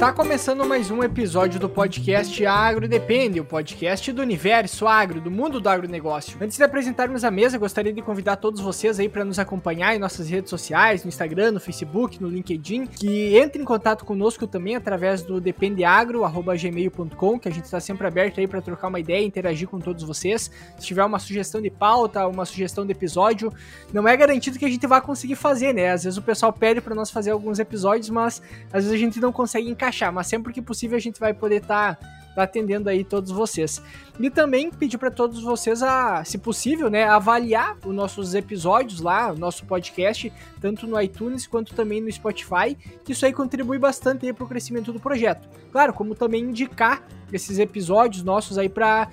Está 0.00 0.14
começando 0.14 0.64
mais 0.64 0.90
um 0.90 1.02
episódio 1.02 1.60
do 1.60 1.68
podcast 1.68 2.46
Agro 2.46 2.88
Depende, 2.88 3.38
o 3.38 3.44
podcast 3.44 4.10
do 4.10 4.22
universo 4.22 4.86
agro, 4.86 5.20
do 5.20 5.30
mundo 5.30 5.60
do 5.60 5.68
agronegócio. 5.68 6.38
Antes 6.40 6.56
de 6.56 6.64
apresentarmos 6.64 7.22
a 7.22 7.30
mesa, 7.30 7.58
gostaria 7.58 7.92
de 7.92 8.00
convidar 8.00 8.36
todos 8.36 8.62
vocês 8.62 8.98
aí 8.98 9.10
para 9.10 9.26
nos 9.26 9.38
acompanhar 9.38 9.94
em 9.94 9.98
nossas 9.98 10.30
redes 10.30 10.48
sociais, 10.48 11.04
no 11.04 11.08
Instagram, 11.08 11.50
no 11.50 11.60
Facebook, 11.60 12.18
no 12.18 12.30
LinkedIn, 12.30 12.86
que 12.86 13.36
entre 13.36 13.60
em 13.60 13.64
contato 13.66 14.06
conosco 14.06 14.46
também 14.46 14.74
através 14.74 15.20
do 15.20 15.38
dependeagro@gmail.com, 15.38 17.38
que 17.38 17.48
a 17.48 17.52
gente 17.52 17.66
está 17.66 17.78
sempre 17.78 18.06
aberto 18.06 18.40
aí 18.40 18.48
para 18.48 18.62
trocar 18.62 18.88
uma 18.88 19.00
ideia, 19.00 19.22
interagir 19.22 19.68
com 19.68 19.78
todos 19.78 20.02
vocês. 20.02 20.50
Se 20.78 20.86
tiver 20.86 21.04
uma 21.04 21.18
sugestão 21.18 21.60
de 21.60 21.68
pauta, 21.68 22.26
uma 22.26 22.46
sugestão 22.46 22.86
de 22.86 22.92
episódio, 22.92 23.52
não 23.92 24.08
é 24.08 24.16
garantido 24.16 24.58
que 24.58 24.64
a 24.64 24.70
gente 24.70 24.86
vá 24.86 25.02
conseguir 25.02 25.36
fazer, 25.36 25.74
né? 25.74 25.90
Às 25.90 26.04
vezes 26.04 26.16
o 26.16 26.22
pessoal 26.22 26.54
pede 26.54 26.80
para 26.80 26.94
nós 26.94 27.10
fazer 27.10 27.32
alguns 27.32 27.58
episódios, 27.58 28.08
mas 28.08 28.40
às 28.72 28.84
vezes 28.84 28.92
a 28.92 28.96
gente 28.96 29.20
não 29.20 29.30
consegue 29.30 29.68
encaixar 29.68 29.89
encaixar, 29.90 30.12
mas 30.12 30.28
sempre 30.28 30.52
que 30.52 30.62
possível 30.62 30.96
a 30.96 31.00
gente 31.00 31.18
vai 31.18 31.34
poder 31.34 31.56
estar 31.56 31.96
tá, 31.96 32.08
tá 32.34 32.42
atendendo 32.44 32.88
aí 32.88 33.04
todos 33.04 33.30
vocês. 33.30 33.82
E 34.18 34.30
também 34.30 34.70
pedir 34.70 34.96
para 34.96 35.10
todos 35.10 35.42
vocês 35.42 35.82
a, 35.82 36.24
se 36.24 36.38
possível, 36.38 36.88
né, 36.88 37.04
avaliar 37.04 37.76
os 37.84 37.94
nossos 37.94 38.34
episódios 38.34 39.00
lá, 39.00 39.32
o 39.32 39.36
nosso 39.36 39.66
podcast, 39.66 40.32
tanto 40.60 40.86
no 40.86 41.00
iTunes 41.00 41.46
quanto 41.46 41.74
também 41.74 42.00
no 42.00 42.10
Spotify, 42.10 42.76
que 43.04 43.12
isso 43.12 43.26
aí 43.26 43.32
contribui 43.32 43.78
bastante 43.78 44.32
para 44.32 44.44
o 44.44 44.48
crescimento 44.48 44.92
do 44.92 45.00
projeto. 45.00 45.48
Claro, 45.72 45.92
como 45.92 46.14
também 46.14 46.44
indicar 46.44 47.02
esses 47.32 47.58
episódios 47.58 48.22
nossos 48.22 48.58
aí 48.58 48.68
para 48.68 49.08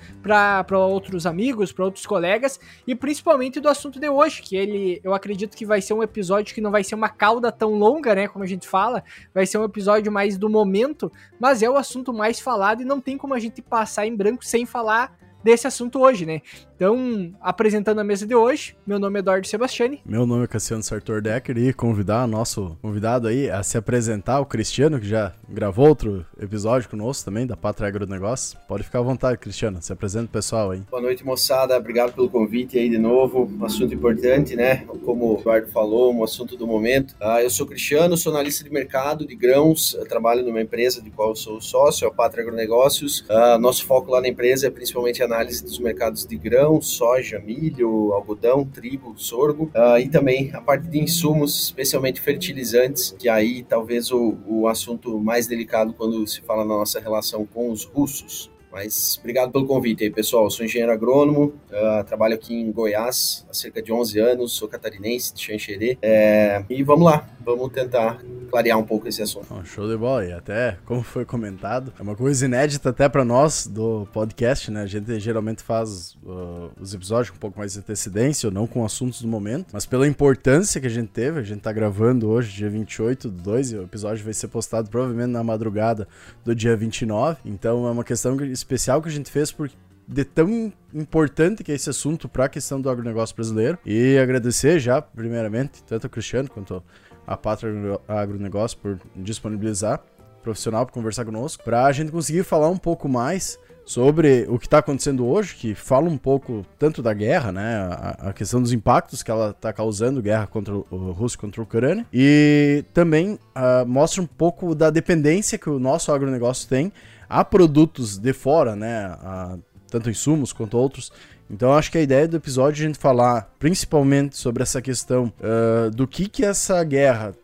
outros 0.78 1.26
amigos, 1.26 1.72
para 1.72 1.84
outros 1.84 2.06
colegas 2.06 2.58
e 2.86 2.94
principalmente 2.94 3.60
do 3.60 3.68
assunto 3.68 3.98
de 3.98 4.08
hoje, 4.08 4.42
que 4.42 4.56
ele 4.56 5.00
eu 5.02 5.14
acredito 5.14 5.56
que 5.56 5.66
vai 5.66 5.80
ser 5.80 5.94
um 5.94 6.02
episódio 6.02 6.54
que 6.54 6.60
não 6.60 6.70
vai 6.70 6.84
ser 6.84 6.94
uma 6.94 7.08
cauda 7.08 7.50
tão 7.50 7.74
longa, 7.74 8.14
né, 8.14 8.28
como 8.28 8.44
a 8.44 8.48
gente 8.48 8.66
fala, 8.68 9.02
vai 9.34 9.46
ser 9.46 9.58
um 9.58 9.64
episódio 9.64 10.12
mais 10.12 10.38
do 10.38 10.48
momento, 10.48 11.10
mas 11.38 11.62
é 11.62 11.68
o 11.68 11.76
assunto 11.76 12.12
mais 12.12 12.40
falado 12.40 12.82
e 12.82 12.84
não 12.84 13.00
tem 13.00 13.18
como 13.18 13.34
a 13.34 13.38
gente 13.38 13.60
passar 13.60 14.06
em 14.06 14.14
branco 14.14 14.44
sem 14.44 14.64
falar 14.64 15.17
desse 15.42 15.66
assunto 15.66 16.00
hoje, 16.00 16.26
né? 16.26 16.42
Então, 16.74 17.32
apresentando 17.40 17.98
a 17.98 18.04
mesa 18.04 18.24
de 18.24 18.34
hoje, 18.34 18.76
meu 18.86 19.00
nome 19.00 19.18
é 19.18 19.20
Eduardo 19.20 19.46
Sebastiani. 19.46 20.00
Meu 20.06 20.24
nome 20.24 20.44
é 20.44 20.46
Cassiano 20.46 20.82
Sartor 20.82 21.20
Decker 21.20 21.58
e 21.58 21.72
convidar 21.72 22.26
nosso 22.28 22.78
convidado 22.80 23.26
aí 23.26 23.50
a 23.50 23.62
se 23.64 23.76
apresentar, 23.76 24.38
o 24.40 24.46
Cristiano, 24.46 25.00
que 25.00 25.08
já 25.08 25.32
gravou 25.48 25.88
outro 25.88 26.24
episódio 26.40 26.88
conosco 26.88 27.24
também, 27.24 27.46
da 27.46 27.56
Pátria 27.56 27.88
Agronegócio. 27.88 28.58
Pode 28.68 28.84
ficar 28.84 29.00
à 29.00 29.02
vontade, 29.02 29.38
Cristiano, 29.38 29.82
se 29.82 29.92
apresenta 29.92 30.26
o 30.26 30.28
pessoal 30.28 30.70
aí. 30.70 30.82
Boa 30.88 31.02
noite, 31.02 31.24
moçada, 31.24 31.76
obrigado 31.76 32.12
pelo 32.12 32.28
convite 32.28 32.78
aí 32.78 32.88
de 32.88 32.98
novo, 32.98 33.50
um 33.50 33.64
assunto 33.64 33.92
importante, 33.92 34.54
né? 34.54 34.84
Como 35.04 35.34
o 35.34 35.40
Eduardo 35.40 35.66
falou, 35.68 36.14
um 36.14 36.22
assunto 36.22 36.56
do 36.56 36.66
momento. 36.66 37.16
Ah, 37.20 37.42
eu 37.42 37.50
sou 37.50 37.66
Cristiano, 37.66 38.16
sou 38.16 38.32
analista 38.32 38.62
de 38.62 38.70
mercado 38.70 39.26
de 39.26 39.34
grãos, 39.34 39.94
eu 39.94 40.06
trabalho 40.06 40.44
numa 40.44 40.60
empresa 40.60 41.02
de 41.02 41.10
qual 41.10 41.30
eu 41.30 41.36
sou 41.36 41.60
sócio, 41.60 42.06
a 42.06 42.10
Pátria 42.12 42.42
Agronegócios. 42.42 43.24
Ah, 43.28 43.58
nosso 43.58 43.84
foco 43.84 44.12
lá 44.12 44.20
na 44.20 44.28
empresa 44.28 44.68
é 44.68 44.70
principalmente 44.70 45.22
a 45.24 45.27
análise 45.28 45.62
dos 45.62 45.78
mercados 45.78 46.26
de 46.26 46.36
grão, 46.36 46.80
soja, 46.80 47.38
milho, 47.38 48.12
algodão, 48.12 48.64
trigo, 48.64 49.14
sorgo 49.16 49.70
uh, 49.74 49.98
e 49.98 50.08
também 50.08 50.50
a 50.54 50.60
parte 50.60 50.88
de 50.88 50.98
insumos, 50.98 51.64
especialmente 51.64 52.20
fertilizantes, 52.20 53.14
que 53.18 53.28
aí 53.28 53.62
talvez 53.62 54.10
o, 54.10 54.36
o 54.46 54.66
assunto 54.66 55.18
mais 55.20 55.46
delicado 55.46 55.92
quando 55.92 56.26
se 56.26 56.40
fala 56.40 56.64
na 56.64 56.74
nossa 56.74 56.98
relação 56.98 57.46
com 57.46 57.70
os 57.70 57.84
russos. 57.84 58.50
Mas 58.70 59.18
obrigado 59.18 59.50
pelo 59.50 59.66
convite 59.66 60.04
aí, 60.04 60.10
pessoal. 60.10 60.44
Eu 60.44 60.50
sou 60.50 60.64
engenheiro 60.64 60.92
agrônomo, 60.92 61.54
uh, 61.70 62.04
trabalho 62.04 62.34
aqui 62.34 62.54
em 62.54 62.70
Goiás 62.70 63.46
há 63.50 63.54
cerca 63.54 63.82
de 63.82 63.92
11 63.92 64.18
anos, 64.18 64.52
sou 64.52 64.68
catarinense 64.68 65.34
de 65.34 65.42
Xanxerê. 65.42 65.98
É, 66.02 66.64
e 66.68 66.82
vamos 66.82 67.04
lá, 67.04 67.28
vamos 67.44 67.70
tentar 67.72 68.22
clarear 68.48 68.78
um 68.78 68.84
pouco 68.84 69.06
esse 69.08 69.22
assunto. 69.22 69.46
show 69.64 69.88
de 69.88 69.96
bola, 69.96 70.24
e 70.24 70.32
até, 70.32 70.78
como 70.84 71.02
foi 71.02 71.24
comentado, 71.24 71.92
é 71.98 72.02
uma 72.02 72.16
coisa 72.16 72.44
inédita 72.46 72.90
até 72.90 73.08
para 73.08 73.24
nós 73.24 73.66
do 73.66 74.06
podcast, 74.12 74.70
né? 74.70 74.82
A 74.82 74.86
gente 74.86 75.18
geralmente 75.20 75.62
faz 75.62 76.14
uh, 76.24 76.70
os 76.80 76.94
episódios 76.94 77.30
com 77.30 77.36
um 77.36 77.40
pouco 77.40 77.58
mais 77.58 77.74
de 77.74 77.78
antecedência, 77.78 78.48
ou 78.48 78.52
não 78.52 78.66
com 78.66 78.84
assuntos 78.84 79.22
do 79.22 79.28
momento, 79.28 79.68
mas 79.72 79.86
pela 79.86 80.06
importância 80.06 80.80
que 80.80 80.86
a 80.86 80.90
gente 80.90 81.08
teve, 81.08 81.38
a 81.38 81.42
gente 81.42 81.60
tá 81.60 81.72
gravando 81.72 82.28
hoje, 82.28 82.56
dia 82.56 82.70
28 82.70 83.28
do 83.28 83.42
2, 83.42 83.72
e 83.72 83.76
o 83.76 83.82
episódio 83.82 84.24
vai 84.24 84.32
ser 84.32 84.48
postado 84.48 84.88
provavelmente 84.88 85.30
na 85.30 85.44
madrugada 85.44 86.08
do 86.44 86.54
dia 86.54 86.76
29, 86.76 87.38
então 87.44 87.86
é 87.86 87.90
uma 87.90 88.04
questão 88.04 88.36
especial 88.58 89.00
que 89.00 89.08
a 89.08 89.12
gente 89.12 89.30
fez 89.30 89.50
por 89.50 89.70
de 90.08 90.24
tão 90.24 90.72
importante 90.94 91.62
que 91.62 91.70
é 91.70 91.74
esse 91.74 91.90
assunto 91.90 92.28
para 92.28 92.46
a 92.46 92.48
questão 92.48 92.80
do 92.80 92.88
agronegócio 92.88 93.36
brasileiro. 93.36 93.78
E 93.84 94.16
agradecer 94.16 94.80
já, 94.80 95.02
primeiramente, 95.02 95.82
tanto 95.84 96.06
ao 96.06 96.10
Cristiano 96.10 96.48
quanto 96.48 96.82
a 97.26 97.36
Pátria 97.36 98.00
Agronegócio 98.08 98.78
por 98.78 98.98
disponibilizar 99.14 100.00
profissional 100.42 100.86
para 100.86 100.94
conversar 100.94 101.26
conosco, 101.26 101.62
para 101.62 101.84
a 101.84 101.92
gente 101.92 102.10
conseguir 102.10 102.42
falar 102.42 102.70
um 102.70 102.76
pouco 102.78 103.06
mais 103.06 103.58
sobre 103.84 104.46
o 104.48 104.58
que 104.58 104.66
está 104.66 104.78
acontecendo 104.78 105.26
hoje, 105.26 105.54
que 105.54 105.74
fala 105.74 106.08
um 106.08 106.16
pouco 106.16 106.64
tanto 106.78 107.02
da 107.02 107.12
guerra, 107.12 107.50
né, 107.50 107.76
a, 107.76 108.28
a 108.28 108.32
questão 108.32 108.60
dos 108.60 108.72
impactos 108.72 109.22
que 109.22 109.30
ela 109.30 109.50
está 109.50 109.72
causando, 109.72 110.22
guerra 110.22 110.46
contra 110.46 110.74
o, 110.74 110.86
o 110.90 111.12
Rússia 111.12 111.38
contra 111.38 111.60
a 111.60 111.64
Ucrânia, 111.64 112.06
e 112.12 112.84
também 112.92 113.32
uh, 113.34 113.86
mostra 113.86 114.22
um 114.22 114.26
pouco 114.26 114.74
da 114.74 114.90
dependência 114.90 115.58
que 115.58 115.70
o 115.70 115.78
nosso 115.78 116.12
agronegócio 116.12 116.68
tem 116.68 116.92
a 117.28 117.44
produtos 117.44 118.18
de 118.18 118.32
fora, 118.32 118.74
né, 118.74 119.06
a, 119.20 119.58
tanto 119.90 120.10
insumos 120.10 120.52
quanto 120.52 120.76
outros, 120.76 121.12
então 121.50 121.72
acho 121.72 121.90
que 121.90 121.98
a 121.98 122.02
ideia 122.02 122.28
do 122.28 122.36
episódio 122.36 122.82
é 122.82 122.84
a 122.84 122.86
gente 122.88 122.98
falar 122.98 123.50
principalmente 123.58 124.36
sobre 124.36 124.62
essa 124.62 124.82
questão 124.82 125.32
uh, 125.40 125.90
do 125.90 126.06
que 126.06 126.28
que 126.28 126.44
essa 126.44 126.82
guerra 126.84 127.34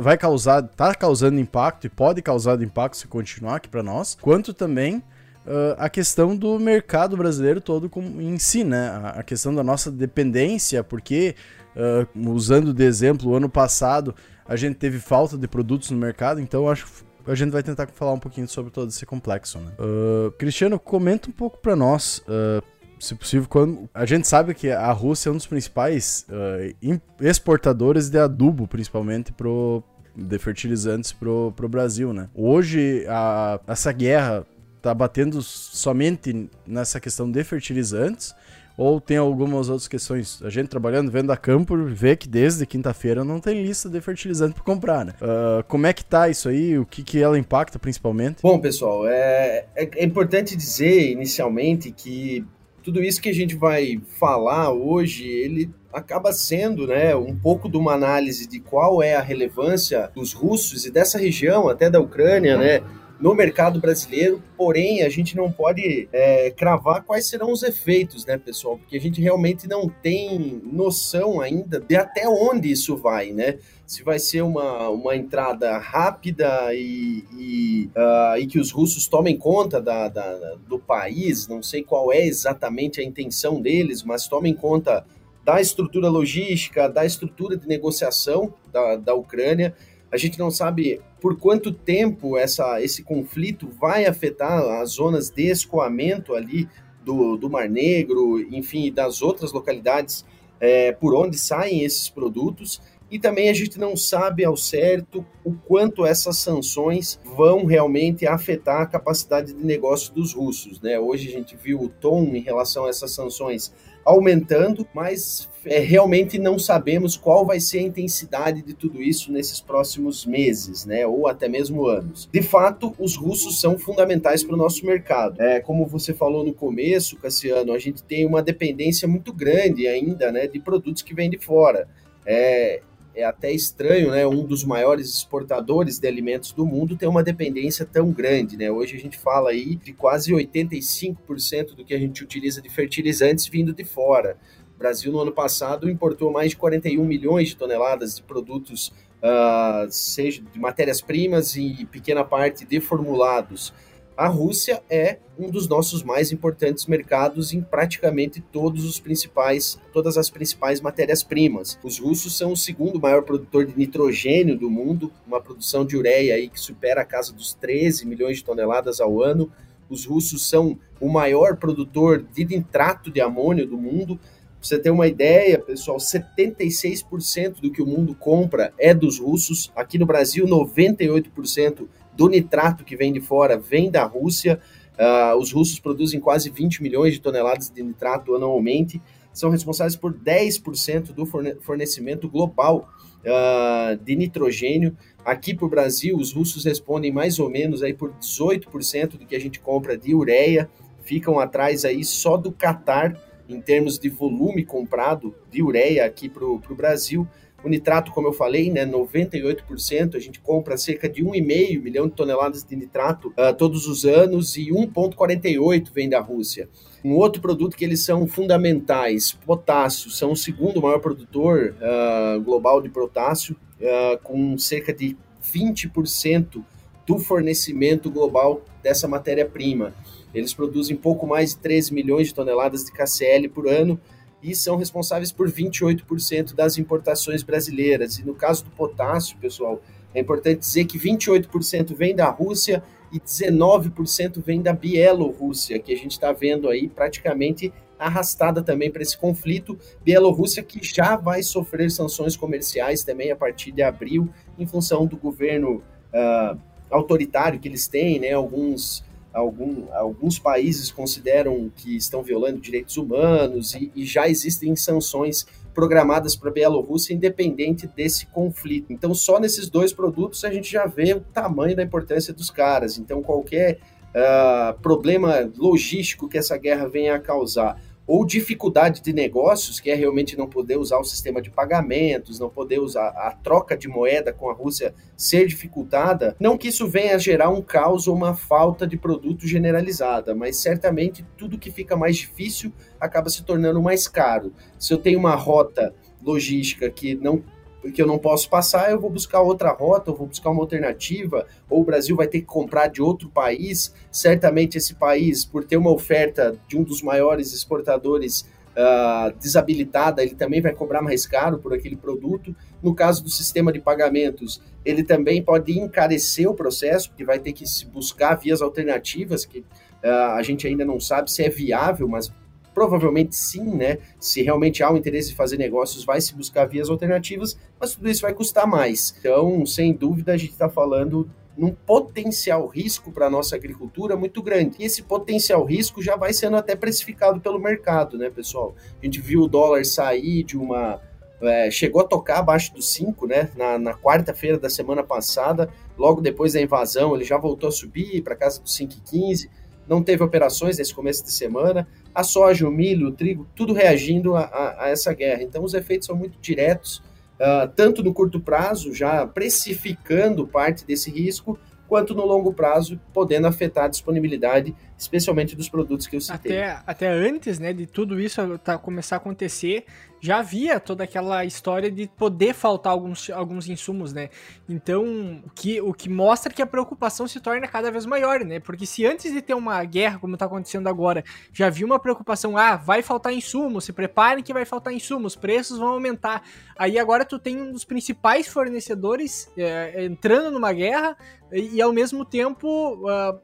vai 0.00 0.16
causar, 0.16 0.62
tá 0.62 0.94
causando 0.94 1.38
impacto 1.38 1.86
e 1.86 1.90
pode 1.90 2.22
causar 2.22 2.60
impacto 2.62 2.96
se 2.96 3.06
continuar 3.06 3.56
aqui 3.56 3.68
para 3.68 3.82
nós, 3.82 4.16
quanto 4.20 4.54
também 4.54 4.98
uh, 5.46 5.74
a 5.78 5.88
questão 5.88 6.36
do 6.36 6.58
mercado 6.58 7.16
brasileiro 7.16 7.60
todo 7.60 7.90
em 8.18 8.38
si, 8.38 8.64
né? 8.64 9.12
A, 9.16 9.22
questão 9.22 9.54
da 9.54 9.62
nossa 9.62 9.90
dependência, 9.90 10.82
porque 10.82 11.34
uh, 11.76 12.30
usando 12.30 12.72
de 12.72 12.84
exemplo, 12.84 13.30
o 13.30 13.34
ano 13.34 13.48
passado 13.48 14.14
a 14.46 14.56
gente 14.56 14.76
teve 14.76 14.98
falta 14.98 15.36
de 15.36 15.48
produtos 15.48 15.90
no 15.90 15.98
mercado, 15.98 16.40
então 16.40 16.68
acho 16.68 17.03
a 17.26 17.34
gente 17.34 17.50
vai 17.50 17.62
tentar 17.62 17.86
falar 17.88 18.12
um 18.12 18.18
pouquinho 18.18 18.48
sobre 18.48 18.70
todo 18.70 18.88
esse 18.88 19.04
complexo, 19.06 19.58
né? 19.58 19.72
Uh, 19.78 20.30
Cristiano, 20.32 20.78
comenta 20.78 21.28
um 21.28 21.32
pouco 21.32 21.58
para 21.58 21.74
nós, 21.74 22.18
uh, 22.28 22.62
se 22.98 23.14
possível, 23.14 23.48
quando 23.48 23.88
a 23.92 24.04
gente 24.04 24.26
sabe 24.28 24.54
que 24.54 24.70
a 24.70 24.92
Rússia 24.92 25.28
é 25.28 25.32
um 25.32 25.36
dos 25.36 25.46
principais 25.46 26.26
uh, 26.28 27.00
exportadores 27.20 28.08
de 28.08 28.18
adubo, 28.18 28.66
principalmente 28.66 29.32
pro 29.32 29.82
de 30.16 30.38
fertilizantes 30.38 31.12
pro, 31.12 31.52
pro 31.56 31.68
Brasil, 31.68 32.12
né? 32.12 32.28
Hoje 32.34 33.04
a, 33.08 33.58
essa 33.66 33.90
guerra 33.90 34.46
tá 34.80 34.94
batendo 34.94 35.42
somente 35.42 36.48
nessa 36.66 37.00
questão 37.00 37.28
de 37.30 37.42
fertilizantes 37.42 38.34
ou 38.76 39.00
tem 39.00 39.16
algumas 39.16 39.68
outras 39.68 39.88
questões? 39.88 40.40
A 40.42 40.50
gente 40.50 40.68
trabalhando, 40.68 41.10
vendo 41.10 41.30
a 41.30 41.36
campo, 41.36 41.76
vê 41.84 42.16
que 42.16 42.28
desde 42.28 42.66
quinta-feira 42.66 43.24
não 43.24 43.38
tem 43.40 43.62
lista 43.62 43.88
de 43.88 44.00
fertilizante 44.00 44.54
para 44.54 44.64
comprar, 44.64 45.04
né? 45.04 45.14
Uh, 45.20 45.62
como 45.64 45.86
é 45.86 45.92
que 45.92 46.04
tá 46.04 46.28
isso 46.28 46.48
aí? 46.48 46.78
O 46.78 46.84
que, 46.84 47.02
que 47.02 47.20
ela 47.20 47.38
impacta 47.38 47.78
principalmente? 47.78 48.42
Bom, 48.42 48.58
pessoal, 48.58 49.06
é, 49.06 49.66
é, 49.76 49.88
é 49.94 50.04
importante 50.04 50.56
dizer 50.56 51.12
inicialmente 51.12 51.90
que 51.90 52.44
tudo 52.82 53.02
isso 53.02 53.22
que 53.22 53.30
a 53.30 53.34
gente 53.34 53.56
vai 53.56 54.00
falar 54.18 54.70
hoje, 54.70 55.26
ele 55.26 55.70
acaba 55.92 56.32
sendo 56.32 56.86
né, 56.86 57.14
um 57.14 57.34
pouco 57.34 57.68
de 57.68 57.76
uma 57.76 57.94
análise 57.94 58.46
de 58.46 58.60
qual 58.60 59.02
é 59.02 59.14
a 59.14 59.22
relevância 59.22 60.10
dos 60.14 60.32
russos 60.32 60.84
e 60.84 60.90
dessa 60.90 61.16
região, 61.16 61.68
até 61.68 61.88
da 61.88 62.00
Ucrânia, 62.00 62.58
né, 62.58 62.82
no 63.24 63.34
mercado 63.34 63.80
brasileiro, 63.80 64.42
porém 64.54 65.02
a 65.02 65.08
gente 65.08 65.34
não 65.34 65.50
pode 65.50 66.06
é, 66.12 66.50
cravar 66.50 67.02
quais 67.04 67.26
serão 67.26 67.50
os 67.50 67.62
efeitos, 67.62 68.26
né, 68.26 68.36
pessoal? 68.36 68.76
Porque 68.76 68.98
a 68.98 69.00
gente 69.00 69.18
realmente 69.18 69.66
não 69.66 69.88
tem 69.88 70.60
noção 70.62 71.40
ainda 71.40 71.80
de 71.80 71.96
até 71.96 72.28
onde 72.28 72.70
isso 72.70 72.98
vai, 72.98 73.30
né? 73.32 73.56
Se 73.86 74.02
vai 74.02 74.18
ser 74.18 74.42
uma, 74.42 74.90
uma 74.90 75.16
entrada 75.16 75.78
rápida 75.78 76.74
e, 76.74 77.24
e, 77.32 77.90
uh, 77.96 78.36
e 78.38 78.46
que 78.46 78.58
os 78.58 78.70
russos 78.70 79.06
tomem 79.06 79.38
conta 79.38 79.80
da, 79.80 80.06
da, 80.08 80.56
do 80.68 80.78
país, 80.78 81.48
não 81.48 81.62
sei 81.62 81.82
qual 81.82 82.12
é 82.12 82.26
exatamente 82.26 83.00
a 83.00 83.04
intenção 83.04 83.58
deles, 83.58 84.02
mas 84.02 84.28
tomem 84.28 84.52
conta 84.52 85.02
da 85.42 85.62
estrutura 85.62 86.10
logística, 86.10 86.90
da 86.90 87.06
estrutura 87.06 87.56
de 87.56 87.66
negociação 87.66 88.52
da, 88.70 88.96
da 88.96 89.14
Ucrânia 89.14 89.74
a 90.14 90.16
gente 90.16 90.38
não 90.38 90.48
sabe 90.48 91.00
por 91.20 91.36
quanto 91.36 91.72
tempo 91.72 92.38
essa, 92.38 92.80
esse 92.80 93.02
conflito 93.02 93.68
vai 93.80 94.06
afetar 94.06 94.60
as 94.80 94.90
zonas 94.90 95.28
de 95.28 95.50
escoamento 95.50 96.34
ali 96.34 96.68
do, 97.04 97.36
do 97.36 97.50
Mar 97.50 97.68
Negro, 97.68 98.40
enfim, 98.54 98.92
das 98.92 99.22
outras 99.22 99.52
localidades 99.52 100.24
é, 100.60 100.92
por 100.92 101.16
onde 101.16 101.36
saem 101.36 101.82
esses 101.82 102.08
produtos. 102.08 102.80
e 103.10 103.18
também 103.18 103.48
a 103.48 103.52
gente 103.52 103.76
não 103.76 103.96
sabe 103.96 104.44
ao 104.44 104.56
certo 104.56 105.26
o 105.44 105.52
quanto 105.52 106.06
essas 106.06 106.38
sanções 106.38 107.18
vão 107.36 107.64
realmente 107.64 108.24
afetar 108.24 108.82
a 108.82 108.86
capacidade 108.86 109.52
de 109.52 109.64
negócio 109.64 110.14
dos 110.14 110.32
russos. 110.32 110.80
Né? 110.80 110.96
Hoje 110.96 111.28
a 111.28 111.32
gente 111.32 111.56
viu 111.56 111.80
o 111.80 111.88
tom 111.88 112.22
em 112.36 112.40
relação 112.40 112.84
a 112.84 112.88
essas 112.88 113.10
sanções 113.10 113.72
aumentando, 114.04 114.86
mas 114.94 115.48
é, 115.64 115.78
realmente 115.78 116.38
não 116.38 116.58
sabemos 116.58 117.16
qual 117.16 117.46
vai 117.46 117.58
ser 117.58 117.78
a 117.78 117.82
intensidade 117.82 118.62
de 118.62 118.74
tudo 118.74 119.02
isso 119.02 119.32
nesses 119.32 119.60
próximos 119.60 120.26
meses, 120.26 120.84
né, 120.84 121.06
ou 121.06 121.26
até 121.26 121.48
mesmo 121.48 121.86
anos. 121.86 122.28
De 122.32 122.42
fato, 122.42 122.94
os 122.98 123.16
russos 123.16 123.60
são 123.60 123.78
fundamentais 123.78 124.44
para 124.44 124.54
o 124.54 124.58
nosso 124.58 124.84
mercado. 124.84 125.40
É, 125.40 125.60
como 125.60 125.86
você 125.86 126.12
falou 126.12 126.44
no 126.44 126.52
começo, 126.52 127.16
Cassiano, 127.16 127.72
a 127.72 127.78
gente 127.78 128.02
tem 128.02 128.26
uma 128.26 128.42
dependência 128.42 129.08
muito 129.08 129.32
grande 129.32 129.86
ainda, 129.88 130.30
né, 130.30 130.46
de 130.46 130.60
produtos 130.60 131.02
que 131.02 131.14
vêm 131.14 131.30
de 131.30 131.38
fora. 131.38 131.88
É, 132.26 132.80
é 133.14 133.24
até 133.24 133.52
estranho, 133.52 134.10
né? 134.10 134.26
Um 134.26 134.44
dos 134.44 134.64
maiores 134.64 135.08
exportadores 135.08 135.98
de 135.98 136.08
alimentos 136.08 136.52
do 136.52 136.66
mundo 136.66 136.96
ter 136.96 137.06
uma 137.06 137.22
dependência 137.22 137.86
tão 137.86 138.10
grande, 138.10 138.56
né? 138.56 138.70
Hoje 138.70 138.96
a 138.96 138.98
gente 138.98 139.16
fala 139.16 139.50
aí 139.50 139.76
de 139.76 139.92
quase 139.92 140.32
85% 140.32 141.74
do 141.74 141.84
que 141.84 141.94
a 141.94 141.98
gente 141.98 142.22
utiliza 142.24 142.60
de 142.60 142.68
fertilizantes 142.68 143.46
vindo 143.46 143.72
de 143.72 143.84
fora. 143.84 144.36
O 144.74 144.78
Brasil, 144.78 145.12
no 145.12 145.20
ano 145.20 145.32
passado, 145.32 145.88
importou 145.88 146.32
mais 146.32 146.50
de 146.50 146.56
41 146.56 147.04
milhões 147.04 147.50
de 147.50 147.56
toneladas 147.56 148.16
de 148.16 148.22
produtos, 148.22 148.88
uh, 149.22 149.86
seja 149.88 150.42
de 150.42 150.58
matérias-primas 150.58 151.54
e 151.56 151.86
pequena 151.86 152.24
parte 152.24 152.64
de 152.64 152.80
formulados. 152.80 153.72
A 154.16 154.28
Rússia 154.28 154.80
é 154.88 155.18
um 155.36 155.50
dos 155.50 155.66
nossos 155.66 156.04
mais 156.04 156.30
importantes 156.30 156.86
mercados 156.86 157.52
em 157.52 157.60
praticamente 157.60 158.40
todos 158.40 158.84
os 158.84 159.00
principais, 159.00 159.76
todas 159.92 160.16
as 160.16 160.30
principais 160.30 160.80
matérias-primas. 160.80 161.76
Os 161.82 161.98
russos 161.98 162.38
são 162.38 162.52
o 162.52 162.56
segundo 162.56 163.00
maior 163.00 163.24
produtor 163.24 163.66
de 163.66 163.76
nitrogênio 163.76 164.56
do 164.56 164.70
mundo, 164.70 165.10
uma 165.26 165.40
produção 165.40 165.84
de 165.84 165.96
ureia 165.96 166.36
aí 166.36 166.48
que 166.48 166.60
supera 166.60 167.00
a 167.00 167.04
casa 167.04 167.32
dos 167.32 167.54
13 167.54 168.06
milhões 168.06 168.36
de 168.36 168.44
toneladas 168.44 169.00
ao 169.00 169.20
ano. 169.20 169.50
Os 169.90 170.06
russos 170.06 170.48
são 170.48 170.78
o 171.00 171.08
maior 171.08 171.56
produtor 171.56 172.22
de 172.22 172.44
nitrato 172.44 173.10
de 173.10 173.20
amônio 173.20 173.66
do 173.66 173.76
mundo. 173.76 174.16
Pra 174.16 174.68
você 174.68 174.78
ter 174.78 174.90
uma 174.90 175.08
ideia, 175.08 175.58
pessoal, 175.58 175.98
76% 175.98 177.60
do 177.60 177.70
que 177.70 177.82
o 177.82 177.86
mundo 177.86 178.14
compra 178.14 178.72
é 178.78 178.94
dos 178.94 179.18
russos. 179.18 179.72
Aqui 179.74 179.98
no 179.98 180.06
Brasil, 180.06 180.46
98% 180.46 181.88
do 182.16 182.28
nitrato 182.28 182.84
que 182.84 182.96
vem 182.96 183.12
de 183.12 183.20
fora 183.20 183.58
vem 183.58 183.90
da 183.90 184.04
Rússia. 184.04 184.60
Uh, 184.94 185.36
os 185.38 185.52
russos 185.52 185.80
produzem 185.80 186.20
quase 186.20 186.50
20 186.50 186.82
milhões 186.82 187.14
de 187.14 187.20
toneladas 187.20 187.68
de 187.68 187.82
nitrato 187.82 188.34
anualmente, 188.34 189.02
são 189.32 189.50
responsáveis 189.50 189.96
por 189.96 190.14
10% 190.14 191.12
do 191.12 191.26
fornecimento 191.26 192.28
global 192.28 192.88
uh, 193.24 193.96
de 193.96 194.14
nitrogênio. 194.14 194.96
Aqui 195.24 195.52
para 195.52 195.66
o 195.66 195.68
Brasil, 195.68 196.16
os 196.16 196.32
russos 196.32 196.64
respondem 196.64 197.10
mais 197.10 197.40
ou 197.40 197.50
menos 197.50 197.82
aí 197.82 197.92
por 197.92 198.12
18% 198.12 199.18
do 199.18 199.26
que 199.26 199.34
a 199.34 199.40
gente 199.40 199.58
compra 199.58 199.98
de 199.98 200.14
ureia, 200.14 200.70
ficam 201.02 201.40
atrás 201.40 201.84
aí 201.84 202.04
só 202.04 202.36
do 202.36 202.52
Catar 202.52 203.20
em 203.48 203.60
termos 203.60 203.98
de 203.98 204.08
volume 204.08 204.64
comprado 204.64 205.34
de 205.50 205.62
ureia 205.62 206.06
aqui 206.06 206.28
para 206.28 206.44
o 206.44 206.60
Brasil. 206.76 207.26
O 207.64 207.68
nitrato, 207.68 208.12
como 208.12 208.28
eu 208.28 208.32
falei, 208.34 208.70
né, 208.70 208.84
98%, 208.84 210.16
a 210.16 210.18
gente 210.18 210.38
compra 210.38 210.76
cerca 210.76 211.08
de 211.08 211.24
1,5 211.24 211.82
milhão 211.82 212.06
de 212.06 212.14
toneladas 212.14 212.62
de 212.62 212.76
nitrato 212.76 213.28
uh, 213.28 213.54
todos 213.56 213.86
os 213.86 214.04
anos 214.04 214.58
e 214.58 214.66
1,48 214.66 215.90
vem 215.90 216.06
da 216.06 216.20
Rússia. 216.20 216.68
Um 217.02 217.14
outro 217.14 217.40
produto 217.40 217.74
que 217.74 217.84
eles 217.84 218.04
são 218.04 218.26
fundamentais, 218.26 219.32
potássio, 219.32 220.10
são 220.10 220.32
o 220.32 220.36
segundo 220.36 220.82
maior 220.82 220.98
produtor 220.98 221.74
uh, 221.80 222.40
global 222.42 222.82
de 222.82 222.90
potássio, 222.90 223.56
uh, 223.80 224.18
com 224.22 224.58
cerca 224.58 224.92
de 224.92 225.16
20% 225.42 226.62
do 227.06 227.18
fornecimento 227.18 228.10
global 228.10 228.62
dessa 228.82 229.08
matéria-prima. 229.08 229.94
Eles 230.34 230.52
produzem 230.52 230.96
pouco 230.96 231.26
mais 231.26 231.50
de 231.50 231.58
13 231.58 231.94
milhões 231.94 232.28
de 232.28 232.34
toneladas 232.34 232.84
de 232.84 232.92
KCl 232.92 233.48
por 233.48 233.68
ano, 233.68 233.98
e 234.44 234.54
são 234.54 234.76
responsáveis 234.76 235.32
por 235.32 235.50
28% 235.50 236.54
das 236.54 236.76
importações 236.76 237.42
brasileiras. 237.42 238.18
E 238.18 238.26
no 238.26 238.34
caso 238.34 238.64
do 238.64 238.70
potássio, 238.70 239.38
pessoal, 239.38 239.80
é 240.14 240.20
importante 240.20 240.58
dizer 240.58 240.84
que 240.84 240.98
28% 240.98 241.96
vem 241.96 242.14
da 242.14 242.28
Rússia 242.28 242.84
e 243.10 243.18
19% 243.18 244.42
vem 244.44 244.60
da 244.60 244.74
Bielorrússia, 244.74 245.78
que 245.78 245.94
a 245.94 245.96
gente 245.96 246.12
está 246.12 246.30
vendo 246.30 246.68
aí 246.68 246.88
praticamente 246.88 247.72
arrastada 247.98 248.62
também 248.62 248.90
para 248.90 249.02
esse 249.02 249.16
conflito. 249.16 249.78
Bielorrússia 250.04 250.62
que 250.62 250.84
já 250.84 251.16
vai 251.16 251.42
sofrer 251.42 251.90
sanções 251.90 252.36
comerciais 252.36 253.02
também 253.02 253.30
a 253.30 253.36
partir 253.36 253.72
de 253.72 253.82
abril, 253.82 254.28
em 254.58 254.66
função 254.66 255.06
do 255.06 255.16
governo 255.16 255.82
uh, 256.12 256.58
autoritário 256.90 257.58
que 257.58 257.66
eles 257.66 257.88
têm, 257.88 258.20
né? 258.20 258.32
Alguns 258.32 259.02
algum, 259.34 259.92
alguns 259.92 260.38
países 260.38 260.90
consideram 260.92 261.70
que 261.76 261.96
estão 261.96 262.22
violando 262.22 262.60
direitos 262.60 262.96
humanos 262.96 263.74
e, 263.74 263.90
e 263.94 264.06
já 264.06 264.28
existem 264.28 264.74
sanções 264.76 265.44
programadas 265.74 266.36
para 266.36 266.50
a 266.50 266.52
Bielorrússia 266.52 267.12
independente 267.12 267.86
desse 267.88 268.26
conflito. 268.26 268.92
Então, 268.92 269.12
só 269.12 269.40
nesses 269.40 269.68
dois 269.68 269.92
produtos 269.92 270.44
a 270.44 270.52
gente 270.52 270.70
já 270.70 270.86
vê 270.86 271.12
o 271.12 271.20
tamanho 271.20 271.74
da 271.74 271.82
importância 271.82 272.32
dos 272.32 272.48
caras. 272.48 272.96
Então, 272.96 273.20
qualquer 273.20 273.80
uh, 274.14 274.80
problema 274.80 275.50
logístico 275.58 276.28
que 276.28 276.38
essa 276.38 276.56
guerra 276.56 276.88
venha 276.88 277.16
a 277.16 277.20
causar 277.20 277.76
ou 278.06 278.24
dificuldade 278.24 279.00
de 279.00 279.12
negócios, 279.12 279.80
que 279.80 279.90
é 279.90 279.94
realmente 279.94 280.36
não 280.36 280.46
poder 280.46 280.76
usar 280.76 280.98
o 280.98 281.04
sistema 281.04 281.40
de 281.40 281.50
pagamentos, 281.50 282.38
não 282.38 282.50
poder 282.50 282.78
usar 282.80 283.08
a 283.08 283.30
troca 283.30 283.76
de 283.76 283.88
moeda 283.88 284.32
com 284.32 284.50
a 284.50 284.52
Rússia 284.52 284.94
ser 285.16 285.46
dificultada, 285.46 286.36
não 286.38 286.58
que 286.58 286.68
isso 286.68 286.86
venha 286.86 287.14
a 287.14 287.18
gerar 287.18 287.48
um 287.48 287.62
caos 287.62 288.06
ou 288.06 288.14
uma 288.14 288.34
falta 288.34 288.86
de 288.86 288.96
produto 288.96 289.46
generalizada, 289.46 290.34
mas 290.34 290.56
certamente 290.56 291.24
tudo 291.36 291.58
que 291.58 291.70
fica 291.70 291.96
mais 291.96 292.16
difícil 292.16 292.72
acaba 293.00 293.30
se 293.30 293.42
tornando 293.42 293.80
mais 293.80 294.06
caro. 294.06 294.52
Se 294.78 294.92
eu 294.92 294.98
tenho 294.98 295.18
uma 295.18 295.34
rota 295.34 295.94
logística 296.22 296.90
que 296.90 297.14
não 297.14 297.42
porque 297.84 298.00
eu 298.00 298.06
não 298.06 298.18
posso 298.18 298.48
passar, 298.48 298.90
eu 298.90 298.98
vou 298.98 299.10
buscar 299.10 299.42
outra 299.42 299.70
rota, 299.70 300.10
eu 300.10 300.16
vou 300.16 300.26
buscar 300.26 300.48
uma 300.48 300.62
alternativa, 300.62 301.46
ou 301.68 301.82
o 301.82 301.84
Brasil 301.84 302.16
vai 302.16 302.26
ter 302.26 302.40
que 302.40 302.46
comprar 302.46 302.86
de 302.86 303.02
outro 303.02 303.28
país. 303.28 303.92
Certamente 304.10 304.78
esse 304.78 304.94
país, 304.94 305.44
por 305.44 305.64
ter 305.64 305.76
uma 305.76 305.92
oferta 305.92 306.56
de 306.66 306.78
um 306.78 306.82
dos 306.82 307.02
maiores 307.02 307.52
exportadores 307.52 308.48
uh, 308.70 309.38
desabilitada, 309.38 310.22
ele 310.22 310.34
também 310.34 310.62
vai 310.62 310.72
cobrar 310.72 311.02
mais 311.02 311.26
caro 311.26 311.58
por 311.58 311.74
aquele 311.74 311.94
produto. 311.94 312.56
No 312.82 312.94
caso 312.94 313.22
do 313.22 313.28
sistema 313.28 313.70
de 313.70 313.82
pagamentos, 313.82 314.62
ele 314.82 315.04
também 315.04 315.42
pode 315.42 315.78
encarecer 315.78 316.48
o 316.48 316.54
processo, 316.54 317.10
porque 317.10 317.22
vai 317.22 317.38
ter 317.38 317.52
que 317.52 317.66
se 317.66 317.84
buscar 317.84 318.36
vias 318.36 318.62
alternativas 318.62 319.44
que 319.44 319.58
uh, 319.58 320.32
a 320.32 320.42
gente 320.42 320.66
ainda 320.66 320.86
não 320.86 320.98
sabe 320.98 321.30
se 321.30 321.44
é 321.44 321.50
viável, 321.50 322.08
mas 322.08 322.32
Provavelmente 322.74 323.36
sim, 323.36 323.64
né? 323.64 323.98
Se 324.18 324.42
realmente 324.42 324.82
há 324.82 324.90
um 324.90 324.96
interesse 324.96 325.32
em 325.32 325.36
fazer 325.36 325.56
negócios, 325.56 326.04
vai 326.04 326.20
se 326.20 326.34
buscar 326.34 326.66
vias 326.66 326.90
alternativas, 326.90 327.56
mas 327.78 327.94
tudo 327.94 328.10
isso 328.10 328.22
vai 328.22 328.34
custar 328.34 328.66
mais. 328.66 329.14
Então, 329.18 329.64
sem 329.64 329.92
dúvida, 329.92 330.32
a 330.32 330.36
gente 330.36 330.50
está 330.50 330.68
falando 330.68 331.30
num 331.56 331.72
potencial 331.72 332.66
risco 332.66 333.12
para 333.12 333.26
a 333.26 333.30
nossa 333.30 333.54
agricultura 333.54 334.16
muito 334.16 334.42
grande. 334.42 334.76
E 334.80 334.84
esse 334.84 335.02
potencial 335.02 335.64
risco 335.64 336.02
já 336.02 336.16
vai 336.16 336.32
sendo 336.32 336.56
até 336.56 336.74
precificado 336.74 337.40
pelo 337.40 337.60
mercado, 337.60 338.18
né, 338.18 338.28
pessoal? 338.28 338.74
A 339.00 339.04
gente 339.04 339.20
viu 339.20 339.42
o 339.42 339.48
dólar 339.48 339.84
sair 339.84 340.42
de 340.42 340.58
uma. 340.58 341.00
É, 341.40 341.70
chegou 341.70 342.00
a 342.00 342.04
tocar 342.04 342.38
abaixo 342.38 342.74
dos 342.74 342.92
5, 342.92 343.26
né? 343.26 343.50
Na, 343.56 343.78
na 343.78 343.94
quarta-feira 343.94 344.58
da 344.58 344.68
semana 344.68 345.02
passada, 345.04 345.70
logo 345.96 346.20
depois 346.20 346.54
da 346.54 346.60
invasão, 346.60 347.14
ele 347.14 347.24
já 347.24 347.38
voltou 347.38 347.68
a 347.68 347.72
subir 347.72 348.22
para 348.22 348.34
casa 348.34 348.60
dos 348.60 348.76
5,15 348.76 349.48
não 349.86 350.02
teve 350.02 350.22
operações 350.22 350.78
nesse 350.78 350.94
começo 350.94 351.24
de 351.24 351.32
semana, 351.32 351.86
a 352.14 352.22
soja, 352.22 352.68
o 352.68 352.70
milho, 352.70 353.08
o 353.08 353.12
trigo, 353.12 353.46
tudo 353.56 353.72
reagindo 353.72 354.36
a, 354.36 354.42
a, 354.44 354.84
a 354.84 354.88
essa 354.88 355.12
guerra. 355.12 355.42
Então, 355.42 355.64
os 355.64 355.74
efeitos 355.74 356.06
são 356.06 356.14
muito 356.14 356.38
diretos, 356.40 357.02
uh, 357.40 357.68
tanto 357.74 358.02
no 358.02 358.14
curto 358.14 358.38
prazo, 358.38 358.94
já 358.94 359.26
precificando 359.26 360.46
parte 360.46 360.86
desse 360.86 361.10
risco, 361.10 361.58
quanto 361.88 362.14
no 362.14 362.24
longo 362.24 362.52
prazo, 362.52 363.00
podendo 363.12 363.46
afetar 363.46 363.84
a 363.84 363.88
disponibilidade, 363.88 364.74
especialmente 364.96 365.56
dos 365.56 365.68
produtos 365.68 366.06
que 366.06 366.16
eu 366.16 366.20
citei. 366.20 366.62
Até, 366.62 366.82
até 366.86 367.08
antes 367.08 367.58
né, 367.58 367.72
de 367.72 367.86
tudo 367.86 368.20
isso 368.20 368.58
tá, 368.58 368.78
começar 368.78 369.16
a 369.16 369.18
acontecer, 369.18 369.84
já 370.24 370.38
havia 370.38 370.80
toda 370.80 371.04
aquela 371.04 371.44
história 371.44 371.90
de 371.90 372.08
poder 372.08 372.54
faltar 372.54 372.92
alguns, 372.92 373.28
alguns 373.28 373.68
insumos, 373.68 374.14
né? 374.14 374.30
Então, 374.66 375.42
o 375.44 375.50
que, 375.50 375.82
o 375.82 375.92
que 375.92 376.08
mostra 376.08 376.50
que 376.50 376.62
a 376.62 376.66
preocupação 376.66 377.28
se 377.28 377.40
torna 377.40 377.68
cada 377.68 377.90
vez 377.90 378.06
maior, 378.06 378.40
né? 378.40 378.58
Porque 378.58 378.86
se 378.86 379.04
antes 379.04 379.30
de 379.30 379.42
ter 379.42 379.52
uma 379.52 379.84
guerra, 379.84 380.18
como 380.18 380.32
está 380.32 380.46
acontecendo 380.46 380.88
agora, 380.88 381.22
já 381.52 381.66
havia 381.66 381.84
uma 381.84 381.98
preocupação, 381.98 382.56
ah, 382.56 382.74
vai 382.74 383.02
faltar 383.02 383.34
insumos, 383.34 383.84
se 383.84 383.92
preparem 383.92 384.42
que 384.42 384.54
vai 384.54 384.64
faltar 384.64 384.94
insumos, 384.94 385.36
preços 385.36 385.78
vão 385.78 385.88
aumentar. 385.88 386.42
Aí 386.78 386.98
agora 386.98 387.26
tu 387.26 387.38
tem 387.38 387.60
um 387.60 387.70
dos 387.70 387.84
principais 387.84 388.48
fornecedores 388.48 389.52
é, 389.58 390.06
entrando 390.06 390.50
numa 390.50 390.72
guerra 390.72 391.18
e, 391.52 391.76
e 391.76 391.82
ao 391.82 391.92
mesmo 391.92 392.24
tempo 392.24 392.94
uh, 393.06 393.38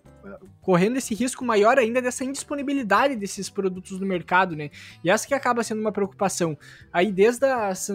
correndo 0.61 0.97
esse 0.97 1.15
risco 1.15 1.45
maior 1.45 1.79
ainda 1.79 2.00
dessa 2.00 2.25
indisponibilidade 2.25 3.17
desses 3.17 3.49
produtos 3.49 3.99
no 3.99 4.07
mercado, 4.07 4.55
né? 4.55 4.71
E 5.03 5.11
essa 5.11 5.27
que 5.27 5.35
acaba 5.35 5.62
sendo 5.62 5.81
uma 5.81 5.93
preocupação. 5.93 6.57
Aí, 6.93 7.11
desde 7.11 7.47
as, 7.47 7.91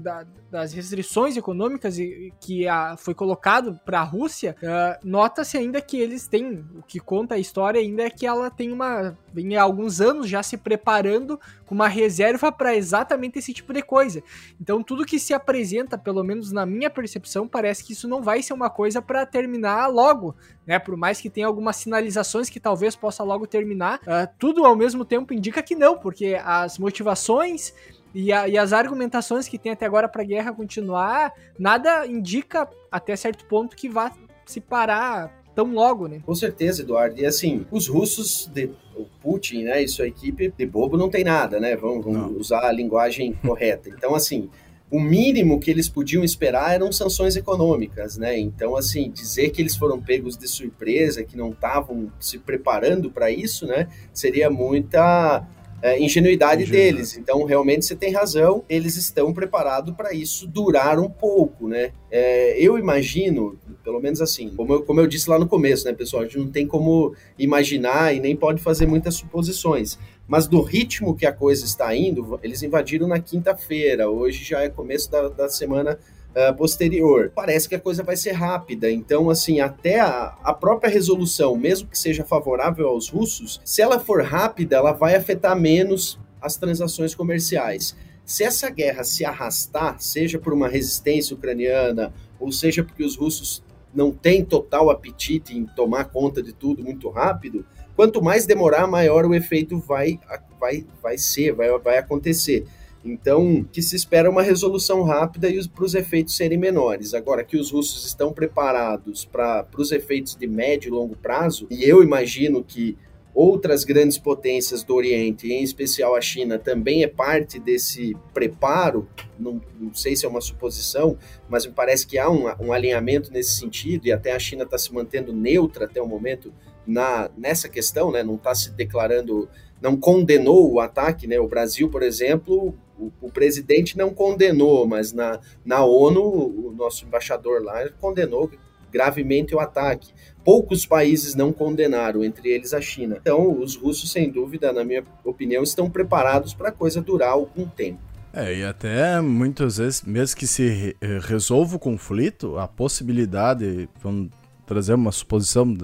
da, 0.00 0.26
das 0.50 0.72
restrições 0.72 1.36
econômicas 1.36 1.96
que 2.40 2.66
a, 2.66 2.96
foi 2.96 3.14
colocado 3.14 3.78
para 3.84 4.00
a 4.00 4.04
Rússia, 4.04 4.56
uh, 4.62 5.06
nota-se 5.06 5.56
ainda 5.56 5.80
que 5.80 5.96
eles 5.96 6.26
têm, 6.26 6.64
o 6.74 6.82
que 6.82 6.98
conta 6.98 7.34
a 7.34 7.38
história 7.38 7.80
ainda 7.80 8.02
é 8.02 8.10
que 8.10 8.26
ela 8.26 8.50
tem 8.50 8.72
uma, 8.72 9.16
vem 9.32 9.56
há 9.56 9.62
alguns 9.62 10.00
anos 10.00 10.28
já 10.28 10.42
se 10.42 10.56
preparando 10.56 11.40
com 11.64 11.74
uma 11.74 11.88
reserva 11.88 12.50
para 12.50 12.74
exatamente 12.74 13.38
esse 13.38 13.52
tipo 13.52 13.72
de 13.72 13.82
coisa. 13.82 14.22
Então, 14.60 14.82
tudo 14.82 15.06
que 15.06 15.18
se 15.20 15.32
apresenta, 15.32 15.96
pelo 15.96 16.24
menos 16.24 16.50
na 16.50 16.66
minha 16.66 16.90
percepção, 16.90 17.46
parece 17.46 17.84
que 17.84 17.92
isso 17.92 18.08
não 18.08 18.22
vai 18.22 18.42
ser 18.42 18.52
uma 18.52 18.68
coisa 18.68 19.00
para 19.00 19.24
terminar 19.24 19.86
logo, 19.86 20.34
né? 20.66 20.78
Por 20.78 20.96
mais 20.96 21.20
que 21.20 21.30
tenha 21.30 21.46
algumas 21.70 21.76
sinalizações 21.76 22.50
que 22.50 22.60
talvez 22.60 22.96
possa 22.96 23.22
logo 23.22 23.46
terminar, 23.46 24.00
uh, 24.00 24.28
tudo 24.38 24.64
ao 24.64 24.76
mesmo 24.76 25.04
tempo 25.04 25.32
indica 25.32 25.62
que 25.62 25.74
não, 25.74 25.96
porque 25.96 26.38
as 26.44 26.78
motivações 26.78 27.72
e, 28.14 28.32
a, 28.32 28.48
e, 28.48 28.58
as 28.58 28.72
argumentações 28.72 29.46
que 29.46 29.56
tem 29.56 29.70
até 29.70 29.86
agora 29.86 30.08
para 30.08 30.22
a 30.22 30.24
guerra 30.24 30.52
continuar, 30.52 31.32
nada 31.58 32.06
indica 32.06 32.68
até 32.90 33.14
certo 33.14 33.44
ponto 33.44 33.76
que 33.76 33.88
vá 33.88 34.12
se 34.44 34.60
parar 34.60 35.40
tão 35.54 35.72
logo, 35.72 36.08
né? 36.08 36.20
Com 36.26 36.34
certeza, 36.34 36.82
Eduardo. 36.82 37.20
E 37.20 37.24
assim, 37.24 37.64
os 37.70 37.86
russos, 37.86 38.50
de, 38.52 38.70
o 38.96 39.04
Putin, 39.22 39.64
né, 39.64 39.82
e 39.82 39.88
sua 39.88 40.08
equipe, 40.08 40.52
de 40.56 40.66
bobo 40.66 40.96
não 40.96 41.08
tem 41.08 41.22
nada, 41.22 41.60
né? 41.60 41.76
Vamos, 41.76 42.04
vamos 42.04 42.36
usar 42.36 42.66
a 42.66 42.72
linguagem 42.72 43.32
correta. 43.46 43.88
Então, 43.90 44.14
assim, 44.16 44.50
o 44.90 44.98
mínimo 44.98 45.60
que 45.60 45.70
eles 45.70 45.88
podiam 45.88 46.24
esperar 46.24 46.74
eram 46.74 46.90
sanções 46.90 47.36
econômicas, 47.36 48.16
né? 48.16 48.36
Então, 48.38 48.74
assim, 48.76 49.10
dizer 49.10 49.50
que 49.50 49.62
eles 49.62 49.76
foram 49.76 50.00
pegos 50.00 50.36
de 50.36 50.48
surpresa, 50.48 51.22
que 51.22 51.36
não 51.36 51.50
estavam 51.50 52.10
se 52.18 52.38
preparando 52.38 53.10
para 53.10 53.30
isso, 53.30 53.66
né? 53.66 53.88
Seria 54.12 54.50
muita 54.50 55.46
é, 55.82 55.98
ingenuidade 56.00 56.66
deles. 56.66 57.16
Então, 57.16 57.44
realmente, 57.44 57.84
você 57.84 57.96
tem 57.96 58.12
razão, 58.12 58.64
eles 58.68 58.96
estão 58.96 59.32
preparados 59.32 59.94
para 59.94 60.12
isso 60.12 60.46
durar 60.46 60.98
um 60.98 61.08
pouco, 61.08 61.68
né? 61.68 61.92
É, 62.10 62.56
eu 62.58 62.78
imagino, 62.78 63.58
pelo 63.82 64.00
menos 64.00 64.20
assim, 64.20 64.50
como 64.50 64.74
eu, 64.74 64.82
como 64.82 65.00
eu 65.00 65.06
disse 65.06 65.30
lá 65.30 65.38
no 65.38 65.46
começo, 65.46 65.84
né, 65.86 65.92
pessoal, 65.92 66.22
a 66.22 66.26
gente 66.26 66.38
não 66.38 66.50
tem 66.50 66.66
como 66.66 67.14
imaginar 67.38 68.14
e 68.14 68.20
nem 68.20 68.34
pode 68.36 68.60
fazer 68.60 68.86
muitas 68.86 69.14
suposições. 69.14 69.98
Mas 70.26 70.46
do 70.46 70.60
ritmo 70.60 71.16
que 71.16 71.26
a 71.26 71.32
coisa 71.32 71.64
está 71.64 71.94
indo, 71.94 72.38
eles 72.42 72.62
invadiram 72.62 73.08
na 73.08 73.18
quinta-feira, 73.18 74.08
hoje 74.08 74.44
já 74.44 74.62
é 74.62 74.68
começo 74.68 75.10
da, 75.10 75.28
da 75.28 75.48
semana 75.48 75.98
uh, 76.34 76.54
posterior. 76.56 77.32
Parece 77.34 77.68
que 77.68 77.74
a 77.74 77.80
coisa 77.80 78.02
vai 78.02 78.16
ser 78.16 78.32
rápida, 78.32 78.90
então, 78.90 79.30
assim, 79.30 79.60
até 79.60 80.00
a, 80.00 80.36
a 80.42 80.52
própria 80.52 80.90
resolução, 80.90 81.56
mesmo 81.56 81.88
que 81.88 81.98
seja 81.98 82.24
favorável 82.24 82.88
aos 82.88 83.08
russos, 83.08 83.60
se 83.64 83.82
ela 83.82 83.98
for 83.98 84.22
rápida, 84.22 84.76
ela 84.76 84.92
vai 84.92 85.14
afetar 85.14 85.58
menos 85.58 86.18
as 86.40 86.56
transações 86.56 87.14
comerciais. 87.14 87.96
Se 88.24 88.44
essa 88.44 88.70
guerra 88.70 89.02
se 89.02 89.24
arrastar, 89.24 90.00
seja 90.00 90.38
por 90.38 90.52
uma 90.52 90.68
resistência 90.68 91.34
ucraniana, 91.34 92.12
ou 92.38 92.52
seja 92.52 92.84
porque 92.84 93.04
os 93.04 93.16
russos 93.16 93.62
não 93.92 94.12
têm 94.12 94.44
total 94.44 94.88
apetite 94.88 95.56
em 95.56 95.66
tomar 95.66 96.04
conta 96.04 96.42
de 96.42 96.52
tudo 96.52 96.82
muito 96.82 97.08
rápido, 97.10 97.66
quanto 97.96 98.22
mais 98.22 98.46
demorar, 98.46 98.86
maior 98.86 99.26
o 99.26 99.34
efeito 99.34 99.78
vai, 99.78 100.18
vai, 100.58 100.86
vai 101.02 101.18
ser, 101.18 101.52
vai, 101.52 101.76
vai 101.78 101.98
acontecer. 101.98 102.66
Então, 103.04 103.64
que 103.72 103.80
se 103.80 103.96
espera 103.96 104.30
uma 104.30 104.42
resolução 104.42 105.02
rápida 105.02 105.48
e 105.48 105.66
para 105.68 105.84
os 105.84 105.94
efeitos 105.94 106.36
serem 106.36 106.58
menores. 106.58 107.14
Agora, 107.14 107.42
que 107.42 107.56
os 107.56 107.70
russos 107.70 108.04
estão 108.06 108.32
preparados 108.32 109.24
para 109.24 109.66
os 109.76 109.90
efeitos 109.90 110.36
de 110.36 110.46
médio 110.46 110.88
e 110.88 110.90
longo 110.90 111.16
prazo, 111.16 111.66
e 111.70 111.82
eu 111.84 112.02
imagino 112.02 112.62
que 112.62 112.96
outras 113.34 113.84
grandes 113.84 114.18
potências 114.18 114.82
do 114.82 114.94
Oriente, 114.94 115.50
em 115.50 115.62
especial 115.62 116.14
a 116.14 116.20
China, 116.20 116.58
também 116.58 117.02
é 117.02 117.06
parte 117.06 117.58
desse 117.58 118.16
preparo. 118.34 119.08
Não, 119.38 119.60
não 119.78 119.94
sei 119.94 120.14
se 120.16 120.26
é 120.26 120.28
uma 120.28 120.40
suposição, 120.40 121.16
mas 121.48 121.64
me 121.64 121.72
parece 121.72 122.06
que 122.06 122.18
há 122.18 122.28
um, 122.28 122.46
um 122.60 122.72
alinhamento 122.72 123.32
nesse 123.32 123.56
sentido, 123.56 124.06
e 124.06 124.12
até 124.12 124.32
a 124.32 124.38
China 124.38 124.64
está 124.64 124.76
se 124.76 124.92
mantendo 124.92 125.32
neutra 125.32 125.86
até 125.86 126.02
o 126.02 126.06
momento 126.06 126.52
na, 126.86 127.30
nessa 127.36 127.68
questão, 127.68 128.10
né? 128.10 128.22
não 128.22 128.34
está 128.34 128.54
se 128.54 128.72
declarando, 128.72 129.48
não 129.80 129.96
condenou 129.96 130.72
o 130.72 130.80
ataque. 130.80 131.26
Né? 131.26 131.38
O 131.38 131.48
Brasil, 131.48 131.88
por 131.88 132.02
exemplo, 132.02 132.74
o, 133.00 133.12
o, 133.20 133.30
presidente 133.30 133.96
não 133.96 134.10
condenou, 134.10 134.86
mas 134.86 135.12
na, 135.12 135.40
na 135.64 135.84
ONU, 135.84 136.22
o 136.22 136.74
nosso 136.76 137.04
embaixador 137.06 137.62
lá 137.62 137.88
condenou 138.00 138.50
gravemente 138.92 139.54
o 139.54 139.60
ataque. 139.60 140.12
Poucos 140.44 140.84
países 140.84 141.34
não 141.34 141.52
condenaram, 141.52 142.24
entre 142.24 142.50
eles 142.50 142.74
a 142.74 142.80
China. 142.80 143.18
Então, 143.20 143.58
os 143.60 143.76
russos, 143.76 144.10
sem 144.10 144.30
dúvida, 144.30 144.72
na 144.72 144.84
minha 144.84 145.04
opinião, 145.24 145.62
estão 145.62 145.88
preparados 145.88 146.54
para 146.54 146.68
a 146.68 146.72
coisa 146.72 147.00
durar 147.00 147.30
algum 147.30 147.66
tempo. 147.66 148.00
É, 148.32 148.58
e 148.58 148.64
até 148.64 149.20
muitas 149.20 149.78
vezes, 149.78 150.02
mesmo 150.02 150.36
que 150.36 150.46
se 150.46 150.96
resolva 151.22 151.76
o 151.76 151.78
conflito, 151.78 152.58
a 152.58 152.68
possibilidade, 152.68 153.88
vamos 154.00 154.30
trazer 154.66 154.94
uma 154.94 155.10
suposição 155.10 155.76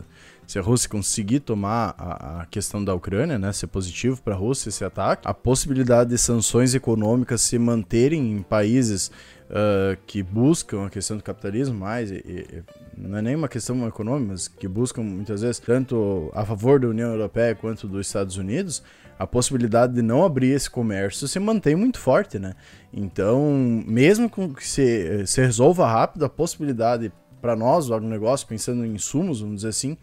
se 0.46 0.58
a 0.58 0.62
Rússia 0.62 0.88
conseguir 0.88 1.40
tomar 1.40 1.94
a, 1.98 2.42
a 2.42 2.46
questão 2.46 2.84
da 2.84 2.94
Ucrânia, 2.94 3.38
né, 3.38 3.52
ser 3.52 3.66
positivo 3.66 4.22
para 4.22 4.34
a 4.34 4.36
Rússia 4.36 4.68
esse 4.68 4.84
ataque, 4.84 5.22
a 5.26 5.34
possibilidade 5.34 6.10
de 6.10 6.18
sanções 6.18 6.74
econômicas 6.74 7.40
se 7.40 7.58
manterem 7.58 8.32
em 8.32 8.42
países 8.42 9.10
uh, 9.50 9.96
que 10.06 10.22
buscam 10.22 10.86
a 10.86 10.90
questão 10.90 11.16
do 11.16 11.22
capitalismo 11.22 11.76
mais, 11.76 12.10
e, 12.10 12.16
e, 12.16 12.62
não 12.96 13.18
é 13.18 13.22
nem 13.22 13.34
uma 13.34 13.48
questão 13.48 13.86
econômica, 13.86 14.32
mas 14.32 14.48
que 14.48 14.68
buscam 14.68 15.02
muitas 15.02 15.42
vezes 15.42 15.58
tanto 15.58 16.30
a 16.34 16.44
favor 16.44 16.78
da 16.78 16.88
União 16.88 17.10
Europeia 17.10 17.54
quanto 17.54 17.88
dos 17.88 18.06
Estados 18.06 18.36
Unidos, 18.36 18.82
a 19.18 19.26
possibilidade 19.26 19.94
de 19.94 20.02
não 20.02 20.24
abrir 20.24 20.50
esse 20.50 20.68
comércio 20.68 21.26
se 21.26 21.38
mantém 21.38 21.74
muito 21.74 21.98
forte, 21.98 22.38
né? 22.38 22.54
Então, 22.92 23.82
mesmo 23.86 24.28
que 24.28 24.66
se, 24.66 25.26
se 25.26 25.40
resolva 25.40 25.86
rápido, 25.86 26.24
a 26.24 26.28
possibilidade 26.28 27.10
para 27.40 27.54
nós, 27.54 27.88
o 27.88 27.94
agronegócio, 27.94 28.46
pensando 28.46 28.84
em 28.84 28.94
insumos, 28.94 29.40
vamos 29.40 29.56
dizer 29.56 29.68
assim, 29.68 29.96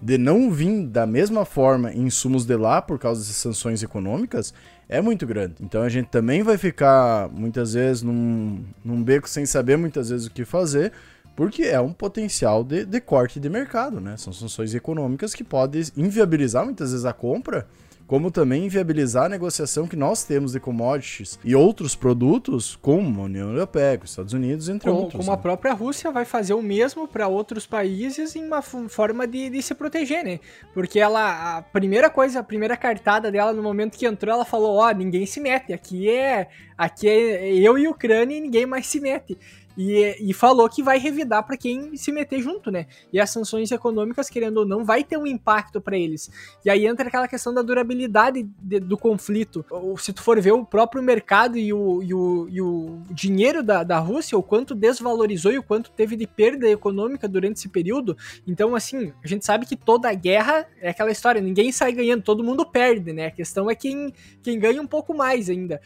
de 0.00 0.18
não 0.18 0.50
vir 0.50 0.86
da 0.86 1.06
mesma 1.06 1.44
forma 1.44 1.92
insumos 1.92 2.44
de 2.44 2.56
lá 2.56 2.82
por 2.82 2.98
causa 2.98 3.20
dessas 3.20 3.36
sanções 3.36 3.82
econômicas, 3.82 4.52
é 4.88 5.00
muito 5.00 5.26
grande. 5.26 5.54
Então 5.60 5.82
a 5.82 5.88
gente 5.88 6.08
também 6.08 6.42
vai 6.42 6.58
ficar 6.58 7.28
muitas 7.30 7.74
vezes 7.74 8.02
num, 8.02 8.64
num 8.84 9.02
beco 9.02 9.28
sem 9.28 9.46
saber 9.46 9.76
muitas 9.76 10.10
vezes 10.10 10.26
o 10.26 10.30
que 10.30 10.44
fazer, 10.44 10.92
porque 11.36 11.62
é 11.62 11.80
um 11.80 11.92
potencial 11.92 12.64
de, 12.64 12.84
de 12.84 13.00
corte 13.00 13.38
de 13.38 13.48
mercado, 13.48 14.00
né? 14.00 14.16
São 14.16 14.32
sanções 14.32 14.74
econômicas 14.74 15.32
que 15.32 15.44
podem 15.44 15.82
inviabilizar 15.96 16.64
muitas 16.64 16.90
vezes 16.90 17.06
a 17.06 17.12
compra 17.12 17.66
como 18.10 18.28
também 18.28 18.64
inviabilizar 18.64 19.26
a 19.26 19.28
negociação 19.28 19.86
que 19.86 19.94
nós 19.94 20.24
temos 20.24 20.50
de 20.50 20.58
commodities 20.58 21.38
e 21.44 21.54
outros 21.54 21.94
produtos, 21.94 22.74
como 22.74 23.20
a 23.20 23.24
União 23.26 23.50
Europeia, 23.50 24.00
os 24.02 24.10
Estados 24.10 24.32
Unidos, 24.32 24.68
entre 24.68 24.90
como, 24.90 25.02
outros. 25.02 25.20
Como 25.20 25.30
né? 25.30 25.34
a 25.34 25.40
própria 25.40 25.72
Rússia 25.72 26.10
vai 26.10 26.24
fazer 26.24 26.54
o 26.54 26.60
mesmo 26.60 27.06
para 27.06 27.28
outros 27.28 27.68
países 27.68 28.34
em 28.34 28.44
uma 28.44 28.62
forma 28.62 29.28
de, 29.28 29.48
de, 29.48 29.62
se 29.62 29.76
proteger, 29.76 30.24
né? 30.24 30.40
Porque 30.74 30.98
ela, 30.98 31.58
a 31.58 31.62
primeira 31.62 32.10
coisa, 32.10 32.40
a 32.40 32.42
primeira 32.42 32.76
cartada 32.76 33.30
dela 33.30 33.52
no 33.52 33.62
momento 33.62 33.96
que 33.96 34.04
entrou, 34.04 34.34
ela 34.34 34.44
falou: 34.44 34.78
Ó, 34.78 34.88
oh, 34.88 34.92
ninguém 34.92 35.24
se 35.24 35.38
mete, 35.38 35.72
aqui 35.72 36.10
é, 36.10 36.48
aqui 36.76 37.08
é 37.08 37.54
eu 37.54 37.78
e 37.78 37.86
Ucrânia 37.86 38.36
e 38.36 38.40
ninguém 38.40 38.66
mais 38.66 38.88
se 38.88 38.98
mete. 38.98 39.38
E, 39.82 40.14
e 40.20 40.34
falou 40.34 40.68
que 40.68 40.82
vai 40.82 40.98
revidar 40.98 41.42
para 41.42 41.56
quem 41.56 41.96
se 41.96 42.12
meter 42.12 42.42
junto, 42.42 42.70
né? 42.70 42.86
E 43.10 43.18
as 43.18 43.30
sanções 43.30 43.72
econômicas, 43.72 44.28
querendo 44.28 44.58
ou 44.58 44.66
não, 44.66 44.84
vai 44.84 45.02
ter 45.02 45.16
um 45.16 45.26
impacto 45.26 45.80
para 45.80 45.96
eles. 45.96 46.30
E 46.62 46.68
aí 46.68 46.86
entra 46.86 47.08
aquela 47.08 47.26
questão 47.26 47.54
da 47.54 47.62
durabilidade 47.62 48.46
de, 48.60 48.78
do 48.78 48.98
conflito. 48.98 49.64
Ou, 49.70 49.96
se 49.96 50.12
tu 50.12 50.22
for 50.22 50.38
ver 50.38 50.52
o 50.52 50.66
próprio 50.66 51.02
mercado 51.02 51.56
e 51.56 51.72
o, 51.72 52.02
e 52.02 52.12
o, 52.12 52.48
e 52.50 52.60
o 52.60 53.02
dinheiro 53.10 53.62
da, 53.62 53.82
da 53.82 53.98
Rússia, 53.98 54.36
o 54.36 54.42
quanto 54.42 54.74
desvalorizou 54.74 55.50
e 55.50 55.56
o 55.56 55.62
quanto 55.62 55.90
teve 55.92 56.14
de 56.14 56.26
perda 56.26 56.68
econômica 56.68 57.26
durante 57.26 57.56
esse 57.56 57.68
período. 57.70 58.14
Então, 58.46 58.74
assim, 58.74 59.14
a 59.24 59.26
gente 59.26 59.46
sabe 59.46 59.64
que 59.64 59.76
toda 59.76 60.12
guerra 60.12 60.66
é 60.78 60.90
aquela 60.90 61.10
história, 61.10 61.40
ninguém 61.40 61.72
sai 61.72 61.92
ganhando, 61.92 62.22
todo 62.22 62.44
mundo 62.44 62.66
perde, 62.66 63.14
né? 63.14 63.28
A 63.28 63.30
questão 63.30 63.70
é 63.70 63.74
quem, 63.74 64.12
quem 64.42 64.58
ganha 64.58 64.82
um 64.82 64.86
pouco 64.86 65.14
mais 65.14 65.48
ainda. 65.48 65.80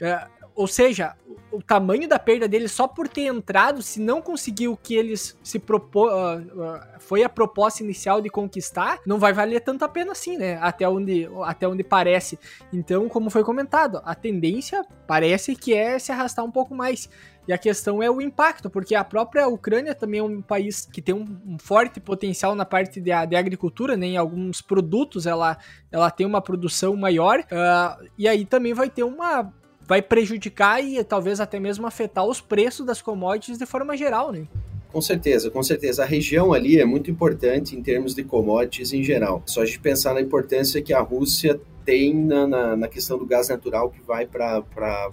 Ou 0.55 0.67
seja, 0.67 1.17
o 1.51 1.63
tamanho 1.63 2.09
da 2.09 2.19
perda 2.19 2.49
deles 2.49 2.73
só 2.73 2.87
por 2.87 3.09
ter 3.09 3.23
entrado, 3.23 3.83
se 3.83 4.01
não 4.01 4.21
conseguiu 4.21 4.73
o 4.73 4.77
que 4.77 4.95
eles 4.95 5.37
se 5.43 5.59
propôs, 5.59 6.13
uh, 6.13 6.39
uh, 6.39 6.81
foi 6.99 7.23
a 7.23 7.29
proposta 7.29 7.83
inicial 7.83 8.21
de 8.21 8.29
conquistar, 8.29 9.01
não 9.07 9.19
vai 9.19 9.33
valer 9.33 9.61
tanto 9.61 9.85
a 9.85 9.89
pena 9.89 10.13
assim, 10.13 10.37
né? 10.37 10.59
Até 10.61 10.89
onde, 10.89 11.29
até 11.45 11.67
onde 11.67 11.83
parece. 11.83 12.39
Então, 12.73 13.09
como 13.09 13.31
foi 13.31 13.45
comentado, 13.45 14.01
a 14.05 14.15
tendência 14.15 14.85
parece 15.07 15.55
que 15.55 15.75
é 15.75 15.99
se 15.99 16.11
arrastar 16.13 16.45
um 16.45 16.51
pouco 16.51 16.75
mais. 16.75 17.09
E 17.47 17.53
a 17.53 17.59
questão 17.59 18.03
é 18.03 18.11
o 18.11 18.23
impacto, 18.23 18.71
porque 18.71 18.95
a 18.95 19.05
própria 19.05 19.47
Ucrânia 19.47 19.95
também 19.95 20.21
é 20.21 20.23
um 20.23 20.41
país 20.41 20.87
que 20.87 21.03
tem 21.03 21.15
um, 21.15 21.27
um 21.47 21.59
forte 21.59 22.01
potencial 22.01 22.55
na 22.55 22.65
parte 22.65 23.01
de, 23.01 23.11
de, 23.27 23.37
agricultura, 23.37 23.97
né? 23.97 24.07
Em 24.07 24.17
alguns 24.17 24.63
produtos 24.63 25.27
ela, 25.27 25.59
ela 25.93 26.11
tem 26.11 26.27
uma 26.27 26.41
produção 26.41 26.97
maior, 26.97 27.41
uh, 27.41 28.09
e 28.17 28.27
aí 28.27 28.47
também 28.47 28.73
vai 28.73 28.89
ter 28.89 29.03
uma 29.03 29.53
vai 29.87 30.01
prejudicar 30.03 30.83
e 30.83 31.03
talvez 31.05 31.41
até 31.41 31.61
mesmo 31.61 31.87
afetar 31.87 32.25
os 32.25 32.41
preços 32.41 32.87
das 32.87 33.03
commodities 33.03 33.59
de 33.59 33.67
forma 33.67 33.97
geral, 33.97 34.33
né? 34.33 34.47
Com 34.91 35.01
certeza, 35.01 35.51
com 35.51 35.63
certeza. 35.63 36.05
A 36.05 36.07
região 36.07 36.53
ali 36.53 36.79
é 36.81 36.85
muito 36.85 37.11
importante 37.11 37.77
em 37.77 37.83
termos 37.83 38.15
de 38.15 38.23
commodities 38.23 38.93
em 38.93 39.03
geral. 39.03 39.43
Só 39.45 39.63
a 39.63 39.67
gente 39.67 39.81
pensar 39.81 40.15
na 40.15 40.21
importância 40.21 40.81
que 40.81 40.93
a 40.93 41.01
Rússia 41.01 41.61
tem 41.85 42.15
na, 42.15 42.47
na, 42.47 42.77
na, 42.77 42.89
questão 42.89 43.19
do 43.19 43.27
gás 43.27 43.49
natural 43.49 43.91
que 43.91 44.01
vai 44.01 44.25
para 44.25 44.63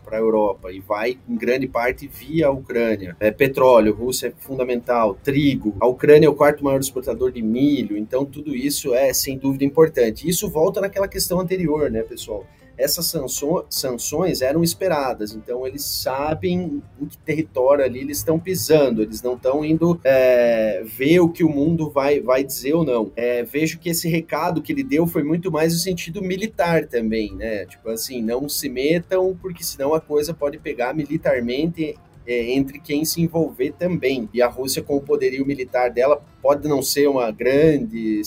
a 0.07 0.15
Europa 0.15 0.71
e 0.71 0.79
vai 0.79 1.17
em 1.27 1.35
grande 1.35 1.67
parte 1.67 2.07
via 2.07 2.47
a 2.47 2.51
Ucrânia. 2.51 3.15
É, 3.19 3.29
petróleo, 3.29 3.93
Rússia 3.93 4.27
é 4.27 4.33
fundamental, 4.37 5.15
trigo, 5.15 5.75
a 5.79 5.87
Ucrânia 5.87 6.27
é 6.27 6.29
o 6.29 6.35
quarto 6.35 6.63
maior 6.63 6.79
exportador 6.79 7.31
de 7.31 7.41
milho, 7.41 7.97
então 7.97 8.23
tudo 8.23 8.55
isso 8.55 8.93
é 8.93 9.11
sem 9.13 9.37
dúvida 9.37 9.65
importante. 9.65 10.29
Isso 10.29 10.49
volta 10.49 10.79
naquela 10.79 11.07
questão 11.07 11.39
anterior, 11.39 11.91
né, 11.91 12.03
pessoal? 12.03 12.45
Essas 12.81 13.13
sanções 13.69 14.41
eram 14.41 14.63
esperadas, 14.63 15.33
então 15.33 15.65
eles 15.67 15.83
sabem 15.83 16.81
em 16.99 17.05
que 17.05 17.17
território 17.17 17.83
ali 17.83 17.99
eles 17.99 18.17
estão 18.17 18.39
pisando, 18.39 19.01
eles 19.01 19.21
não 19.21 19.35
estão 19.35 19.63
indo 19.63 19.99
é, 20.03 20.83
ver 20.85 21.19
o 21.19 21.29
que 21.29 21.43
o 21.43 21.49
mundo 21.49 21.89
vai, 21.89 22.19
vai 22.19 22.43
dizer 22.43 22.73
ou 22.73 22.83
não. 22.83 23.11
É, 23.15 23.43
vejo 23.43 23.79
que 23.79 23.89
esse 23.89 24.09
recado 24.09 24.61
que 24.61 24.71
ele 24.71 24.83
deu 24.83 25.05
foi 25.05 25.23
muito 25.23 25.51
mais 25.51 25.73
no 25.73 25.79
sentido 25.79 26.21
militar 26.21 26.87
também, 26.87 27.33
né? 27.35 27.65
Tipo 27.65 27.89
assim, 27.89 28.21
não 28.21 28.49
se 28.49 28.69
metam, 28.69 29.37
porque 29.41 29.63
senão 29.63 29.93
a 29.93 30.01
coisa 30.01 30.33
pode 30.33 30.57
pegar 30.57 30.93
militarmente 30.93 31.95
é, 32.25 32.51
entre 32.51 32.79
quem 32.79 33.05
se 33.05 33.21
envolver 33.21 33.73
também. 33.73 34.29
E 34.33 34.41
a 34.41 34.47
Rússia, 34.47 34.81
com 34.81 34.95
o 34.95 35.01
poderio 35.01 35.45
militar 35.45 35.89
dela, 35.89 36.23
pode 36.41 36.67
não 36.67 36.81
ser 36.81 37.07
uma 37.07 37.31
grande 37.31 38.19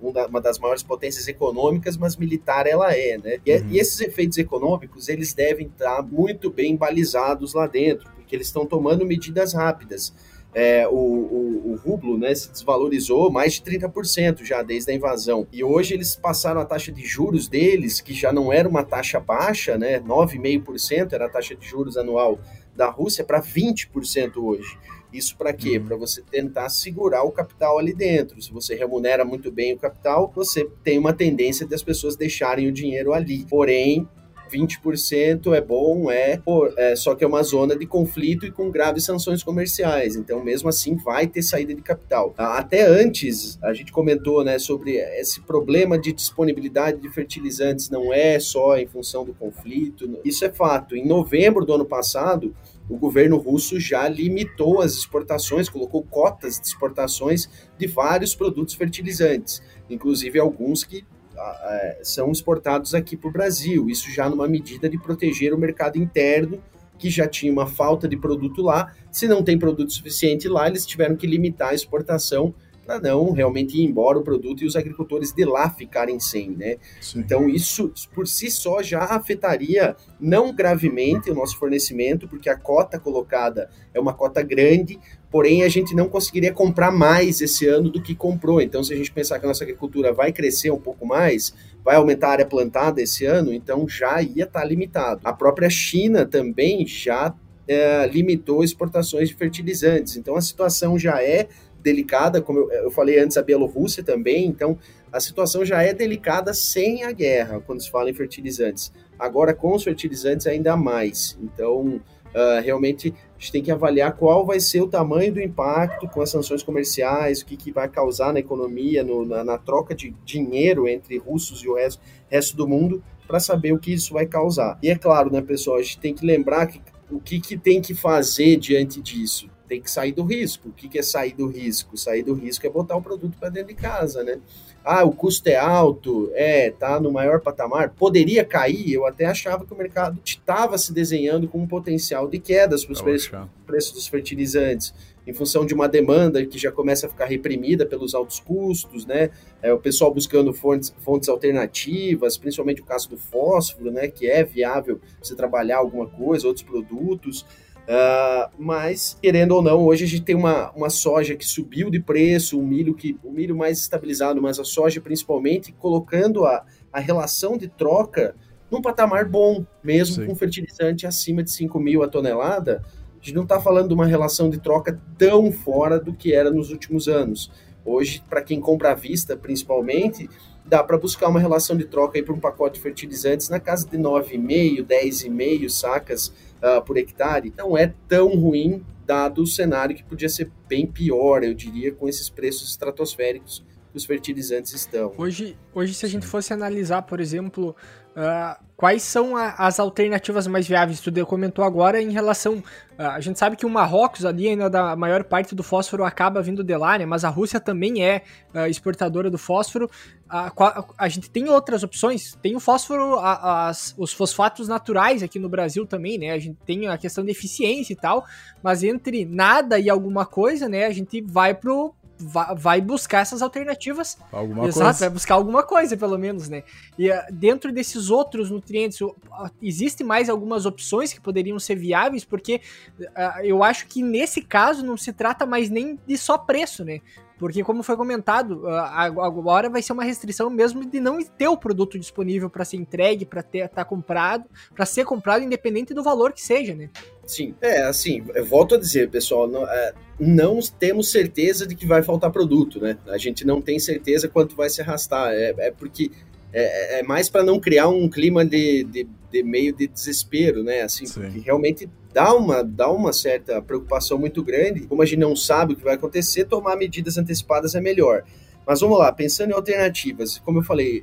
uma 0.00 0.40
das 0.40 0.58
maiores 0.58 0.82
potências 0.82 1.28
econômicas, 1.28 1.96
mas 1.96 2.16
militar 2.16 2.66
ela 2.66 2.92
é, 2.92 3.18
né? 3.18 3.38
E, 3.44 3.56
uhum. 3.56 3.68
e 3.70 3.78
esses 3.78 4.00
efeitos 4.00 4.38
econômicos, 4.38 5.08
eles 5.08 5.32
devem 5.32 5.66
estar 5.66 6.02
muito 6.02 6.50
bem 6.50 6.76
balizados 6.76 7.54
lá 7.54 7.66
dentro, 7.66 8.10
porque 8.14 8.34
eles 8.34 8.46
estão 8.46 8.66
tomando 8.66 9.06
medidas 9.06 9.52
rápidas. 9.52 10.12
É, 10.52 10.86
o, 10.88 10.92
o, 10.92 11.72
o, 11.72 11.76
rublo 11.76 12.18
né, 12.18 12.34
se 12.34 12.50
desvalorizou 12.50 13.30
mais 13.30 13.54
de 13.54 13.62
30% 13.62 14.44
já 14.44 14.62
desde 14.62 14.90
a 14.90 14.94
invasão. 14.94 15.46
E 15.52 15.62
hoje 15.62 15.94
eles 15.94 16.16
passaram 16.16 16.60
a 16.60 16.64
taxa 16.64 16.90
de 16.90 17.06
juros 17.06 17.46
deles, 17.46 18.00
que 18.00 18.12
já 18.12 18.32
não 18.32 18.52
era 18.52 18.68
uma 18.68 18.82
taxa 18.82 19.20
baixa, 19.20 19.78
né, 19.78 20.00
9,5% 20.00 21.12
era 21.12 21.26
a 21.26 21.28
taxa 21.28 21.54
de 21.54 21.64
juros 21.64 21.96
anual 21.96 22.40
da 22.74 22.90
Rússia, 22.90 23.22
para 23.22 23.40
20% 23.40 24.38
hoje. 24.38 24.76
Isso 25.12 25.36
para 25.36 25.52
quê? 25.52 25.78
Uhum. 25.78 25.86
Para 25.86 25.96
você 25.96 26.22
tentar 26.22 26.68
segurar 26.68 27.22
o 27.24 27.32
capital 27.32 27.78
ali 27.78 27.92
dentro. 27.92 28.40
Se 28.40 28.52
você 28.52 28.74
remunera 28.74 29.24
muito 29.24 29.50
bem 29.50 29.74
o 29.74 29.78
capital, 29.78 30.30
você 30.34 30.68
tem 30.82 30.98
uma 30.98 31.12
tendência 31.12 31.66
das 31.66 31.82
pessoas 31.82 32.16
deixarem 32.16 32.68
o 32.68 32.72
dinheiro 32.72 33.12
ali. 33.12 33.44
Porém, 33.48 34.08
20% 34.50 35.54
é 35.54 35.60
bom, 35.60 36.10
é, 36.10 36.40
é, 36.76 36.96
só 36.96 37.14
que 37.14 37.22
é 37.22 37.26
uma 37.26 37.42
zona 37.42 37.76
de 37.76 37.86
conflito 37.86 38.44
e 38.44 38.50
com 38.50 38.70
graves 38.70 39.04
sanções 39.04 39.42
comerciais. 39.42 40.16
Então, 40.16 40.42
mesmo 40.42 40.68
assim, 40.68 40.96
vai 40.96 41.26
ter 41.26 41.42
saída 41.42 41.72
de 41.72 41.80
capital. 41.80 42.34
Até 42.36 42.82
antes, 42.82 43.58
a 43.62 43.72
gente 43.72 43.92
comentou 43.92 44.44
né, 44.44 44.58
sobre 44.58 44.96
esse 44.96 45.40
problema 45.42 45.98
de 45.98 46.12
disponibilidade 46.12 47.00
de 47.00 47.08
fertilizantes, 47.08 47.88
não 47.88 48.12
é 48.12 48.38
só 48.40 48.76
em 48.76 48.86
função 48.86 49.24
do 49.24 49.32
conflito. 49.32 50.18
Isso 50.24 50.44
é 50.44 50.50
fato. 50.50 50.96
Em 50.96 51.06
novembro 51.06 51.64
do 51.64 51.72
ano 51.72 51.84
passado, 51.84 52.54
o 52.90 52.96
governo 52.96 53.36
russo 53.36 53.78
já 53.78 54.08
limitou 54.08 54.80
as 54.80 54.94
exportações, 54.94 55.68
colocou 55.68 56.02
cotas 56.02 56.60
de 56.60 56.66
exportações 56.66 57.48
de 57.78 57.86
vários 57.86 58.34
produtos 58.34 58.74
fertilizantes, 58.74 59.62
inclusive 59.88 60.40
alguns 60.40 60.82
que 60.82 61.04
é, 61.38 62.00
são 62.02 62.32
exportados 62.32 62.92
aqui 62.94 63.16
para 63.16 63.28
o 63.30 63.32
Brasil. 63.32 63.88
Isso 63.88 64.10
já 64.10 64.28
numa 64.28 64.48
medida 64.48 64.88
de 64.88 64.98
proteger 64.98 65.54
o 65.54 65.58
mercado 65.58 65.96
interno, 65.96 66.60
que 66.98 67.08
já 67.08 67.26
tinha 67.26 67.52
uma 67.52 67.66
falta 67.66 68.08
de 68.08 68.16
produto 68.16 68.60
lá. 68.60 68.92
Se 69.10 69.26
não 69.26 69.42
tem 69.42 69.56
produto 69.56 69.92
suficiente 69.92 70.48
lá, 70.48 70.68
eles 70.68 70.84
tiveram 70.84 71.16
que 71.16 71.26
limitar 71.26 71.70
a 71.70 71.74
exportação 71.74 72.52
para 72.90 72.98
não 72.98 73.30
realmente 73.30 73.78
ir 73.78 73.84
embora 73.84 74.18
o 74.18 74.24
produto 74.24 74.64
e 74.64 74.66
os 74.66 74.74
agricultores 74.74 75.30
de 75.32 75.44
lá 75.44 75.70
ficarem 75.70 76.18
sem, 76.18 76.50
né? 76.50 76.78
Sim. 77.00 77.20
Então 77.20 77.48
isso 77.48 77.92
por 78.12 78.26
si 78.26 78.50
só 78.50 78.82
já 78.82 79.04
afetaria 79.04 79.94
não 80.18 80.52
gravemente 80.52 81.30
o 81.30 81.34
nosso 81.34 81.56
fornecimento, 81.56 82.26
porque 82.26 82.48
a 82.48 82.56
cota 82.56 82.98
colocada 82.98 83.70
é 83.94 84.00
uma 84.00 84.12
cota 84.12 84.42
grande, 84.42 84.98
porém 85.30 85.62
a 85.62 85.68
gente 85.68 85.94
não 85.94 86.08
conseguiria 86.08 86.52
comprar 86.52 86.90
mais 86.90 87.40
esse 87.40 87.64
ano 87.68 87.88
do 87.88 88.02
que 88.02 88.12
comprou. 88.12 88.60
Então 88.60 88.82
se 88.82 88.92
a 88.92 88.96
gente 88.96 89.12
pensar 89.12 89.38
que 89.38 89.44
a 89.44 89.48
nossa 89.48 89.62
agricultura 89.62 90.12
vai 90.12 90.32
crescer 90.32 90.72
um 90.72 90.80
pouco 90.80 91.06
mais, 91.06 91.54
vai 91.84 91.94
aumentar 91.94 92.30
a 92.30 92.32
área 92.32 92.46
plantada 92.46 93.00
esse 93.00 93.24
ano, 93.24 93.52
então 93.52 93.88
já 93.88 94.20
ia 94.20 94.42
estar 94.42 94.62
tá 94.62 94.66
limitado. 94.66 95.20
A 95.22 95.32
própria 95.32 95.70
China 95.70 96.26
também 96.26 96.84
já 96.84 97.32
é, 97.68 98.08
limitou 98.08 98.64
exportações 98.64 99.28
de 99.28 99.36
fertilizantes. 99.36 100.16
Então 100.16 100.34
a 100.34 100.40
situação 100.40 100.98
já 100.98 101.22
é 101.22 101.46
delicada, 101.82 102.40
como 102.40 102.58
eu, 102.60 102.72
eu 102.72 102.90
falei 102.90 103.18
antes, 103.18 103.36
a 103.36 103.42
Bielorrússia 103.42 104.02
também, 104.02 104.46
então 104.46 104.78
a 105.12 105.18
situação 105.18 105.64
já 105.64 105.82
é 105.82 105.92
delicada 105.92 106.54
sem 106.54 107.04
a 107.04 107.12
guerra, 107.12 107.60
quando 107.60 107.82
se 107.82 107.90
fala 107.90 108.10
em 108.10 108.14
fertilizantes. 108.14 108.92
Agora, 109.18 109.52
com 109.52 109.74
os 109.74 109.82
fertilizantes, 109.82 110.46
ainda 110.46 110.76
mais. 110.76 111.36
Então, 111.42 112.00
uh, 112.34 112.62
realmente, 112.62 113.12
a 113.36 113.38
gente 113.38 113.52
tem 113.52 113.62
que 113.62 113.72
avaliar 113.72 114.16
qual 114.16 114.46
vai 114.46 114.60
ser 114.60 114.82
o 114.82 114.88
tamanho 114.88 115.32
do 115.32 115.40
impacto 115.40 116.08
com 116.08 116.22
as 116.22 116.30
sanções 116.30 116.62
comerciais, 116.62 117.40
o 117.40 117.46
que, 117.46 117.56
que 117.56 117.72
vai 117.72 117.88
causar 117.88 118.32
na 118.32 118.40
economia, 118.40 119.02
no, 119.02 119.26
na, 119.26 119.42
na, 119.42 119.58
troca 119.58 119.94
de 119.94 120.14
dinheiro 120.24 120.88
entre 120.88 121.18
russos 121.18 121.62
e 121.62 121.68
o 121.68 121.74
resto, 121.74 122.00
resto 122.28 122.56
do 122.56 122.68
mundo, 122.68 123.02
para 123.26 123.40
saber 123.40 123.72
o 123.72 123.78
que 123.78 123.92
isso 123.92 124.14
vai 124.14 124.26
causar. 124.26 124.78
E 124.82 124.90
é 124.90 124.96
claro, 124.96 125.30
né, 125.32 125.42
pessoal, 125.42 125.78
a 125.78 125.82
gente 125.82 125.98
tem 125.98 126.14
que 126.14 126.24
lembrar 126.24 126.66
que 126.66 126.80
o 127.10 127.18
que, 127.18 127.40
que 127.40 127.58
tem 127.58 127.80
que 127.82 127.92
fazer 127.92 128.56
diante 128.56 129.00
disso 129.00 129.50
tem 129.70 129.80
que 129.80 129.88
sair 129.88 130.10
do 130.10 130.24
risco. 130.24 130.70
O 130.70 130.72
que, 130.72 130.88
que 130.88 130.98
é 130.98 131.02
sair 131.02 131.32
do 131.32 131.46
risco? 131.46 131.96
Sair 131.96 132.24
do 132.24 132.34
risco 132.34 132.66
é 132.66 132.68
botar 132.68 132.96
o 132.96 133.02
produto 133.02 133.36
para 133.38 133.50
dentro 133.50 133.68
de 133.68 133.74
casa, 133.74 134.24
né? 134.24 134.40
Ah, 134.84 135.04
o 135.04 135.12
custo 135.12 135.48
é 135.48 135.54
alto, 135.54 136.28
é, 136.34 136.72
tá 136.72 136.98
no 136.98 137.12
maior 137.12 137.40
patamar, 137.40 137.90
poderia 137.90 138.44
cair. 138.44 138.92
Eu 138.92 139.06
até 139.06 139.26
achava 139.26 139.64
que 139.64 139.72
o 139.72 139.76
mercado 139.76 140.18
estava 140.24 140.76
se 140.76 140.92
desenhando 140.92 141.46
com 141.46 141.58
um 141.58 141.68
potencial 141.68 142.26
de 142.26 142.40
quedas 142.40 142.84
para 142.84 142.94
os 142.94 143.00
preços, 143.00 143.30
preços 143.64 143.92
dos 143.92 144.08
fertilizantes, 144.08 144.92
em 145.24 145.32
função 145.32 145.64
de 145.64 145.72
uma 145.72 145.88
demanda 145.88 146.44
que 146.44 146.58
já 146.58 146.72
começa 146.72 147.06
a 147.06 147.08
ficar 147.08 147.26
reprimida 147.26 147.86
pelos 147.86 148.12
altos 148.12 148.40
custos, 148.40 149.06
né? 149.06 149.30
É, 149.62 149.72
o 149.72 149.78
pessoal 149.78 150.12
buscando 150.12 150.52
fontes, 150.52 150.92
fontes 150.98 151.28
alternativas, 151.28 152.36
principalmente 152.36 152.82
o 152.82 152.84
caso 152.84 153.08
do 153.08 153.16
fósforo, 153.16 153.92
né? 153.92 154.08
Que 154.08 154.28
é 154.28 154.42
viável 154.42 155.00
você 155.22 155.36
trabalhar 155.36 155.76
alguma 155.76 156.08
coisa, 156.08 156.48
outros 156.48 156.64
produtos. 156.64 157.46
Uh, 157.88 158.50
mas, 158.58 159.18
querendo 159.20 159.52
ou 159.52 159.62
não, 159.62 159.84
hoje 159.84 160.04
a 160.04 160.06
gente 160.06 160.22
tem 160.22 160.36
uma, 160.36 160.70
uma 160.72 160.90
soja 160.90 161.34
que 161.34 161.44
subiu 161.44 161.90
de 161.90 161.98
preço, 161.98 162.58
o 162.58 162.66
milho 162.66 162.94
que 162.94 163.18
o 163.24 163.32
milho 163.32 163.56
mais 163.56 163.78
estabilizado, 163.78 164.40
mas 164.40 164.60
a 164.60 164.64
soja 164.64 165.00
principalmente, 165.00 165.72
colocando 165.72 166.44
a, 166.44 166.64
a 166.92 167.00
relação 167.00 167.56
de 167.56 167.68
troca 167.68 168.34
num 168.70 168.80
patamar 168.80 169.28
bom, 169.28 169.66
mesmo 169.82 170.16
Sim. 170.16 170.26
com 170.26 170.34
fertilizante 170.36 171.06
acima 171.06 171.42
de 171.42 171.50
5 171.50 171.80
mil 171.80 172.02
a 172.02 172.08
tonelada. 172.08 172.84
A 173.20 173.24
gente 173.24 173.34
não 173.34 173.42
está 173.42 173.60
falando 173.60 173.88
de 173.88 173.94
uma 173.94 174.06
relação 174.06 174.48
de 174.48 174.58
troca 174.58 175.00
tão 175.18 175.50
fora 175.50 175.98
do 175.98 176.14
que 176.14 176.32
era 176.32 176.50
nos 176.50 176.70
últimos 176.70 177.08
anos. 177.08 177.50
Hoje, 177.84 178.22
para 178.28 178.42
quem 178.42 178.60
compra 178.60 178.92
à 178.92 178.94
vista, 178.94 179.36
principalmente, 179.36 180.28
dá 180.64 180.82
para 180.84 180.96
buscar 180.96 181.28
uma 181.28 181.40
relação 181.40 181.76
de 181.76 181.84
troca 181.84 182.22
para 182.22 182.32
um 182.32 182.38
pacote 182.38 182.74
de 182.76 182.80
fertilizantes 182.80 183.48
na 183.48 183.58
casa 183.58 183.88
de 183.88 183.98
9,5, 183.98 184.86
10,5 184.86 185.68
sacas 185.68 186.32
uh, 186.62 186.82
por 186.84 186.96
hectare. 186.96 187.52
Não 187.56 187.76
é 187.76 187.92
tão 188.08 188.28
ruim, 188.36 188.84
dado 189.06 189.42
o 189.42 189.46
cenário 189.46 189.96
que 189.96 190.04
podia 190.04 190.28
ser 190.28 190.50
bem 190.68 190.86
pior, 190.86 191.42
eu 191.42 191.54
diria, 191.54 191.92
com 191.92 192.08
esses 192.08 192.28
preços 192.28 192.70
estratosféricos 192.70 193.64
que 193.90 193.96
os 193.96 194.04
fertilizantes 194.04 194.72
estão. 194.72 195.12
Hoje, 195.18 195.56
hoje 195.74 195.94
se 195.94 196.06
a 196.06 196.08
gente 196.08 196.26
fosse 196.26 196.52
analisar, 196.52 197.02
por 197.02 197.20
exemplo, 197.20 197.74
uh, 198.16 198.64
quais 198.76 199.02
são 199.02 199.36
a, 199.36 199.50
as 199.58 199.78
alternativas 199.78 200.46
mais 200.46 200.66
viáveis, 200.66 201.00
tu 201.00 201.12
comentou 201.26 201.64
agora 201.64 202.00
em 202.00 202.10
relação. 202.10 202.54
Uh, 202.98 203.02
a 203.02 203.20
gente 203.20 203.38
sabe 203.38 203.56
que 203.56 203.66
o 203.66 203.70
Marrocos 203.70 204.24
ali 204.24 204.48
ainda 204.48 204.70
da 204.70 204.96
maior 204.96 205.24
parte 205.24 205.54
do 205.54 205.62
fósforo 205.62 206.04
acaba 206.04 206.42
vindo 206.42 206.64
de 206.64 206.76
lá, 206.76 206.98
né? 206.98 207.06
Mas 207.06 207.24
a 207.24 207.28
Rússia 207.28 207.60
também 207.60 208.02
é 208.02 208.22
uh, 208.54 208.66
exportadora 208.66 209.30
do 209.30 209.38
fósforo. 209.38 209.90
A, 210.28 210.52
a, 210.96 211.08
gente 211.08 211.28
tem 211.28 211.48
outras 211.48 211.82
opções. 211.82 212.38
Tem 212.40 212.54
o 212.54 212.60
fósforo, 212.60 213.18
as, 213.18 213.94
os 213.98 214.12
fosfatos 214.12 214.68
naturais 214.68 215.22
aqui 215.22 215.38
no 215.38 215.48
Brasil 215.48 215.84
também, 215.84 216.18
né? 216.18 216.30
A 216.30 216.38
gente 216.38 216.56
tem 216.64 216.86
a 216.86 216.96
questão 216.96 217.24
de 217.24 217.32
eficiência 217.32 217.92
e 217.92 217.96
tal. 217.96 218.24
Mas 218.62 218.84
entre 218.84 219.24
nada 219.24 219.78
e 219.78 219.90
alguma 219.90 220.24
coisa, 220.24 220.68
né? 220.68 220.86
A 220.86 220.92
gente 220.92 221.20
vai 221.20 221.52
pro 221.52 221.94
vai 222.20 222.80
buscar 222.80 223.20
essas 223.20 223.42
alternativas. 223.42 224.18
Alguma 224.30 224.66
Exato, 224.66 224.84
coisa. 224.84 224.98
vai 225.00 225.10
buscar 225.10 225.34
alguma 225.34 225.62
coisa, 225.62 225.96
pelo 225.96 226.18
menos, 226.18 226.48
né? 226.48 226.62
E 226.98 227.10
uh, 227.10 227.22
dentro 227.30 227.72
desses 227.72 228.10
outros 228.10 228.50
nutrientes, 228.50 229.00
uh, 229.00 229.14
existe 229.62 230.04
mais 230.04 230.28
algumas 230.28 230.66
opções 230.66 231.12
que 231.12 231.20
poderiam 231.20 231.58
ser 231.58 231.76
viáveis, 231.76 232.24
porque 232.24 232.60
uh, 232.98 233.42
eu 233.42 233.62
acho 233.62 233.86
que 233.86 234.02
nesse 234.02 234.42
caso 234.42 234.84
não 234.84 234.96
se 234.96 235.12
trata 235.12 235.46
mais 235.46 235.70
nem 235.70 235.98
de 236.06 236.18
só 236.18 236.36
preço, 236.36 236.84
né? 236.84 237.00
Porque, 237.40 237.64
como 237.64 237.82
foi 237.82 237.96
comentado, 237.96 238.68
agora 238.68 239.70
vai 239.70 239.80
ser 239.80 239.94
uma 239.94 240.04
restrição 240.04 240.50
mesmo 240.50 240.84
de 240.84 241.00
não 241.00 241.24
ter 241.24 241.48
o 241.48 241.56
produto 241.56 241.98
disponível 241.98 242.50
para 242.50 242.66
ser 242.66 242.76
entregue, 242.76 243.24
para 243.24 243.40
estar 243.40 243.68
tá 243.68 243.82
comprado, 243.82 244.44
para 244.74 244.84
ser 244.84 245.06
comprado 245.06 245.42
independente 245.42 245.94
do 245.94 246.02
valor 246.02 246.34
que 246.34 246.42
seja, 246.42 246.74
né? 246.74 246.90
Sim, 247.24 247.54
é 247.62 247.80
assim, 247.80 248.22
eu 248.34 248.44
volto 248.44 248.74
a 248.74 248.78
dizer, 248.78 249.08
pessoal, 249.08 249.48
não, 249.48 249.66
é, 249.66 249.94
não, 250.18 250.60
temos 250.78 251.10
certeza 251.10 251.66
de 251.66 251.74
que 251.74 251.86
vai 251.86 252.02
faltar 252.02 252.30
produto, 252.30 252.78
né? 252.78 252.98
A 253.08 253.16
gente 253.16 253.46
não 253.46 253.62
tem 253.62 253.78
certeza 253.78 254.28
quanto 254.28 254.54
vai 254.54 254.68
se 254.68 254.82
arrastar, 254.82 255.32
é, 255.32 255.54
é 255.60 255.70
porque 255.70 256.10
é, 256.52 257.00
é 257.00 257.02
mais 257.02 257.30
para 257.30 257.42
não 257.42 257.58
criar 257.58 257.88
um 257.88 258.06
clima 258.06 258.44
de, 258.44 258.84
de, 258.84 259.08
de, 259.32 259.42
meio 259.42 259.74
de 259.74 259.86
desespero, 259.86 260.62
né? 260.62 260.82
Assim, 260.82 261.06
realmente 261.42 261.88
dá 262.12 262.34
uma, 262.34 262.62
dá 262.62 262.90
uma 262.90 263.12
certa 263.12 263.60
preocupação 263.62 264.18
muito 264.18 264.42
grande. 264.42 264.86
Como 264.86 265.02
a 265.02 265.06
gente 265.06 265.18
não 265.18 265.36
sabe 265.36 265.72
o 265.72 265.76
que 265.76 265.84
vai 265.84 265.94
acontecer, 265.94 266.44
tomar 266.44 266.76
medidas 266.76 267.16
antecipadas 267.16 267.74
é 267.74 267.80
melhor. 267.80 268.24
Mas 268.66 268.80
vamos 268.80 268.98
lá, 268.98 269.10
pensando 269.12 269.50
em 269.50 269.54
alternativas, 269.54 270.38
como 270.38 270.58
eu 270.58 270.62
falei, 270.62 271.02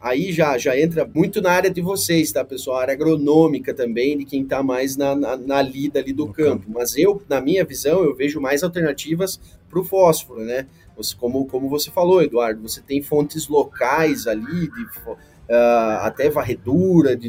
aí 0.00 0.32
já, 0.32 0.56
já 0.56 0.78
entra 0.78 1.08
muito 1.12 1.40
na 1.40 1.52
área 1.52 1.70
de 1.70 1.80
vocês, 1.80 2.32
tá, 2.32 2.44
pessoal? 2.44 2.78
A 2.78 2.82
área 2.82 2.94
agronômica 2.94 3.74
também, 3.74 4.16
de 4.16 4.24
quem 4.24 4.42
está 4.42 4.62
mais 4.62 4.96
na, 4.96 5.14
na, 5.14 5.36
na, 5.36 5.62
lida 5.62 6.00
ali 6.00 6.12
do 6.12 6.28
campo. 6.28 6.66
Mas 6.68 6.96
eu, 6.96 7.22
na 7.28 7.40
minha 7.40 7.64
visão, 7.64 8.02
eu 8.02 8.14
vejo 8.14 8.40
mais 8.40 8.62
alternativas 8.62 9.40
para 9.68 9.80
o 9.80 9.84
fósforo, 9.84 10.40
né? 10.40 10.66
Você, 10.96 11.14
como, 11.16 11.46
como 11.46 11.68
você 11.68 11.90
falou, 11.90 12.22
Eduardo, 12.22 12.62
você 12.62 12.80
tem 12.80 13.02
fontes 13.02 13.48
locais 13.48 14.26
ali, 14.26 14.70
de, 14.70 14.82
uh, 14.82 15.16
até 16.00 16.28
varredura 16.28 17.16
de, 17.16 17.28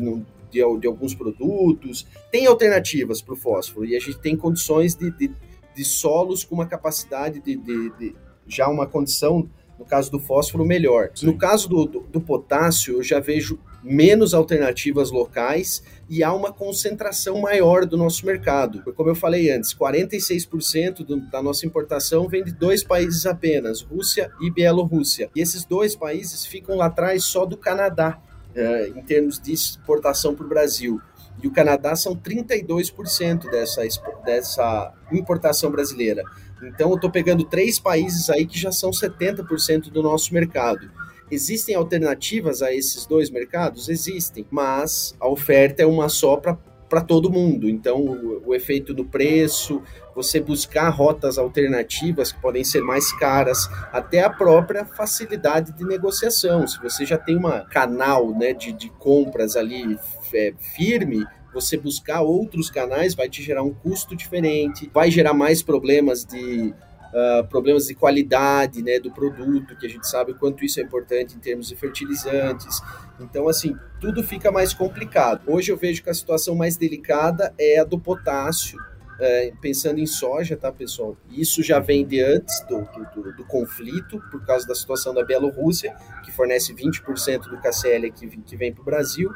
de, 0.53 0.79
de, 0.79 0.87
alguns 0.87 1.13
produtos. 1.13 2.07
Tem 2.31 2.45
alternativas 2.45 3.21
para 3.21 3.33
o 3.33 3.37
fósforo 3.37 3.85
e 3.85 3.95
a 3.95 3.99
gente 3.99 4.19
tem 4.19 4.37
condições 4.37 4.95
de, 4.95 5.11
de, 5.11 5.31
de 5.75 5.83
solos 5.83 6.43
com 6.43 6.55
uma 6.55 6.67
capacidade 6.67 7.39
de, 7.39 7.57
de, 7.57 8.15
já 8.47 8.67
uma 8.67 8.87
condição 8.87 9.49
no 9.77 9.85
caso 9.85 10.11
do 10.11 10.19
fósforo, 10.19 10.65
melhor. 10.65 11.09
Sim. 11.13 11.25
No 11.25 11.37
caso 11.37 11.67
do, 11.67 11.85
do, 11.85 11.99
do, 12.01 12.21
potássio, 12.21 12.97
eu 12.97 13.03
já 13.03 13.19
vejo 13.19 13.59
menos 13.83 14.33
alternativas 14.33 15.11
locais 15.11 15.83
e 16.09 16.23
há 16.23 16.31
uma 16.31 16.53
concentração 16.53 17.41
maior 17.41 17.85
do 17.85 17.97
nosso 17.97 18.25
mercado. 18.25 18.81
Como 18.93 19.09
eu 19.09 19.15
falei 19.15 19.51
antes, 19.51 19.73
46% 19.73 21.03
do, 21.03 21.19
da 21.29 21.41
nossa 21.41 21.65
importação 21.65 22.29
vem 22.29 22.43
de 22.43 22.53
dois 22.53 22.83
países 22.83 23.25
apenas, 23.25 23.81
Rússia 23.81 24.31
e 24.39 24.49
Bielorrússia. 24.49 25.29
E 25.35 25.41
esses 25.41 25.65
dois 25.65 25.95
países 25.95 26.45
ficam 26.45 26.77
lá 26.77 26.85
atrás 26.85 27.25
só 27.25 27.45
do 27.45 27.57
Canadá, 27.57 28.21
eh, 28.55 28.91
em 28.95 29.01
termos 29.01 29.39
de 29.39 29.51
exportação 29.51 30.35
para 30.35 30.45
o 30.45 30.49
Brasil 30.49 31.01
e 31.41 31.47
o 31.47 31.51
Canadá 31.51 31.95
são 31.95 32.15
32% 32.15 33.49
dessa, 33.49 33.81
dessa 34.23 34.93
importação 35.11 35.71
brasileira. 35.71 36.23
Então 36.63 36.89
eu 36.89 36.95
estou 36.95 37.11
pegando 37.11 37.43
três 37.43 37.79
países 37.79 38.29
aí 38.29 38.45
que 38.45 38.57
já 38.57 38.71
são 38.71 38.91
70% 38.91 39.91
do 39.91 40.01
nosso 40.01 40.33
mercado. 40.33 40.89
Existem 41.31 41.75
alternativas 41.75 42.61
a 42.61 42.73
esses 42.73 43.05
dois 43.05 43.29
mercados? 43.29 43.89
Existem, 43.89 44.45
mas 44.51 45.15
a 45.19 45.27
oferta 45.27 45.81
é 45.81 45.85
uma 45.85 46.07
só 46.07 46.37
para 46.37 46.57
todo 47.01 47.31
mundo. 47.31 47.69
Então, 47.69 47.99
o, 47.99 48.49
o, 48.49 48.55
efeito 48.55 48.93
do 48.93 49.05
preço, 49.05 49.81
você 50.15 50.39
buscar 50.39 50.89
rotas 50.89 51.37
alternativas 51.37 52.31
que 52.31 52.41
podem 52.41 52.63
ser 52.63 52.81
mais 52.81 53.11
caras, 53.13 53.69
até 53.91 54.21
a 54.21 54.29
própria 54.29 54.85
facilidade 54.85 55.71
de 55.73 55.83
negociação. 55.83 56.67
Se 56.67 56.81
você 56.81 57.05
já 57.05 57.17
tem 57.17 57.37
um 57.37 57.65
canal 57.69 58.31
né, 58.37 58.53
de, 58.53 58.71
de 58.71 58.89
compras 58.89 59.55
ali 59.55 59.97
é, 60.33 60.53
firme, 60.75 61.25
você 61.53 61.77
buscar 61.77 62.21
outros 62.21 62.69
canais 62.69 63.13
vai 63.13 63.29
te 63.29 63.43
gerar 63.43 63.63
um 63.63 63.73
custo 63.73 64.15
diferente, 64.15 64.89
vai 64.93 65.11
gerar 65.11 65.33
mais 65.33 65.61
problemas 65.61 66.25
de 66.25 66.73
uh, 67.13 67.47
problemas 67.47 67.85
de 67.85 67.95
qualidade 67.95 68.81
né, 68.81 68.99
do 68.99 69.11
produto, 69.11 69.75
que 69.77 69.85
a 69.85 69.89
gente 69.89 70.07
sabe 70.07 70.31
o 70.31 70.35
quanto 70.35 70.65
isso 70.65 70.79
é 70.79 70.83
importante 70.83 71.35
em 71.35 71.39
termos 71.39 71.67
de 71.67 71.75
fertilizantes. 71.75 72.81
Então, 73.19 73.47
assim, 73.47 73.75
tudo 74.01 74.23
fica 74.23 74.51
mais 74.51 74.73
complicado. 74.73 75.41
Hoje 75.47 75.71
eu 75.71 75.77
vejo 75.77 76.03
que 76.03 76.09
a 76.09 76.13
situação 76.13 76.55
mais 76.55 76.75
delicada 76.75 77.53
é 77.57 77.79
a 77.79 77.83
do 77.83 77.99
potássio, 77.99 78.79
é, 79.19 79.53
pensando 79.61 79.99
em 79.99 80.07
soja, 80.07 80.57
tá, 80.57 80.71
pessoal? 80.71 81.15
Isso 81.29 81.61
já 81.61 81.79
vem 81.79 82.05
de 82.05 82.19
antes 82.19 82.65
do, 82.67 82.81
do, 83.15 83.31
do, 83.33 83.45
conflito, 83.45 84.19
por 84.31 84.43
causa 84.43 84.67
da 84.67 84.73
situação 84.73 85.13
da 85.13 85.23
Bielorrússia, 85.23 85.95
que 86.25 86.31
fornece 86.31 86.73
20% 86.73 87.47
do 87.47 87.57
KCL 87.61 88.11
que, 88.11 88.27
que 88.27 88.57
vem 88.57 88.73
para 88.73 88.81
o 88.81 88.85
Brasil 88.85 89.31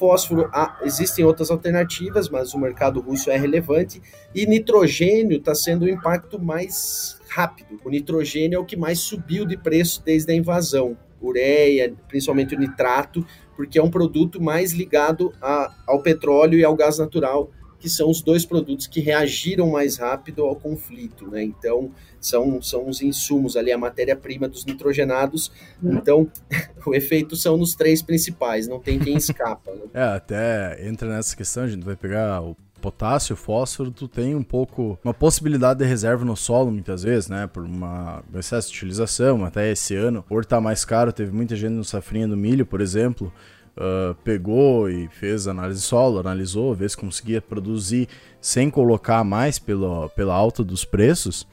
fósforo, 0.00 0.48
há, 0.50 0.78
existem 0.82 1.26
outras 1.26 1.50
alternativas, 1.50 2.30
mas 2.30 2.54
o 2.54 2.58
mercado 2.58 3.00
russo 3.00 3.30
é 3.30 3.36
relevante. 3.36 4.00
E 4.34 4.46
nitrogênio 4.46 5.36
está 5.36 5.54
sendo 5.54 5.84
o 5.84 5.88
impacto 5.88 6.38
mais 6.38 7.19
rápido. 7.30 7.80
O 7.84 7.88
nitrogênio 7.88 8.56
é 8.56 8.58
o 8.58 8.64
que 8.64 8.76
mais 8.76 8.98
subiu 8.98 9.46
de 9.46 9.56
preço 9.56 10.02
desde 10.04 10.32
a 10.32 10.34
invasão. 10.34 10.96
Ureia, 11.22 11.94
principalmente 12.08 12.54
o 12.54 12.58
nitrato, 12.58 13.24
porque 13.54 13.78
é 13.78 13.82
um 13.82 13.90
produto 13.90 14.42
mais 14.42 14.72
ligado 14.72 15.32
a, 15.40 15.72
ao 15.86 16.02
petróleo 16.02 16.58
e 16.58 16.64
ao 16.64 16.74
gás 16.74 16.98
natural 16.98 17.50
que 17.80 17.88
são 17.88 18.10
os 18.10 18.20
dois 18.20 18.44
produtos 18.44 18.86
que 18.86 19.00
reagiram 19.00 19.70
mais 19.70 19.96
rápido 19.96 20.44
ao 20.44 20.54
conflito, 20.54 21.26
né? 21.28 21.42
Então, 21.42 21.90
são, 22.20 22.60
são 22.60 22.86
os 22.86 23.00
insumos 23.00 23.56
ali, 23.56 23.72
a 23.72 23.78
matéria-prima 23.78 24.46
dos 24.46 24.66
nitrogenados. 24.66 25.50
Uhum. 25.82 25.94
Então, 25.94 26.30
o 26.86 26.94
efeito 26.94 27.34
são 27.34 27.56
nos 27.56 27.74
três 27.74 28.02
principais, 28.02 28.68
não 28.68 28.78
tem 28.78 28.98
quem 28.98 29.16
escapa. 29.16 29.72
Né? 29.72 29.80
É, 29.94 30.02
até 30.02 30.86
entra 30.86 31.08
nessa 31.08 31.34
questão, 31.34 31.64
a 31.64 31.68
gente 31.68 31.84
vai 31.84 31.96
pegar 31.96 32.42
o 32.42 32.54
potássio, 32.80 33.36
fósforo, 33.36 33.90
tu 33.90 34.08
tem 34.08 34.34
um 34.34 34.42
pouco 34.42 34.98
uma 35.04 35.14
possibilidade 35.14 35.80
de 35.80 35.84
reserva 35.84 36.24
no 36.24 36.36
solo 36.36 36.70
muitas 36.70 37.02
vezes, 37.02 37.28
né, 37.28 37.46
por 37.46 37.64
uma 37.64 38.22
um 38.32 38.38
excesso 38.38 38.70
de 38.70 38.76
utilização, 38.76 39.44
até 39.44 39.70
esse 39.70 39.94
ano, 39.94 40.22
por 40.22 40.42
estar 40.42 40.56
tá 40.56 40.60
mais 40.60 40.84
caro, 40.84 41.12
teve 41.12 41.32
muita 41.32 41.54
gente 41.54 41.72
no 41.72 41.84
safrinha 41.84 42.26
do 42.26 42.36
milho, 42.36 42.66
por 42.66 42.80
exemplo, 42.80 43.32
uh, 43.76 44.14
pegou 44.24 44.90
e 44.90 45.08
fez 45.08 45.46
análise 45.46 45.80
solo, 45.80 46.18
analisou, 46.18 46.74
vê 46.74 46.88
se 46.88 46.96
conseguia 46.96 47.40
produzir 47.40 48.08
sem 48.40 48.70
colocar 48.70 49.22
mais 49.24 49.58
pelo, 49.58 50.08
pela 50.10 50.34
alta 50.34 50.64
dos 50.64 50.84
preços. 50.84 51.46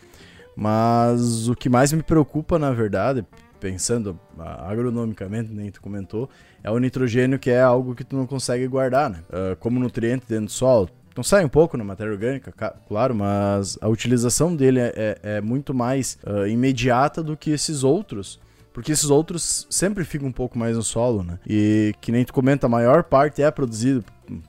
Mas 0.56 1.48
o 1.48 1.56
que 1.56 1.70
mais 1.70 1.94
me 1.94 2.02
preocupa, 2.02 2.58
na 2.58 2.72
verdade, 2.72 3.24
pensando 3.60 4.20
agronomicamente, 4.40 5.54
nem 5.54 5.70
tu 5.70 5.82
comentou, 5.82 6.30
é 6.64 6.72
o 6.72 6.80
nitrogênio, 6.80 7.38
que 7.38 7.50
é 7.50 7.62
algo 7.62 7.94
que 7.94 8.04
tu 8.04 8.16
não 8.16 8.26
consegue 8.26 8.68
guardar, 8.68 9.10
né? 9.10 9.24
Uh, 9.30 9.56
como 9.58 9.80
nutriente 9.80 10.26
dentro 10.28 10.46
do 10.46 10.52
solo. 10.52 10.90
Então 11.18 11.24
sai 11.24 11.44
um 11.44 11.50
pouco 11.50 11.76
na 11.76 11.84
matéria 11.84 12.14
orgânica, 12.14 12.54
claro, 12.88 13.16
mas 13.16 13.76
a 13.82 13.88
utilização 13.88 14.56
dele 14.56 14.80
é, 14.80 14.94
é, 14.96 15.20
é 15.38 15.42
muito 15.42 15.74
mais 15.74 16.20
uh, 16.24 16.46
imediata 16.46 17.24
do 17.24 17.36
que 17.36 17.50
esses 17.50 17.84
outros 17.84 18.40
porque 18.72 18.92
esses 18.92 19.10
outros 19.10 19.66
sempre 19.68 20.06
ficam 20.06 20.28
um 20.28 20.32
pouco 20.32 20.60
mais 20.60 20.78
no 20.78 20.84
solo, 20.84 21.24
né? 21.24 21.40
E 21.48 21.96
que 22.00 22.12
nem 22.12 22.24
tu 22.24 22.32
comenta, 22.32 22.68
a 22.68 22.70
maior 22.70 23.04
parte 23.04 23.42
é 23.42 23.50
produzido 23.50 24.06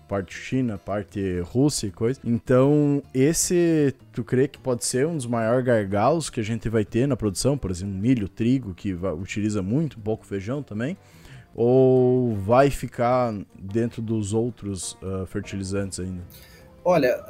parte 0.07 0.35
China, 0.35 0.77
parte 0.77 1.41
Rússia 1.41 1.87
e 1.87 1.91
coisa. 1.91 2.21
Então, 2.23 3.03
esse 3.15 3.95
tu 4.13 4.23
crê 4.23 4.47
que 4.47 4.59
pode 4.59 4.85
ser 4.85 5.07
um 5.07 5.17
dos 5.17 5.25
maiores 5.25 5.65
gargalos 5.65 6.29
que 6.29 6.41
a 6.41 6.43
gente 6.43 6.69
vai 6.69 6.85
ter 6.85 7.09
na 7.09 7.17
produção, 7.17 7.57
por 7.57 7.71
exemplo, 7.71 7.95
milho, 7.95 8.29
trigo, 8.29 8.75
que 8.75 8.93
utiliza 8.93 9.63
muito, 9.63 9.99
um 9.99 10.03
pouco 10.03 10.27
feijão 10.27 10.63
também, 10.63 10.95
ou 11.55 12.37
vai 12.37 12.69
ficar 12.69 13.33
dentro 13.59 14.03
dos 14.03 14.35
outros 14.35 14.93
uh, 15.01 15.25
fertilizantes 15.25 16.01
ainda? 16.01 16.23
Olha, 16.85 17.23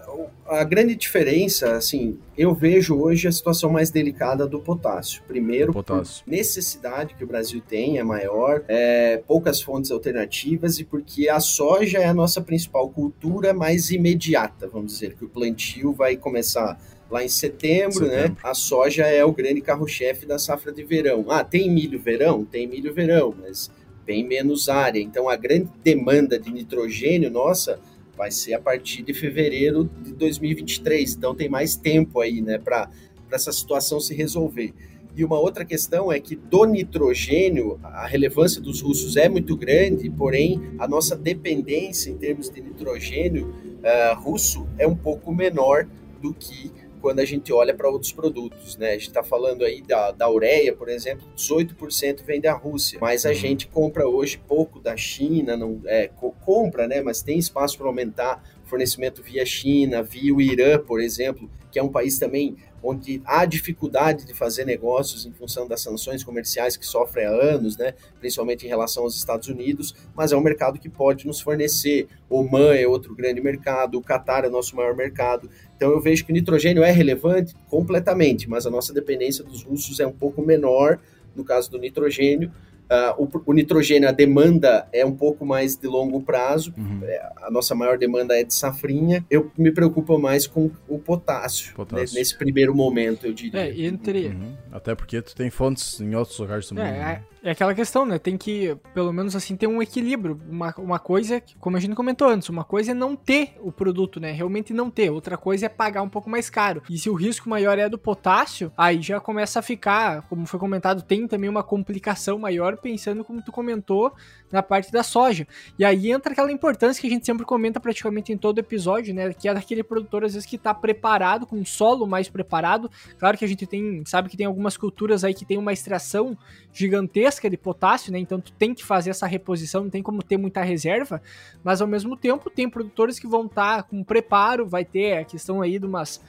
a 0.46 0.62
grande 0.62 0.94
diferença, 0.94 1.72
assim, 1.76 2.18
eu 2.36 2.54
vejo 2.54 2.96
hoje 2.96 3.26
a 3.26 3.32
situação 3.32 3.70
mais 3.70 3.90
delicada 3.90 4.46
do 4.46 4.60
potássio. 4.60 5.22
Primeiro, 5.26 5.72
potássio. 5.72 6.22
necessidade 6.26 7.14
que 7.14 7.24
o 7.24 7.26
Brasil 7.26 7.60
tem 7.66 7.98
é 7.98 8.04
maior, 8.04 8.62
é, 8.68 9.22
poucas 9.26 9.60
fontes 9.60 9.90
alternativas 9.90 10.78
e 10.78 10.84
porque 10.84 11.28
a 11.28 11.40
soja 11.40 11.98
é 11.98 12.06
a 12.06 12.14
nossa 12.14 12.40
principal 12.40 12.88
cultura 12.88 13.52
mais 13.52 13.90
imediata, 13.90 14.68
vamos 14.68 14.92
dizer, 14.92 15.14
que 15.14 15.24
o 15.24 15.28
plantio 15.28 15.92
vai 15.92 16.16
começar 16.16 16.78
lá 17.10 17.24
em 17.24 17.28
setembro, 17.28 18.06
né? 18.06 18.10
setembro. 18.10 18.30
né? 18.30 18.36
A 18.42 18.54
soja 18.54 19.06
é 19.06 19.24
o 19.24 19.32
grande 19.32 19.60
carro-chefe 19.60 20.26
da 20.26 20.38
safra 20.38 20.72
de 20.72 20.84
verão. 20.84 21.26
Ah, 21.28 21.42
tem 21.42 21.70
milho 21.70 21.98
verão? 21.98 22.44
Tem 22.44 22.66
milho 22.66 22.92
verão, 22.92 23.34
mas 23.40 23.70
bem 24.04 24.26
menos 24.26 24.68
área. 24.68 25.00
Então 25.00 25.28
a 25.28 25.36
grande 25.36 25.68
demanda 25.82 26.38
de 26.38 26.50
nitrogênio 26.50 27.30
nossa 27.30 27.80
vai 28.18 28.32
ser 28.32 28.54
a 28.54 28.60
partir 28.60 29.04
de 29.04 29.14
fevereiro 29.14 29.88
de 30.02 30.12
2023. 30.12 31.14
Então 31.14 31.36
tem 31.36 31.48
mais 31.48 31.76
tempo 31.76 32.20
aí, 32.20 32.42
né, 32.42 32.58
para 32.58 32.90
essa 33.30 33.52
situação 33.52 34.00
se 34.00 34.12
resolver. 34.12 34.74
E 35.16 35.24
uma 35.24 35.38
outra 35.38 35.64
questão 35.64 36.12
é 36.12 36.20
que 36.20 36.34
do 36.36 36.64
nitrogênio, 36.64 37.78
a 37.82 38.06
relevância 38.06 38.60
dos 38.60 38.80
russos 38.80 39.16
é 39.16 39.28
muito 39.28 39.56
grande, 39.56 40.10
porém 40.10 40.60
a 40.78 40.86
nossa 40.86 41.16
dependência 41.16 42.10
em 42.10 42.16
termos 42.16 42.50
de 42.50 42.60
nitrogênio 42.60 43.48
uh, 43.48 44.20
russo 44.20 44.66
é 44.78 44.86
um 44.86 44.96
pouco 44.96 45.32
menor 45.32 45.88
do 46.20 46.34
que 46.34 46.70
quando 46.98 47.20
a 47.20 47.24
gente 47.24 47.52
olha 47.52 47.74
para 47.74 47.88
outros 47.88 48.12
produtos, 48.12 48.76
né? 48.76 48.90
A 48.90 48.92
gente 48.92 49.08
está 49.08 49.22
falando 49.22 49.64
aí 49.64 49.82
da, 49.82 50.10
da 50.10 50.30
ureia, 50.30 50.74
por 50.74 50.88
exemplo, 50.88 51.26
18% 51.36 52.24
vem 52.24 52.40
da 52.40 52.52
Rússia, 52.52 52.98
mas 53.00 53.24
a 53.24 53.30
uhum. 53.30 53.34
gente 53.34 53.68
compra 53.68 54.06
hoje 54.06 54.40
pouco 54.46 54.80
da 54.80 54.96
China, 54.96 55.56
não 55.56 55.80
é, 55.86 56.08
co 56.08 56.32
compra, 56.44 56.86
né? 56.86 57.00
Mas 57.00 57.22
tem 57.22 57.38
espaço 57.38 57.78
para 57.78 57.86
aumentar 57.86 58.42
fornecimento 58.64 59.22
via 59.22 59.44
China, 59.46 60.02
via 60.02 60.34
o 60.34 60.40
Irã, 60.40 60.78
por 60.78 61.00
exemplo, 61.00 61.50
que 61.70 61.78
é 61.78 61.82
um 61.82 61.88
país 61.88 62.18
também 62.18 62.56
onde 62.82 63.20
há 63.24 63.44
dificuldade 63.44 64.24
de 64.24 64.34
fazer 64.34 64.64
negócios 64.64 65.26
em 65.26 65.32
função 65.32 65.66
das 65.66 65.80
sanções 65.80 66.22
comerciais 66.22 66.76
que 66.76 66.86
sofre 66.86 67.24
há 67.24 67.30
anos, 67.30 67.76
né, 67.76 67.94
principalmente 68.20 68.64
em 68.64 68.68
relação 68.68 69.04
aos 69.04 69.16
Estados 69.16 69.48
Unidos, 69.48 69.94
mas 70.14 70.32
é 70.32 70.36
um 70.36 70.40
mercado 70.40 70.78
que 70.78 70.88
pode 70.88 71.26
nos 71.26 71.40
fornecer. 71.40 72.08
Oman 72.28 72.74
é 72.74 72.86
outro 72.86 73.14
grande 73.14 73.40
mercado, 73.40 73.98
o 73.98 74.02
Catar 74.02 74.44
é 74.44 74.48
nosso 74.48 74.76
maior 74.76 74.94
mercado. 74.94 75.50
Então 75.76 75.90
eu 75.90 76.00
vejo 76.00 76.24
que 76.24 76.32
o 76.32 76.34
nitrogênio 76.34 76.82
é 76.82 76.90
relevante 76.90 77.54
completamente, 77.68 78.48
mas 78.48 78.66
a 78.66 78.70
nossa 78.70 78.92
dependência 78.92 79.44
dos 79.44 79.62
russos 79.62 80.00
é 80.00 80.06
um 80.06 80.12
pouco 80.12 80.42
menor 80.42 80.98
no 81.38 81.44
caso 81.44 81.70
do 81.70 81.78
nitrogênio, 81.78 82.50
Uh, 82.90 83.22
o, 83.22 83.50
o, 83.50 83.52
nitrogênio, 83.52 84.08
a 84.08 84.12
demanda 84.12 84.88
é 84.92 85.04
um 85.04 85.14
pouco 85.14 85.44
mais 85.44 85.76
de 85.76 85.86
longo 85.86 86.22
prazo, 86.22 86.72
uhum. 86.76 87.00
é, 87.02 87.32
a 87.42 87.50
nossa 87.50 87.74
maior 87.74 87.98
demanda 87.98 88.38
é 88.38 88.42
de 88.42 88.54
safrinha. 88.54 89.24
Eu 89.30 89.50
me 89.58 89.70
preocupo 89.70 90.18
mais 90.18 90.46
com 90.46 90.70
o 90.88 90.98
potássio, 90.98 91.74
potássio. 91.74 92.14
Né, 92.14 92.20
nesse 92.20 92.36
primeiro 92.36 92.74
momento, 92.74 93.26
eu 93.26 93.32
diria. 93.34 93.60
É, 93.60 93.80
entre... 93.82 94.28
Uhum. 94.28 94.56
Até 94.72 94.94
porque 94.94 95.20
tu 95.20 95.36
tem 95.36 95.50
fontes 95.50 96.00
em 96.00 96.14
outros 96.14 96.38
lugares 96.38 96.68
do 96.68 96.76
mundo. 96.76 96.86
É, 96.86 96.92
né? 96.92 97.24
É 97.42 97.52
aquela 97.52 97.74
questão, 97.74 98.04
né? 98.04 98.18
Tem 98.18 98.36
que, 98.36 98.76
pelo 98.92 99.12
menos 99.12 99.36
assim, 99.36 99.56
ter 99.56 99.66
um 99.66 99.80
equilíbrio. 99.80 100.40
Uma, 100.48 100.74
uma 100.76 100.98
coisa, 100.98 101.42
como 101.60 101.76
a 101.76 101.80
gente 101.80 101.94
comentou 101.94 102.28
antes, 102.28 102.48
uma 102.48 102.64
coisa 102.64 102.90
é 102.90 102.94
não 102.94 103.14
ter 103.14 103.54
o 103.60 103.70
produto, 103.70 104.18
né? 104.18 104.32
Realmente 104.32 104.72
não 104.72 104.90
ter. 104.90 105.10
Outra 105.10 105.36
coisa 105.36 105.66
é 105.66 105.68
pagar 105.68 106.02
um 106.02 106.08
pouco 106.08 106.28
mais 106.28 106.50
caro. 106.50 106.82
E 106.90 106.98
se 106.98 107.08
o 107.08 107.14
risco 107.14 107.48
maior 107.48 107.78
é 107.78 107.88
do 107.88 107.98
potássio, 107.98 108.72
aí 108.76 109.00
já 109.00 109.20
começa 109.20 109.60
a 109.60 109.62
ficar, 109.62 110.22
como 110.22 110.46
foi 110.46 110.58
comentado, 110.58 111.02
tem 111.02 111.26
também 111.28 111.48
uma 111.48 111.62
complicação 111.62 112.38
maior, 112.38 112.76
pensando 112.76 113.24
como 113.24 113.42
tu 113.42 113.52
comentou, 113.52 114.12
na 114.50 114.62
parte 114.62 114.90
da 114.90 115.02
soja. 115.02 115.46
E 115.78 115.84
aí 115.84 116.10
entra 116.10 116.32
aquela 116.32 116.50
importância 116.50 117.00
que 117.00 117.06
a 117.06 117.10
gente 117.10 117.26
sempre 117.26 117.44
comenta 117.44 117.78
praticamente 117.78 118.32
em 118.32 118.36
todo 118.36 118.58
episódio, 118.58 119.14
né? 119.14 119.32
Que 119.32 119.48
é 119.48 119.54
daquele 119.54 119.82
produtor, 119.82 120.24
às 120.24 120.34
vezes, 120.34 120.48
que 120.48 120.58
tá 120.58 120.74
preparado, 120.74 121.46
com 121.46 121.56
um 121.56 121.64
solo 121.64 122.06
mais 122.06 122.28
preparado. 122.28 122.90
Claro 123.18 123.36
que 123.36 123.44
a 123.44 123.48
gente 123.48 123.66
tem, 123.66 124.02
sabe 124.06 124.28
que 124.28 124.36
tem 124.36 124.46
algumas 124.46 124.76
culturas 124.76 125.24
aí 125.24 125.34
que 125.34 125.44
tem 125.44 125.58
uma 125.58 125.72
extração 125.72 126.36
gigantesca 126.72 127.48
de 127.48 127.56
potássio, 127.56 128.12
né? 128.12 128.18
Então 128.18 128.40
tu 128.40 128.52
tem 128.52 128.74
que 128.74 128.84
fazer 128.84 129.10
essa 129.10 129.26
reposição, 129.26 129.84
não 129.84 129.90
tem 129.90 130.02
como 130.02 130.22
ter 130.22 130.36
muita 130.36 130.62
reserva, 130.62 131.20
mas 131.62 131.80
ao 131.80 131.88
mesmo 131.88 132.16
tempo 132.16 132.50
tem 132.50 132.68
produtores 132.68 133.18
que 133.18 133.26
vão 133.26 133.46
estar 133.46 133.78
tá 133.78 133.82
com 133.82 134.02
preparo, 134.02 134.66
vai 134.66 134.84
ter 134.84 135.18
a 135.18 135.24
questão 135.24 135.60
aí 135.60 135.78
de 135.78 135.86
umas 135.86 136.20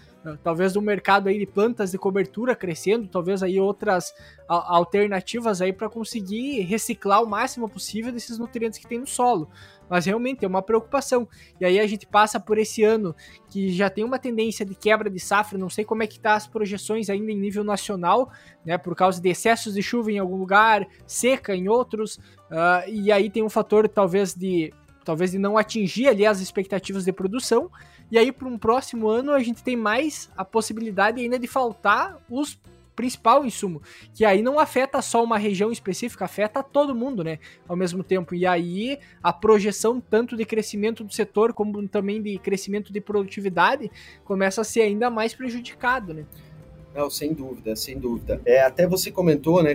talvez 0.43 0.73
do 0.73 0.81
mercado 0.81 1.29
aí 1.29 1.39
de 1.39 1.45
plantas 1.45 1.91
de 1.91 1.97
cobertura 1.97 2.55
crescendo, 2.55 3.07
talvez 3.07 3.41
aí 3.41 3.59
outras 3.59 4.13
alternativas 4.47 5.61
aí 5.61 5.71
para 5.71 5.89
conseguir 5.89 6.61
reciclar 6.61 7.23
o 7.23 7.27
máximo 7.27 7.69
possível 7.69 8.11
desses 8.11 8.37
nutrientes 8.37 8.79
que 8.79 8.87
tem 8.87 8.99
no 8.99 9.07
solo. 9.07 9.49
Mas 9.89 10.05
realmente 10.05 10.45
é 10.45 10.47
uma 10.47 10.61
preocupação. 10.61 11.27
E 11.59 11.65
aí 11.65 11.79
a 11.79 11.87
gente 11.87 12.05
passa 12.05 12.39
por 12.39 12.57
esse 12.57 12.83
ano 12.83 13.15
que 13.49 13.71
já 13.71 13.89
tem 13.89 14.03
uma 14.03 14.19
tendência 14.19 14.65
de 14.65 14.75
quebra 14.75 15.09
de 15.09 15.19
safra, 15.19 15.57
não 15.57 15.69
sei 15.69 15.83
como 15.83 16.03
é 16.03 16.07
que 16.07 16.19
tá 16.19 16.35
as 16.35 16.45
projeções 16.45 17.09
ainda 17.09 17.31
em 17.31 17.37
nível 17.37 17.63
nacional, 17.63 18.31
né, 18.65 18.77
por 18.77 18.95
causa 18.95 19.21
de 19.21 19.29
excessos 19.29 19.73
de 19.73 19.81
chuva 19.81 20.11
em 20.11 20.19
algum 20.19 20.37
lugar, 20.37 20.87
seca 21.07 21.55
em 21.55 21.67
outros, 21.67 22.17
uh, 22.51 22.87
e 22.87 23.11
aí 23.11 23.29
tem 23.29 23.41
um 23.41 23.49
fator 23.49 23.87
talvez 23.87 24.35
de 24.35 24.71
talvez 25.09 25.31
de 25.31 25.39
não 25.39 25.57
atingir 25.57 26.07
ali 26.07 26.23
as 26.23 26.39
expectativas 26.39 27.03
de 27.03 27.11
produção, 27.11 27.71
e 28.11 28.17
aí 28.19 28.31
para 28.31 28.47
um 28.47 28.59
próximo 28.59 29.07
ano 29.07 29.31
a 29.31 29.39
gente 29.39 29.63
tem 29.63 29.75
mais 29.75 30.29
a 30.37 30.45
possibilidade 30.45 31.19
ainda 31.19 31.39
de 31.39 31.47
faltar 31.47 32.23
os 32.29 32.59
principal 32.95 33.43
insumo, 33.43 33.81
que 34.13 34.23
aí 34.23 34.43
não 34.43 34.59
afeta 34.59 35.01
só 35.01 35.23
uma 35.23 35.37
região 35.37 35.71
específica, 35.71 36.25
afeta 36.25 36.61
todo 36.61 36.93
mundo, 36.93 37.23
né, 37.23 37.39
ao 37.67 37.75
mesmo 37.75 38.03
tempo. 38.03 38.35
E 38.35 38.45
aí 38.45 38.99
a 39.23 39.33
projeção 39.33 39.99
tanto 39.99 40.37
de 40.37 40.45
crescimento 40.45 41.03
do 41.03 41.11
setor 41.11 41.53
como 41.53 41.87
também 41.87 42.21
de 42.21 42.37
crescimento 42.37 42.93
de 42.93 43.01
produtividade 43.01 43.89
começa 44.23 44.61
a 44.61 44.63
ser 44.63 44.81
ainda 44.81 45.09
mais 45.09 45.33
prejudicado, 45.33 46.13
né? 46.13 46.25
Não, 46.99 47.09
sem 47.09 47.33
dúvida, 47.33 47.77
sem 47.77 47.97
dúvida. 47.97 48.41
É, 48.45 48.59
até 48.59 48.85
você 48.85 49.09
comentou, 49.09 49.63
né, 49.63 49.71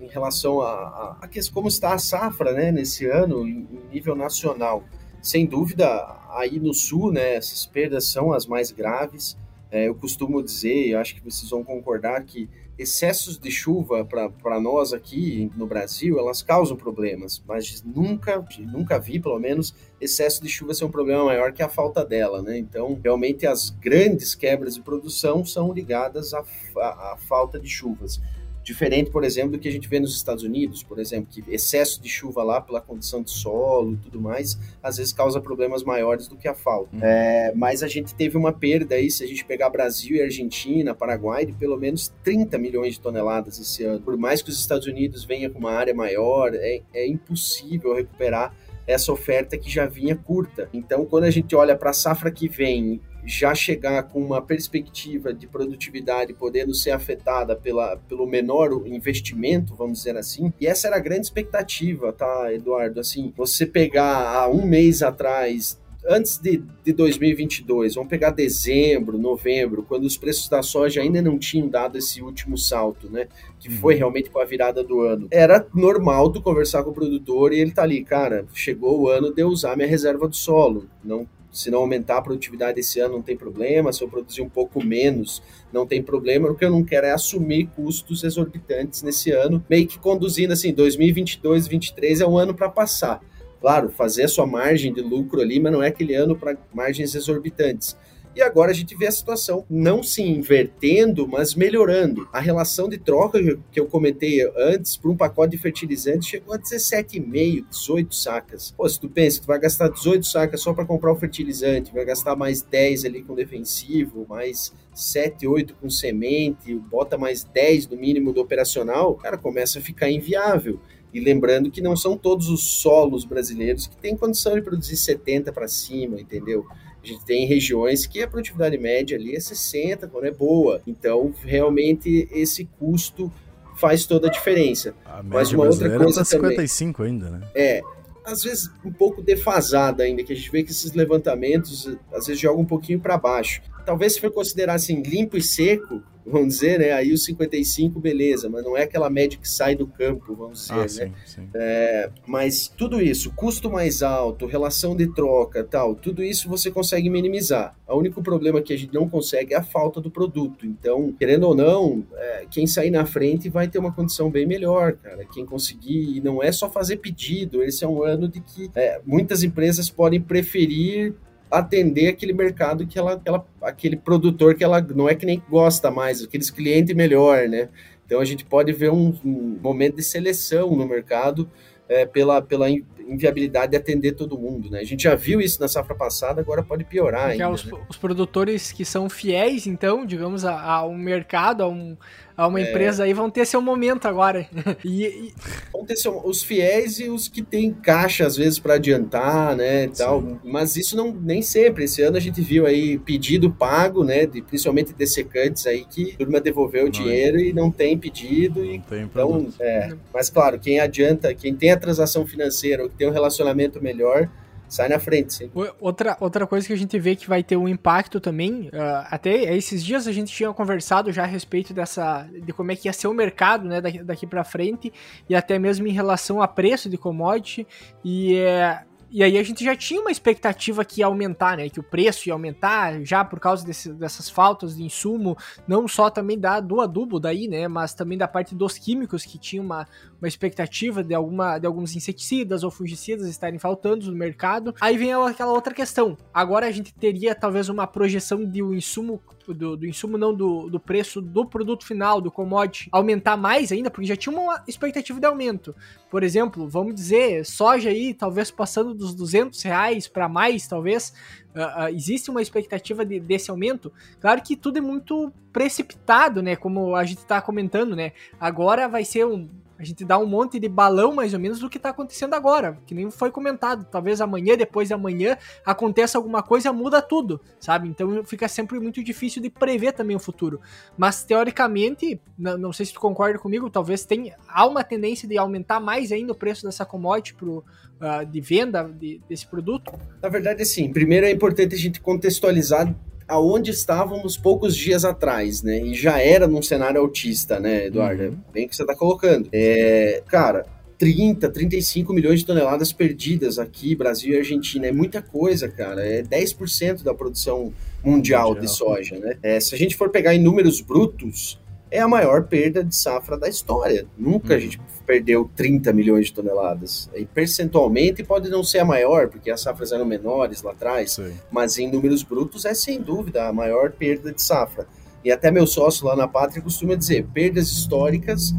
em 0.00 0.06
relação 0.06 0.60
a, 0.60 0.70
a, 0.70 1.18
a 1.22 1.52
como 1.52 1.66
está 1.66 1.92
a 1.92 1.98
safra, 1.98 2.52
né, 2.52 2.70
nesse 2.70 3.04
ano 3.04 3.44
em, 3.48 3.66
em 3.72 3.94
nível 3.94 4.14
nacional. 4.14 4.84
Sem 5.20 5.44
dúvida, 5.44 5.88
aí 6.30 6.60
no 6.60 6.72
sul, 6.72 7.10
né, 7.10 7.34
essas 7.34 7.66
perdas 7.66 8.04
são 8.04 8.32
as 8.32 8.46
mais 8.46 8.70
graves. 8.70 9.36
É, 9.72 9.88
eu 9.88 9.94
costumo 9.96 10.40
dizer, 10.40 10.90
eu 10.90 11.00
acho 11.00 11.16
que 11.16 11.20
vocês 11.20 11.50
vão 11.50 11.64
concordar 11.64 12.22
que 12.22 12.48
excessos 12.78 13.38
de 13.38 13.50
chuva 13.50 14.04
para 14.04 14.60
nós 14.60 14.92
aqui 14.92 15.50
no 15.56 15.66
Brasil, 15.66 16.18
elas 16.18 16.42
causam 16.42 16.76
problemas, 16.76 17.42
mas 17.46 17.82
nunca, 17.82 18.46
nunca 18.60 18.98
vi, 18.98 19.18
pelo 19.18 19.38
menos, 19.40 19.74
excesso 20.00 20.40
de 20.42 20.48
chuva 20.48 20.72
ser 20.72 20.84
um 20.84 20.90
problema 20.90 21.24
maior 21.24 21.52
que 21.52 21.62
a 21.62 21.68
falta 21.68 22.04
dela, 22.04 22.40
né? 22.40 22.56
Então, 22.56 22.98
realmente 23.02 23.46
as 23.46 23.70
grandes 23.70 24.34
quebras 24.34 24.76
de 24.76 24.80
produção 24.80 25.44
são 25.44 25.72
ligadas 25.72 26.32
à, 26.32 26.44
à, 26.76 27.12
à 27.12 27.16
falta 27.16 27.58
de 27.58 27.68
chuvas. 27.68 28.20
Diferente, 28.68 29.10
por 29.10 29.24
exemplo, 29.24 29.52
do 29.52 29.58
que 29.58 29.66
a 29.66 29.72
gente 29.72 29.88
vê 29.88 29.98
nos 29.98 30.14
Estados 30.14 30.44
Unidos, 30.44 30.82
por 30.82 30.98
exemplo, 30.98 31.26
que 31.30 31.42
excesso 31.48 32.02
de 32.02 32.08
chuva 32.10 32.42
lá 32.42 32.60
pela 32.60 32.82
condição 32.82 33.22
de 33.22 33.30
solo 33.30 33.94
e 33.94 33.96
tudo 33.96 34.20
mais, 34.20 34.58
às 34.82 34.98
vezes 34.98 35.10
causa 35.10 35.40
problemas 35.40 35.82
maiores 35.82 36.28
do 36.28 36.36
que 36.36 36.46
a 36.46 36.52
falta. 36.52 36.94
Uhum. 36.94 37.02
É, 37.02 37.50
mas 37.56 37.82
a 37.82 37.88
gente 37.88 38.14
teve 38.14 38.36
uma 38.36 38.52
perda 38.52 38.96
aí, 38.96 39.10
se 39.10 39.24
a 39.24 39.26
gente 39.26 39.42
pegar 39.42 39.70
Brasil 39.70 40.16
e 40.16 40.20
Argentina, 40.20 40.94
Paraguai, 40.94 41.46
de 41.46 41.52
pelo 41.54 41.78
menos 41.78 42.12
30 42.22 42.58
milhões 42.58 42.92
de 42.92 43.00
toneladas 43.00 43.58
esse 43.58 43.84
ano. 43.84 44.02
Por 44.02 44.18
mais 44.18 44.42
que 44.42 44.50
os 44.50 44.60
Estados 44.60 44.86
Unidos 44.86 45.24
venham 45.24 45.50
com 45.50 45.60
uma 45.60 45.72
área 45.72 45.94
maior, 45.94 46.54
é, 46.54 46.82
é 46.92 47.08
impossível 47.08 47.94
recuperar 47.94 48.54
essa 48.86 49.10
oferta 49.10 49.56
que 49.56 49.70
já 49.70 49.86
vinha 49.86 50.14
curta. 50.14 50.68
Então, 50.74 51.06
quando 51.06 51.24
a 51.24 51.30
gente 51.30 51.56
olha 51.56 51.74
para 51.74 51.88
a 51.88 51.94
safra 51.94 52.30
que 52.30 52.48
vem 52.48 53.00
já 53.28 53.54
chegar 53.54 54.04
com 54.04 54.20
uma 54.22 54.40
perspectiva 54.40 55.34
de 55.34 55.46
produtividade 55.46 56.32
podendo 56.32 56.74
ser 56.74 56.92
afetada 56.92 57.54
pela, 57.54 57.96
pelo 58.08 58.26
menor 58.26 58.86
investimento, 58.86 59.74
vamos 59.74 59.98
dizer 59.98 60.16
assim. 60.16 60.50
E 60.58 60.66
essa 60.66 60.86
era 60.86 60.96
a 60.96 61.00
grande 61.00 61.26
expectativa, 61.26 62.10
tá, 62.10 62.52
Eduardo? 62.52 62.98
Assim, 62.98 63.32
você 63.36 63.66
pegar 63.66 64.34
há 64.34 64.48
um 64.48 64.64
mês 64.64 65.02
atrás 65.02 65.78
antes 66.08 66.38
de, 66.38 66.62
de 66.82 66.92
2022, 66.94 67.96
vamos 67.96 68.08
pegar 68.08 68.30
dezembro, 68.30 69.18
novembro, 69.18 69.82
quando 69.82 70.04
os 70.04 70.16
preços 70.16 70.48
da 70.48 70.62
soja 70.62 71.02
ainda 71.02 71.20
não 71.20 71.38
tinham 71.38 71.68
dado 71.68 71.98
esse 71.98 72.22
último 72.22 72.56
salto, 72.56 73.10
né? 73.10 73.28
Que 73.60 73.68
foi 73.68 73.94
uhum. 73.94 73.98
realmente 73.98 74.30
com 74.30 74.40
a 74.40 74.44
virada 74.46 74.82
do 74.82 75.02
ano. 75.02 75.28
Era 75.30 75.66
normal 75.74 76.32
tu 76.32 76.40
conversar 76.40 76.82
com 76.82 76.90
o 76.90 76.94
produtor 76.94 77.52
e 77.52 77.60
ele 77.60 77.72
tá 77.72 77.82
ali, 77.82 78.02
cara, 78.02 78.46
chegou 78.54 79.02
o 79.02 79.08
ano 79.08 79.34
de 79.34 79.42
eu 79.42 79.48
usar 79.48 79.76
minha 79.76 79.88
reserva 79.88 80.26
do 80.26 80.34
solo. 80.34 80.86
Não 81.04 81.26
se 81.58 81.70
não 81.70 81.80
aumentar 81.80 82.18
a 82.18 82.22
produtividade 82.22 82.78
esse 82.78 83.00
ano, 83.00 83.14
não 83.14 83.22
tem 83.22 83.36
problema. 83.36 83.92
Se 83.92 84.02
eu 84.02 84.08
produzir 84.08 84.42
um 84.42 84.48
pouco 84.48 84.84
menos, 84.84 85.42
não 85.72 85.86
tem 85.86 86.00
problema. 86.00 86.48
O 86.48 86.54
que 86.54 86.64
eu 86.64 86.70
não 86.70 86.84
quero 86.84 87.06
é 87.06 87.10
assumir 87.10 87.66
custos 87.74 88.22
exorbitantes 88.22 89.02
nesse 89.02 89.32
ano, 89.32 89.64
meio 89.68 89.86
que 89.86 89.98
conduzindo 89.98 90.52
assim: 90.52 90.72
2022, 90.72 91.64
2023 91.64 92.20
é 92.20 92.26
um 92.26 92.38
ano 92.38 92.54
para 92.54 92.68
passar. 92.68 93.20
Claro, 93.60 93.90
fazer 93.90 94.24
a 94.24 94.28
sua 94.28 94.46
margem 94.46 94.92
de 94.92 95.00
lucro 95.00 95.40
ali, 95.40 95.58
mas 95.58 95.72
não 95.72 95.82
é 95.82 95.88
aquele 95.88 96.14
ano 96.14 96.36
para 96.36 96.56
margens 96.72 97.14
exorbitantes. 97.16 97.96
E 98.38 98.40
agora 98.40 98.70
a 98.70 98.74
gente 98.74 98.94
vê 98.94 99.08
a 99.08 99.10
situação 99.10 99.66
não 99.68 100.00
se 100.00 100.22
invertendo, 100.22 101.26
mas 101.26 101.56
melhorando. 101.56 102.28
A 102.32 102.38
relação 102.38 102.88
de 102.88 102.96
troca 102.96 103.40
que 103.72 103.80
eu 103.80 103.86
comentei 103.86 104.48
antes 104.56 104.96
para 104.96 105.10
um 105.10 105.16
pacote 105.16 105.56
de 105.56 105.58
fertilizante 105.60 106.30
chegou 106.30 106.54
a 106.54 106.58
17,5, 106.58 107.64
18 107.68 108.14
sacas. 108.14 108.70
Pô, 108.70 108.88
se 108.88 109.00
tu 109.00 109.08
pensa, 109.08 109.40
tu 109.40 109.48
vai 109.48 109.58
gastar 109.58 109.88
18 109.88 110.24
sacas 110.24 110.60
só 110.60 110.72
para 110.72 110.84
comprar 110.84 111.10
o 111.10 111.16
fertilizante, 111.16 111.92
vai 111.92 112.04
gastar 112.04 112.36
mais 112.36 112.62
10 112.62 113.06
ali 113.06 113.24
com 113.24 113.34
defensivo, 113.34 114.24
mais 114.28 114.72
7, 114.94 115.44
8 115.44 115.74
com 115.74 115.90
semente, 115.90 116.72
bota 116.76 117.18
mais 117.18 117.42
10 117.42 117.88
no 117.88 117.96
mínimo 117.96 118.32
do 118.32 118.40
operacional, 118.40 119.16
cara, 119.16 119.36
começa 119.36 119.80
a 119.80 119.82
ficar 119.82 120.12
inviável. 120.12 120.78
E 121.12 121.18
lembrando 121.18 121.72
que 121.72 121.80
não 121.80 121.96
são 121.96 122.16
todos 122.16 122.48
os 122.48 122.62
solos 122.62 123.24
brasileiros 123.24 123.88
que 123.88 123.96
têm 123.96 124.16
condição 124.16 124.54
de 124.54 124.62
produzir 124.62 124.96
70 124.96 125.52
para 125.52 125.66
cima, 125.66 126.20
entendeu? 126.20 126.64
A 127.08 127.12
gente 127.14 127.24
tem 127.24 127.46
regiões 127.46 128.06
que 128.06 128.22
a 128.22 128.28
produtividade 128.28 128.76
média 128.76 129.16
ali 129.16 129.34
é 129.34 129.40
60, 129.40 130.06
quando 130.08 130.24
é 130.24 130.30
boa. 130.30 130.82
Então, 130.86 131.32
realmente, 131.42 132.28
esse 132.30 132.66
custo 132.78 133.32
faz 133.76 134.04
toda 134.04 134.26
a 134.26 134.30
diferença. 134.30 134.94
A 135.06 135.22
Mas 135.22 135.52
uma 135.52 135.64
outra 135.64 135.96
coisa 135.96 136.20
tá 136.20 136.24
55 136.24 136.98
também, 136.98 137.12
ainda, 137.12 137.30
né? 137.30 137.48
É, 137.54 137.80
às 138.24 138.42
vezes 138.42 138.70
um 138.84 138.92
pouco 138.92 139.22
defasada 139.22 140.02
ainda, 140.02 140.22
que 140.22 140.32
a 140.32 140.36
gente 140.36 140.50
vê 140.50 140.62
que 140.62 140.70
esses 140.70 140.92
levantamentos 140.92 141.88
às 142.12 142.26
vezes 142.26 142.40
jogam 142.40 142.60
um 142.62 142.66
pouquinho 142.66 143.00
para 143.00 143.16
baixo. 143.16 143.62
Talvez 143.88 144.12
se 144.12 144.20
for 144.20 144.30
considerar 144.30 144.74
assim 144.74 145.00
limpo 145.00 145.38
e 145.38 145.42
seco, 145.42 146.02
vamos 146.26 146.48
dizer, 146.56 146.78
né? 146.78 146.92
Aí 146.92 147.10
os 147.10 147.24
55, 147.24 147.98
beleza, 147.98 148.46
mas 148.46 148.62
não 148.62 148.76
é 148.76 148.82
aquela 148.82 149.08
média 149.08 149.38
que 149.40 149.48
sai 149.48 149.74
do 149.74 149.86
campo, 149.86 150.36
vamos 150.36 150.68
dizer, 150.68 150.74
ah, 150.74 150.82
né? 150.82 150.88
Sim, 150.88 151.12
sim. 151.24 151.48
É, 151.54 152.10
mas 152.26 152.68
tudo 152.68 153.00
isso, 153.00 153.32
custo 153.34 153.70
mais 153.70 154.02
alto, 154.02 154.44
relação 154.44 154.94
de 154.94 155.10
troca, 155.14 155.64
tal, 155.64 155.94
tudo 155.94 156.22
isso 156.22 156.50
você 156.50 156.70
consegue 156.70 157.08
minimizar. 157.08 157.74
O 157.88 157.96
único 157.96 158.22
problema 158.22 158.60
que 158.60 158.74
a 158.74 158.76
gente 158.76 158.92
não 158.92 159.08
consegue 159.08 159.54
é 159.54 159.56
a 159.56 159.62
falta 159.62 160.02
do 160.02 160.10
produto. 160.10 160.66
Então, 160.66 161.10
querendo 161.18 161.44
ou 161.44 161.54
não, 161.54 162.04
é, 162.14 162.44
quem 162.50 162.66
sair 162.66 162.90
na 162.90 163.06
frente 163.06 163.48
vai 163.48 163.68
ter 163.68 163.78
uma 163.78 163.90
condição 163.90 164.30
bem 164.30 164.44
melhor, 164.44 164.92
cara. 164.98 165.24
Quem 165.24 165.46
conseguir, 165.46 166.18
e 166.18 166.20
não 166.20 166.42
é 166.42 166.52
só 166.52 166.68
fazer 166.68 166.98
pedido, 166.98 167.62
esse 167.62 167.84
é 167.84 167.88
um 167.88 168.02
ano 168.02 168.28
de 168.28 168.40
que 168.40 168.70
é, 168.74 169.00
muitas 169.06 169.42
empresas 169.42 169.88
podem 169.88 170.20
preferir 170.20 171.14
atender 171.50 172.08
aquele 172.08 172.32
mercado 172.32 172.86
que 172.86 172.98
ela, 172.98 173.18
que 173.18 173.28
ela, 173.28 173.46
aquele 173.62 173.96
produtor 173.96 174.54
que 174.54 174.64
ela 174.64 174.80
não 174.80 175.08
é 175.08 175.14
que 175.14 175.26
nem 175.26 175.42
gosta 175.48 175.90
mais, 175.90 176.22
aqueles 176.22 176.50
clientes 176.50 176.94
melhor, 176.94 177.48
né? 177.48 177.68
Então 178.04 178.20
a 178.20 178.24
gente 178.24 178.44
pode 178.44 178.72
ver 178.72 178.90
um, 178.90 179.14
um 179.24 179.58
momento 179.62 179.96
de 179.96 180.02
seleção 180.02 180.74
no 180.74 180.86
mercado 180.86 181.50
é, 181.88 182.04
pela, 182.04 182.40
pela 182.42 182.68
inviabilidade 182.70 183.70
de 183.70 183.76
atender 183.76 184.12
todo 184.12 184.38
mundo, 184.38 184.70
né? 184.70 184.80
A 184.80 184.84
gente 184.84 185.02
já 185.02 185.14
viu 185.14 185.40
isso 185.40 185.60
na 185.60 185.68
safra 185.68 185.94
passada, 185.94 186.40
agora 186.40 186.62
pode 186.62 186.84
piorar 186.84 187.30
ainda. 187.30 187.44
É 187.44 187.48
os, 187.48 187.64
né? 187.64 187.78
os, 187.88 187.96
produtores 187.96 188.70
que 188.70 188.84
são 188.84 189.08
fiéis, 189.08 189.66
então, 189.66 190.04
digamos, 190.04 190.44
a, 190.44 190.60
a 190.60 190.86
um 190.86 190.96
mercado, 190.96 191.62
a 191.62 191.68
um, 191.68 191.96
a 192.38 192.46
uma 192.46 192.60
é... 192.60 192.70
empresa 192.70 193.02
aí 193.02 193.12
vão 193.12 193.28
ter 193.28 193.44
seu 193.44 193.60
momento 193.60 194.06
agora. 194.06 194.46
e, 194.84 195.04
e... 195.04 195.34
Vão 195.72 195.84
ter 195.84 195.96
seu, 195.96 196.24
os 196.24 196.40
fiéis 196.40 197.00
e 197.00 197.08
os 197.08 197.26
que 197.26 197.42
têm 197.42 197.72
caixa, 197.72 198.24
às 198.24 198.36
vezes, 198.36 198.60
para 198.60 198.74
adiantar, 198.74 199.56
né, 199.56 199.88
tal. 199.88 200.38
Mas 200.44 200.76
isso 200.76 200.96
não 200.96 201.12
nem 201.12 201.42
sempre. 201.42 201.84
Esse 201.84 202.00
ano 202.00 202.16
a 202.16 202.20
gente 202.20 202.40
viu 202.40 202.64
aí 202.64 202.96
pedido 202.96 203.50
pago, 203.50 204.04
né, 204.04 204.24
de, 204.24 204.40
principalmente 204.40 204.92
de 204.92 205.06
secantes 205.08 205.66
aí, 205.66 205.84
que 205.84 206.12
a 206.12 206.16
turma 206.16 206.40
devolveu 206.40 206.86
o 206.86 206.90
dinheiro 206.90 207.40
e 207.40 207.52
não 207.52 207.72
tem 207.72 207.98
pedido. 207.98 208.64
E, 208.64 208.78
tem 208.78 209.02
então, 209.02 209.48
é, 209.58 209.92
mas 210.14 210.30
claro, 210.30 210.60
quem 210.60 210.78
adianta, 210.78 211.34
quem 211.34 211.52
tem 211.56 211.72
a 211.72 211.76
transação 211.76 212.24
financeira 212.24 212.84
ou 212.84 212.88
que 212.88 212.94
tem 212.94 213.08
um 213.08 213.12
relacionamento 213.12 213.82
melhor, 213.82 214.30
sai 214.68 214.88
na 214.88 214.98
frente, 214.98 215.32
sim. 215.32 215.50
Outra, 215.80 216.16
outra 216.20 216.46
coisa 216.46 216.66
que 216.66 216.72
a 216.72 216.76
gente 216.76 216.98
vê 216.98 217.16
que 217.16 217.28
vai 217.28 217.42
ter 217.42 217.56
um 217.56 217.68
impacto 217.68 218.20
também, 218.20 218.68
uh, 218.68 219.06
até 219.10 219.54
esses 219.54 219.84
dias 219.84 220.06
a 220.06 220.12
gente 220.12 220.32
tinha 220.32 220.52
conversado 220.52 221.10
já 221.12 221.22
a 221.22 221.26
respeito 221.26 221.72
dessa, 221.72 222.28
de 222.44 222.52
como 222.52 222.70
é 222.72 222.76
que 222.76 222.88
ia 222.88 222.92
ser 222.92 223.08
o 223.08 223.14
mercado, 223.14 223.66
né, 223.66 223.80
daqui, 223.80 224.02
daqui 224.02 224.26
para 224.26 224.44
frente, 224.44 224.92
e 225.28 225.34
até 225.34 225.58
mesmo 225.58 225.86
em 225.86 225.92
relação 225.92 226.42
a 226.42 226.48
preço 226.48 226.88
de 226.88 226.96
commodity, 226.96 227.66
e 228.04 228.36
é, 228.36 228.82
e 229.10 229.22
aí 229.22 229.38
a 229.38 229.42
gente 229.42 229.64
já 229.64 229.74
tinha 229.74 230.00
uma 230.00 230.10
expectativa 230.10 230.84
que 230.84 231.00
ia 231.00 231.06
aumentar, 231.06 231.56
né? 231.56 231.68
Que 231.70 231.80
o 231.80 231.82
preço 231.82 232.28
ia 232.28 232.34
aumentar 232.34 233.02
já 233.04 233.24
por 233.24 233.40
causa 233.40 233.64
desse, 233.64 233.92
dessas 233.94 234.28
faltas 234.28 234.76
de 234.76 234.84
insumo, 234.84 235.36
não 235.66 235.88
só 235.88 236.10
também 236.10 236.38
da, 236.38 236.60
do 236.60 236.80
adubo 236.80 237.18
daí, 237.18 237.48
né? 237.48 237.66
Mas 237.68 237.94
também 237.94 238.18
da 238.18 238.28
parte 238.28 238.54
dos 238.54 238.76
químicos, 238.76 239.24
que 239.24 239.38
tinha 239.38 239.62
uma, 239.62 239.86
uma 240.20 240.28
expectativa 240.28 241.02
de, 241.02 241.14
alguma, 241.14 241.58
de 241.58 241.66
alguns 241.66 241.94
inseticidas 241.94 242.64
ou 242.64 242.70
fungicidas 242.70 243.28
estarem 243.28 243.58
faltando 243.58 244.10
no 244.10 244.16
mercado. 244.16 244.74
Aí 244.80 244.96
vem 244.96 245.12
aquela 245.12 245.52
outra 245.52 245.72
questão. 245.72 246.16
Agora 246.34 246.66
a 246.66 246.70
gente 246.70 246.92
teria 246.92 247.34
talvez 247.34 247.68
uma 247.68 247.86
projeção 247.86 248.44
de 248.44 248.62
um 248.62 248.74
insumo 248.74 249.20
do, 249.46 249.76
do, 249.76 249.86
insumo, 249.86 250.18
não 250.18 250.34
do, 250.34 250.68
do 250.68 250.78
preço 250.78 251.20
do 251.20 251.46
produto 251.46 251.86
final, 251.86 252.20
do 252.20 252.30
commodity, 252.30 252.88
aumentar 252.92 253.36
mais 253.36 253.72
ainda, 253.72 253.90
porque 253.90 254.06
já 254.06 254.16
tinha 254.16 254.36
uma 254.36 254.62
expectativa 254.66 255.18
de 255.18 255.26
aumento. 255.26 255.74
Por 256.10 256.22
exemplo, 256.22 256.68
vamos 256.68 256.94
dizer, 256.94 257.46
soja 257.46 257.90
aí, 257.90 258.12
talvez 258.12 258.50
passando 258.50 258.94
dos 258.94 259.14
200 259.14 259.62
reais 259.62 260.08
para 260.08 260.28
mais, 260.28 260.66
talvez. 260.66 261.12
Uh, 261.54 261.84
uh, 261.84 261.88
existe 261.88 262.30
uma 262.30 262.42
expectativa 262.42 263.04
de, 263.04 263.18
desse 263.18 263.50
aumento. 263.50 263.92
Claro 264.20 264.42
que 264.42 264.54
tudo 264.54 264.78
é 264.78 264.80
muito 264.82 265.32
precipitado, 265.52 266.42
né? 266.42 266.54
Como 266.54 266.94
a 266.94 267.04
gente 267.04 267.18
está 267.18 267.40
comentando, 267.40 267.96
né? 267.96 268.12
Agora 268.38 268.86
vai 268.86 269.04
ser 269.04 269.26
um 269.26 269.48
a 269.78 269.84
gente 269.84 270.04
dá 270.04 270.18
um 270.18 270.26
monte 270.26 270.58
de 270.58 270.68
balão 270.68 271.14
mais 271.14 271.32
ou 271.32 271.40
menos 271.40 271.60
do 271.60 271.70
que 271.70 271.76
está 271.76 271.90
acontecendo 271.90 272.34
agora, 272.34 272.78
que 272.84 272.94
nem 272.94 273.10
foi 273.10 273.30
comentado. 273.30 273.86
Talvez 273.88 274.20
amanhã, 274.20 274.56
depois 274.56 274.88
de 274.88 274.94
amanhã, 274.94 275.36
aconteça 275.64 276.18
alguma 276.18 276.42
coisa, 276.42 276.72
muda 276.72 277.00
tudo, 277.00 277.40
sabe? 277.60 277.88
Então 277.88 278.24
fica 278.24 278.48
sempre 278.48 278.80
muito 278.80 279.02
difícil 279.04 279.40
de 279.40 279.48
prever 279.48 279.92
também 279.92 280.16
o 280.16 280.20
futuro. 280.20 280.60
Mas 280.96 281.22
teoricamente, 281.22 282.20
não, 282.36 282.58
não 282.58 282.72
sei 282.72 282.86
se 282.86 282.92
tu 282.92 282.98
concorda 282.98 283.38
comigo, 283.38 283.70
talvez 283.70 284.04
tenha 284.04 284.36
há 284.48 284.66
uma 284.66 284.82
tendência 284.82 285.28
de 285.28 285.38
aumentar 285.38 285.78
mais 285.78 286.10
ainda 286.10 286.32
o 286.32 286.36
preço 286.36 286.66
dessa 286.66 286.84
commodity 286.84 287.34
pro, 287.34 287.58
uh, 287.58 288.26
de 288.26 288.40
venda 288.40 288.82
de, 288.82 289.20
desse 289.28 289.46
produto. 289.46 289.92
Na 290.20 290.28
verdade, 290.28 290.64
sim. 290.64 290.92
Primeiro 290.92 291.24
é 291.26 291.30
importante 291.30 291.76
a 291.76 291.78
gente 291.78 292.00
contextualizar 292.00 292.92
aonde 293.28 293.70
estávamos 293.70 294.36
poucos 294.36 294.74
dias 294.74 295.04
atrás, 295.04 295.62
né? 295.62 295.80
E 295.80 295.94
já 295.94 296.18
era 296.20 296.48
num 296.48 296.62
cenário 296.62 297.00
autista, 297.00 297.60
né, 297.60 297.86
Eduardo? 297.86 298.22
Uhum. 298.24 298.38
Bem 298.52 298.66
que 298.66 298.74
você 298.74 298.82
está 298.82 298.96
colocando. 298.96 299.48
É, 299.52 300.22
cara, 300.26 300.66
30, 300.96 301.48
35 301.50 302.12
milhões 302.12 302.40
de 302.40 302.46
toneladas 302.46 302.92
perdidas 302.92 303.58
aqui, 303.58 303.94
Brasil 303.94 304.34
e 304.34 304.38
Argentina. 304.38 304.86
É 304.86 304.92
muita 304.92 305.20
coisa, 305.20 305.68
cara. 305.68 306.04
É 306.04 306.22
10% 306.22 307.02
da 307.02 307.14
produção 307.14 307.72
mundial, 308.02 308.48
mundial, 308.48 308.54
de 308.54 308.68
soja, 308.68 309.18
né? 309.18 309.36
É, 309.42 309.60
se 309.60 309.74
a 309.74 309.78
gente 309.78 309.94
for 309.94 310.08
pegar 310.10 310.34
em 310.34 310.42
números 310.42 310.80
brutos, 310.80 311.60
é 311.90 312.00
a 312.00 312.08
maior 312.08 312.44
perda 312.44 312.82
de 312.82 312.96
safra 312.96 313.38
da 313.38 313.48
história. 313.48 314.06
Nunca 314.16 314.54
uhum. 314.54 314.56
a 314.56 314.58
gente 314.58 314.80
perdeu 315.08 315.50
30 315.56 315.90
milhões 315.94 316.26
de 316.26 316.34
toneladas. 316.34 317.08
E 317.14 317.24
percentualmente 317.24 318.22
pode 318.22 318.50
não 318.50 318.62
ser 318.62 318.80
a 318.80 318.84
maior, 318.84 319.28
porque 319.28 319.50
as 319.50 319.62
safras 319.62 319.90
eram 319.90 320.04
menores 320.04 320.62
lá 320.62 320.72
atrás, 320.72 321.12
Sim. 321.12 321.32
mas 321.50 321.78
em 321.78 321.90
números 321.90 322.22
brutos 322.22 322.66
é 322.66 322.74
sem 322.74 323.00
dúvida 323.00 323.48
a 323.48 323.52
maior 323.52 323.90
perda 323.90 324.30
de 324.30 324.42
safra. 324.42 324.86
E 325.24 325.32
até 325.32 325.50
meu 325.50 325.66
sócio 325.66 326.06
lá 326.06 326.14
na 326.14 326.28
Pátria 326.28 326.60
costuma 326.60 326.94
dizer: 326.94 327.26
perdas 327.32 327.68
históricas 327.68 328.52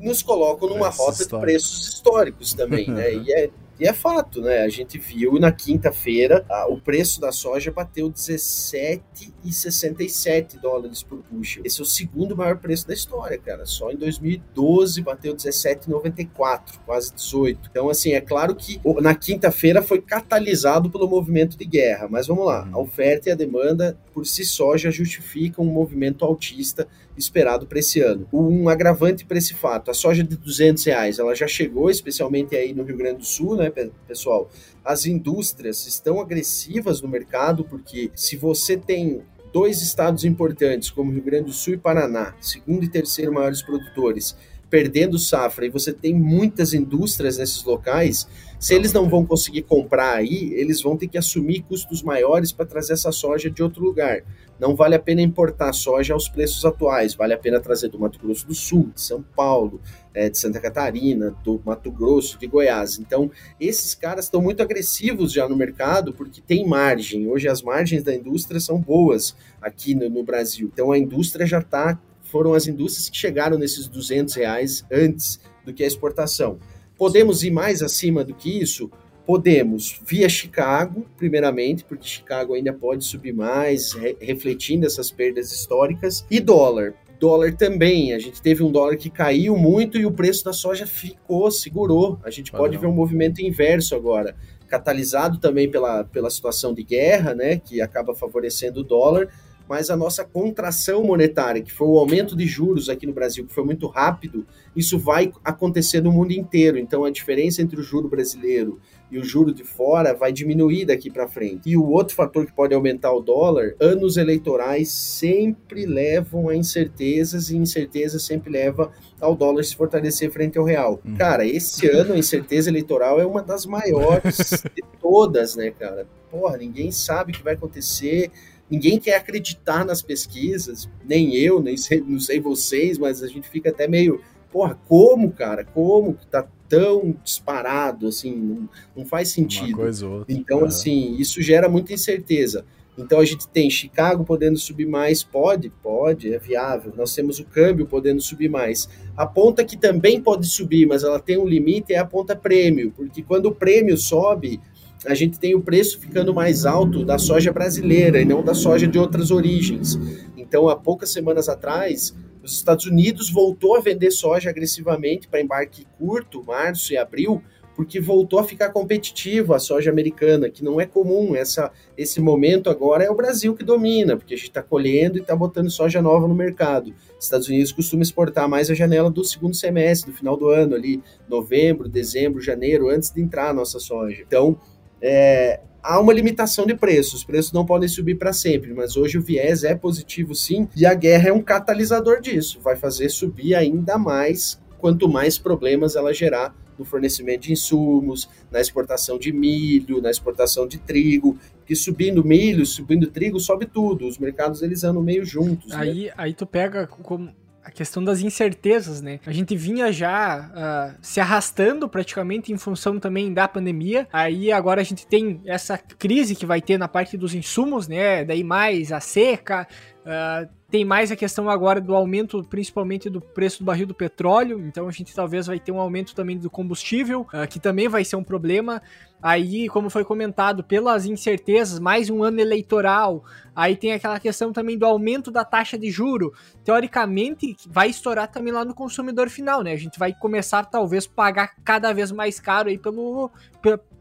nos 0.00 0.22
colocam 0.22 0.68
numa 0.68 0.88
rota 0.88 1.24
de 1.24 1.40
preços 1.40 1.88
históricos 1.88 2.54
também, 2.54 2.88
né? 2.88 3.12
E 3.26 3.32
é 3.32 3.50
e 3.78 3.86
é 3.86 3.92
fato, 3.92 4.40
né? 4.40 4.62
A 4.62 4.68
gente 4.68 4.98
viu 4.98 5.38
na 5.38 5.52
quinta-feira 5.52 6.44
o 6.68 6.80
preço 6.80 7.20
da 7.20 7.30
soja 7.30 7.70
bateu 7.70 8.10
17,67 8.10 10.58
dólares 10.60 11.02
por 11.02 11.22
bushel. 11.30 11.62
Esse 11.64 11.80
é 11.80 11.82
o 11.82 11.86
segundo 11.86 12.36
maior 12.36 12.56
preço 12.56 12.88
da 12.88 12.94
história, 12.94 13.38
cara. 13.38 13.66
Só 13.66 13.90
em 13.90 13.96
2012 13.96 15.02
bateu 15.02 15.34
17,94, 15.34 16.78
quase 16.86 17.12
18. 17.14 17.68
Então, 17.70 17.90
assim, 17.90 18.12
é 18.12 18.20
claro 18.20 18.54
que 18.54 18.80
na 19.02 19.14
quinta-feira 19.14 19.82
foi 19.82 20.00
catalisado 20.00 20.88
pelo 20.90 21.06
movimento 21.06 21.58
de 21.58 21.66
guerra. 21.66 22.08
Mas 22.08 22.26
vamos 22.26 22.46
lá, 22.46 22.66
a 22.72 22.78
oferta 22.78 23.28
e 23.28 23.32
a 23.32 23.36
demanda 23.36 23.98
por 24.14 24.26
si 24.26 24.44
só 24.44 24.76
já 24.76 24.90
justificam 24.90 25.64
um 25.64 25.72
movimento 25.72 26.24
altista 26.24 26.88
esperado 27.16 27.66
para 27.66 27.78
esse 27.78 28.00
ano. 28.00 28.28
Um 28.32 28.68
agravante 28.68 29.24
para 29.24 29.38
esse 29.38 29.54
fato, 29.54 29.90
a 29.90 29.94
soja 29.94 30.22
de 30.22 30.36
200 30.36 30.84
reais, 30.84 31.18
ela 31.18 31.34
já 31.34 31.46
chegou, 31.46 31.90
especialmente 31.90 32.54
aí 32.54 32.74
no 32.74 32.82
Rio 32.82 32.96
Grande 32.96 33.18
do 33.18 33.24
Sul, 33.24 33.56
né, 33.56 33.72
pessoal? 34.06 34.50
As 34.84 35.06
indústrias 35.06 35.86
estão 35.86 36.20
agressivas 36.20 37.00
no 37.00 37.08
mercado, 37.08 37.64
porque 37.64 38.10
se 38.14 38.36
você 38.36 38.76
tem 38.76 39.22
dois 39.52 39.80
estados 39.82 40.24
importantes, 40.24 40.90
como 40.90 41.12
Rio 41.12 41.22
Grande 41.22 41.46
do 41.46 41.52
Sul 41.52 41.74
e 41.74 41.78
Paraná, 41.78 42.34
segundo 42.40 42.84
e 42.84 42.88
terceiro 42.88 43.32
maiores 43.32 43.62
produtores, 43.62 44.36
perdendo 44.68 45.18
safra 45.18 45.66
e 45.66 45.70
você 45.70 45.92
tem 45.92 46.12
muitas 46.12 46.74
indústrias 46.74 47.38
nesses 47.38 47.64
locais, 47.64 48.26
se 48.58 48.74
eles 48.74 48.92
não 48.92 49.08
vão 49.08 49.24
conseguir 49.24 49.62
comprar 49.62 50.14
aí, 50.14 50.52
eles 50.54 50.82
vão 50.82 50.96
ter 50.96 51.08
que 51.08 51.18
assumir 51.18 51.62
custos 51.62 52.02
maiores 52.02 52.52
para 52.52 52.66
trazer 52.66 52.94
essa 52.94 53.12
soja 53.12 53.50
de 53.50 53.62
outro 53.62 53.82
lugar. 53.82 54.22
Não 54.58 54.74
vale 54.74 54.94
a 54.94 54.98
pena 54.98 55.20
importar 55.20 55.72
soja 55.72 56.14
aos 56.14 56.28
preços 56.28 56.64
atuais, 56.64 57.14
vale 57.14 57.34
a 57.34 57.38
pena 57.38 57.60
trazer 57.60 57.88
do 57.88 57.98
Mato 57.98 58.18
Grosso 58.18 58.46
do 58.46 58.54
Sul, 58.54 58.90
de 58.94 59.00
São 59.00 59.22
Paulo, 59.22 59.80
é, 60.14 60.30
de 60.30 60.38
Santa 60.38 60.58
Catarina, 60.60 61.36
do 61.44 61.60
Mato 61.64 61.90
Grosso, 61.90 62.38
de 62.38 62.46
Goiás. 62.46 62.98
Então, 62.98 63.30
esses 63.60 63.94
caras 63.94 64.24
estão 64.24 64.40
muito 64.40 64.62
agressivos 64.62 65.32
já 65.32 65.46
no 65.46 65.56
mercado 65.56 66.12
porque 66.12 66.40
tem 66.40 66.66
margem. 66.66 67.28
Hoje 67.28 67.48
as 67.48 67.62
margens 67.62 68.02
da 68.02 68.14
indústria 68.14 68.58
são 68.58 68.80
boas 68.80 69.36
aqui 69.60 69.94
no, 69.94 70.08
no 70.08 70.22
Brasil. 70.22 70.70
Então, 70.72 70.90
a 70.90 70.98
indústria 70.98 71.46
já 71.46 71.58
está. 71.58 72.00
Foram 72.22 72.54
as 72.54 72.66
indústrias 72.66 73.08
que 73.08 73.16
chegaram 73.16 73.58
nesses 73.58 73.86
200 73.86 74.34
reais 74.34 74.84
antes 74.90 75.38
do 75.64 75.72
que 75.72 75.84
a 75.84 75.86
exportação. 75.86 76.58
Podemos 76.96 77.42
ir 77.42 77.50
mais 77.50 77.82
acima 77.82 78.24
do 78.24 78.34
que 78.34 78.58
isso? 78.60 78.90
Podemos, 79.26 80.00
via 80.06 80.28
Chicago, 80.28 81.04
primeiramente, 81.16 81.84
porque 81.84 82.06
Chicago 82.06 82.54
ainda 82.54 82.72
pode 82.72 83.04
subir 83.04 83.32
mais, 83.32 83.92
re 83.92 84.16
refletindo 84.20 84.86
essas 84.86 85.10
perdas 85.10 85.50
históricas, 85.50 86.24
e 86.30 86.38
dólar. 86.38 86.94
Dólar 87.18 87.56
também, 87.56 88.12
a 88.12 88.18
gente 88.20 88.40
teve 88.40 88.62
um 88.62 88.70
dólar 88.70 88.96
que 88.96 89.10
caiu 89.10 89.56
muito 89.56 89.98
e 89.98 90.06
o 90.06 90.12
preço 90.12 90.44
da 90.44 90.52
soja 90.52 90.86
ficou, 90.86 91.50
segurou. 91.50 92.20
A 92.22 92.30
gente 92.30 92.52
pode 92.52 92.76
ver 92.76 92.86
um 92.86 92.92
movimento 92.92 93.40
inverso 93.40 93.96
agora, 93.96 94.36
catalisado 94.68 95.38
também 95.38 95.68
pela, 95.68 96.04
pela 96.04 96.30
situação 96.30 96.72
de 96.72 96.84
guerra, 96.84 97.34
né, 97.34 97.56
que 97.58 97.80
acaba 97.80 98.14
favorecendo 98.14 98.80
o 98.80 98.84
dólar, 98.84 99.28
mas 99.68 99.90
a 99.90 99.96
nossa 99.96 100.24
contração 100.24 101.02
monetária, 101.02 101.62
que 101.62 101.72
foi 101.72 101.88
o 101.88 101.98
aumento 101.98 102.36
de 102.36 102.46
juros 102.46 102.88
aqui 102.88 103.06
no 103.06 103.12
Brasil, 103.12 103.46
que 103.46 103.52
foi 103.52 103.64
muito 103.64 103.88
rápido, 103.88 104.46
isso 104.76 104.98
vai 104.98 105.32
acontecer 105.44 106.00
no 106.00 106.12
mundo 106.12 106.32
inteiro. 106.32 106.78
Então 106.78 107.04
a 107.04 107.10
diferença 107.10 107.62
entre 107.62 107.80
o 107.80 107.82
juro 107.82 108.08
brasileiro 108.08 108.80
e 109.10 109.18
o 109.18 109.24
juro 109.24 109.52
de 109.54 109.64
fora 109.64 110.14
vai 110.14 110.32
diminuir 110.32 110.84
daqui 110.84 111.10
para 111.10 111.28
frente. 111.28 111.68
E 111.68 111.76
o 111.76 111.88
outro 111.88 112.14
fator 112.14 112.44
que 112.44 112.52
pode 112.52 112.74
aumentar 112.74 113.12
o 113.12 113.20
dólar, 113.20 113.74
anos 113.80 114.16
eleitorais 114.16 114.90
sempre 114.90 115.86
levam 115.86 116.48
a 116.48 116.56
incertezas 116.56 117.50
e 117.50 117.56
incerteza 117.56 118.18
sempre 118.18 118.50
leva 118.50 118.90
ao 119.20 119.34
dólar 119.34 119.64
se 119.64 119.76
fortalecer 119.76 120.30
frente 120.30 120.58
ao 120.58 120.64
real. 120.64 121.00
Hum. 121.04 121.14
Cara, 121.14 121.46
esse 121.46 121.86
ano 121.90 122.14
a 122.14 122.18
incerteza 122.18 122.68
eleitoral 122.68 123.20
é 123.20 123.26
uma 123.26 123.42
das 123.42 123.64
maiores 123.64 124.64
de 124.74 124.82
todas, 125.00 125.56
né, 125.56 125.70
cara? 125.70 126.06
Porra, 126.30 126.56
ninguém 126.56 126.90
sabe 126.90 127.32
o 127.32 127.34
que 127.34 127.42
vai 127.42 127.54
acontecer 127.54 128.30
ninguém 128.70 128.98
quer 128.98 129.16
acreditar 129.16 129.84
nas 129.84 130.02
pesquisas, 130.02 130.88
nem 131.04 131.34
eu, 131.36 131.62
nem 131.62 131.76
sei, 131.76 132.00
não 132.00 132.18
sei 132.18 132.40
vocês, 132.40 132.98
mas 132.98 133.22
a 133.22 133.28
gente 133.28 133.48
fica 133.48 133.70
até 133.70 133.86
meio, 133.86 134.20
porra, 134.52 134.78
como, 134.88 135.30
cara? 135.32 135.64
Como? 135.64 136.18
Tá, 136.30 136.46
tão 136.68 137.16
disparado, 137.22 138.08
assim, 138.08 138.34
não, 138.34 138.68
não 138.96 139.06
faz 139.06 139.28
sentido. 139.28 139.80
Outra. 139.80 140.24
Então, 140.28 140.62
é. 140.62 140.66
assim, 140.66 141.16
isso 141.16 141.40
gera 141.42 141.68
muita 141.68 141.92
incerteza. 141.92 142.64
Então 142.98 143.20
a 143.20 143.24
gente 143.24 143.46
tem 143.48 143.68
Chicago 143.68 144.24
podendo 144.24 144.58
subir 144.58 144.86
mais, 144.86 145.22
pode, 145.22 145.70
pode, 145.82 146.32
é 146.32 146.38
viável. 146.38 146.92
Nós 146.96 147.14
temos 147.14 147.38
o 147.38 147.44
câmbio 147.44 147.86
podendo 147.86 148.22
subir 148.22 148.48
mais. 148.48 148.88
A 149.16 149.26
ponta 149.26 149.64
que 149.64 149.76
também 149.76 150.20
pode 150.20 150.46
subir, 150.46 150.86
mas 150.86 151.04
ela 151.04 151.20
tem 151.20 151.36
um 151.36 151.46
limite, 151.46 151.92
é 151.92 151.98
a 151.98 152.06
ponta 152.06 152.34
prêmio, 152.34 152.92
porque 152.96 153.22
quando 153.22 153.46
o 153.46 153.54
prêmio 153.54 153.98
sobe, 153.98 154.60
a 155.06 155.14
gente 155.14 155.38
tem 155.38 155.54
o 155.54 155.60
preço 155.60 156.00
ficando 156.00 156.34
mais 156.34 156.64
alto 156.64 157.04
da 157.04 157.18
soja 157.18 157.52
brasileira 157.52 158.20
e 158.20 158.24
não 158.24 158.42
da 158.42 158.54
soja 158.54 158.86
de 158.86 158.98
outras 158.98 159.30
origens. 159.30 159.98
Então, 160.36 160.68
há 160.68 160.76
poucas 160.76 161.12
semanas 161.12 161.48
atrás, 161.48 162.14
os 162.46 162.54
Estados 162.54 162.86
Unidos 162.86 163.30
voltou 163.30 163.76
a 163.76 163.80
vender 163.80 164.10
soja 164.10 164.50
agressivamente 164.50 165.28
para 165.28 165.40
embarque 165.40 165.86
curto, 165.98 166.42
março 166.44 166.92
e 166.92 166.96
abril, 166.96 167.42
porque 167.74 168.00
voltou 168.00 168.38
a 168.38 168.44
ficar 168.44 168.70
competitivo 168.70 169.52
a 169.52 169.58
soja 169.58 169.90
americana, 169.90 170.48
que 170.48 170.64
não 170.64 170.80
é 170.80 170.86
comum. 170.86 171.36
Essa, 171.36 171.70
esse 171.96 172.20
momento 172.20 172.70
agora 172.70 173.04
é 173.04 173.10
o 173.10 173.14
Brasil 173.14 173.54
que 173.54 173.62
domina, 173.62 174.16
porque 174.16 174.32
a 174.32 174.36
gente 174.36 174.48
está 174.48 174.62
colhendo 174.62 175.18
e 175.18 175.20
está 175.20 175.36
botando 175.36 175.70
soja 175.70 176.00
nova 176.00 176.26
no 176.26 176.34
mercado. 176.34 176.94
Estados 177.20 177.48
Unidos 177.48 177.72
costuma 177.72 178.02
exportar 178.02 178.48
mais 178.48 178.70
a 178.70 178.74
janela 178.74 179.10
do 179.10 179.22
segundo 179.22 179.54
semestre, 179.54 180.10
do 180.10 180.16
final 180.16 180.38
do 180.38 180.48
ano, 180.48 180.74
ali, 180.74 181.02
novembro, 181.28 181.86
dezembro, 181.86 182.40
janeiro, 182.40 182.88
antes 182.88 183.10
de 183.10 183.20
entrar 183.20 183.50
a 183.50 183.54
nossa 183.54 183.78
soja. 183.78 184.22
Então, 184.26 184.58
é, 185.02 185.60
há 185.86 186.00
uma 186.00 186.12
limitação 186.12 186.66
de 186.66 186.74
preços, 186.74 187.14
os 187.14 187.24
preços 187.24 187.52
não 187.52 187.64
podem 187.64 187.88
subir 187.88 188.16
para 188.16 188.32
sempre, 188.32 188.74
mas 188.74 188.96
hoje 188.96 189.16
o 189.16 189.22
viés 189.22 189.62
é 189.62 189.74
positivo 189.74 190.34
sim, 190.34 190.68
e 190.76 190.84
a 190.84 190.92
guerra 190.92 191.28
é 191.28 191.32
um 191.32 191.40
catalisador 191.40 192.20
disso, 192.20 192.60
vai 192.60 192.74
fazer 192.74 193.08
subir 193.08 193.54
ainda 193.54 193.96
mais 193.96 194.60
quanto 194.78 195.08
mais 195.08 195.38
problemas 195.38 195.94
ela 195.94 196.12
gerar 196.12 196.54
no 196.78 196.84
fornecimento 196.84 197.42
de 197.42 197.52
insumos, 197.52 198.28
na 198.50 198.60
exportação 198.60 199.18
de 199.18 199.32
milho, 199.32 200.02
na 200.02 200.10
exportação 200.10 200.66
de 200.66 200.76
trigo, 200.78 201.38
que 201.64 201.74
subindo 201.74 202.22
milho, 202.22 202.66
subindo 202.66 203.06
trigo, 203.06 203.40
sobe 203.40 203.64
tudo. 203.64 204.06
Os 204.06 204.18
mercados 204.18 204.60
eles 204.60 204.84
andam 204.84 205.02
meio 205.02 205.24
juntos. 205.24 205.70
Né? 205.70 205.76
Aí, 205.76 206.04
né? 206.04 206.12
aí 206.16 206.34
tu 206.34 206.46
pega 206.46 206.86
como 206.86 207.30
a 207.66 207.70
questão 207.72 208.02
das 208.02 208.20
incertezas, 208.20 209.02
né? 209.02 209.18
A 209.26 209.32
gente 209.32 209.56
vinha 209.56 209.92
já 209.92 210.38
uh, 210.38 210.96
se 211.02 211.18
arrastando 211.18 211.88
praticamente 211.88 212.52
em 212.52 212.56
função 212.56 213.00
também 213.00 213.34
da 213.34 213.48
pandemia. 213.48 214.06
Aí 214.12 214.52
agora 214.52 214.80
a 214.80 214.84
gente 214.84 215.04
tem 215.04 215.40
essa 215.44 215.76
crise 215.76 216.36
que 216.36 216.46
vai 216.46 216.60
ter 216.60 216.78
na 216.78 216.86
parte 216.86 217.16
dos 217.16 217.34
insumos, 217.34 217.88
né? 217.88 218.24
Daí 218.24 218.44
mais 218.44 218.92
a 218.92 219.00
seca, 219.00 219.66
uh, 220.02 220.48
tem 220.68 220.84
mais 220.84 221.12
a 221.12 221.16
questão 221.16 221.48
agora 221.48 221.80
do 221.80 221.94
aumento, 221.94 222.42
principalmente 222.42 223.08
do 223.08 223.20
preço 223.20 223.60
do 223.60 223.64
barril 223.64 223.86
do 223.86 223.94
petróleo. 223.94 224.60
Então 224.66 224.88
a 224.88 224.90
gente 224.90 225.14
talvez 225.14 225.46
vai 225.46 225.60
ter 225.60 225.70
um 225.70 225.80
aumento 225.80 226.14
também 226.14 226.36
do 226.36 226.50
combustível, 226.50 227.20
uh, 227.32 227.46
que 227.48 227.60
também 227.60 227.88
vai 227.88 228.04
ser 228.04 228.16
um 228.16 228.24
problema. 228.24 228.82
Aí, 229.22 229.68
como 229.68 229.88
foi 229.88 230.04
comentado, 230.04 230.64
pelas 230.64 231.06
incertezas, 231.06 231.78
mais 231.78 232.10
um 232.10 232.22
ano 232.22 232.40
eleitoral. 232.40 233.24
Aí 233.54 233.76
tem 233.76 233.92
aquela 233.92 234.18
questão 234.18 234.52
também 234.52 234.76
do 234.76 234.84
aumento 234.84 235.30
da 235.30 235.44
taxa 235.44 235.78
de 235.78 235.90
juro. 235.90 236.32
Teoricamente, 236.64 237.56
vai 237.68 237.88
estourar 237.88 238.28
também 238.28 238.52
lá 238.52 238.64
no 238.64 238.74
consumidor 238.74 239.30
final, 239.30 239.62
né? 239.62 239.72
A 239.72 239.78
gente 239.78 239.98
vai 239.98 240.12
começar 240.12 240.64
talvez 240.64 241.06
pagar 241.06 241.54
cada 241.64 241.92
vez 241.92 242.10
mais 242.10 242.40
caro 242.40 242.68
aí 242.68 242.76
pelo, 242.76 243.30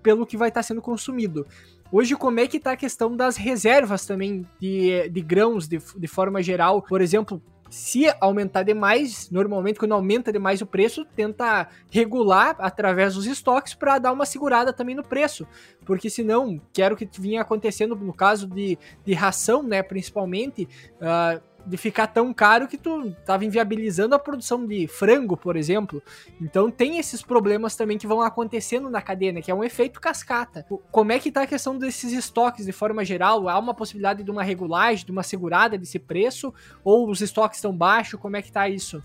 pelo 0.02 0.26
que 0.26 0.36
vai 0.36 0.50
estar 0.50 0.64
sendo 0.64 0.82
consumido. 0.82 1.46
Hoje, 1.92 2.16
como 2.16 2.40
é 2.40 2.48
que 2.48 2.60
tá 2.60 2.72
a 2.72 2.78
questão 2.78 3.16
das 3.16 3.38
reservas 3.38 4.06
também 4.06 4.46
de, 4.60 5.08
de 5.10 5.22
grãos 5.22 5.68
de, 5.68 5.80
de 5.96 6.08
forma 6.08 6.42
geral? 6.42 6.82
Por 6.82 7.00
exemplo, 7.00 7.42
se 7.70 8.06
aumentar 8.20 8.64
demais, 8.64 9.30
normalmente 9.30 9.80
quando 9.80 9.94
aumenta 9.94 10.32
demais 10.32 10.62
o 10.62 10.66
preço, 10.66 11.06
tenta 11.16 11.68
regular 11.90 12.56
através 12.60 13.16
dos 13.16 13.26
estoques 13.26 13.74
para 13.74 14.00
dar 14.00 14.14
uma 14.14 14.26
segurada 14.26 14.72
também 14.72 14.96
no 14.96 15.04
preço, 15.04 15.48
porque 15.86 16.10
senão, 16.10 16.60
quero 16.72 16.96
que 16.96 17.08
vinha 17.20 17.42
acontecendo 17.42 17.96
no 17.96 18.14
caso 18.14 18.48
de, 18.48 18.78
de 19.04 19.14
ração, 19.14 19.62
né, 19.62 19.84
principalmente, 19.84 20.68
uh, 21.02 21.42
de 21.66 21.78
ficar 21.78 22.08
tão 22.08 22.34
caro 22.34 22.68
que 22.68 22.78
tu 22.78 23.12
tava 23.26 23.46
inviabilizando 23.46 24.16
a 24.16 24.20
produção 24.20 24.66
de 24.66 24.88
frango, 24.88 25.36
por 25.36 25.56
exemplo. 25.56 26.02
Então 26.40 26.70
tem 26.70 26.98
esses 26.98 27.22
problemas 27.22 27.76
também 27.76 27.98
que 27.98 28.08
vão 28.08 28.22
acontecendo 28.22 28.90
na 28.90 29.02
cadeia, 29.02 29.32
né, 29.32 29.42
que 29.42 29.52
é 29.52 29.56
um 29.56 29.64
efeito 29.64 30.00
cascata. 30.00 30.66
Como 30.92 31.12
é 31.12 31.20
que 31.20 31.32
tá 31.32 31.44
a 31.44 31.48
questão 31.48 31.78
desses 31.78 32.12
estoques 32.12 32.66
de 32.66 32.72
forma 32.72 33.04
geral? 33.04 33.50
Há 33.50 33.58
uma 33.58 33.74
possibilidade 33.74 34.24
de 34.24 34.32
uma 34.32 34.44
regulagem, 34.44 35.06
de 35.06 35.12
uma 35.12 35.24
segurada 35.24 35.78
desse 35.78 36.00
preço 36.00 36.54
ou 36.84 37.10
os 37.10 37.22
estoques 37.22 37.58
estão 37.58 37.76
baixos? 37.76 38.20
Como 38.20 38.38
é 38.38 38.42
que 38.42 38.52
tá 38.52 38.70
isso? 38.70 39.04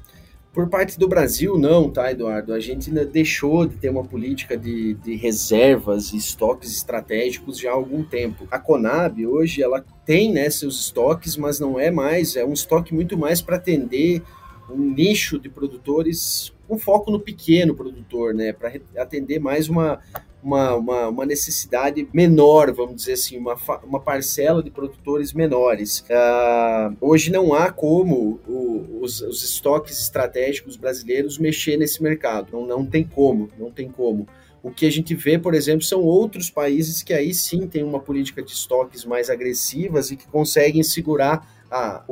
Por 0.53 0.69
parte 0.69 0.99
do 0.99 1.07
Brasil, 1.07 1.57
não, 1.57 1.89
tá, 1.89 2.11
Eduardo? 2.11 2.53
A 2.53 2.59
gente 2.59 2.91
deixou 2.91 3.67
de 3.67 3.77
ter 3.77 3.89
uma 3.89 4.03
política 4.03 4.57
de, 4.57 4.95
de 4.95 5.15
reservas 5.15 6.13
e 6.13 6.17
estoques 6.17 6.73
estratégicos 6.73 7.57
já 7.57 7.71
há 7.71 7.75
algum 7.75 8.03
tempo. 8.03 8.49
A 8.51 8.59
Conab, 8.59 9.25
hoje, 9.25 9.63
ela 9.63 9.85
tem 10.05 10.33
né, 10.33 10.51
seus 10.51 10.81
estoques, 10.81 11.37
mas 11.37 11.61
não 11.61 11.79
é 11.79 11.89
mais, 11.93 12.35
é 12.35 12.45
um 12.45 12.53
estoque 12.53 12.93
muito 12.93 13.17
mais 13.17 13.41
para 13.41 13.57
atender 13.57 14.23
um 14.69 14.93
nicho 14.93 15.39
de 15.39 15.49
produtores 15.49 16.53
com 16.67 16.79
foco 16.79 17.13
no 17.13 17.21
pequeno 17.21 17.75
produtor, 17.75 18.35
né? 18.35 18.53
Para 18.53 18.73
atender 18.97 19.39
mais 19.39 19.69
uma, 19.69 20.01
uma, 20.43 20.75
uma, 20.75 21.09
uma, 21.09 21.27
necessidade 21.27 22.09
menor, 22.13 22.73
vamos 22.73 22.97
dizer 22.97 23.13
assim, 23.13 23.37
uma, 23.37 23.57
uma 23.85 24.01
parcela 24.01 24.63
de 24.63 24.71
produtores 24.71 25.33
menores. 25.33 26.01
Uh, 26.01 26.97
hoje 27.01 27.31
não 27.31 27.55
há 27.55 27.71
como 27.71 28.41
o, 28.49 29.01
os, 29.03 29.21
os, 29.21 29.43
estoques 29.43 30.01
estratégicos 30.01 30.77
brasileiros 30.77 31.39
mexer 31.39 31.77
nesse 31.77 32.03
mercado, 32.03 32.53
não, 32.53 32.67
não 32.67 32.87
tem 32.87 33.05
como, 33.05 33.49
não 33.59 33.71
tem 33.71 33.89
como. 33.89 34.27
O 34.63 34.71
que 34.71 34.87
a 34.87 34.91
gente 34.91 35.15
vê, 35.15 35.39
por 35.39 35.55
exemplo, 35.55 35.83
são 35.83 36.03
outros 36.03 36.51
países 36.51 37.03
que 37.03 37.15
aí 37.15 37.33
sim 37.33 37.67
têm 37.67 37.83
uma 37.83 38.01
política 38.01 38.43
de 38.43 38.53
estoques 38.53 39.05
mais 39.05 39.31
agressivas 39.31 40.11
e 40.11 40.17
que 40.17 40.27
conseguem 40.27 40.83
segurar 40.83 41.47
a, 41.71 42.05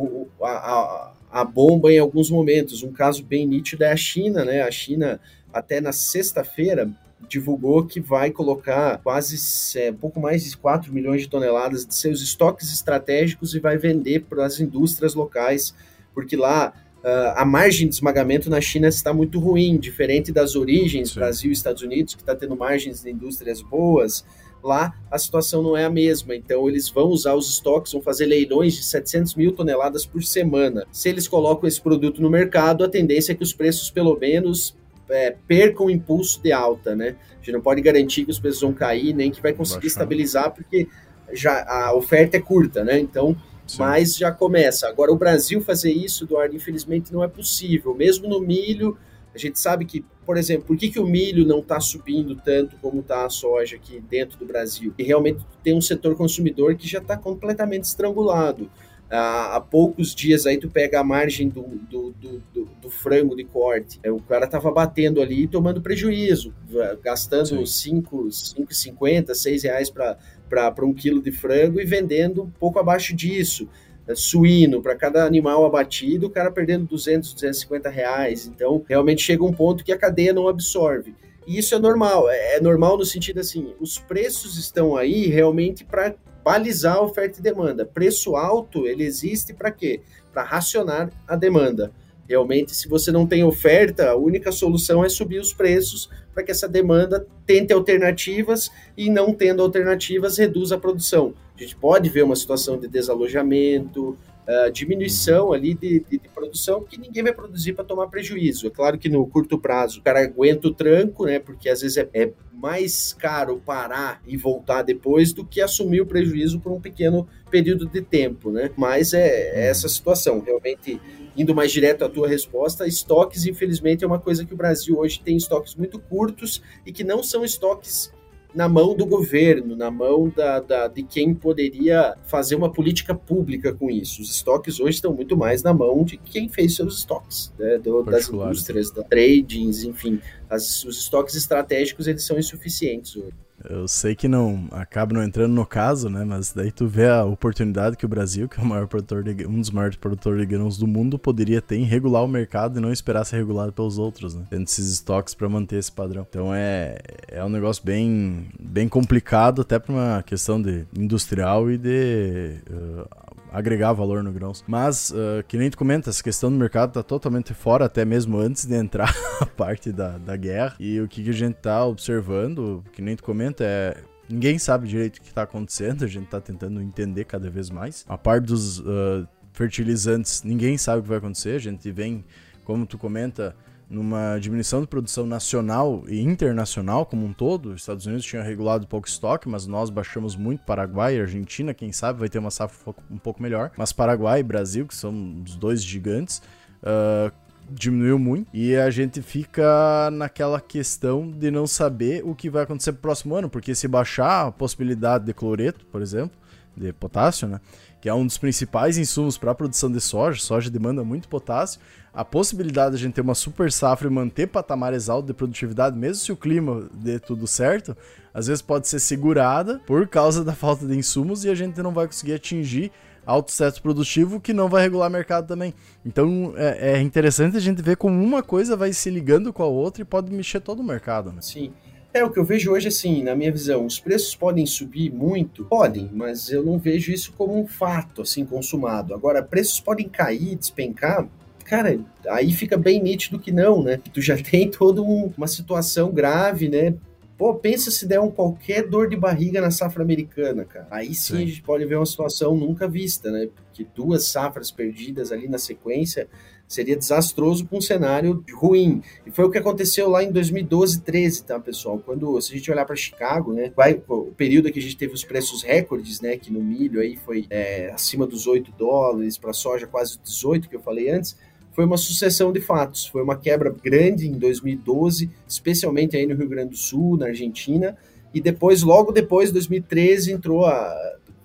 a, 0.43 0.49
a, 0.51 1.13
a 1.31 1.45
bomba 1.45 1.93
em 1.93 1.99
alguns 1.99 2.31
momentos. 2.31 2.83
Um 2.83 2.93
caso 2.93 3.23
bem 3.23 3.47
nítido 3.47 3.85
é 3.85 3.93
a 3.93 3.97
China, 3.97 4.47
né? 4.47 4.63
A 4.63 4.71
China, 4.71 5.21
até 5.53 5.79
na 5.79 5.93
sexta-feira, 5.93 6.91
divulgou 7.27 7.85
que 7.85 8.01
vai 8.01 8.31
colocar 8.31 8.99
quase 8.99 9.79
é, 9.79 9.93
pouco 9.93 10.21
mais 10.21 10.45
de 10.45 10.57
4 10.57 10.93
milhões 10.93 11.23
de 11.23 11.29
toneladas 11.29 11.87
de 11.87 11.95
seus 11.95 12.23
estoques 12.23 12.73
estratégicos 12.73 13.55
e 13.55 13.61
vai 13.61 13.77
vender 13.77 14.21
para 14.21 14.47
as 14.47 14.61
indústrias 14.61 15.15
locais, 15.15 15.75
porque 16.15 16.37
lá 16.37 16.73
uh, 16.99 17.33
a 17.37 17.45
margem 17.45 17.89
de 17.89 17.95
esmagamento 17.95 18.49
na 18.49 18.61
China 18.61 18.89
está 18.89 19.13
muito 19.13 19.39
ruim, 19.39 19.79
diferente 19.79 20.33
das 20.33 20.55
origens, 20.55 21.11
Sim. 21.11 21.15
Brasil 21.17 21.51
e 21.51 21.53
Estados 21.53 21.83
Unidos, 21.83 22.15
que 22.15 22.23
está 22.23 22.35
tendo 22.35 22.57
margens 22.57 23.03
de 23.03 23.11
indústrias 23.11 23.61
boas. 23.61 24.25
Lá 24.63 24.93
a 25.11 25.19
situação 25.19 25.63
não 25.63 25.77
é 25.77 25.85
a 25.85 25.91
mesma, 25.91 26.35
então 26.35 26.69
eles 26.69 26.89
vão 26.89 27.07
usar 27.07 27.35
os 27.35 27.49
estoques, 27.49 27.93
vão 27.93 28.03
fazer 28.03 28.27
leilões 28.27 28.75
de 28.75 28.83
700 28.85 29.35
mil 29.37 29.53
toneladas 29.53 30.05
por 30.05 30.23
semana. 30.23 30.85
Se 30.91 31.09
eles 31.09 31.29
colocam 31.29 31.69
esse 31.69 31.81
produto 31.81 32.21
no 32.21 32.29
mercado, 32.29 32.83
a 32.83 32.89
tendência 32.89 33.33
é 33.33 33.35
que 33.35 33.43
os 33.43 33.53
preços, 33.53 33.89
pelo 33.91 34.19
menos, 34.19 34.77
é, 35.11 35.35
percam 35.47 35.87
o 35.87 35.91
impulso 35.91 36.43
de 36.43 36.53
alta, 36.53 36.95
né? 36.95 37.17
A 37.33 37.37
gente 37.37 37.53
não 37.53 37.61
pode 37.61 37.81
garantir 37.81 38.25
que 38.25 38.31
os 38.31 38.39
preços 38.39 38.61
vão 38.61 38.73
cair, 38.73 39.15
nem 39.15 39.31
que 39.31 39.41
vai 39.41 39.53
conseguir 39.53 39.87
estabilizar, 39.87 40.53
porque 40.53 40.89
já 41.33 41.65
a 41.67 41.95
oferta 41.95 42.37
é 42.37 42.41
curta, 42.41 42.85
né? 42.85 42.99
Então, 42.99 43.37
Sim. 43.67 43.79
mas 43.79 44.17
já 44.17 44.33
começa. 44.33 44.89
Agora, 44.89 45.13
o 45.13 45.17
Brasil 45.17 45.61
fazer 45.61 45.93
isso, 45.93 46.25
Eduardo, 46.25 46.57
infelizmente 46.57 47.13
não 47.13 47.23
é 47.23 47.29
possível. 47.29 47.95
Mesmo 47.95 48.29
no 48.29 48.41
milho, 48.41 48.97
a 49.35 49.39
gente 49.39 49.59
sabe 49.59 49.85
que, 49.85 50.05
por 50.25 50.37
exemplo, 50.37 50.67
por 50.67 50.77
que, 50.77 50.91
que 50.91 50.99
o 50.99 51.07
milho 51.07 51.47
não 51.47 51.61
está 51.61 51.81
subindo 51.81 52.35
tanto 52.37 52.77
como 52.79 53.01
está 53.01 53.25
a 53.25 53.31
soja 53.31 53.77
aqui 53.77 54.01
dentro 54.01 54.39
do 54.39 54.47
Brasil? 54.47 54.93
E 54.99 55.03
realmente 55.03 55.45
tem 55.63 55.75
um 55.75 55.81
setor 55.81 56.17
consumidor 56.17 56.75
que 56.77 56.89
já 56.89 56.99
está 56.99 57.17
completamente 57.17 57.85
estrangulado 57.85 58.71
há, 59.11 59.61
poucos 59.61 60.15
dias 60.15 60.47
aí 60.47 60.59
tu 60.59 60.69
pega 60.69 61.01
a 61.01 61.05
margem 61.05 61.49
do, 61.49 61.63
do, 61.63 62.11
do, 62.13 62.43
do, 62.53 62.65
do 62.83 62.91
frango 62.91 63.35
de 63.37 63.45
corte. 63.45 63.99
É, 64.03 64.11
o 64.11 64.21
cara 64.21 64.47
tava 64.47 64.71
batendo 64.71 65.21
ali 65.23 65.45
e 65.45 65.49
tomando 65.49 65.81
prejuízo, 65.81 66.55
gastando 67.03 67.63
5,50, 67.63 69.35
6 69.35 69.63
reais 69.63 69.91
para 69.91 70.85
um 70.85 70.93
quilo 70.93 71.23
de 71.23 71.33
frango 71.33 71.81
e 71.81 71.85
vendendo 71.85 72.43
um 72.43 72.51
pouco 72.51 72.79
abaixo 72.79 73.15
disso. 73.15 73.69
É, 74.07 74.15
suíno, 74.15 74.81
para 74.81 74.97
cada 74.97 75.25
animal 75.25 75.67
abatido, 75.67 76.27
o 76.27 76.31
cara 76.31 76.51
perdendo 76.51 76.87
200, 76.87 77.35
250 77.35 77.91
reais. 77.91 78.47
Então, 78.47 78.83
realmente 78.89 79.23
chega 79.23 79.45
um 79.45 79.53
ponto 79.53 79.85
que 79.85 79.93
a 79.93 79.99
cadeia 79.99 80.33
não 80.33 80.49
absorve. 80.49 81.15
E 81.47 81.59
isso 81.59 81.75
é 81.75 81.79
normal, 81.79 82.29
é, 82.29 82.57
é 82.57 82.61
normal 82.61 82.99
no 82.99 83.07
sentido 83.07 83.41
assim, 83.41 83.75
os 83.81 83.99
preços 83.99 84.59
estão 84.59 84.97
aí 84.97 85.27
realmente 85.29 85.83
para 85.83 86.15
balizar 86.45 86.97
a 86.97 87.03
oferta 87.03 87.39
e 87.39 87.43
demanda. 87.43 87.85
Preço 87.85 88.37
alto, 88.37 88.87
ele 88.87 89.05
existe 89.05 89.53
para 89.53 89.71
quê? 89.71 90.01
Para 90.33 90.43
racionar 90.43 91.11
a 91.27 91.37
demanda. 91.37 91.93
Realmente, 92.29 92.75
se 92.75 92.89
você 92.89 93.11
não 93.11 93.27
tem 93.27 93.43
oferta, 93.43 94.11
a 94.11 94.17
única 94.17 94.53
solução 94.53 95.03
é 95.03 95.09
subir 95.09 95.41
os 95.41 95.55
preços 95.55 96.11
para 96.35 96.43
que 96.43 96.51
essa 96.51 96.69
demanda 96.69 97.27
tente 97.47 97.73
alternativas 97.73 98.71
e, 98.97 99.09
não 99.09 99.33
tendo 99.33 99.63
alternativas, 99.63 100.37
reduza 100.37 100.75
a 100.75 100.79
produção. 100.79 101.33
A 101.57 101.63
gente 101.63 101.75
pode 101.75 102.11
ver 102.11 102.23
uma 102.23 102.37
situação 102.37 102.79
de 102.79 102.87
desalojamento, 102.87 104.17
uh, 104.49 104.73
diminuição 104.73 105.53
ali 105.53 105.75
de, 105.75 106.01
de, 106.01 106.19
de, 106.19 106.29
produção, 106.31 106.83
que 106.83 106.99
ninguém 106.99 107.23
vai 107.23 107.33
produzir 107.33 107.75
para 107.75 107.85
tomar 107.85 108.09
prejuízo. 108.09 108.67
É 108.67 108.71
claro 108.71 108.99
que 108.99 109.09
no 109.09 109.27
curto 109.27 109.59
prazo 109.59 110.01
o 110.01 110.03
cara 110.03 110.23
aguenta 110.23 110.69
o 110.69 110.75
tranco, 110.75 111.27
né? 111.27 111.39
Porque 111.39 111.69
às 111.69 111.83
vezes 111.83 111.99
é, 111.99 112.09
é 112.15 112.33
mais 112.53 113.13
caro 113.13 113.63
parar 113.65 114.21
e 114.27 114.37
voltar 114.37 114.83
depois 114.83 115.33
do 115.33 115.45
que 115.45 115.61
assumir 115.61 116.01
o 116.01 116.07
prejuízo 116.07 116.59
por 116.59 116.73
um 116.73 116.81
pequeno 116.81 117.29
período 117.51 117.87
de 117.87 118.01
tempo, 118.01 118.51
né? 118.51 118.71
Mas 118.77 119.13
é, 119.13 119.51
é 119.51 119.65
uhum. 119.65 119.71
essa 119.71 119.89
situação. 119.89 120.41
Realmente, 120.41 121.01
indo 121.37 121.55
mais 121.55 121.71
direto 121.71 122.05
à 122.05 122.09
tua 122.09 122.27
resposta, 122.27 122.87
estoques, 122.87 123.47
infelizmente, 123.47 124.03
é 124.03 124.07
uma 124.07 124.19
coisa 124.19 124.45
que 124.45 124.55
o 124.55 124.57
Brasil 124.57 124.99
hoje 124.99 125.21
tem 125.21 125.37
estoques 125.37 125.75
muito 125.75 125.99
curtos 125.99 126.63
e 126.87 126.93
que 126.93 127.05
não 127.05 127.23
são 127.23 127.45
estoques 127.45 128.13
na 128.59 128.69
mão 128.69 128.93
do 128.93 129.07
governo, 129.07 129.77
na 129.77 129.89
mão 129.89 130.29
da, 130.29 130.59
da, 130.59 130.89
de 130.89 131.05
quem 131.05 131.33
poderia 131.33 132.17
fazer 132.25 132.57
uma 132.57 132.73
política 132.73 133.15
pública 133.15 133.73
com 133.73 133.89
isso. 133.89 134.21
Os 134.21 134.33
estoques 134.35 134.81
hoje 134.81 134.97
estão 134.97 135.15
muito 135.15 135.37
mais 135.37 135.63
na 135.63 135.73
mão 135.73 136.03
de 136.03 136.17
quem 136.17 136.49
fez 136.49 136.75
seus 136.75 136.99
estoques, 136.99 137.53
né, 137.57 137.79
do, 137.79 138.03
das 138.03 138.29
indústrias, 138.29 138.91
da 138.91 139.05
tradings, 139.05 139.85
enfim. 139.85 140.21
As, 140.51 140.85
os 140.85 140.99
estoques 140.99 141.37
estratégicos 141.37 142.09
eles 142.09 142.25
são 142.25 142.37
insuficientes 142.37 143.15
hoje. 143.15 143.33
Eu 143.65 143.89
sei 143.89 144.15
que 144.15 144.29
não 144.29 144.69
acaba 144.71 145.15
não 145.15 145.23
entrando 145.23 145.53
no 145.53 145.67
caso, 145.67 146.09
né? 146.09 146.25
Mas 146.25 146.53
daí 146.53 146.71
tu 146.71 146.87
vê 146.87 147.09
a 147.09 147.25
oportunidade 147.25 147.97
que 147.97 148.05
o 148.05 148.09
Brasil, 148.09 148.49
que 148.49 148.61
é 148.61 148.63
o 148.63 148.67
maior 148.67 148.87
produtor 148.87 149.23
de, 149.23 149.47
um 149.47 149.61
dos 149.61 149.71
maiores 149.71 149.97
produtores 149.97 150.41
de 150.41 150.47
grãos 150.47 150.79
do 150.79 150.87
mundo, 150.87 151.19
poderia 151.19 151.61
ter 151.61 151.77
em 151.77 151.85
regular 151.85 152.23
o 152.23 152.29
mercado 152.29 152.79
e 152.79 152.81
não 152.81 152.93
esperar 152.93 153.25
ser 153.25 153.37
regulado 153.37 153.73
pelos 153.73 153.99
outros, 153.99 154.35
né? 154.35 154.45
Tendo 154.49 154.65
esses 154.65 154.93
estoques 154.93 155.35
para 155.35 155.49
manter 155.49 155.77
esse 155.77 155.91
padrão. 155.91 156.27
Então 156.29 156.55
é, 156.55 156.99
é 157.27 157.45
um 157.45 157.49
negócio 157.49 157.85
bem, 157.85 158.47
bem 158.61 158.89
complicado, 158.89 159.63
até 159.63 159.79
para 159.79 159.93
uma 159.93 160.23
questão 160.23 160.61
de 160.61 160.87
industrial 160.97 161.71
e 161.71 161.77
de 161.77 162.61
uh, 162.71 163.09
agregar 163.53 163.93
valor 163.93 164.23
no 164.23 164.33
grãos. 164.33 164.65
Mas, 164.67 165.11
uh, 165.11 165.43
que 165.47 165.57
nem 165.57 165.71
tu 165.71 165.79
comenta, 165.79 166.11
essa 166.11 166.23
questão 166.23 166.51
do 166.51 166.57
mercado 166.57 166.93
tá 166.93 167.03
totalmente 167.03 167.55
fora, 167.55 167.85
até 167.85 168.05
mesmo 168.05 168.39
antes 168.39 168.65
de 168.65 168.75
entrar 168.75 169.15
a 169.41 169.47
parte 169.47 169.93
da, 169.93 170.19
da 170.19 170.37
guerra. 170.37 170.77
E 170.79 171.01
o 171.01 171.09
que, 171.09 171.29
a 171.29 171.33
gente 171.33 171.55
tá 171.55 171.85
observando, 171.85 172.85
que 172.93 173.03
nem 173.03 173.17
tu 173.17 173.23
comenta, 173.23 173.65
é 173.65 173.97
Ninguém 174.29 174.59
sabe 174.59 174.87
direito 174.87 175.17
o 175.17 175.23
que 175.23 175.29
está 175.29 175.45
acontecendo, 175.45 176.05
a 176.05 176.07
gente 176.07 176.27
está 176.27 176.39
tentando 176.39 176.83
entender 176.83 177.25
cada 177.25 177.49
vez 177.49 177.71
mais. 177.71 178.05
A 178.07 178.19
parte 178.19 178.45
dos 178.45 178.79
uh, 178.81 179.27
fertilizantes, 179.55 180.43
ninguém 180.43 180.77
sabe 180.77 181.01
o 181.01 181.03
que 181.03 181.09
vai 181.09 181.17
acontecer, 181.17 181.57
a 181.57 181.59
gente 181.59 181.91
vem, 181.91 182.23
como 182.63 182.85
tu 182.85 182.99
comenta, 182.99 183.57
numa 183.91 184.39
diminuição 184.39 184.83
de 184.83 184.87
produção 184.87 185.27
nacional 185.27 186.05
e 186.09 186.21
internacional 186.21 187.07
como 187.07 187.25
um 187.25 187.33
todo. 187.33 187.71
Os 187.71 187.83
Estados 187.83 188.07
Unidos 188.07 188.25
tinham 188.25 188.45
regulado 188.45 188.87
pouco 188.87 189.09
estoque, 189.09 189.49
mas 189.49 189.67
nós 189.67 189.89
baixamos 189.89 190.37
muito. 190.37 190.65
Paraguai 190.65 191.17
e 191.17 191.21
Argentina, 191.21 191.73
quem 191.73 191.91
sabe, 191.91 192.19
vai 192.21 192.29
ter 192.29 192.39
uma 192.39 192.51
safra 192.51 192.95
um 193.11 193.17
pouco 193.17 193.43
melhor. 193.43 193.71
Mas 193.77 193.93
Paraguai 193.93 194.41
e 194.41 194.43
Brasil, 194.43 194.87
que 194.87 194.95
são 194.95 195.43
os 195.45 195.57
dois 195.57 195.83
gigantes, 195.83 196.43
uh, 196.83 197.33
diminuiu 197.71 198.19
muito. 198.19 198.49
E 198.53 198.77
a 198.77 198.91
gente 198.91 199.23
fica 199.23 200.11
naquela 200.13 200.61
questão 200.61 201.31
de 201.31 201.51
não 201.51 201.67
saber 201.67 202.23
o 202.25 202.35
que 202.35 202.51
vai 202.51 202.65
acontecer 202.65 202.93
pro 202.93 203.03
próximo 203.03 203.35
ano, 203.35 203.49
porque 203.49 203.75
se 203.75 203.89
baixar 203.89 204.49
a 204.49 204.53
possibilidade 204.53 205.25
de 205.25 205.33
cloreto, 205.33 205.87
por 205.87 206.03
exemplo, 206.03 206.37
de 206.77 206.93
potássio, 206.93 207.49
né? 207.49 207.61
Que 208.01 208.09
é 208.09 208.15
um 208.15 208.25
dos 208.25 208.39
principais 208.39 208.97
insumos 208.97 209.37
para 209.37 209.51
a 209.51 209.55
produção 209.55 209.91
de 209.91 210.01
soja, 210.01 210.41
soja 210.41 210.71
demanda 210.71 211.03
muito 211.03 211.29
potássio 211.29 211.81
a 212.19 212.25
possibilidade 212.25 212.97
de 212.97 212.97
a 212.97 213.07
gente 213.07 213.15
ter 213.15 213.21
uma 213.21 213.35
super 213.35 213.71
safra 213.71 214.09
e 214.09 214.11
manter 214.11 214.49
patamares 214.49 215.09
altos 215.09 215.29
de 215.29 215.35
produtividade, 215.35 215.97
mesmo 215.97 216.17
se 216.17 216.33
o 216.33 216.37
clima 216.37 216.89
dê 216.93 217.19
tudo 217.21 217.47
certo, 217.47 217.97
às 218.35 218.49
vezes 218.49 218.61
pode 218.61 218.89
ser 218.89 218.99
segurada 218.99 219.81
por 219.87 220.09
causa 220.09 220.45
da 220.45 220.53
falta 220.53 220.85
de 220.85 220.97
insumos 220.97 221.45
e 221.45 221.49
a 221.49 221.55
gente 221.55 221.81
não 221.81 221.93
vai 221.93 222.07
conseguir 222.07 222.35
atingir 222.35 222.91
alto 223.25 223.57
teto 223.57 223.81
produtivo 223.81 224.41
que 224.41 224.53
não 224.53 224.69
vai 224.69 224.83
regular 224.83 225.09
o 225.09 225.13
mercado 225.13 225.47
também. 225.47 225.73
Então 226.05 226.55
é, 226.57 226.95
é, 226.95 227.01
interessante 227.01 227.57
a 227.57 227.61
gente 227.61 227.81
ver 227.83 227.97
como 227.97 228.21
uma 228.21 228.43
coisa 228.43 228.77
vai 228.77 228.93
se 228.93 229.11
ligando 229.11 229.53
com 229.53 229.63
a 229.63 229.67
outra 229.67 230.03
e 230.03 230.05
pode 230.05 230.33
mexer 230.33 230.59
todo 230.59 230.81
o 230.81 230.85
mercado. 230.85 231.31
Né? 231.31 231.41
Sim. 231.41 231.73
É, 232.13 232.25
o 232.25 232.31
que 232.31 232.39
eu 232.39 232.45
vejo 232.45 232.73
hoje, 232.73 232.89
assim, 232.89 233.23
na 233.23 233.35
minha 233.35 233.53
visão, 233.53 233.85
os 233.85 234.01
preços 234.01 234.35
podem 234.35 234.65
subir 234.65 235.13
muito? 235.13 235.65
Podem, 235.67 236.11
mas 236.13 236.51
eu 236.51 236.65
não 236.65 236.79
vejo 236.79 237.13
isso 237.13 237.33
como 237.37 237.59
um 237.59 237.67
fato, 237.67 238.23
assim, 238.23 238.45
consumado. 238.45 239.15
Agora, 239.15 239.43
preços 239.43 239.79
podem 239.79 240.09
cair, 240.09 240.57
despencar? 240.57 241.29
cara, 241.69 242.01
aí 242.31 242.51
fica 242.51 242.79
bem 242.79 243.01
nítido 243.01 243.39
que 243.39 243.53
não, 243.53 243.83
né? 243.83 244.01
Tu 244.13 244.23
já 244.23 244.37
tem 244.43 244.71
toda 244.71 245.03
um, 245.03 245.31
uma 245.37 245.47
situação 245.47 246.11
grave, 246.11 246.69
né? 246.69 246.95
Pô, 247.37 247.55
pensa 247.55 247.91
se 247.91 248.05
der 248.05 248.19
um 248.19 248.31
qualquer 248.31 248.89
dor 248.89 249.09
de 249.09 249.17
barriga 249.17 249.61
na 249.61 249.71
safra 249.71 250.03
americana, 250.03 250.65
cara. 250.65 250.89
Aí 250.91 251.15
sim, 251.15 251.37
sim, 251.37 251.43
a 251.43 251.47
gente 251.47 251.63
pode 251.63 251.85
ver 251.85 251.97
uma 251.97 252.07
situação 252.07 252.57
nunca 252.57 252.89
vista, 252.89 253.31
né? 253.31 253.49
Porque 253.55 253.87
duas 253.95 254.25
safras 254.27 254.73
perdidas 254.73 255.31
ali 255.31 255.47
na 255.47 255.59
sequência 255.59 256.27
seria 256.69 256.95
desastroso 256.95 257.65
para 257.65 257.79
um 257.79 257.81
cenário 257.81 258.45
ruim. 258.53 259.03
E 259.27 259.31
foi 259.31 259.47
o 259.47 259.51
que 259.51 259.57
aconteceu 259.57 260.09
lá 260.11 260.23
em 260.23 260.31
2012, 260.31 261.01
13, 261.01 261.45
tá, 261.45 261.59
pessoal? 261.59 261.99
Quando, 262.05 262.39
se 262.43 262.53
a 262.53 262.57
gente 262.57 262.71
olhar 262.71 262.85
para 262.85 262.95
Chicago, 262.95 263.55
né, 263.55 263.73
vai, 263.75 264.01
o 264.07 264.33
período 264.37 264.71
que 264.71 264.79
a 264.79 264.83
gente 264.83 264.97
teve 264.97 265.15
os 265.15 265.25
preços 265.25 265.63
recordes, 265.63 266.21
né, 266.21 266.37
que 266.37 266.53
no 266.53 266.63
milho 266.63 267.01
aí 267.01 267.17
foi 267.17 267.47
é, 267.49 267.91
acima 267.91 268.27
dos 268.27 268.47
8 268.47 268.71
dólares, 268.77 269.39
para 269.39 269.55
soja 269.55 269.87
quase 269.87 270.19
18, 270.23 270.69
que 270.69 270.77
eu 270.77 270.81
falei 270.81 271.09
antes, 271.09 271.37
foi 271.73 271.87
uma 271.87 271.97
sucessão 271.97 272.53
de 272.53 272.61
fatos. 272.61 273.07
Foi 273.07 273.23
uma 273.23 273.37
quebra 273.37 273.75
grande 273.83 274.29
em 274.29 274.33
2012, 274.33 275.31
especialmente 275.49 276.17
aí 276.17 276.27
no 276.27 276.35
Rio 276.35 276.49
Grande 276.49 276.71
do 276.71 276.77
Sul, 276.77 277.17
na 277.17 277.27
Argentina, 277.27 277.97
e 278.35 278.41
depois, 278.43 278.83
logo 278.83 279.11
depois, 279.11 279.51
2013, 279.51 280.33
entrou 280.33 280.67
a, 280.67 280.95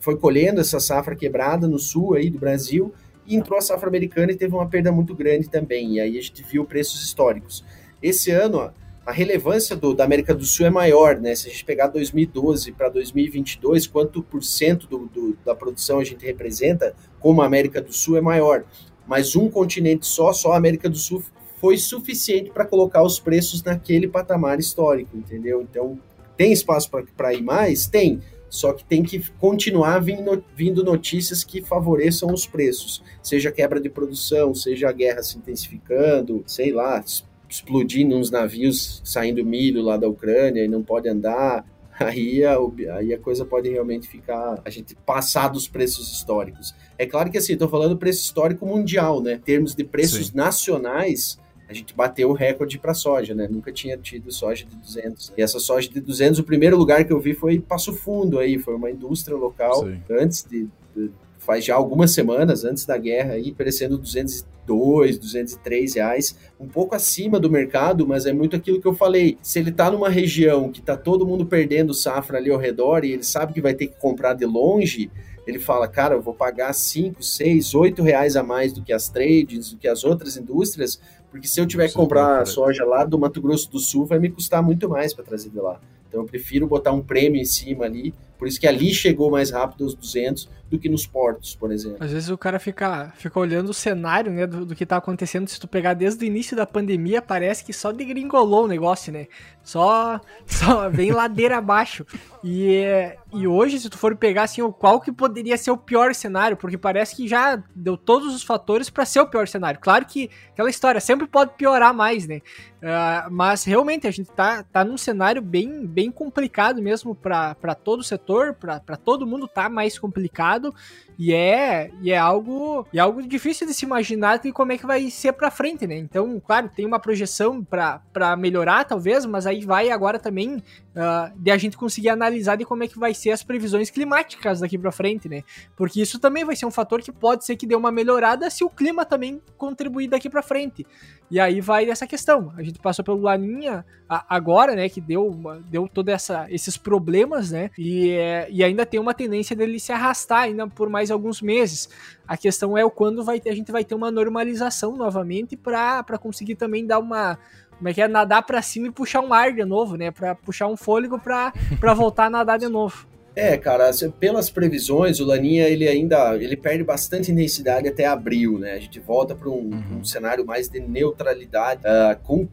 foi 0.04 0.18
colhendo 0.18 0.60
essa 0.60 0.82
safra 0.82 1.16
quebrada 1.16 1.66
no 1.66 1.80
sul 1.80 2.14
aí 2.14 2.30
do 2.30 2.38
Brasil, 2.38 2.94
e 3.26 3.36
entrou 3.36 3.58
a 3.58 3.62
safra 3.62 3.88
americana 3.88 4.32
e 4.32 4.36
teve 4.36 4.54
uma 4.54 4.68
perda 4.68 4.92
muito 4.92 5.16
grande 5.16 5.50
também. 5.50 5.96
E 5.96 6.00
aí 6.00 6.18
a 6.18 6.22
gente 6.22 6.44
viu 6.44 6.66
preços 6.66 7.04
históricos. 7.04 7.64
Esse 8.02 8.32
ano, 8.32 8.72
a 9.06 9.12
relevância 9.12 9.76
do, 9.76 9.94
da 9.94 10.04
América 10.04 10.34
do 10.34 10.46
Sul 10.46 10.66
é 10.66 10.70
maior, 10.70 11.20
né? 11.20 11.36
Se 11.36 11.48
a 11.48 11.52
gente 11.52 11.66
pegar 11.66 11.88
2012 11.88 12.72
para 12.74 12.90
2022, 12.90 13.88
quanto 13.88 14.22
por 14.22 14.44
cento 14.44 14.88
do, 14.88 15.08
do, 15.08 15.38
da 15.46 15.56
produção 15.56 16.00
a 16.00 16.04
gente 16.04 16.26
representa 16.26 16.96
como 17.20 17.42
a 17.42 17.46
América 17.46 17.82
do 17.82 17.94
Sul 17.94 18.18
é 18.18 18.22
maior 18.22 18.66
mas 19.08 19.36
um 19.36 19.50
continente 19.50 20.06
só, 20.06 20.34
só 20.34 20.54
a 20.54 20.58
América 20.58 20.90
do 20.90 20.98
Sul, 20.98 21.24
foi 21.60 21.78
suficiente 21.78 22.52
para 22.52 22.66
colocar 22.66 23.04
os 23.04 23.20
preços 23.20 23.64
naquele 23.64 24.08
patamar 24.08 24.60
histórico, 24.60 25.16
entendeu? 25.16 25.62
Então, 25.62 25.98
tem 26.36 26.52
espaço 26.52 26.90
para 27.16 27.34
ir 27.34 27.42
mais? 27.42 27.88
Tem. 27.88 28.20
Só 28.54 28.72
que 28.72 28.86
tem 28.86 29.02
que 29.02 29.20
continuar 29.40 29.98
vindo, 29.98 30.84
notícias 30.84 31.44
que 31.44 31.64
favoreçam 31.64 32.32
os 32.32 32.46
preços, 32.46 33.02
seja 33.20 33.52
quebra 33.52 33.82
de 33.82 33.90
produção, 33.90 34.54
seja 34.54 34.90
a 34.90 34.92
guerra 34.92 35.24
se 35.24 35.40
intensificando, 35.40 36.44
sei 36.46 36.72
lá, 36.72 37.04
explodindo 37.50 38.16
uns 38.16 38.30
navios 38.30 39.02
saindo 39.04 39.44
milho 39.44 39.82
lá 39.82 39.98
da 39.98 40.08
Ucrânia 40.08 40.64
e 40.64 40.68
não 40.68 40.84
pode 40.84 41.10
andar, 41.10 41.66
aí 42.00 42.46
a, 42.46 42.56
aí 42.96 43.12
a 43.12 43.18
coisa 43.18 43.44
pode 43.44 43.70
realmente 43.70 44.08
ficar, 44.08 44.62
a 44.64 44.70
gente 44.70 44.94
passar 45.04 45.48
dos 45.48 45.68
preços 45.68 46.12
históricos. 46.12 46.76
É 46.96 47.08
claro 47.08 47.32
que 47.32 47.40
assim, 47.40 47.54
estou 47.54 47.68
falando 47.68 47.98
preço 47.98 48.22
histórico 48.22 48.68
mundial, 48.68 49.20
né? 49.20 49.34
Em 49.34 49.40
termos 49.40 49.74
de 49.74 49.84
preços 49.84 50.28
Sim. 50.28 50.38
nacionais, 50.38 51.40
a 51.74 51.76
gente 51.76 51.94
bateu 51.96 52.30
o 52.30 52.34
recorde 52.34 52.78
para 52.78 52.94
soja, 52.94 53.34
né? 53.34 53.48
Nunca 53.50 53.72
tinha 53.72 53.98
tido 53.98 54.32
soja 54.32 54.66
de 54.66 54.76
200. 54.76 55.34
E 55.36 55.42
essa 55.42 55.60
soja 55.60 55.90
de 55.90 56.00
200, 56.00 56.40
o 56.40 56.44
primeiro 56.44 56.78
lugar 56.78 57.04
que 57.04 57.12
eu 57.12 57.20
vi 57.20 57.34
foi 57.34 57.60
Passo 57.60 57.94
Fundo 57.94 58.40
aí, 58.40 58.60
foi 58.60 58.76
uma 58.76 58.92
indústria 58.92 59.36
local 59.36 59.84
Sim. 59.84 60.02
antes 60.10 60.46
de, 60.50 60.68
de 60.96 61.12
faz 61.40 61.66
já 61.66 61.76
algumas 61.76 62.12
semanas 62.12 62.64
antes 62.64 62.86
da 62.86 62.98
guerra 62.98 63.34
aí, 63.34 63.52
oferecendo 63.52 63.98
202, 63.98 65.18
203 65.18 65.96
reais, 65.96 66.38
um 66.60 66.68
pouco 66.68 66.96
acima 66.96 67.40
do 67.40 67.50
mercado, 67.50 68.08
mas 68.08 68.26
é 68.26 68.32
muito 68.32 68.56
aquilo 68.56 68.80
que 68.80 68.88
eu 68.88 68.94
falei. 68.94 69.38
Se 69.42 69.60
ele 69.60 69.72
tá 69.72 69.92
numa 69.92 70.10
região 70.10 70.72
que 70.72 70.82
tá 70.82 70.96
todo 70.96 71.26
mundo 71.26 71.46
perdendo 71.46 71.94
safra 71.94 72.38
ali 72.38 72.50
ao 72.50 72.58
redor 72.58 73.04
e 73.04 73.12
ele 73.12 73.24
sabe 73.24 73.54
que 73.54 73.62
vai 73.62 73.74
ter 73.74 73.88
que 73.88 74.00
comprar 74.00 74.34
de 74.34 74.46
longe, 74.46 75.12
ele 75.46 75.60
fala, 75.60 75.88
cara, 75.88 76.16
eu 76.16 76.22
vou 76.22 76.34
pagar 76.34 76.72
5, 76.74 77.22
6, 77.22 77.76
8 77.76 78.02
reais 78.02 78.36
a 78.36 78.44
mais 78.44 78.72
do 78.72 78.82
que 78.82 78.94
as 78.94 79.10
trades, 79.10 79.72
do 79.72 79.78
que 79.78 79.88
as 79.88 80.04
outras 80.06 80.38
indústrias, 80.38 81.00
porque 81.34 81.48
se 81.48 81.60
eu 81.60 81.66
tiver 81.66 81.88
que 81.88 81.96
comprar 81.96 82.46
soja 82.46 82.86
lá 82.86 83.04
do 83.04 83.18
Mato 83.18 83.42
Grosso 83.42 83.68
do 83.72 83.80
Sul, 83.80 84.06
vai 84.06 84.20
me 84.20 84.30
custar 84.30 84.62
muito 84.62 84.88
mais 84.88 85.16
para 85.16 85.24
trazer 85.24 85.50
de 85.50 85.58
lá. 85.58 85.82
Então 86.08 86.22
eu 86.22 86.28
prefiro 86.28 86.68
botar 86.68 86.92
um 86.92 87.02
prêmio 87.02 87.42
em 87.42 87.46
cima 87.46 87.86
ali, 87.86 88.14
por 88.44 88.48
isso 88.50 88.60
que 88.60 88.68
ali 88.68 88.94
chegou 88.94 89.32
mais 89.32 89.52
rápido 89.52 89.86
aos 89.86 89.96
200 89.96 90.50
do 90.70 90.78
que 90.78 90.90
nos 90.90 91.08
portos, 91.08 91.56
por 91.56 91.72
exemplo. 91.72 91.98
Às 92.02 92.12
vezes 92.12 92.30
o 92.30 92.38
cara 92.38 92.60
fica, 92.60 93.14
fica 93.16 93.40
olhando 93.40 93.70
o 93.70 93.74
cenário, 93.74 94.32
né, 94.34 94.46
do, 94.46 94.66
do 94.66 94.76
que 94.76 94.86
tá 94.86 94.98
acontecendo. 94.98 95.48
Se 95.48 95.60
tu 95.60 95.68
pegar 95.68 95.94
desde 95.94 96.26
o 96.26 96.28
início 96.28 96.58
da 96.58 96.66
pandemia, 96.66 97.22
parece 97.22 97.64
que 97.64 97.72
só 97.72 97.94
degringolou 97.94 98.66
o 98.66 98.68
negócio, 98.68 99.14
né? 99.14 99.28
Só, 99.64 100.20
só 100.46 100.90
vem 100.90 101.12
ladeira 101.12 101.58
abaixo. 101.58 102.06
E, 102.44 102.84
e 103.32 103.48
hoje, 103.48 103.80
se 103.80 103.90
tu 103.90 103.98
for 103.98 104.16
pegar, 104.16 104.44
assim, 104.44 104.62
qual 104.72 105.00
que 105.00 105.12
poderia 105.12 105.58
ser 105.58 105.72
o 105.72 105.78
pior 105.78 106.14
cenário? 106.14 106.58
Porque 106.58 106.78
parece 106.78 107.16
que 107.16 107.28
já 107.28 107.64
deu 107.74 107.96
todos 107.96 108.36
os 108.36 108.44
fatores 108.44 108.90
para 108.90 109.06
ser 109.06 109.22
o 109.22 109.28
pior 109.28 109.48
cenário. 109.48 109.80
Claro 109.80 110.06
que 110.06 110.30
aquela 110.52 110.70
história 110.70 111.00
sempre 111.00 111.28
pode 111.28 111.54
piorar 111.54 111.94
mais, 111.94 112.28
né? 112.28 112.42
Uh, 112.82 113.32
mas 113.32 113.64
realmente 113.64 114.08
a 114.08 114.12
gente 114.12 114.30
tá, 114.32 114.64
tá 114.64 114.84
num 114.84 114.98
cenário 114.98 115.42
bem, 115.42 115.86
bem 115.86 116.12
complicado 116.12 116.82
mesmo 116.82 117.16
para 117.16 117.76
todo 117.76 118.02
o 118.02 118.04
setor, 118.04 118.33
para 118.54 118.98
todo 118.98 119.26
mundo 119.28 119.48
tá 119.48 119.70
mais 119.70 119.98
complicado 119.98 120.74
e 121.18 121.34
é, 121.34 121.92
e 122.02 122.12
é 122.12 122.18
algo 122.18 122.88
e 122.92 122.98
é 122.98 123.02
algo 123.02 123.22
difícil 123.22 123.68
de 123.68 123.74
se 123.74 123.86
imaginar 123.86 124.40
de 124.40 124.52
como 124.52 124.72
é 124.72 124.78
que 124.78 124.86
vai 124.86 125.10
ser 125.10 125.34
para 125.34 125.52
frente, 125.52 125.86
né? 125.88 125.98
Então, 125.98 126.42
claro, 126.46 126.70
tem 126.74 126.86
uma 126.86 127.00
projeção 127.00 127.64
para 127.64 128.36
melhorar 128.38 128.86
talvez, 128.86 129.26
mas 129.26 129.46
aí 129.46 129.66
vai 129.66 129.90
agora 129.90 130.20
também 130.20 130.56
uh, 130.58 131.32
de 131.36 131.52
a 131.52 131.58
gente 131.58 131.78
conseguir 131.78 132.10
analisar 132.10 132.56
de 132.56 132.66
como 132.66 132.84
é 132.84 132.88
que 132.88 133.00
vai 133.00 133.14
ser 133.14 133.32
as 133.32 133.44
previsões 133.44 133.90
climáticas 133.90 134.60
daqui 134.60 134.78
para 134.78 134.92
frente, 134.92 135.28
né? 135.30 135.44
Porque 135.76 136.02
isso 136.02 136.20
também 136.20 136.44
vai 136.44 136.56
ser 136.56 136.66
um 136.66 136.72
fator 136.72 137.02
que 137.02 137.12
pode 137.12 137.46
ser 137.46 137.56
que 137.56 137.68
dê 137.68 137.76
uma 137.76 137.92
melhorada 137.92 138.50
se 138.50 138.64
o 138.64 138.70
clima 138.70 139.06
também 139.06 139.42
contribuir 139.58 140.08
daqui 140.08 140.30
para 140.30 140.42
frente. 140.42 140.86
E 141.30 141.40
aí 141.40 141.62
vai 141.62 141.90
essa 141.90 142.06
questão. 142.06 142.54
A 142.56 142.64
gente 142.64 142.80
passou 142.80 143.04
pelo 143.04 143.22
Laninha 143.22 143.86
agora, 144.08 144.76
né, 144.76 144.88
que 144.88 145.02
deu, 145.02 145.28
uma, 145.28 145.60
deu 145.62 145.88
todos 145.88 146.14
esses 146.50 146.78
problemas, 146.78 147.52
né? 147.52 147.72
E, 147.78 148.12
é, 148.12 148.48
e 148.52 148.64
ainda 148.64 148.86
tem 148.86 149.00
uma 149.00 149.14
tendência 149.14 149.56
dele 149.56 149.80
se 149.80 149.92
arrastar 149.92 150.44
ainda 150.44 150.68
por 150.68 150.90
mais 150.90 151.03
alguns 151.12 151.42
meses. 151.42 151.90
A 152.28 152.38
questão 152.38 152.78
é 152.78 152.84
o 152.84 152.92
quando 152.92 153.24
vai 153.24 153.40
ter, 153.40 153.50
a 153.50 153.56
gente 153.56 153.72
vai 153.72 153.84
ter 153.84 153.96
uma 153.96 154.12
normalização 154.12 154.96
novamente 154.96 155.56
para 155.56 156.18
conseguir 156.20 156.56
também 156.56 156.86
dar 156.86 157.00
uma 157.00 157.38
como 157.78 157.90
é 157.90 157.94
que 157.94 158.02
é 158.02 158.08
nadar 158.08 158.44
para 158.44 158.62
cima 158.62 158.88
e 158.88 158.92
puxar 158.92 159.22
um 159.22 159.34
ar 159.34 159.52
de 159.52 159.66
novo, 159.66 159.98
né? 159.98 160.12
Para 160.12 160.36
puxar 160.36 160.68
um 160.68 160.78
fôlego 160.78 161.20
para 161.20 161.94
voltar 161.94 162.26
a 162.26 162.30
nadar 162.30 162.58
de 162.58 162.68
novo. 162.68 163.08
É, 163.36 163.58
cara, 163.58 163.90
pelas 164.20 164.50
previsões, 164.50 165.20
o 165.20 165.26
Laninha 165.26 165.68
ele 165.68 165.88
ainda 165.88 166.36
ele 166.36 166.56
perde 166.56 166.84
bastante 166.84 167.32
intensidade 167.32 167.88
até 167.88 168.06
abril, 168.06 168.60
né? 168.60 168.74
A 168.74 168.80
gente 168.80 169.00
volta 169.00 169.34
para 169.34 169.50
um, 169.50 169.72
uhum. 169.72 170.00
um, 170.00 170.04
cenário 170.04 170.46
mais 170.46 170.70
de 170.70 170.80
neutralidade, 170.80 171.82
uh, 171.82 172.18
com 172.24 172.48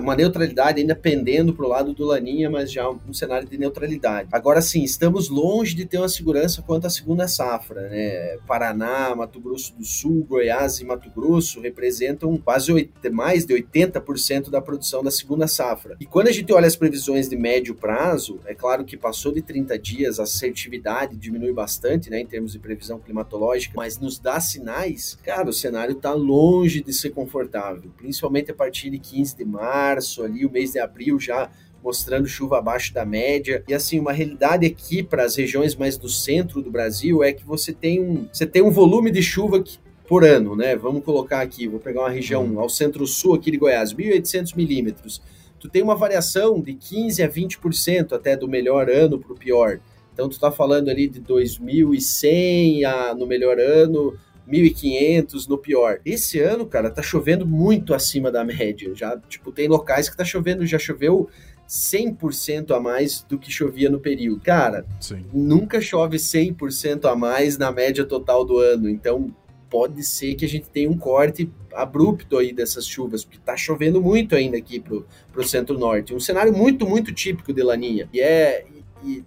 uma 0.00 0.14
neutralidade 0.14 0.80
ainda 0.80 0.94
pendendo 0.94 1.54
para 1.54 1.64
o 1.64 1.68
lado 1.68 1.92
do 1.92 2.04
Laninha, 2.04 2.50
mas 2.50 2.70
já 2.70 2.88
um 2.88 3.12
cenário 3.12 3.48
de 3.48 3.56
neutralidade. 3.56 4.28
Agora 4.32 4.60
sim, 4.60 4.82
estamos 4.82 5.28
longe 5.28 5.74
de 5.74 5.84
ter 5.86 5.98
uma 5.98 6.08
segurança 6.08 6.62
quanto 6.62 6.86
à 6.86 6.90
segunda 6.90 7.26
safra. 7.26 7.88
Né? 7.88 8.38
Paraná, 8.46 9.14
Mato 9.14 9.40
Grosso 9.40 9.74
do 9.74 9.84
Sul, 9.84 10.24
Goiás 10.28 10.80
e 10.80 10.84
Mato 10.84 11.10
Grosso 11.10 11.60
representam 11.60 12.36
quase 12.36 12.72
8, 12.72 13.12
mais 13.12 13.44
de 13.44 13.54
80% 13.54 14.50
da 14.50 14.60
produção 14.60 15.02
da 15.02 15.10
segunda 15.10 15.46
safra. 15.46 15.96
E 16.00 16.06
quando 16.06 16.28
a 16.28 16.32
gente 16.32 16.52
olha 16.52 16.66
as 16.66 16.76
previsões 16.76 17.28
de 17.28 17.36
médio 17.36 17.74
prazo, 17.74 18.40
é 18.46 18.54
claro 18.54 18.84
que 18.84 18.96
passou 18.96 19.32
de 19.32 19.42
30 19.42 19.78
dias, 19.78 20.20
a 20.20 20.24
assertividade 20.24 21.16
diminui 21.16 21.52
bastante 21.52 22.10
né, 22.10 22.20
em 22.20 22.26
termos 22.26 22.52
de 22.52 22.58
previsão 22.58 22.98
climatológica, 22.98 23.74
mas 23.76 23.98
nos 23.98 24.18
dá 24.18 24.38
sinais, 24.40 25.18
cara, 25.24 25.48
o 25.48 25.52
cenário 25.52 25.96
está 25.96 26.12
longe 26.12 26.82
de 26.82 26.92
ser 26.92 27.10
confortável, 27.10 27.90
principalmente 27.96 28.50
a 28.50 28.54
partir 28.54 28.90
de 28.90 28.98
15 28.98 29.36
de 29.36 29.44
março 29.44 29.69
março, 29.70 30.22
ali 30.24 30.44
o 30.44 30.50
mês 30.50 30.72
de 30.72 30.80
abril 30.80 31.18
já 31.20 31.48
mostrando 31.82 32.26
chuva 32.26 32.58
abaixo 32.58 32.92
da 32.92 33.04
média. 33.04 33.64
E 33.68 33.74
assim, 33.74 33.98
uma 33.98 34.12
realidade 34.12 34.66
aqui 34.66 35.02
para 35.02 35.24
as 35.24 35.36
regiões 35.36 35.74
mais 35.74 35.96
do 35.96 36.08
centro 36.08 36.60
do 36.60 36.70
Brasil 36.70 37.22
é 37.22 37.32
que 37.32 37.44
você 37.44 37.72
tem 37.72 38.00
um, 38.00 38.28
você 38.30 38.46
tem 38.46 38.62
um 38.62 38.70
volume 38.70 39.10
de 39.10 39.22
chuva 39.22 39.62
que, 39.62 39.78
por 40.06 40.24
ano, 40.24 40.56
né? 40.56 40.76
Vamos 40.76 41.04
colocar 41.04 41.40
aqui, 41.40 41.68
vou 41.68 41.80
pegar 41.80 42.00
uma 42.00 42.10
região 42.10 42.44
uhum. 42.44 42.60
ao 42.60 42.68
centro-sul 42.68 43.34
aqui 43.34 43.50
de 43.50 43.56
Goiás, 43.56 43.94
1.800 43.94 44.56
milímetros. 44.56 45.22
Tu 45.58 45.68
tem 45.68 45.82
uma 45.82 45.94
variação 45.94 46.60
de 46.60 46.74
15 46.74 47.22
a 47.22 47.28
20% 47.28 48.12
até 48.12 48.36
do 48.36 48.48
melhor 48.48 48.90
ano 48.90 49.18
para 49.18 49.32
o 49.32 49.36
pior. 49.36 49.78
Então 50.12 50.28
tu 50.28 50.32
está 50.32 50.50
falando 50.50 50.88
ali 50.88 51.08
de 51.08 51.20
2.100 51.20 52.84
a, 52.84 53.14
no 53.14 53.26
melhor 53.26 53.58
ano, 53.58 54.14
1.500 54.50 55.48
no 55.48 55.56
pior. 55.56 56.00
Esse 56.04 56.40
ano, 56.40 56.66
cara, 56.66 56.90
tá 56.90 57.02
chovendo 57.02 57.46
muito 57.46 57.94
acima 57.94 58.30
da 58.30 58.44
média. 58.44 58.92
Já, 58.94 59.16
tipo, 59.28 59.52
tem 59.52 59.68
locais 59.68 60.08
que 60.08 60.16
tá 60.16 60.24
chovendo, 60.24 60.66
já 60.66 60.78
choveu 60.78 61.28
100% 61.68 62.74
a 62.74 62.80
mais 62.80 63.24
do 63.28 63.38
que 63.38 63.50
chovia 63.50 63.88
no 63.88 64.00
período. 64.00 64.40
Cara, 64.40 64.84
Sim. 65.00 65.24
nunca 65.32 65.80
chove 65.80 66.16
100% 66.16 67.04
a 67.04 67.14
mais 67.14 67.56
na 67.56 67.70
média 67.70 68.04
total 68.04 68.44
do 68.44 68.58
ano. 68.58 68.88
Então, 68.88 69.32
pode 69.70 70.02
ser 70.02 70.34
que 70.34 70.44
a 70.44 70.48
gente 70.48 70.68
tenha 70.68 70.90
um 70.90 70.98
corte 70.98 71.48
abrupto 71.72 72.38
aí 72.38 72.52
dessas 72.52 72.84
chuvas, 72.84 73.24
porque 73.24 73.38
tá 73.38 73.56
chovendo 73.56 74.02
muito 74.02 74.34
ainda 74.34 74.58
aqui 74.58 74.80
pro, 74.80 75.06
pro 75.32 75.46
centro-norte. 75.46 76.12
Um 76.12 76.18
cenário 76.18 76.52
muito, 76.52 76.84
muito 76.84 77.14
típico 77.14 77.52
de 77.52 77.62
Laninha. 77.62 78.08
E 78.12 78.20
é... 78.20 78.66
E, 79.02 79.08
e 79.08 79.24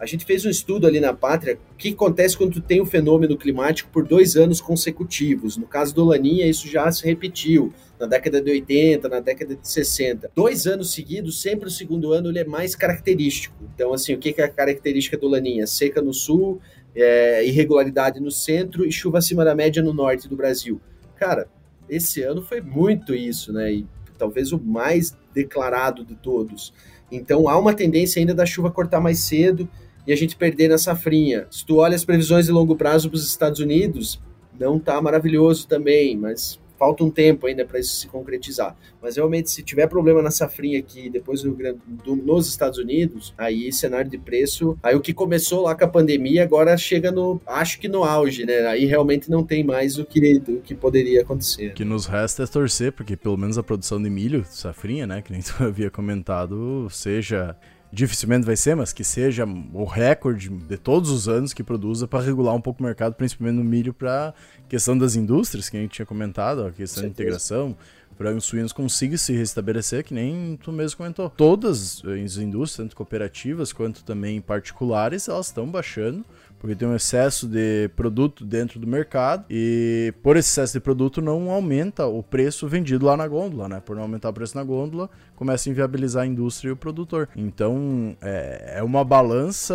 a 0.00 0.06
gente 0.06 0.24
fez 0.24 0.46
um 0.46 0.48
estudo 0.48 0.86
ali 0.86 0.98
na 0.98 1.12
Pátria, 1.12 1.58
o 1.74 1.76
que 1.76 1.90
acontece 1.90 2.34
quando 2.34 2.54
tu 2.54 2.60
tem 2.62 2.80
um 2.80 2.86
fenômeno 2.86 3.36
climático 3.36 3.90
por 3.92 4.08
dois 4.08 4.34
anos 4.34 4.58
consecutivos. 4.58 5.58
No 5.58 5.66
caso 5.66 5.94
do 5.94 6.06
Laninha, 6.06 6.46
isso 6.46 6.66
já 6.66 6.90
se 6.90 7.04
repetiu 7.04 7.70
na 7.98 8.06
década 8.06 8.40
de 8.40 8.50
80, 8.50 9.06
na 9.10 9.20
década 9.20 9.54
de 9.54 9.68
60. 9.68 10.30
Dois 10.34 10.66
anos 10.66 10.94
seguidos, 10.94 11.42
sempre 11.42 11.68
o 11.68 11.70
segundo 11.70 12.14
ano 12.14 12.30
ele 12.30 12.38
é 12.38 12.44
mais 12.44 12.74
característico. 12.74 13.54
Então, 13.74 13.92
assim, 13.92 14.14
o 14.14 14.18
que 14.18 14.34
é 14.40 14.44
a 14.44 14.48
característica 14.48 15.18
do 15.18 15.28
Laninha? 15.28 15.66
Seca 15.66 16.00
no 16.00 16.14
sul, 16.14 16.62
é, 16.94 17.46
irregularidade 17.46 18.20
no 18.20 18.30
centro 18.30 18.86
e 18.86 18.90
chuva 18.90 19.18
acima 19.18 19.44
da 19.44 19.54
média 19.54 19.82
no 19.82 19.92
norte 19.92 20.26
do 20.26 20.34
Brasil. 20.34 20.80
Cara, 21.14 21.46
esse 21.90 22.22
ano 22.22 22.40
foi 22.40 22.62
muito 22.62 23.14
isso, 23.14 23.52
né? 23.52 23.70
E 23.70 23.86
talvez 24.16 24.50
o 24.50 24.58
mais 24.58 25.14
declarado 25.34 26.06
de 26.06 26.14
todos. 26.14 26.72
Então 27.12 27.50
há 27.50 27.58
uma 27.58 27.74
tendência 27.74 28.18
ainda 28.18 28.32
da 28.32 28.46
chuva 28.46 28.70
cortar 28.70 29.00
mais 29.00 29.18
cedo 29.18 29.68
e 30.10 30.12
a 30.12 30.16
gente 30.16 30.34
perder 30.34 30.66
na 30.66 30.76
safrinha. 30.76 31.46
Se 31.52 31.64
tu 31.64 31.76
olha 31.76 31.94
as 31.94 32.04
previsões 32.04 32.46
de 32.46 32.50
longo 32.50 32.74
prazo 32.74 33.08
para 33.08 33.14
os 33.14 33.24
Estados 33.24 33.60
Unidos, 33.60 34.20
não 34.58 34.76
tá 34.76 35.00
maravilhoso 35.00 35.68
também, 35.68 36.16
mas 36.16 36.58
falta 36.76 37.04
um 37.04 37.10
tempo 37.10 37.46
ainda 37.46 37.64
para 37.64 37.78
isso 37.78 37.94
se 37.94 38.08
concretizar. 38.08 38.76
Mas 39.00 39.14
realmente, 39.14 39.52
se 39.52 39.62
tiver 39.62 39.86
problema 39.86 40.20
na 40.20 40.32
safrinha 40.32 40.80
aqui, 40.80 41.08
depois 41.08 41.42
do, 41.42 41.56
do, 41.86 42.16
nos 42.16 42.48
Estados 42.48 42.76
Unidos, 42.76 43.32
aí 43.38 43.72
cenário 43.72 44.10
de 44.10 44.18
preço, 44.18 44.76
aí 44.82 44.96
o 44.96 45.00
que 45.00 45.14
começou 45.14 45.62
lá 45.62 45.76
com 45.76 45.84
a 45.84 45.88
pandemia, 45.88 46.42
agora 46.42 46.76
chega 46.76 47.12
no, 47.12 47.40
acho 47.46 47.78
que 47.78 47.86
no 47.86 48.02
auge, 48.02 48.44
né? 48.44 48.66
Aí 48.66 48.86
realmente 48.86 49.30
não 49.30 49.44
tem 49.44 49.62
mais 49.62 49.96
o 49.96 50.04
que, 50.04 50.42
o 50.48 50.60
que 50.60 50.74
poderia 50.74 51.22
acontecer. 51.22 51.68
O 51.68 51.74
que 51.74 51.84
nos 51.84 52.06
resta 52.06 52.42
é 52.42 52.46
torcer, 52.48 52.90
porque 52.90 53.16
pelo 53.16 53.36
menos 53.36 53.56
a 53.58 53.62
produção 53.62 54.02
de 54.02 54.10
milho, 54.10 54.44
safrinha, 54.44 55.06
né, 55.06 55.22
que 55.22 55.30
nem 55.30 55.40
tu 55.40 55.62
havia 55.62 55.88
comentado, 55.88 56.88
seja 56.90 57.56
dificilmente 57.92 58.46
vai 58.46 58.56
ser, 58.56 58.76
mas 58.76 58.92
que 58.92 59.02
seja 59.02 59.44
o 59.72 59.84
recorde 59.84 60.48
de 60.48 60.76
todos 60.76 61.10
os 61.10 61.28
anos 61.28 61.52
que 61.52 61.62
produza 61.62 62.06
para 62.06 62.24
regular 62.24 62.54
um 62.54 62.60
pouco 62.60 62.80
o 62.80 62.86
mercado, 62.86 63.14
principalmente 63.14 63.56
no 63.56 63.64
milho, 63.64 63.92
para 63.92 64.32
questão 64.68 64.96
das 64.96 65.16
indústrias, 65.16 65.68
que 65.68 65.76
a 65.76 65.80
gente 65.80 65.92
tinha 65.92 66.06
comentado, 66.06 66.64
a 66.64 66.70
questão 66.70 67.02
de 67.02 67.10
integração, 67.10 67.76
para 68.16 68.34
os 68.34 68.44
suínos 68.44 68.72
consiga 68.72 69.16
se 69.16 69.32
restabelecer, 69.32 70.04
que 70.04 70.12
nem 70.12 70.58
tu 70.62 70.70
mesmo 70.70 70.98
comentou. 70.98 71.30
Todas 71.30 72.02
as 72.04 72.36
indústrias, 72.36 72.76
tanto 72.76 72.94
cooperativas 72.94 73.72
quanto 73.72 74.04
também 74.04 74.40
particulares, 74.40 75.26
elas 75.26 75.46
estão 75.46 75.66
baixando 75.66 76.24
porque 76.60 76.76
tem 76.76 76.86
um 76.86 76.94
excesso 76.94 77.48
de 77.48 77.88
produto 77.96 78.44
dentro 78.44 78.78
do 78.78 78.86
mercado 78.86 79.46
e 79.48 80.12
por 80.22 80.36
esse 80.36 80.50
excesso 80.50 80.74
de 80.74 80.80
produto 80.80 81.22
não 81.22 81.50
aumenta 81.50 82.06
o 82.06 82.22
preço 82.22 82.68
vendido 82.68 83.06
lá 83.06 83.16
na 83.16 83.26
gôndola, 83.26 83.66
né? 83.66 83.82
Por 83.84 83.96
não 83.96 84.02
aumentar 84.02 84.28
o 84.28 84.32
preço 84.32 84.56
na 84.56 84.62
gôndola, 84.62 85.08
começa 85.34 85.68
a 85.68 85.70
inviabilizar 85.70 86.24
a 86.24 86.26
indústria 86.26 86.68
e 86.68 86.72
o 86.72 86.76
produtor. 86.76 87.30
Então 87.34 88.14
é, 88.20 88.74
é 88.76 88.82
uma 88.82 89.02
balança 89.02 89.74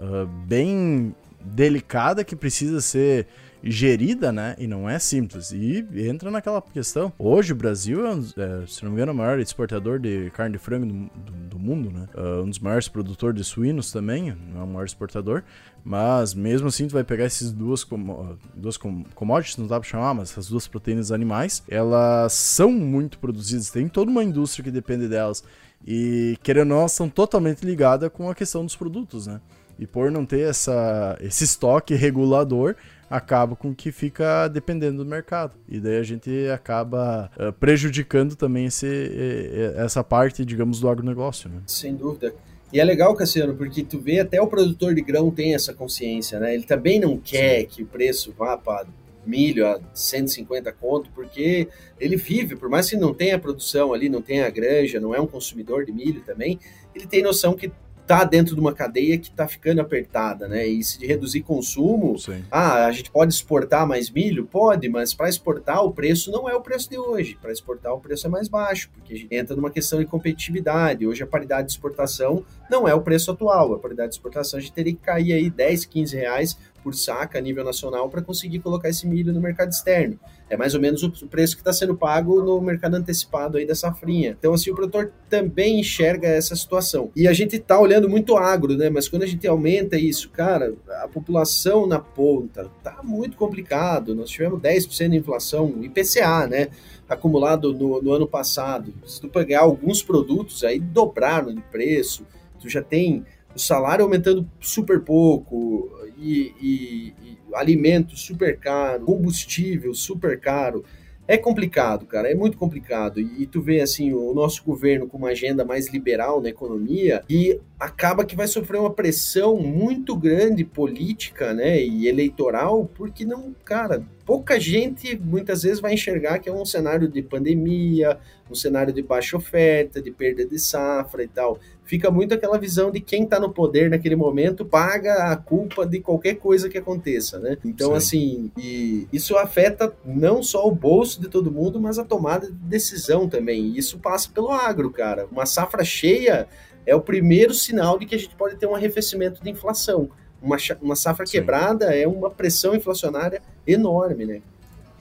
uh, 0.00 0.26
bem 0.46 1.14
delicada 1.44 2.24
que 2.24 2.34
precisa 2.34 2.80
ser 2.80 3.26
gerida, 3.62 4.30
né? 4.32 4.54
E 4.58 4.66
não 4.66 4.88
é 4.88 4.98
simples. 4.98 5.52
E 5.52 5.84
entra 6.08 6.30
naquela 6.30 6.62
questão. 6.62 7.12
Hoje 7.18 7.52
o 7.52 7.56
Brasil 7.56 8.06
é, 8.06 8.12
é 8.12 8.66
se 8.66 8.82
não 8.84 8.90
me 8.90 8.96
engano, 8.96 9.12
o 9.12 9.14
maior 9.14 9.38
exportador 9.38 9.98
de 9.98 10.30
carne 10.30 10.52
de 10.52 10.58
frango 10.58 10.86
do, 10.86 10.94
do, 10.94 11.32
do 11.50 11.58
mundo, 11.58 11.90
né? 11.90 12.06
Uh, 12.14 12.42
um 12.42 12.48
dos 12.48 12.58
maiores 12.58 12.88
produtores 12.88 13.36
de 13.36 13.44
suínos 13.44 13.90
também, 13.90 14.30
é 14.30 14.58
o 14.58 14.66
maior 14.66 14.84
exportador. 14.84 15.42
Mas 15.84 16.34
mesmo 16.34 16.68
assim, 16.68 16.86
tu 16.86 16.92
vai 16.92 17.04
pegar 17.04 17.24
esses 17.24 17.50
duas, 17.50 17.82
com, 17.82 18.36
duas 18.54 18.76
com, 18.76 19.04
commodities, 19.14 19.56
não 19.56 19.66
dá 19.66 19.80
pra 19.80 19.88
chamar, 19.88 20.14
mas 20.14 20.30
essas 20.30 20.48
duas 20.48 20.68
proteínas 20.68 21.10
animais, 21.10 21.62
elas 21.68 22.32
são 22.32 22.70
muito 22.70 23.18
produzidas, 23.18 23.70
tem 23.70 23.88
toda 23.88 24.10
uma 24.10 24.22
indústria 24.22 24.64
que 24.64 24.70
depende 24.70 25.08
delas. 25.08 25.42
E 25.86 26.36
querendo 26.42 26.72
ou 26.72 26.80
não, 26.80 26.88
são 26.88 27.08
totalmente 27.08 27.64
ligadas 27.64 28.10
com 28.12 28.28
a 28.28 28.34
questão 28.34 28.64
dos 28.64 28.76
produtos, 28.76 29.26
né? 29.26 29.40
E 29.78 29.86
por 29.86 30.10
não 30.10 30.26
ter 30.26 30.40
essa, 30.40 31.16
esse 31.20 31.44
estoque 31.44 31.94
regulador, 31.94 32.74
acaba 33.08 33.54
com 33.54 33.74
que 33.74 33.92
fica 33.92 34.48
dependendo 34.48 35.04
do 35.04 35.08
mercado. 35.08 35.54
E 35.68 35.78
daí 35.80 35.98
a 35.98 36.02
gente 36.02 36.30
acaba 36.52 37.30
uh, 37.38 37.52
prejudicando 37.52 38.34
também 38.34 38.66
esse, 38.66 39.72
essa 39.76 40.02
parte, 40.02 40.44
digamos, 40.44 40.80
do 40.80 40.88
agronegócio. 40.88 41.48
Né? 41.48 41.62
Sem 41.66 41.94
dúvida. 41.94 42.34
E 42.72 42.78
é 42.78 42.84
legal, 42.84 43.14
Cassiano, 43.14 43.54
porque 43.54 43.82
tu 43.82 43.98
vê 43.98 44.20
até 44.20 44.40
o 44.40 44.46
produtor 44.46 44.94
de 44.94 45.00
grão 45.00 45.30
tem 45.30 45.54
essa 45.54 45.72
consciência, 45.72 46.38
né? 46.38 46.54
Ele 46.54 46.64
também 46.64 47.00
não 47.00 47.16
quer 47.16 47.64
que 47.64 47.82
o 47.82 47.86
preço 47.86 48.34
vá 48.36 48.58
para 48.58 48.86
milho 49.24 49.66
a 49.66 49.80
150 49.94 50.72
conto, 50.72 51.10
porque 51.14 51.68
ele 51.98 52.16
vive, 52.16 52.56
por 52.56 52.68
mais 52.68 52.88
que 52.88 52.96
não 52.96 53.14
tenha 53.14 53.38
produção 53.38 53.92
ali, 53.92 54.08
não 54.08 54.22
tenha 54.22 54.48
granja, 54.50 55.00
não 55.00 55.14
é 55.14 55.20
um 55.20 55.26
consumidor 55.26 55.84
de 55.84 55.92
milho 55.92 56.22
também, 56.22 56.58
ele 56.94 57.06
tem 57.06 57.22
noção 57.22 57.54
que 57.54 57.70
tá 58.08 58.24
dentro 58.24 58.54
de 58.54 58.60
uma 58.60 58.72
cadeia 58.72 59.18
que 59.18 59.30
tá 59.30 59.46
ficando 59.46 59.82
apertada, 59.82 60.48
né? 60.48 60.66
E 60.66 60.82
se 60.82 61.06
reduzir 61.06 61.42
consumo, 61.42 62.18
Sim. 62.18 62.42
ah, 62.50 62.86
a 62.86 62.92
gente 62.92 63.10
pode 63.10 63.34
exportar 63.34 63.86
mais 63.86 64.08
milho? 64.08 64.46
Pode, 64.46 64.88
mas 64.88 65.12
para 65.12 65.28
exportar 65.28 65.84
o 65.84 65.92
preço 65.92 66.30
não 66.30 66.48
é 66.48 66.54
o 66.54 66.60
preço 66.62 66.88
de 66.88 66.96
hoje. 66.96 67.36
Para 67.40 67.52
exportar 67.52 67.92
o 67.92 68.00
preço 68.00 68.26
é 68.26 68.30
mais 68.30 68.48
baixo, 68.48 68.88
porque 68.94 69.12
a 69.12 69.16
gente 69.16 69.34
entra 69.34 69.54
numa 69.54 69.70
questão 69.70 69.98
de 69.98 70.06
competitividade. 70.06 71.06
Hoje 71.06 71.22
a 71.22 71.26
paridade 71.26 71.68
de 71.68 71.74
exportação 71.74 72.42
não 72.70 72.88
é 72.88 72.94
o 72.94 73.02
preço 73.02 73.30
atual. 73.30 73.74
A 73.74 73.78
paridade 73.78 74.08
de 74.08 74.14
exportação 74.14 74.58
a 74.58 74.62
gente 74.62 74.72
teria 74.72 74.94
que 74.94 75.02
cair 75.02 75.34
aí 75.34 75.50
10, 75.50 75.84
15 75.84 76.16
reais 76.16 76.58
por 76.82 76.94
saca 76.94 77.38
a 77.38 77.40
nível 77.40 77.64
nacional 77.64 78.08
para 78.08 78.22
conseguir 78.22 78.60
colocar 78.60 78.88
esse 78.88 79.06
milho 79.06 79.32
no 79.32 79.40
mercado 79.40 79.70
externo. 79.70 80.18
É 80.50 80.56
mais 80.56 80.74
ou 80.74 80.80
menos 80.80 81.02
o 81.02 81.10
preço 81.26 81.54
que 81.54 81.60
está 81.60 81.72
sendo 81.72 81.94
pago 81.94 82.42
no 82.42 82.60
mercado 82.60 82.94
antecipado 82.94 83.58
aí 83.58 83.66
da 83.66 83.74
safrinha. 83.74 84.34
Então, 84.38 84.54
assim, 84.54 84.70
o 84.70 84.74
produtor 84.74 85.12
também 85.28 85.80
enxerga 85.80 86.26
essa 86.26 86.56
situação. 86.56 87.10
E 87.14 87.28
a 87.28 87.32
gente 87.34 87.56
está 87.56 87.78
olhando 87.78 88.08
muito 88.08 88.36
agro, 88.36 88.74
né? 88.74 88.88
Mas 88.88 89.08
quando 89.08 89.24
a 89.24 89.26
gente 89.26 89.46
aumenta 89.46 89.98
isso, 89.98 90.30
cara, 90.30 90.74
a 91.02 91.08
população 91.08 91.86
na 91.86 91.98
ponta 91.98 92.70
tá 92.82 93.00
muito 93.02 93.36
complicado. 93.36 94.14
Nós 94.14 94.30
tivemos 94.30 94.60
10% 94.60 95.10
de 95.10 95.16
inflação, 95.16 95.74
IPCA, 95.82 96.46
né? 96.46 96.68
Acumulado 97.06 97.74
no, 97.74 98.00
no 98.00 98.12
ano 98.12 98.26
passado. 98.26 98.94
Se 99.06 99.20
tu 99.20 99.28
pegar 99.28 99.60
alguns 99.60 100.02
produtos 100.02 100.64
aí, 100.64 100.80
dobraram 100.80 101.54
de 101.54 101.60
preço. 101.62 102.26
Tu 102.58 102.70
já 102.70 102.82
tem 102.82 103.24
o 103.54 103.58
salário 103.58 104.04
aumentando 104.04 104.48
super 104.60 105.00
pouco 105.00 105.90
e, 106.18 106.52
e, 106.60 107.14
e 107.22 107.38
alimento 107.54 108.16
super 108.16 108.58
caro, 108.58 109.04
combustível 109.04 109.94
super 109.94 110.38
caro. 110.38 110.84
É 111.26 111.36
complicado, 111.36 112.06
cara, 112.06 112.30
é 112.30 112.34
muito 112.34 112.56
complicado. 112.56 113.20
E, 113.20 113.46
tu 113.46 113.60
vê 113.60 113.82
assim 113.82 114.14
o 114.14 114.32
nosso 114.32 114.64
governo 114.64 115.06
com 115.06 115.18
uma 115.18 115.28
agenda 115.28 115.62
mais 115.62 115.88
liberal 115.88 116.40
na 116.40 116.48
economia 116.48 117.22
e 117.28 117.60
acaba 117.78 118.24
que 118.24 118.34
vai 118.34 118.46
sofrer 118.46 118.80
uma 118.80 118.94
pressão 118.94 119.58
muito 119.58 120.16
grande 120.16 120.64
política, 120.64 121.52
né, 121.52 121.82
e 121.82 122.08
eleitoral, 122.08 122.90
porque 122.94 123.26
não, 123.26 123.54
cara, 123.62 124.02
pouca 124.28 124.60
gente 124.60 125.18
muitas 125.18 125.62
vezes 125.62 125.80
vai 125.80 125.94
enxergar 125.94 126.38
que 126.38 126.50
é 126.50 126.52
um 126.52 126.62
cenário 126.62 127.08
de 127.08 127.22
pandemia, 127.22 128.18
um 128.50 128.54
cenário 128.54 128.92
de 128.92 129.00
baixa 129.00 129.38
oferta, 129.38 130.02
de 130.02 130.10
perda 130.10 130.44
de 130.44 130.58
safra 130.58 131.24
e 131.24 131.28
tal. 131.28 131.58
Fica 131.82 132.10
muito 132.10 132.34
aquela 132.34 132.58
visão 132.58 132.90
de 132.90 133.00
quem 133.00 133.24
está 133.24 133.40
no 133.40 133.50
poder 133.50 133.88
naquele 133.88 134.14
momento 134.14 134.66
paga 134.66 135.32
a 135.32 135.36
culpa 135.36 135.86
de 135.86 136.00
qualquer 136.00 136.34
coisa 136.34 136.68
que 136.68 136.76
aconteça, 136.76 137.38
né? 137.38 137.56
Então, 137.64 137.92
Sim. 137.92 137.96
assim, 137.96 138.52
e 138.58 139.08
isso 139.10 139.34
afeta 139.38 139.90
não 140.04 140.42
só 140.42 140.68
o 140.68 140.74
bolso 140.74 141.22
de 141.22 141.28
todo 141.30 141.50
mundo, 141.50 141.80
mas 141.80 141.98
a 141.98 142.04
tomada 142.04 142.48
de 142.48 142.52
decisão 142.52 143.26
também. 143.26 143.68
E 143.68 143.78
isso 143.78 143.98
passa 143.98 144.28
pelo 144.28 144.52
agro, 144.52 144.90
cara. 144.90 145.26
Uma 145.32 145.46
safra 145.46 145.82
cheia 145.82 146.46
é 146.84 146.94
o 146.94 147.00
primeiro 147.00 147.54
sinal 147.54 147.98
de 147.98 148.04
que 148.04 148.14
a 148.14 148.18
gente 148.18 148.34
pode 148.34 148.56
ter 148.56 148.66
um 148.66 148.74
arrefecimento 148.74 149.42
de 149.42 149.48
inflação 149.48 150.10
uma, 150.42 150.56
uma 150.80 150.96
safra 150.96 151.26
Sim. 151.26 151.32
quebrada 151.32 151.86
é 151.94 152.06
uma 152.06 152.30
pressão 152.30 152.74
inflacionária 152.74 153.42
enorme, 153.66 154.24
né? 154.24 154.42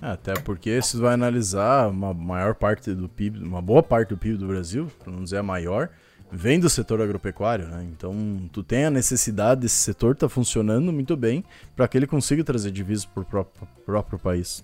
É, 0.02 0.08
até 0.08 0.34
porque 0.34 0.82
se 0.82 0.98
vai 0.98 1.14
analisar 1.14 1.90
uma 1.90 2.14
maior 2.14 2.54
parte 2.54 2.94
do 2.94 3.10
PIB, 3.10 3.40
uma 3.40 3.62
boa 3.62 3.82
parte 3.82 4.10
do 4.10 4.18
PIB 4.18 4.38
do 4.38 4.48
Brasil, 4.48 4.88
para 5.00 5.12
não 5.12 5.24
dizer 5.24 5.38
a 5.38 5.44
maior, 5.44 5.90
vem 6.32 6.60
do 6.60 6.70
setor 6.70 7.02
agropecuário, 7.02 7.68
né? 7.68 7.88
Então, 7.92 8.14
tu 8.52 8.62
tem 8.62 8.86
a 8.86 8.92
necessidade 8.92 9.62
desse 9.62 9.78
setor 9.78 10.14
estar 10.14 10.28
tá 10.28 10.34
funcionando 10.34 10.92
muito 10.92 11.16
bem 11.16 11.44
para 11.76 11.88
que 11.88 11.98
ele 11.98 12.06
consiga 12.06 12.44
trazer 12.44 12.72
divisas 12.72 13.06
para 13.06 13.22
o 13.22 13.26
próprio, 13.26 13.68
próprio 13.86 14.20
país. 14.20 14.64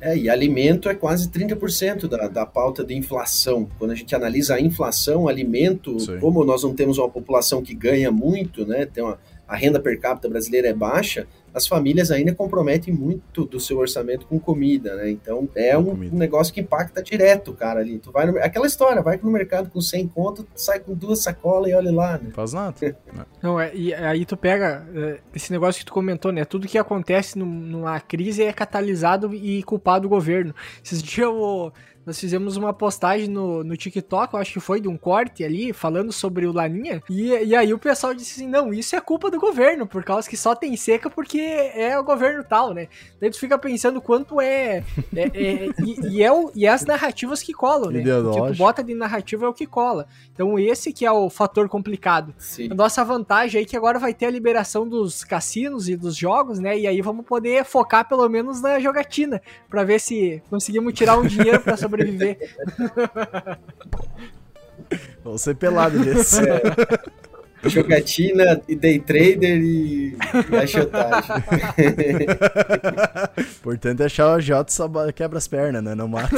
É, 0.00 0.16
e 0.16 0.30
alimento 0.30 0.88
é 0.88 0.94
quase 0.94 1.28
30% 1.28 2.08
da, 2.08 2.26
da 2.26 2.46
pauta 2.46 2.82
de 2.82 2.94
inflação. 2.94 3.68
Quando 3.78 3.90
a 3.90 3.94
gente 3.94 4.14
analisa 4.14 4.54
a 4.54 4.60
inflação, 4.60 5.28
alimento, 5.28 6.00
Sim. 6.00 6.18
como 6.18 6.42
nós 6.42 6.62
não 6.62 6.74
temos 6.74 6.96
uma 6.96 7.08
população 7.08 7.60
que 7.60 7.74
ganha 7.74 8.10
muito, 8.10 8.64
né? 8.64 8.86
Tem 8.86 9.04
uma, 9.04 9.18
a 9.50 9.56
renda 9.56 9.80
per 9.80 9.98
capita 9.98 10.28
brasileira 10.28 10.68
é 10.68 10.72
baixa, 10.72 11.26
as 11.52 11.66
famílias 11.66 12.12
ainda 12.12 12.32
comprometem 12.32 12.94
muito 12.94 13.44
do 13.44 13.58
seu 13.58 13.78
orçamento 13.78 14.24
com 14.26 14.38
comida, 14.38 14.94
né? 14.94 15.10
Então 15.10 15.48
é 15.56 15.76
um, 15.76 15.90
um, 15.90 16.16
negócio 16.16 16.54
que 16.54 16.60
impacta 16.60 17.02
direto, 17.02 17.52
cara, 17.52 17.80
ali. 17.80 17.98
Tu 17.98 18.12
vai 18.12 18.26
no, 18.26 18.38
aquela 18.38 18.68
história, 18.68 19.02
vai 19.02 19.18
no 19.20 19.28
mercado 19.28 19.68
com 19.68 19.80
100 19.80 20.06
conto, 20.06 20.46
sai 20.54 20.78
com 20.78 20.94
duas 20.94 21.18
sacolas 21.18 21.68
e 21.68 21.74
olha 21.74 21.92
lá, 21.92 22.12
né? 22.12 22.26
Não 22.26 22.30
faz 22.30 22.52
nada. 22.52 22.76
Não, 23.42 23.58
é, 23.58 23.74
e 23.74 23.92
aí 23.92 24.24
tu 24.24 24.36
pega 24.36 24.86
é, 24.94 25.18
esse 25.34 25.50
negócio 25.50 25.80
que 25.80 25.86
tu 25.86 25.92
comentou, 25.92 26.30
né? 26.30 26.44
Tudo 26.44 26.68
que 26.68 26.78
acontece 26.78 27.36
numa 27.36 27.98
crise 27.98 28.44
é 28.44 28.52
catalisado 28.52 29.34
e 29.34 29.64
culpado 29.64 30.02
do 30.02 30.08
governo. 30.08 30.54
Esses 30.84 31.02
dias 31.02 31.26
eu 31.26 31.72
nós 32.04 32.18
fizemos 32.18 32.56
uma 32.56 32.72
postagem 32.72 33.28
no, 33.28 33.62
no 33.62 33.76
TikTok, 33.76 34.34
eu 34.34 34.40
acho 34.40 34.52
que 34.52 34.60
foi 34.60 34.80
de 34.80 34.88
um 34.88 34.96
corte 34.96 35.44
ali, 35.44 35.72
falando 35.72 36.12
sobre 36.12 36.46
o 36.46 36.52
Laninha. 36.52 37.02
E, 37.10 37.28
e 37.28 37.54
aí 37.54 37.72
o 37.74 37.78
pessoal 37.78 38.14
disse 38.14 38.40
assim: 38.40 38.50
não, 38.50 38.72
isso 38.72 38.96
é 38.96 39.00
culpa 39.00 39.30
do 39.30 39.38
governo, 39.38 39.86
por 39.86 40.02
causa 40.02 40.28
que 40.28 40.36
só 40.36 40.54
tem 40.54 40.76
seca 40.76 41.10
porque 41.10 41.38
é 41.38 41.98
o 41.98 42.04
governo 42.04 42.42
tal, 42.42 42.72
né? 42.72 42.88
Daí 43.20 43.30
tu 43.30 43.38
fica 43.38 43.58
pensando 43.58 44.00
quanto 44.00 44.40
é. 44.40 44.82
é, 45.14 45.22
é 45.22 45.68
e, 45.84 46.16
e, 46.16 46.22
é 46.22 46.32
o, 46.32 46.50
e 46.54 46.66
é 46.66 46.70
as 46.70 46.84
narrativas 46.84 47.42
que 47.42 47.52
colam, 47.52 47.90
né? 47.90 48.00
O 48.00 48.32
que 48.32 48.52
tu 48.52 48.56
bota 48.56 48.82
de 48.82 48.94
narrativa 48.94 49.44
é 49.44 49.48
o 49.48 49.54
que 49.54 49.66
cola. 49.66 50.06
Então 50.32 50.58
esse 50.58 50.92
que 50.92 51.04
é 51.04 51.12
o 51.12 51.28
fator 51.28 51.68
complicado. 51.68 52.34
Sim. 52.38 52.68
A 52.70 52.74
nossa 52.74 53.04
vantagem 53.04 53.58
aí 53.58 53.64
é 53.64 53.68
que 53.68 53.76
agora 53.76 53.98
vai 53.98 54.14
ter 54.14 54.26
a 54.26 54.30
liberação 54.30 54.88
dos 54.88 55.22
cassinos 55.22 55.88
e 55.88 55.96
dos 55.96 56.16
jogos, 56.16 56.58
né? 56.58 56.78
E 56.78 56.86
aí 56.86 57.00
vamos 57.02 57.26
poder 57.26 57.64
focar 57.64 58.08
pelo 58.08 58.28
menos 58.28 58.62
na 58.62 58.80
jogatina, 58.80 59.40
para 59.68 59.84
ver 59.84 60.00
se 60.00 60.42
conseguimos 60.48 60.94
tirar 60.94 61.18
um 61.18 61.26
dinheiro 61.26 61.60
para 61.60 61.76
sobreviver. 61.90 62.38
Vamos 65.22 65.42
ser 65.42 65.54
pelado 65.56 65.98
nesse. 65.98 66.40
É. 66.48 66.62
Jogatina 67.68 68.62
e 68.66 68.74
day 68.74 68.98
trader 68.98 69.60
e, 69.60 70.16
e 70.50 70.56
agiotagem. 70.56 71.36
Importante 73.60 74.02
é 74.02 74.06
achar 74.06 74.34
o 74.34 74.40
J 74.40 74.72
só 74.72 74.88
quebra 75.12 75.36
as 75.36 75.46
pernas, 75.46 75.82
né? 75.82 75.94
Não 75.94 76.08
mata. 76.08 76.34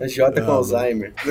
A 0.00 0.06
J 0.06 0.40
com 0.40 0.50
Alzheimer. 0.50 1.12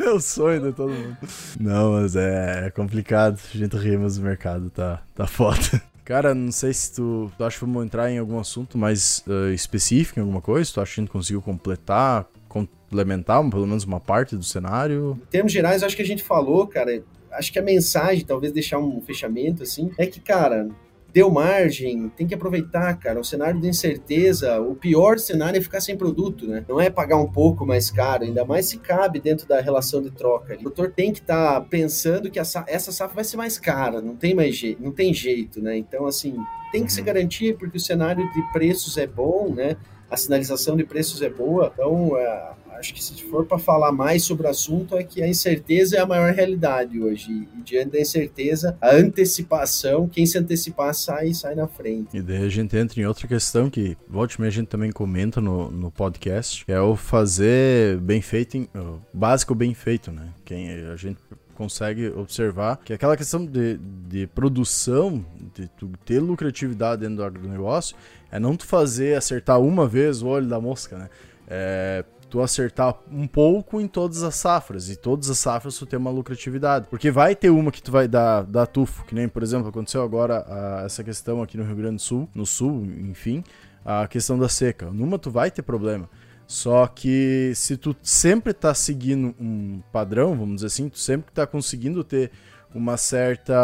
É. 0.00 0.10
o 0.10 0.20
sonho 0.20 0.60
de 0.60 0.72
todo 0.72 0.92
mundo. 0.92 1.16
Não, 1.58 1.92
mas 1.92 2.16
é, 2.16 2.66
é 2.66 2.70
complicado. 2.70 3.40
A 3.54 3.56
gente 3.56 3.76
ri, 3.76 3.96
mas 3.96 4.18
o 4.18 4.22
mercado 4.22 4.68
tá, 4.70 5.00
tá 5.14 5.26
foda. 5.26 5.80
Cara, 6.10 6.34
não 6.34 6.50
sei 6.50 6.72
se 6.72 6.92
tu, 6.92 7.30
tu 7.38 7.44
acha 7.44 7.56
que 7.56 7.64
vamos 7.64 7.84
entrar 7.84 8.10
em 8.10 8.18
algum 8.18 8.40
assunto 8.40 8.76
mais 8.76 9.22
uh, 9.28 9.52
específico, 9.52 10.18
em 10.18 10.22
alguma 10.22 10.40
coisa. 10.40 10.68
Tu 10.74 10.80
acha 10.80 10.94
que 10.94 11.00
a 11.00 11.04
gente 11.04 11.12
conseguiu 11.12 11.40
completar, 11.40 12.28
complementar 12.48 13.48
pelo 13.48 13.64
menos 13.64 13.84
uma 13.84 14.00
parte 14.00 14.34
do 14.34 14.42
cenário? 14.42 15.16
Em 15.22 15.30
termos 15.30 15.52
gerais, 15.52 15.84
acho 15.84 15.94
que 15.94 16.02
a 16.02 16.04
gente 16.04 16.24
falou, 16.24 16.66
cara. 16.66 17.04
Acho 17.30 17.52
que 17.52 17.60
a 17.60 17.62
mensagem, 17.62 18.24
talvez 18.24 18.52
deixar 18.52 18.80
um 18.80 19.00
fechamento 19.00 19.62
assim, 19.62 19.92
é 19.96 20.04
que, 20.04 20.18
cara, 20.18 20.68
deu 21.12 21.30
margem, 21.30 22.08
tem 22.10 22.26
que 22.26 22.34
aproveitar, 22.34 22.94
cara. 22.98 23.20
O 23.20 23.24
cenário 23.24 23.60
de 23.60 23.68
incerteza, 23.68 24.60
o 24.60 24.74
pior 24.74 25.18
cenário 25.18 25.58
é 25.58 25.60
ficar 25.60 25.80
sem 25.80 25.96
produto, 25.96 26.46
né? 26.46 26.64
Não 26.68 26.80
é 26.80 26.88
pagar 26.90 27.16
um 27.16 27.30
pouco 27.30 27.66
mais 27.66 27.90
caro, 27.90 28.24
ainda 28.24 28.44
mais 28.44 28.66
se 28.66 28.78
cabe 28.78 29.20
dentro 29.20 29.46
da 29.46 29.60
relação 29.60 30.00
de 30.00 30.10
troca. 30.10 30.54
O 30.54 30.58
produtor 30.58 30.92
tem 30.94 31.12
que 31.12 31.20
estar 31.20 31.54
tá 31.54 31.60
pensando 31.60 32.30
que 32.30 32.38
essa, 32.38 32.64
essa 32.66 32.92
safra 32.92 33.16
vai 33.16 33.24
ser 33.24 33.36
mais 33.36 33.58
cara, 33.58 34.00
não 34.00 34.16
tem 34.16 34.34
mais 34.34 34.56
jeito, 34.56 34.82
não 34.82 34.92
tem 34.92 35.12
jeito, 35.12 35.60
né? 35.60 35.76
Então, 35.76 36.06
assim, 36.06 36.36
tem 36.70 36.84
que 36.84 36.92
se 36.92 37.00
uhum. 37.00 37.06
garantir 37.06 37.56
porque 37.58 37.76
o 37.76 37.80
cenário 37.80 38.30
de 38.32 38.42
preços 38.52 38.96
é 38.96 39.06
bom, 39.06 39.52
né? 39.54 39.76
A 40.10 40.16
sinalização 40.16 40.76
de 40.76 40.84
preços 40.84 41.22
é 41.22 41.30
boa, 41.30 41.70
então 41.72 42.16
é, 42.16 42.50
acho 42.80 42.94
que 42.94 43.02
se 43.02 43.22
for 43.24 43.44
para 43.44 43.58
falar 43.58 43.92
mais 43.92 44.24
sobre 44.24 44.46
o 44.46 44.50
assunto, 44.50 44.96
é 44.96 45.04
que 45.04 45.22
a 45.22 45.28
incerteza 45.28 45.96
é 45.96 46.00
a 46.00 46.06
maior 46.06 46.32
realidade 46.32 47.00
hoje. 47.00 47.30
E, 47.30 47.62
diante 47.62 47.90
da 47.90 48.00
incerteza, 48.00 48.76
a 48.80 48.94
antecipação, 48.94 50.08
quem 50.08 50.26
se 50.26 50.38
antecipar 50.38 50.94
sai 50.94 51.32
sai 51.34 51.54
na 51.54 51.68
frente. 51.68 52.16
E 52.16 52.22
daí 52.22 52.44
a 52.44 52.48
gente 52.48 52.76
entra 52.76 53.00
em 53.00 53.04
outra 53.04 53.28
questão 53.28 53.70
que, 53.70 53.96
volte 54.08 54.40
e 54.40 54.46
a 54.46 54.50
gente 54.50 54.68
também 54.68 54.90
comenta 54.90 55.40
no, 55.40 55.70
no 55.70 55.90
podcast, 55.90 56.64
que 56.64 56.72
é 56.72 56.80
o 56.80 56.96
fazer 56.96 57.98
bem 57.98 58.22
feito, 58.22 58.56
em, 58.56 58.68
básico 59.12 59.54
bem 59.54 59.74
feito, 59.74 60.10
né? 60.10 60.28
Quem 60.44 60.70
a 60.70 60.96
gente 60.96 61.18
consegue 61.54 62.08
observar 62.08 62.78
que 62.82 62.92
aquela 62.92 63.16
questão 63.16 63.44
de, 63.44 63.78
de 64.08 64.26
produção, 64.28 65.22
de 65.54 65.68
tu 65.68 65.90
ter 66.06 66.18
lucratividade 66.18 67.02
dentro 67.02 67.16
do 67.16 67.24
agronegócio, 67.24 67.94
é 68.32 68.38
não 68.38 68.56
tu 68.56 68.64
fazer 68.64 69.14
acertar 69.14 69.60
uma 69.60 69.86
vez 69.86 70.22
o 70.22 70.28
olho 70.28 70.46
da 70.46 70.58
mosca, 70.58 70.96
né? 70.96 71.10
É, 71.46 72.04
tu 72.30 72.40
acertar 72.40 72.94
um 73.10 73.26
pouco 73.26 73.80
em 73.80 73.88
todas 73.88 74.22
as 74.22 74.36
safras. 74.36 74.88
E 74.88 74.96
todas 74.96 75.28
as 75.28 75.38
safras 75.38 75.76
tu 75.76 75.84
tem 75.84 75.98
uma 75.98 76.10
lucratividade. 76.10 76.86
Porque 76.88 77.10
vai 77.10 77.34
ter 77.34 77.50
uma 77.50 77.72
que 77.72 77.82
tu 77.82 77.90
vai 77.90 78.06
dar, 78.06 78.44
dar 78.44 78.66
tufo, 78.66 79.04
que 79.04 79.14
nem, 79.14 79.28
por 79.28 79.42
exemplo, 79.42 79.68
aconteceu 79.68 80.02
agora 80.02 80.44
a, 80.48 80.84
essa 80.84 81.02
questão 81.02 81.42
aqui 81.42 81.56
no 81.56 81.64
Rio 81.64 81.76
Grande 81.76 81.96
do 81.96 82.02
Sul, 82.02 82.28
no 82.34 82.46
sul, 82.46 82.84
enfim, 82.84 83.42
a 83.84 84.06
questão 84.06 84.38
da 84.38 84.48
seca. 84.48 84.90
Numa 84.90 85.18
tu 85.18 85.30
vai 85.30 85.50
ter 85.50 85.62
problema. 85.62 86.08
Só 86.46 86.86
que 86.86 87.52
se 87.54 87.76
tu 87.76 87.94
sempre 88.02 88.52
tá 88.52 88.74
seguindo 88.74 89.34
um 89.38 89.80
padrão, 89.92 90.36
vamos 90.36 90.56
dizer 90.56 90.66
assim, 90.66 90.88
tu 90.88 90.98
sempre 90.98 91.32
tá 91.32 91.46
conseguindo 91.46 92.02
ter 92.02 92.30
uma 92.74 92.96
certa 92.96 93.54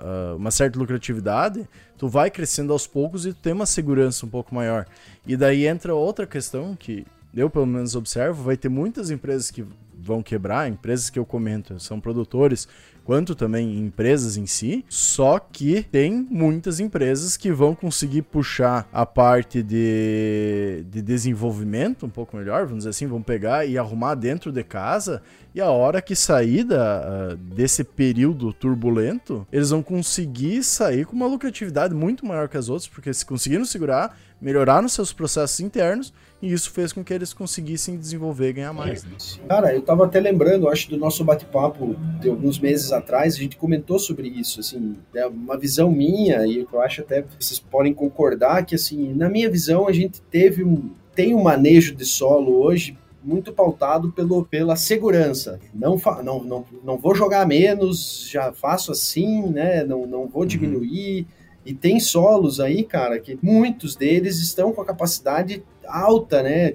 uh, 0.00 0.36
uma 0.36 0.50
certa 0.50 0.78
lucratividade, 0.78 1.68
tu 1.96 2.08
vai 2.08 2.30
crescendo 2.30 2.72
aos 2.72 2.86
poucos 2.86 3.24
e 3.26 3.32
tu 3.32 3.40
tem 3.40 3.52
uma 3.52 3.66
segurança 3.66 4.26
um 4.26 4.28
pouco 4.28 4.54
maior. 4.54 4.86
E 5.26 5.36
daí 5.36 5.66
entra 5.66 5.94
outra 5.94 6.26
questão 6.26 6.76
que 6.76 7.06
eu 7.34 7.50
pelo 7.50 7.66
menos 7.66 7.94
observo, 7.94 8.42
vai 8.42 8.56
ter 8.56 8.68
muitas 8.68 9.10
empresas 9.10 9.50
que 9.50 9.64
vão 9.98 10.22
quebrar, 10.22 10.68
empresas 10.68 11.10
que 11.10 11.18
eu 11.18 11.24
comento, 11.24 11.80
são 11.80 12.00
produtores 12.00 12.68
quanto 13.04 13.36
também 13.36 13.78
empresas 13.78 14.36
em 14.36 14.46
si, 14.46 14.84
só 14.88 15.38
que 15.38 15.84
tem 15.84 16.26
muitas 16.28 16.80
empresas 16.80 17.36
que 17.36 17.52
vão 17.52 17.72
conseguir 17.72 18.22
puxar 18.22 18.88
a 18.92 19.06
parte 19.06 19.62
de, 19.62 20.84
de 20.90 21.00
desenvolvimento 21.02 22.04
um 22.04 22.08
pouco 22.08 22.36
melhor, 22.36 22.64
vamos 22.64 22.78
dizer 22.78 22.90
assim, 22.90 23.06
vão 23.06 23.22
pegar 23.22 23.64
e 23.64 23.78
arrumar 23.78 24.16
dentro 24.16 24.50
de 24.50 24.64
casa 24.64 25.22
e 25.54 25.60
a 25.60 25.70
hora 25.70 26.02
que 26.02 26.16
sair 26.16 26.64
da, 26.64 27.32
uh, 27.32 27.36
desse 27.36 27.84
período 27.84 28.52
turbulento, 28.52 29.46
eles 29.52 29.70
vão 29.70 29.84
conseguir 29.84 30.64
sair 30.64 31.06
com 31.06 31.14
uma 31.14 31.28
lucratividade 31.28 31.94
muito 31.94 32.26
maior 32.26 32.48
que 32.48 32.56
as 32.56 32.68
outras, 32.68 32.88
porque 32.88 33.14
se 33.14 33.24
conseguiram 33.24 33.64
segurar, 33.64 34.18
melhorar 34.40 34.82
nos 34.82 34.92
seus 34.92 35.12
processos 35.12 35.60
internos 35.60 36.12
e 36.40 36.52
isso 36.52 36.70
fez 36.70 36.92
com 36.92 37.02
que 37.02 37.12
eles 37.12 37.32
conseguissem 37.32 37.96
desenvolver 37.96 38.50
e 38.50 38.52
ganhar 38.52 38.72
mais. 38.72 39.04
Né? 39.04 39.10
Cara, 39.48 39.74
eu 39.74 39.80
tava 39.80 40.04
até 40.04 40.20
lembrando, 40.20 40.68
acho, 40.68 40.90
do 40.90 40.96
nosso 40.96 41.24
bate-papo 41.24 41.96
de 42.20 42.28
alguns 42.28 42.58
meses 42.58 42.92
atrás, 42.92 43.34
a 43.34 43.38
gente 43.38 43.56
comentou 43.56 43.98
sobre 43.98 44.28
isso, 44.28 44.60
assim, 44.60 44.96
é 45.14 45.26
uma 45.26 45.56
visão 45.56 45.90
minha, 45.90 46.46
e 46.46 46.66
eu 46.70 46.80
acho 46.80 47.00
até 47.00 47.22
que 47.22 47.28
vocês 47.42 47.58
podem 47.58 47.94
concordar 47.94 48.64
que, 48.66 48.74
assim, 48.74 49.14
na 49.14 49.28
minha 49.28 49.50
visão, 49.50 49.88
a 49.88 49.92
gente 49.92 50.20
teve 50.22 50.62
um, 50.62 50.90
tem 51.14 51.34
um 51.34 51.42
manejo 51.42 51.94
de 51.94 52.04
solo 52.04 52.62
hoje 52.62 52.96
muito 53.26 53.52
pautado 53.52 54.12
pelo, 54.12 54.44
pela 54.44 54.76
segurança. 54.76 55.58
Não, 55.74 56.00
não, 56.22 56.44
não, 56.44 56.64
não 56.84 56.96
vou 56.96 57.14
jogar 57.14 57.44
menos, 57.44 58.28
já 58.30 58.52
faço 58.52 58.92
assim, 58.92 59.42
né? 59.48 59.82
Não, 59.82 60.06
não 60.06 60.28
vou 60.28 60.42
uhum. 60.42 60.48
diminuir. 60.48 61.22
Uhum. 61.22 61.26
E 61.66 61.74
tem 61.74 61.98
solos 61.98 62.60
aí, 62.60 62.84
cara, 62.84 63.18
que 63.18 63.36
muitos 63.42 63.96
deles 63.96 64.38
estão 64.38 64.72
com 64.72 64.80
a 64.80 64.84
capacidade 64.84 65.64
alta, 65.88 66.42
né? 66.42 66.72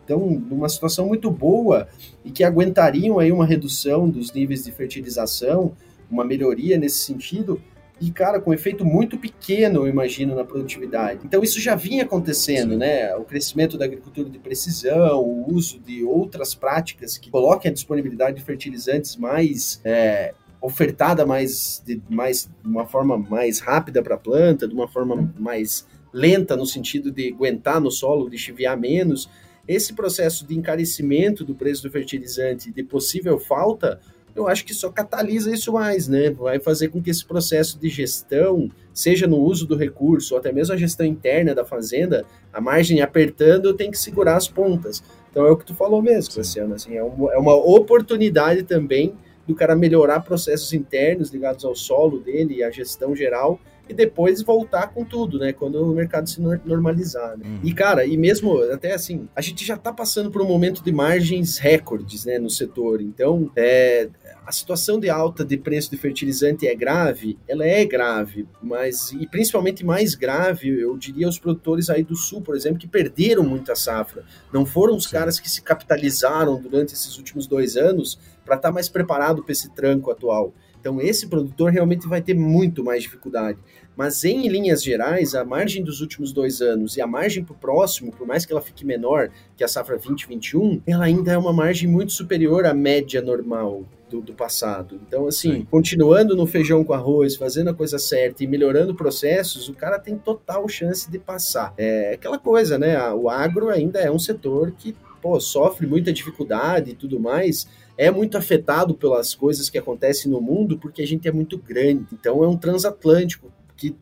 Estão 0.00 0.18
numa 0.18 0.68
situação 0.68 1.06
muito 1.06 1.30
boa 1.30 1.88
e 2.24 2.30
que 2.30 2.42
aguentariam 2.44 3.18
aí 3.18 3.30
uma 3.30 3.46
redução 3.46 4.08
dos 4.08 4.32
níveis 4.32 4.64
de 4.64 4.72
fertilização, 4.72 5.72
uma 6.10 6.24
melhoria 6.24 6.78
nesse 6.78 6.98
sentido. 6.98 7.60
E, 8.00 8.10
cara, 8.10 8.40
com 8.40 8.50
um 8.50 8.54
efeito 8.54 8.84
muito 8.84 9.16
pequeno, 9.16 9.82
eu 9.82 9.86
imagino, 9.86 10.34
na 10.34 10.44
produtividade. 10.44 11.20
Então, 11.24 11.40
isso 11.40 11.60
já 11.60 11.76
vinha 11.76 12.02
acontecendo, 12.02 12.76
né? 12.76 13.14
O 13.14 13.22
crescimento 13.24 13.78
da 13.78 13.84
agricultura 13.84 14.28
de 14.28 14.40
precisão, 14.40 15.22
o 15.22 15.54
uso 15.54 15.78
de 15.78 16.02
outras 16.02 16.52
práticas 16.52 17.16
que 17.16 17.30
coloquem 17.30 17.70
a 17.70 17.72
disponibilidade 17.72 18.38
de 18.38 18.42
fertilizantes 18.42 19.16
mais 19.16 19.80
é, 19.84 20.34
ofertada 20.62 21.26
mais 21.26 21.82
de 21.84 22.00
mais 22.08 22.48
uma 22.64 22.86
forma 22.86 23.18
mais 23.18 23.58
rápida 23.58 24.00
para 24.00 24.14
a 24.14 24.18
planta, 24.18 24.68
de 24.68 24.74
uma 24.74 24.86
forma 24.86 25.32
mais 25.36 25.86
lenta 26.12 26.56
no 26.56 26.66
sentido 26.66 27.10
de 27.10 27.32
aguentar 27.32 27.80
no 27.80 27.90
solo, 27.90 28.28
de 28.28 28.36
chiviar 28.36 28.76
menos. 28.76 29.28
Esse 29.66 29.94
processo 29.94 30.46
de 30.46 30.56
encarecimento 30.56 31.44
do 31.44 31.54
preço 31.54 31.82
do 31.82 31.90
fertilizante, 31.90 32.70
de 32.70 32.82
possível 32.82 33.38
falta, 33.38 34.00
eu 34.34 34.48
acho 34.48 34.64
que 34.64 34.74
só 34.74 34.90
catalisa 34.90 35.52
isso 35.52 35.72
mais, 35.72 36.08
né? 36.08 36.30
Vai 36.30 36.58
fazer 36.58 36.88
com 36.88 37.02
que 37.02 37.10
esse 37.10 37.24
processo 37.24 37.78
de 37.78 37.88
gestão, 37.88 38.70
seja 38.92 39.26
no 39.26 39.38
uso 39.38 39.66
do 39.66 39.76
recurso, 39.76 40.34
ou 40.34 40.40
até 40.40 40.50
mesmo 40.50 40.74
a 40.74 40.76
gestão 40.76 41.06
interna 41.06 41.54
da 41.54 41.64
fazenda, 41.64 42.24
a 42.52 42.60
margem 42.60 43.00
apertando, 43.00 43.74
tem 43.74 43.90
que 43.90 43.98
segurar 43.98 44.36
as 44.36 44.48
pontas. 44.48 45.02
Então 45.30 45.46
é 45.46 45.50
o 45.50 45.56
que 45.56 45.64
tu 45.64 45.74
falou 45.74 46.02
mesmo, 46.02 46.34
Luciano, 46.36 46.74
assim, 46.74 46.94
é, 46.94 46.98
é 46.98 47.38
uma 47.38 47.54
oportunidade 47.54 48.62
também 48.64 49.14
do 49.46 49.54
cara 49.54 49.74
melhorar 49.74 50.20
processos 50.20 50.72
internos 50.72 51.30
ligados 51.30 51.64
ao 51.64 51.74
solo 51.74 52.20
dele 52.20 52.56
e 52.56 52.62
à 52.62 52.70
gestão 52.70 53.14
geral, 53.14 53.58
e 53.88 53.94
depois 53.94 54.42
voltar 54.42 54.88
com 54.88 55.04
tudo, 55.04 55.38
né? 55.38 55.52
Quando 55.52 55.82
o 55.82 55.94
mercado 55.94 56.28
se 56.28 56.40
normalizar. 56.40 57.36
Né? 57.36 57.44
Uhum. 57.46 57.60
E, 57.62 57.74
cara, 57.74 58.04
e 58.04 58.16
mesmo 58.16 58.62
até 58.72 58.94
assim, 58.94 59.28
a 59.34 59.40
gente 59.40 59.64
já 59.64 59.76
tá 59.76 59.92
passando 59.92 60.30
por 60.30 60.42
um 60.42 60.46
momento 60.46 60.82
de 60.82 60.92
margens 60.92 61.58
recordes, 61.58 62.24
né, 62.24 62.38
no 62.38 62.48
setor. 62.48 63.00
Então, 63.00 63.50
é, 63.56 64.08
a 64.46 64.52
situação 64.52 64.98
de 64.98 65.08
alta 65.08 65.44
de 65.44 65.56
preço 65.56 65.90
de 65.90 65.96
fertilizante 65.96 66.66
é 66.66 66.74
grave, 66.74 67.38
ela 67.46 67.64
é 67.64 67.84
grave, 67.84 68.46
mas 68.62 69.12
e 69.12 69.26
principalmente 69.26 69.84
mais 69.84 70.14
grave, 70.14 70.68
eu 70.80 70.96
diria 70.96 71.28
os 71.28 71.38
produtores 71.38 71.90
aí 71.90 72.02
do 72.02 72.16
sul, 72.16 72.40
por 72.40 72.56
exemplo, 72.56 72.78
que 72.78 72.88
perderam 72.88 73.42
muita 73.42 73.74
safra. 73.74 74.24
Não 74.52 74.66
foram 74.66 74.96
os 74.96 75.04
Sim. 75.04 75.12
caras 75.12 75.38
que 75.38 75.50
se 75.50 75.62
capitalizaram 75.62 76.60
durante 76.60 76.92
esses 76.94 77.16
últimos 77.18 77.46
dois 77.46 77.76
anos 77.76 78.18
para 78.44 78.56
estar 78.56 78.68
tá 78.68 78.72
mais 78.72 78.88
preparado 78.88 79.42
para 79.42 79.52
esse 79.52 79.70
tranco 79.70 80.10
atual. 80.10 80.52
Então, 80.82 81.00
esse 81.00 81.28
produtor 81.28 81.70
realmente 81.70 82.08
vai 82.08 82.20
ter 82.20 82.34
muito 82.34 82.82
mais 82.82 83.04
dificuldade. 83.04 83.56
Mas, 83.96 84.24
em 84.24 84.48
linhas 84.48 84.82
gerais, 84.82 85.32
a 85.32 85.44
margem 85.44 85.84
dos 85.84 86.00
últimos 86.00 86.32
dois 86.32 86.60
anos 86.60 86.96
e 86.96 87.00
a 87.00 87.06
margem 87.06 87.44
para 87.44 87.52
o 87.52 87.56
próximo, 87.56 88.10
por 88.10 88.26
mais 88.26 88.44
que 88.44 88.52
ela 88.52 88.60
fique 88.60 88.84
menor 88.84 89.30
que 89.56 89.62
a 89.62 89.68
safra 89.68 89.96
2021, 89.96 90.82
ela 90.84 91.04
ainda 91.04 91.30
é 91.30 91.38
uma 91.38 91.52
margem 91.52 91.88
muito 91.88 92.10
superior 92.12 92.66
à 92.66 92.74
média 92.74 93.22
normal. 93.22 93.84
Do, 94.10 94.20
do, 94.20 94.34
passado. 94.34 95.00
Então, 95.08 95.26
assim, 95.26 95.52
Sim. 95.52 95.66
continuando 95.70 96.36
no 96.36 96.46
feijão 96.46 96.84
com 96.84 96.92
arroz, 96.92 97.34
fazendo 97.34 97.70
a 97.70 97.74
coisa 97.74 97.98
certa 97.98 98.44
e 98.44 98.46
melhorando 98.46 98.94
processos, 98.94 99.70
o 99.70 99.72
cara 99.72 99.98
tem 99.98 100.18
total 100.18 100.68
chance 100.68 101.10
de 101.10 101.18
passar. 101.18 101.72
É 101.78 102.12
aquela 102.12 102.38
coisa, 102.38 102.78
né? 102.78 103.10
O 103.12 103.30
agro 103.30 103.70
ainda 103.70 104.00
é 104.00 104.10
um 104.10 104.18
setor 104.18 104.72
que, 104.72 104.94
pô, 105.22 105.40
sofre 105.40 105.86
muita 105.86 106.12
dificuldade 106.12 106.90
e 106.90 106.94
tudo 106.94 107.18
mais, 107.18 107.66
é 108.02 108.10
muito 108.10 108.36
afetado 108.36 108.94
pelas 108.94 109.32
coisas 109.32 109.70
que 109.70 109.78
acontecem 109.78 110.28
no 110.28 110.40
mundo 110.40 110.76
porque 110.76 111.02
a 111.02 111.06
gente 111.06 111.28
é 111.28 111.32
muito 111.32 111.56
grande. 111.56 112.06
Então 112.12 112.42
é 112.42 112.48
um 112.48 112.56
transatlântico 112.56 113.52
que 113.76 113.94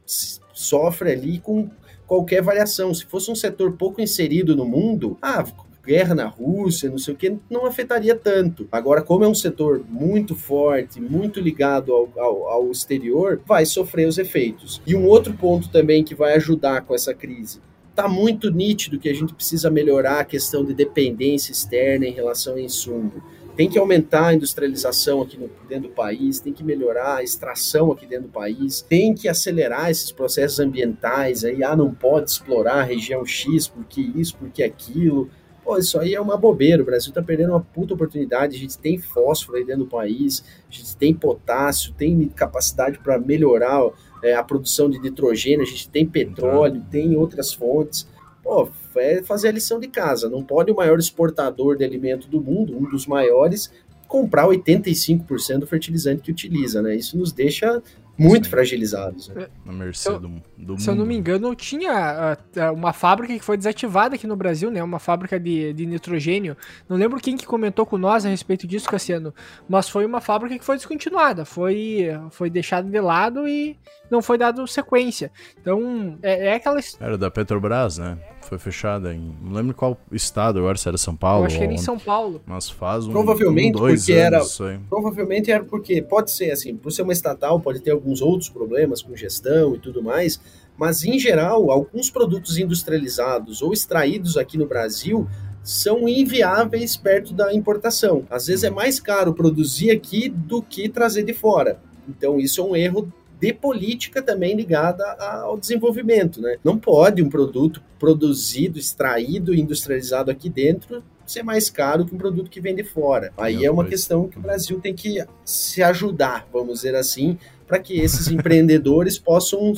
sofre 0.54 1.12
ali 1.12 1.38
com 1.38 1.68
qualquer 2.06 2.40
variação. 2.40 2.94
Se 2.94 3.04
fosse 3.04 3.30
um 3.30 3.34
setor 3.34 3.72
pouco 3.72 4.00
inserido 4.00 4.56
no 4.56 4.64
mundo, 4.64 5.18
ah, 5.20 5.44
guerra 5.84 6.14
na 6.14 6.26
Rússia, 6.26 6.88
não 6.88 6.96
sei 6.96 7.12
o 7.12 7.16
que, 7.16 7.36
não 7.50 7.66
afetaria 7.66 8.16
tanto. 8.16 8.66
Agora, 8.72 9.02
como 9.02 9.22
é 9.22 9.28
um 9.28 9.34
setor 9.34 9.84
muito 9.86 10.34
forte, 10.34 10.98
muito 10.98 11.38
ligado 11.38 11.92
ao, 11.92 12.08
ao, 12.16 12.48
ao, 12.48 12.70
exterior, 12.70 13.42
vai 13.44 13.66
sofrer 13.66 14.08
os 14.08 14.16
efeitos. 14.16 14.80
E 14.86 14.94
um 14.94 15.06
outro 15.06 15.34
ponto 15.34 15.68
também 15.68 16.02
que 16.02 16.14
vai 16.14 16.36
ajudar 16.36 16.86
com 16.86 16.94
essa 16.94 17.12
crise. 17.12 17.60
Está 17.90 18.08
muito 18.08 18.50
nítido 18.50 18.98
que 18.98 19.10
a 19.10 19.14
gente 19.14 19.34
precisa 19.34 19.70
melhorar 19.70 20.20
a 20.20 20.24
questão 20.24 20.64
de 20.64 20.72
dependência 20.72 21.52
externa 21.52 22.06
em 22.06 22.12
relação 22.12 22.54
a 22.54 22.60
insumo 22.62 23.22
tem 23.56 23.68
que 23.68 23.78
aumentar 23.78 24.28
a 24.28 24.34
industrialização 24.34 25.22
aqui 25.22 25.38
no, 25.38 25.50
dentro 25.68 25.88
do 25.88 25.94
país, 25.94 26.40
tem 26.40 26.52
que 26.52 26.64
melhorar 26.64 27.16
a 27.16 27.22
extração 27.22 27.92
aqui 27.92 28.06
dentro 28.06 28.24
do 28.24 28.32
país, 28.32 28.80
tem 28.80 29.14
que 29.14 29.28
acelerar 29.28 29.90
esses 29.90 30.10
processos 30.10 30.60
ambientais 30.60 31.44
aí, 31.44 31.62
ah, 31.62 31.76
não 31.76 31.92
pode 31.92 32.30
explorar 32.30 32.80
a 32.80 32.82
região 32.82 33.24
X 33.24 33.68
porque 33.68 34.00
isso, 34.00 34.36
porque 34.36 34.62
aquilo. 34.62 35.28
Pô, 35.62 35.76
isso 35.76 35.98
aí 35.98 36.14
é 36.14 36.20
uma 36.20 36.38
bobeira, 36.38 36.82
o 36.82 36.86
Brasil 36.86 37.10
está 37.10 37.22
perdendo 37.22 37.50
uma 37.50 37.60
puta 37.60 37.92
oportunidade, 37.92 38.56
a 38.56 38.58
gente 38.58 38.78
tem 38.78 38.98
fósforo 38.98 39.58
aí 39.58 39.64
dentro 39.64 39.84
do 39.84 39.90
país, 39.90 40.42
a 40.68 40.72
gente 40.72 40.96
tem 40.96 41.14
potássio, 41.14 41.92
tem 41.92 42.26
capacidade 42.28 42.98
para 42.98 43.18
melhorar 43.18 43.86
é, 44.22 44.34
a 44.34 44.42
produção 44.42 44.88
de 44.88 44.98
nitrogênio, 44.98 45.60
a 45.60 45.68
gente 45.68 45.88
tem 45.88 46.06
petróleo, 46.06 46.82
tem 46.90 47.14
outras 47.16 47.52
fontes 47.52 48.08
pô, 48.42 48.68
é 48.96 49.22
fazer 49.22 49.48
a 49.48 49.52
lição 49.52 49.78
de 49.78 49.88
casa. 49.88 50.28
Não 50.28 50.42
pode 50.42 50.70
o 50.70 50.76
maior 50.76 50.98
exportador 50.98 51.76
de 51.76 51.84
alimento 51.84 52.28
do 52.28 52.40
mundo, 52.40 52.76
um 52.76 52.88
dos 52.88 53.06
maiores, 53.06 53.70
comprar 54.08 54.46
85% 54.46 55.58
do 55.58 55.66
fertilizante 55.66 56.22
que 56.22 56.30
utiliza, 56.30 56.82
né? 56.82 56.96
Isso 56.96 57.16
nos 57.16 57.32
deixa 57.32 57.82
muito 58.20 58.44
Sim. 58.44 58.50
fragilizados. 58.50 59.28
Né? 59.28 59.48
Na 59.64 59.72
mercê 59.72 60.10
do, 60.18 60.42
do 60.58 60.78
Se 60.78 60.90
eu 60.90 60.94
não 60.94 61.06
me 61.06 61.16
engano, 61.16 61.54
tinha 61.54 62.36
uh, 62.36 62.74
uma 62.74 62.92
fábrica 62.92 63.32
que 63.32 63.44
foi 63.44 63.56
desativada 63.56 64.14
aqui 64.14 64.26
no 64.26 64.36
Brasil, 64.36 64.70
né? 64.70 64.82
Uma 64.82 64.98
fábrica 64.98 65.40
de, 65.40 65.72
de 65.72 65.86
nitrogênio. 65.86 66.54
Não 66.86 66.98
lembro 66.98 67.18
quem 67.18 67.36
que 67.36 67.46
comentou 67.46 67.86
com 67.86 67.96
nós 67.96 68.26
a 68.26 68.28
respeito 68.28 68.66
disso, 68.66 68.88
Cassiano. 68.88 69.34
Mas 69.66 69.88
foi 69.88 70.04
uma 70.04 70.20
fábrica 70.20 70.58
que 70.58 70.64
foi 70.64 70.76
descontinuada. 70.76 71.46
Foi, 71.46 72.08
foi 72.30 72.50
deixada 72.50 72.88
de 72.88 73.00
lado 73.00 73.48
e 73.48 73.78
não 74.10 74.20
foi 74.20 74.36
dado 74.36 74.66
sequência. 74.66 75.32
Então, 75.58 76.18
é, 76.22 76.48
é 76.48 76.54
aquela... 76.54 76.78
Era 77.00 77.16
da 77.16 77.30
Petrobras, 77.30 77.96
né? 77.96 78.18
Foi 78.42 78.58
fechada 78.58 79.14
em... 79.14 79.36
Não 79.42 79.52
lembro 79.52 79.74
qual 79.74 79.96
estado 80.10 80.58
agora, 80.58 80.76
se 80.76 80.88
era 80.88 80.98
São 80.98 81.14
Paulo. 81.14 81.42
Eu 81.42 81.46
acho 81.46 81.58
que 81.58 81.64
era 81.64 81.72
em 81.72 81.78
São 81.78 81.98
Paulo. 81.98 82.42
Mas 82.44 82.68
faz 82.68 83.06
um, 83.06 83.12
Provavelmente 83.12 83.76
um, 83.76 83.80
dois 83.80 84.00
porque 84.00 84.20
anos, 84.20 84.60
era... 84.60 84.80
Provavelmente 84.88 85.50
era 85.50 85.64
porque, 85.64 86.02
pode 86.02 86.32
ser 86.32 86.50
assim, 86.50 86.76
por 86.76 86.90
ser 86.90 87.02
uma 87.02 87.12
estatal, 87.12 87.60
pode 87.60 87.80
ter 87.80 87.92
alguns 87.92 88.20
outros 88.20 88.48
problemas 88.48 89.02
com 89.02 89.14
gestão 89.14 89.76
e 89.76 89.78
tudo 89.78 90.02
mais, 90.02 90.40
mas 90.76 91.04
em 91.04 91.18
geral, 91.18 91.70
alguns 91.70 92.10
produtos 92.10 92.58
industrializados 92.58 93.62
ou 93.62 93.72
extraídos 93.72 94.36
aqui 94.36 94.58
no 94.58 94.66
Brasil 94.66 95.28
são 95.62 96.08
inviáveis 96.08 96.96
perto 96.96 97.34
da 97.34 97.52
importação. 97.54 98.24
Às 98.30 98.46
vezes 98.46 98.64
é 98.64 98.70
mais 98.70 98.98
caro 98.98 99.34
produzir 99.34 99.90
aqui 99.90 100.28
do 100.28 100.62
que 100.62 100.88
trazer 100.88 101.22
de 101.22 101.34
fora. 101.34 101.78
Então 102.08 102.40
isso 102.40 102.60
é 102.60 102.64
um 102.64 102.74
erro 102.74 103.12
de 103.40 103.52
política 103.52 104.20
também 104.20 104.54
ligada 104.54 105.04
ao 105.12 105.56
desenvolvimento, 105.56 106.40
né? 106.40 106.56
Não 106.62 106.78
pode 106.78 107.22
um 107.22 107.30
produto 107.30 107.82
produzido, 107.98 108.78
extraído, 108.78 109.54
industrializado 109.54 110.30
aqui 110.30 110.50
dentro 110.50 111.02
ser 111.30 111.42
mais 111.44 111.70
caro 111.70 112.04
que 112.04 112.14
um 112.14 112.18
produto 112.18 112.50
que 112.50 112.60
vem 112.60 112.74
de 112.74 112.82
fora. 112.82 113.32
Aí 113.38 113.64
é 113.64 113.70
uma 113.70 113.84
questão 113.84 114.28
que 114.28 114.36
o 114.36 114.40
Brasil 114.40 114.80
tem 114.80 114.94
que 114.94 115.24
se 115.44 115.82
ajudar, 115.82 116.48
vamos 116.52 116.80
dizer 116.80 116.96
assim, 116.96 117.38
para 117.66 117.78
que 117.78 118.00
esses 118.00 118.28
empreendedores 118.28 119.16
possam 119.18 119.72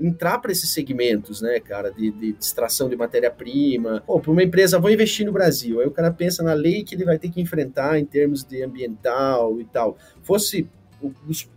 entrar 0.00 0.38
para 0.38 0.52
esses 0.52 0.70
segmentos, 0.70 1.42
né, 1.42 1.58
cara, 1.60 1.90
de, 1.90 2.10
de 2.12 2.36
extração 2.40 2.88
de 2.88 2.96
matéria-prima. 2.96 4.02
Pô, 4.06 4.20
para 4.20 4.30
uma 4.30 4.42
empresa, 4.42 4.78
vou 4.78 4.90
investir 4.90 5.26
no 5.26 5.32
Brasil. 5.32 5.80
Aí 5.80 5.86
o 5.86 5.90
cara 5.90 6.10
pensa 6.10 6.42
na 6.42 6.54
lei 6.54 6.84
que 6.84 6.94
ele 6.94 7.04
vai 7.04 7.18
ter 7.18 7.28
que 7.28 7.40
enfrentar 7.40 7.98
em 7.98 8.04
termos 8.04 8.44
de 8.44 8.62
ambiental 8.62 9.60
e 9.60 9.64
tal. 9.64 9.98
Fosse 10.22 10.68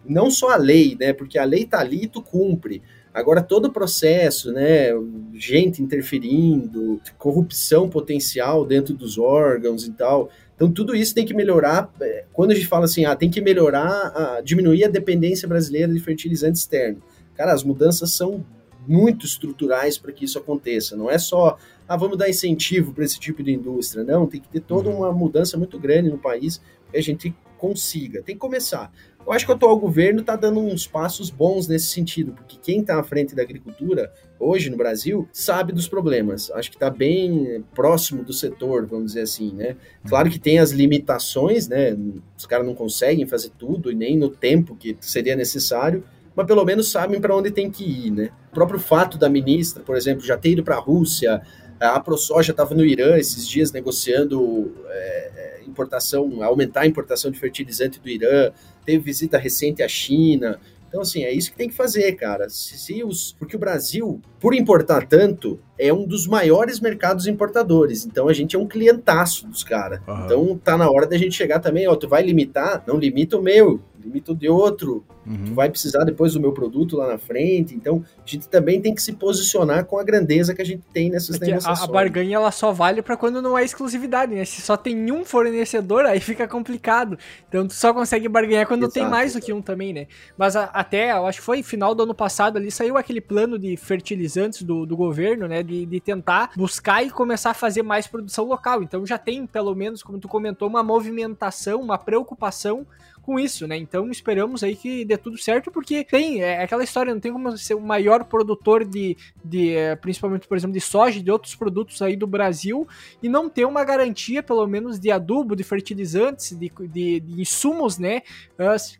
não 0.06 0.30
só 0.30 0.52
a 0.52 0.58
lei, 0.58 0.96
né, 1.00 1.14
porque 1.14 1.38
a 1.38 1.44
lei 1.44 1.66
tá 1.66 1.80
ali 1.80 2.04
e 2.04 2.08
tu 2.08 2.22
cumpre. 2.22 2.82
Agora, 3.14 3.42
todo 3.42 3.66
o 3.66 3.72
processo, 3.72 4.54
né, 4.54 4.90
gente 5.34 5.82
interferindo, 5.82 7.02
corrupção 7.18 7.90
potencial 7.90 8.66
dentro 8.66 8.94
dos 8.94 9.18
órgãos 9.18 9.86
e 9.86 9.92
tal. 9.92 10.30
Então, 10.56 10.72
tudo 10.72 10.96
isso 10.96 11.14
tem 11.14 11.26
que 11.26 11.34
melhorar. 11.34 11.92
É, 12.00 12.24
quando 12.32 12.52
a 12.52 12.56
gente 12.56 12.68
fala 12.68 12.86
assim, 12.86 13.04
ah, 13.04 13.16
tem 13.16 13.30
que 13.30 13.42
melhorar, 13.42 14.14
a, 14.16 14.42
diminuir 14.42 14.86
a 14.86 14.90
dependência 14.90 15.48
brasileira 15.48 15.92
de 15.92 16.00
fertilizante 16.00 16.60
externo. 16.60 17.02
Cara, 17.36 17.52
as 17.52 17.64
mudanças 17.64 18.12
são 18.12 18.46
muito 18.88 19.26
estruturais 19.26 19.98
para 19.98 20.12
que 20.12 20.24
isso 20.24 20.40
aconteça. 20.40 20.96
Não 20.96 21.10
é 21.10 21.18
só, 21.18 21.58
ah, 21.88 21.98
vamos 21.98 22.18
dar 22.18 22.30
incentivo 22.30 22.94
para 22.94 23.04
esse 23.04 23.20
tipo 23.20 23.44
de 23.44 23.52
indústria. 23.52 24.04
Não, 24.06 24.26
tem 24.26 24.40
que 24.40 24.48
ter 24.48 24.62
toda 24.62 24.90
uhum. 24.90 25.00
uma 25.00 25.12
mudança 25.12 25.58
muito 25.58 25.78
grande 25.78 26.10
no 26.10 26.18
país 26.18 26.62
a 26.94 27.02
gente 27.02 27.34
consiga. 27.62 28.24
Tem 28.24 28.34
que 28.34 28.42
começar. 28.42 28.92
Eu 29.24 29.32
acho 29.32 29.46
que 29.46 29.52
o 29.52 29.56
atual 29.56 29.78
governo 29.78 30.22
está 30.22 30.36
dando 30.36 30.60
uns 30.60 30.88
passos 30.88 31.30
bons 31.30 31.68
nesse 31.68 31.86
sentido, 31.86 32.32
porque 32.32 32.58
quem 32.58 32.82
está 32.82 33.00
à 33.00 33.04
frente 33.04 33.36
da 33.36 33.44
agricultura 33.44 34.12
hoje 34.40 34.72
no 34.72 34.76
Brasil 34.76 35.30
sabe 35.32 35.72
dos 35.72 35.88
problemas. 35.88 36.50
Acho 36.52 36.72
que 36.72 36.76
está 36.76 36.90
bem 36.90 37.64
próximo 37.76 38.24
do 38.24 38.34
setor, 38.34 38.88
vamos 38.88 39.12
dizer 39.14 39.22
assim, 39.22 39.54
né? 39.54 39.78
Claro 40.10 40.28
que 40.28 40.40
tem 40.40 40.58
as 40.58 40.72
limitações, 40.72 41.68
né? 41.68 41.96
Os 42.36 42.48
caras 42.48 42.66
não 42.66 42.74
conseguem 42.74 43.28
fazer 43.28 43.52
tudo 43.60 43.92
e 43.92 43.96
nem 43.96 44.18
no 44.18 44.30
tempo 44.30 44.76
que 44.76 44.98
seria 45.00 45.36
necessário, 45.36 46.04
mas 46.36 46.48
pelo 46.48 46.66
menos 46.66 46.90
sabem 46.90 47.22
para 47.22 47.36
onde 47.36 47.52
tem 47.52 47.70
que 47.70 47.84
ir, 47.84 48.10
né? 48.10 48.32
O 48.50 48.56
próprio 48.56 48.80
fato 48.80 49.20
da 49.20 49.30
ministra, 49.30 49.84
por 49.84 49.96
exemplo, 49.96 50.26
já 50.26 50.36
ter 50.36 50.54
ido 50.54 50.64
para 50.64 50.78
a 50.78 50.80
Rússia, 50.80 51.44
a 51.80 52.00
ProSoja 52.00 52.52
estava 52.52 52.74
no 52.74 52.84
Irã 52.84 53.18
esses 53.18 53.48
dias 53.48 53.72
negociando 53.72 54.74
é, 54.90 55.51
importação, 55.68 56.44
aumentar 56.44 56.82
a 56.82 56.88
importação 56.88 57.32
de 57.32 57.40
fertilizante 57.40 58.00
do 58.00 58.10
Irã, 58.10 58.52
teve 58.86 59.00
visita 59.00 59.38
recente 59.38 59.82
à 59.84 59.88
China. 59.88 60.60
Então, 60.92 61.02
assim, 61.02 61.24
é 61.24 61.32
isso 61.32 61.52
que 61.52 61.58
tem 61.58 61.70
que 61.70 61.76
fazer, 61.76 62.12
cara. 62.18 62.50
Se, 62.50 62.78
se 62.78 63.02
os, 63.02 63.34
porque 63.40 63.56
o 63.56 63.60
Brasil, 63.60 64.22
por 64.42 64.54
importar 64.54 65.08
tanto, 65.08 65.58
é 65.80 65.94
um 65.94 66.06
dos 66.06 66.28
maiores 66.28 66.82
mercados 66.82 67.28
importadores. 67.28 68.06
Então, 68.06 68.28
a 68.28 68.34
gente 68.34 68.58
é 68.58 68.60
um 68.60 68.68
clientaço 68.68 69.48
dos 69.48 69.64
caras. 69.64 70.02
Então, 70.26 70.60
tá 70.62 70.78
na 70.78 70.92
hora 70.92 71.08
da 71.08 71.18
gente 71.18 71.34
chegar 71.34 71.60
também, 71.60 71.88
ó, 71.88 71.96
tu 71.96 72.10
vai 72.10 72.22
limitar? 72.22 72.84
Não 72.86 72.98
limita 72.98 73.38
o 73.38 73.42
meu, 73.42 73.80
limita 74.04 74.32
o 74.32 74.36
de 74.36 74.50
outro. 74.50 75.04
Uhum. 75.26 75.46
Tu 75.46 75.54
vai 75.54 75.70
precisar 75.70 76.04
depois 76.04 76.34
do 76.34 76.40
meu 76.40 76.52
produto 76.52 76.98
lá 76.98 77.08
na 77.08 77.18
frente. 77.18 77.76
Então, 77.76 78.04
a 78.18 78.28
gente 78.28 78.48
também 78.50 78.82
tem 78.82 78.94
que 78.94 79.02
se 79.02 79.14
posicionar 79.14 79.86
com 79.86 80.00
a 80.00 80.04
grandeza 80.04 80.54
que 80.54 80.62
a 80.62 80.66
gente 80.66 80.84
tem 80.92 81.10
nessas 81.10 81.38
Porque 81.38 81.52
negociações. 81.52 81.88
A, 81.88 81.92
a 81.92 81.94
barganha 81.94 82.36
ela 82.36 82.52
só 82.52 82.72
vale 82.72 83.02
para 83.02 83.16
quando 83.16 83.42
não 83.42 83.58
é 83.58 83.64
exclusividade, 83.64 84.34
né? 84.34 84.44
Se 84.46 84.62
só 84.62 84.76
tem 84.76 85.12
um 85.12 85.24
fornecedor, 85.24 86.06
aí 86.06 86.20
fica 86.20 86.48
complicado. 86.48 87.18
Então, 87.48 87.68
tu 87.68 87.74
só 87.74 87.94
consegue 87.94 88.28
barganhar 88.28 88.68
quando 88.68 88.84
Exato. 88.84 88.94
tem 88.94 89.08
mais 89.08 89.34
do 89.34 89.42
que 89.42 89.54
um 89.54 89.62
também, 89.62 89.94
né? 89.94 90.08
Mas 90.38 90.56
a, 90.56 90.66
até, 90.66 91.12
eu 91.12 91.26
acho 91.28 91.40
que 91.40 91.46
foi 91.46 91.62
final 91.62 91.94
do 91.94 92.04
ano 92.04 92.16
passado 92.16 92.58
ali, 92.58 92.72
saiu 92.72 92.98
aquele 92.98 93.22
plano 93.22 93.60
de 93.60 93.78
fertilizantes 93.78 94.64
do, 94.64 94.86
do 94.86 94.98
governo, 94.98 95.48
né? 95.48 95.62
De, 95.62 95.86
de 95.86 96.00
tentar 96.00 96.52
buscar 96.56 97.04
e 97.04 97.10
começar 97.10 97.52
a 97.52 97.56
fazer 97.56 97.84
mais 97.84 98.08
produção 98.08 98.46
local. 98.46 98.82
Então, 98.82 99.06
já 99.06 99.18
tem, 99.18 99.46
pelo 99.46 99.76
menos, 99.76 100.02
como 100.02 100.20
tu 100.20 100.28
comentou, 100.28 100.68
uma 100.68 100.84
movimentação, 100.84 101.80
uma 101.80 101.98
preocupação 101.98 102.86
com 103.22 103.40
isso, 103.40 103.68
né? 103.68 103.78
Então 103.78 104.10
esperamos 104.10 104.64
aí 104.64 104.76
que 104.76 105.06
dê 105.06 105.18
tudo 105.18 105.38
certo, 105.38 105.72
porque 105.72 106.04
tem 106.04 106.42
é, 106.42 106.64
aquela 106.64 106.84
história, 106.84 107.14
não 107.14 107.22
tem 107.22 107.32
como 107.32 107.58
ser 107.58 107.76
o 107.76 107.82
maior 107.82 108.24
produtor 108.26 108.84
de, 108.84 109.16
de 109.44 109.76
é, 109.76 109.96
principalmente, 109.96 110.48
por 110.48 110.58
exemplo, 110.58 110.74
de 110.74 110.82
soja 110.82 111.20
e 111.20 111.22
de 111.22 111.32
outros 111.32 111.56
produtos 111.56 112.02
aí 112.02 112.16
do 112.16 112.28
Brasil 112.28 112.88
e 113.22 113.30
não 113.30 113.50
ter 113.50 113.66
uma 113.66 113.84
garantia, 113.84 114.42
pelo 114.42 114.66
menos, 114.68 115.00
de 115.00 115.12
adubo, 115.12 115.56
de 115.56 115.64
fertilizantes, 115.64 116.58
de, 116.58 116.72
de, 116.88 117.20
de 117.20 117.42
insumos, 117.42 117.98
né? 117.98 118.22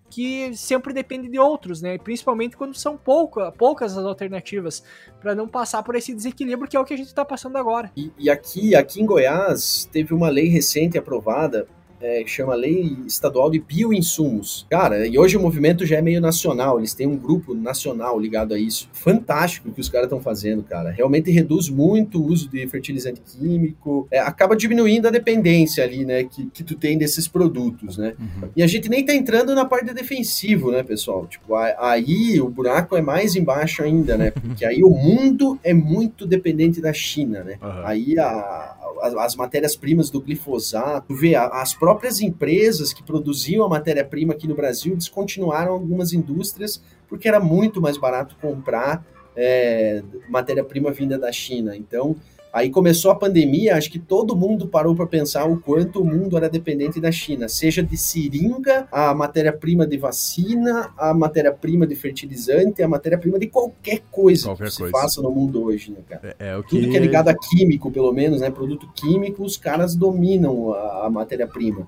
que 0.10 0.56
sempre 0.56 0.94
depende 0.94 1.30
de 1.30 1.40
outros, 1.40 1.82
né? 1.82 1.98
Principalmente 1.98 2.58
quando 2.58 2.76
são 2.76 2.98
pouca, 2.98 3.52
poucas 3.52 3.98
as 3.98 4.04
alternativas, 4.04 4.84
para 5.22 5.34
não 5.34 5.48
passar 5.48 5.82
por 5.84 5.96
esse 5.96 6.14
desequilíbrio 6.14 6.70
que 6.70 6.76
é 6.76 6.80
o 6.80 6.84
que 6.84 6.94
a 6.94 6.98
gente 6.98 7.08
está 7.08 7.24
passando 7.24 7.58
agora. 7.58 7.92
E, 7.96 8.12
e, 8.20 8.30
aqui, 8.30 8.76
aqui 8.76 9.02
em 9.02 9.06
Goiás, 9.06 9.88
teve 9.92 10.14
uma 10.14 10.30
lei 10.30 10.50
recente 10.50 10.98
aprovada 10.98 11.68
é, 12.02 12.24
chama 12.26 12.56
Lei 12.56 12.98
Estadual 13.06 13.50
de 13.50 13.60
Bioinsumos. 13.60 14.66
Cara, 14.70 15.06
e 15.08 15.18
hoje 15.18 15.38
o 15.38 15.42
movimento 15.42 15.86
já 15.86 15.98
é 15.98 16.02
meio 16.02 16.20
nacional, 16.20 16.80
eles 16.80 16.94
têm 16.94 17.08
um 17.08 17.18
grupo 17.18 17.54
nacional 17.54 18.20
ligado 18.20 18.54
a 18.54 18.60
isso. 18.60 18.90
Fantástico 18.92 19.70
o 19.70 19.72
que 19.72 19.82
os 19.82 19.90
caras 19.90 20.06
estão 20.06 20.20
fazendo, 20.20 20.64
cara. 20.64 20.92
Realmente 20.92 21.32
reduz 21.32 21.70
muito 21.70 22.22
o 22.22 22.26
uso 22.26 22.50
de 22.50 22.68
fertilizante 22.68 23.22
químico, 23.22 24.08
é, 24.12 24.20
acaba 24.20 24.56
diminuindo 24.56 25.08
a 25.08 25.12
dependência 25.12 25.84
ali, 25.84 26.06
né, 26.06 26.24
que, 26.24 26.46
que 26.48 26.64
tu 26.64 26.76
tem 26.76 26.98
desses 26.98 27.28
produtos, 27.28 27.98
né? 27.98 28.14
Uhum. 28.20 28.50
E 28.56 28.64
a 28.64 28.68
gente 28.68 28.90
nem 28.90 29.06
tá 29.06 29.14
entrando 29.14 29.54
na 29.54 29.66
parte 29.66 29.94
defensivo, 29.94 30.72
né, 30.72 30.84
pessoal? 30.84 31.26
Tipo, 31.28 31.56
aí 31.56 32.40
o 32.42 32.50
buraco 32.50 32.96
é 32.96 33.02
mais 33.02 33.36
embaixo 33.36 33.84
ainda, 33.84 34.18
né? 34.18 34.32
Porque 34.42 34.66
aí 34.66 34.84
o 34.84 34.90
mundo 34.90 35.60
é 35.64 35.74
muito 35.74 36.26
dependente 36.26 36.82
da 36.82 36.94
China, 36.94 37.44
né? 37.44 37.58
Uhum. 37.62 37.86
Aí 37.86 38.20
a, 38.20 38.76
as, 39.02 39.14
as 39.16 39.36
matérias-primas 39.36 40.10
do 40.10 40.22
glifosato, 40.22 41.14
vê, 41.14 41.36
as 41.36 41.74
próprias 41.74 41.91
empresas 42.22 42.94
que 42.94 43.04
produziam 43.04 43.66
a 43.66 43.70
matéria-prima 43.70 44.34
aqui 44.34 44.48
no 44.48 44.56
Brasil 44.56 44.96
descontinuaram 44.96 45.74
algumas 45.74 46.14
indústrias 46.14 46.82
porque 47.08 47.28
era 47.28 47.40
muito 47.40 47.82
mais 47.82 47.98
barato 47.98 48.36
comprar 48.42 49.06
é, 49.36 50.02
matéria-prima 50.30 50.92
vinda 50.92 51.18
da 51.18 51.32
China. 51.32 51.76
Então, 51.76 52.16
Aí 52.54 52.70
começou 52.70 53.12
a 53.12 53.16
pandemia, 53.16 53.78
acho 53.78 53.90
que 53.90 54.00
todo 54.00 54.36
mundo 54.36 54.68
parou 54.68 54.94
para 54.94 55.08
pensar 55.08 55.46
o 55.46 55.60
quanto 55.60 56.02
o 56.02 56.06
mundo 56.06 56.36
era 56.36 56.50
dependente 56.50 57.00
da 57.00 57.12
China, 57.12 57.48
seja 57.48 57.82
de 57.82 57.96
seringa, 57.96 58.88
a 58.92 59.14
matéria-prima 59.14 59.88
de 59.88 59.98
vacina, 59.98 60.92
a 60.98 61.14
matéria-prima 61.14 61.88
de 61.88 61.96
fertilizante, 61.96 62.84
a 62.84 62.88
matéria-prima 62.88 63.40
de 63.40 63.48
qualquer 63.48 64.02
coisa 64.12 64.48
qualquer 64.48 64.70
que 64.70 64.78
coisa. 64.78 64.86
se 64.86 65.02
faça 65.02 65.22
no 65.22 65.32
mundo 65.32 65.64
hoje, 65.64 65.92
né, 65.92 66.00
cara? 66.08 66.36
É, 66.38 66.50
é 66.50 66.58
o 66.58 66.64
que... 66.64 66.76
Tudo 66.78 66.92
que 66.92 66.98
é 66.98 67.00
ligado 67.00 67.30
a 67.30 67.34
químico, 67.34 67.90
pelo 67.90 68.12
menos, 68.12 68.42
né, 68.42 68.50
produto 68.52 68.90
químico, 68.94 69.44
os 69.44 69.56
caras 69.56 69.96
dominam 69.96 70.74
a, 70.74 71.06
a 71.06 71.10
matéria-prima. 71.10 71.88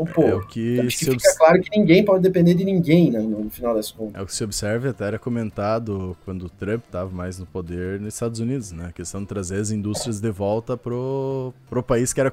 Então, 0.00 0.06
pô, 0.06 0.22
é 0.22 0.34
o 0.34 0.46
que, 0.46 0.80
acho 0.80 0.98
que 0.98 1.04
fica 1.04 1.12
obs... 1.12 1.38
claro 1.38 1.60
que 1.60 1.78
ninguém 1.78 2.04
pode 2.04 2.22
depender 2.22 2.54
de 2.54 2.64
ninguém, 2.64 3.10
né, 3.10 3.20
no 3.20 3.50
final 3.50 3.74
das 3.74 3.90
contas. 3.90 4.14
É 4.14 4.22
o 4.22 4.26
que 4.26 4.34
se 4.34 4.42
observa, 4.42 4.90
até 4.90 5.04
era 5.04 5.18
comentado 5.18 6.16
quando 6.24 6.46
o 6.46 6.48
Trump 6.48 6.84
estava 6.84 7.10
mais 7.10 7.38
no 7.38 7.46
poder 7.46 8.00
nos 8.00 8.14
Estados 8.14 8.40
Unidos, 8.40 8.72
né? 8.72 8.86
A 8.88 8.92
questão 8.92 9.20
de 9.20 9.26
trazer 9.26 9.60
as 9.60 9.70
indústrias 9.70 10.20
de 10.20 10.30
volta 10.30 10.76
pro, 10.76 11.52
pro 11.68 11.82
país 11.82 12.12
que 12.12 12.20
era 12.20 12.32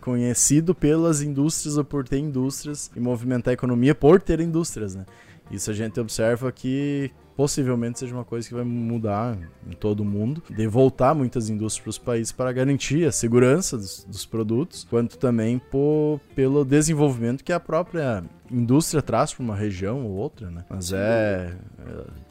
conhecido 0.00 0.74
pelas 0.74 1.22
indústrias 1.22 1.76
ou 1.76 1.84
por 1.84 2.06
ter 2.06 2.18
indústrias 2.18 2.90
e 2.94 3.00
movimentar 3.00 3.52
a 3.52 3.54
economia 3.54 3.94
por 3.94 4.20
ter 4.20 4.40
indústrias, 4.40 4.94
né? 4.94 5.04
Isso 5.50 5.70
a 5.70 5.74
gente 5.74 5.98
observa 6.00 6.50
que 6.50 7.10
possivelmente 7.36 7.98
seja 7.98 8.14
uma 8.14 8.24
coisa 8.24 8.48
que 8.48 8.54
vai 8.54 8.64
mudar 8.64 9.38
em 9.68 9.72
todo 9.72 10.00
o 10.00 10.04
mundo, 10.04 10.42
de 10.48 10.66
voltar 10.66 11.14
muitas 11.14 11.50
indústrias 11.50 11.82
para 11.82 11.90
os 11.90 11.98
países 11.98 12.32
para 12.32 12.50
garantir 12.50 13.06
a 13.06 13.12
segurança 13.12 13.76
dos, 13.76 14.04
dos 14.04 14.24
produtos, 14.24 14.84
quanto 14.88 15.18
também 15.18 15.58
por, 15.58 16.18
pelo 16.34 16.64
desenvolvimento 16.64 17.44
que 17.44 17.52
a 17.52 17.60
própria 17.60 18.24
indústria 18.50 19.02
traz 19.02 19.34
para 19.34 19.42
uma 19.44 19.54
região 19.54 20.06
ou 20.06 20.12
outra, 20.12 20.50
né? 20.50 20.64
Mas 20.70 20.92
é. 20.92 21.54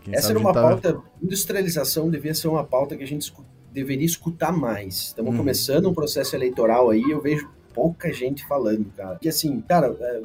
é 0.08 0.18
Essa 0.18 0.32
era 0.32 0.40
uma 0.40 0.54
tá... 0.54 0.62
pauta. 0.62 1.02
Industrialização 1.22 2.10
devia 2.10 2.34
ser 2.34 2.48
uma 2.48 2.64
pauta 2.64 2.96
que 2.96 3.04
a 3.04 3.08
gente 3.08 3.32
deveria 3.72 4.06
escutar 4.06 4.52
mais. 4.52 5.08
Estamos 5.08 5.34
hum. 5.34 5.38
começando 5.38 5.88
um 5.88 5.94
processo 5.94 6.36
eleitoral 6.36 6.90
aí, 6.90 7.04
eu 7.10 7.22
vejo 7.22 7.48
pouca 7.76 8.12
gente 8.14 8.48
falando, 8.48 8.86
cara. 8.96 9.16
Porque 9.16 9.28
assim, 9.28 9.60
cara, 9.60 9.94
é, 10.00 10.22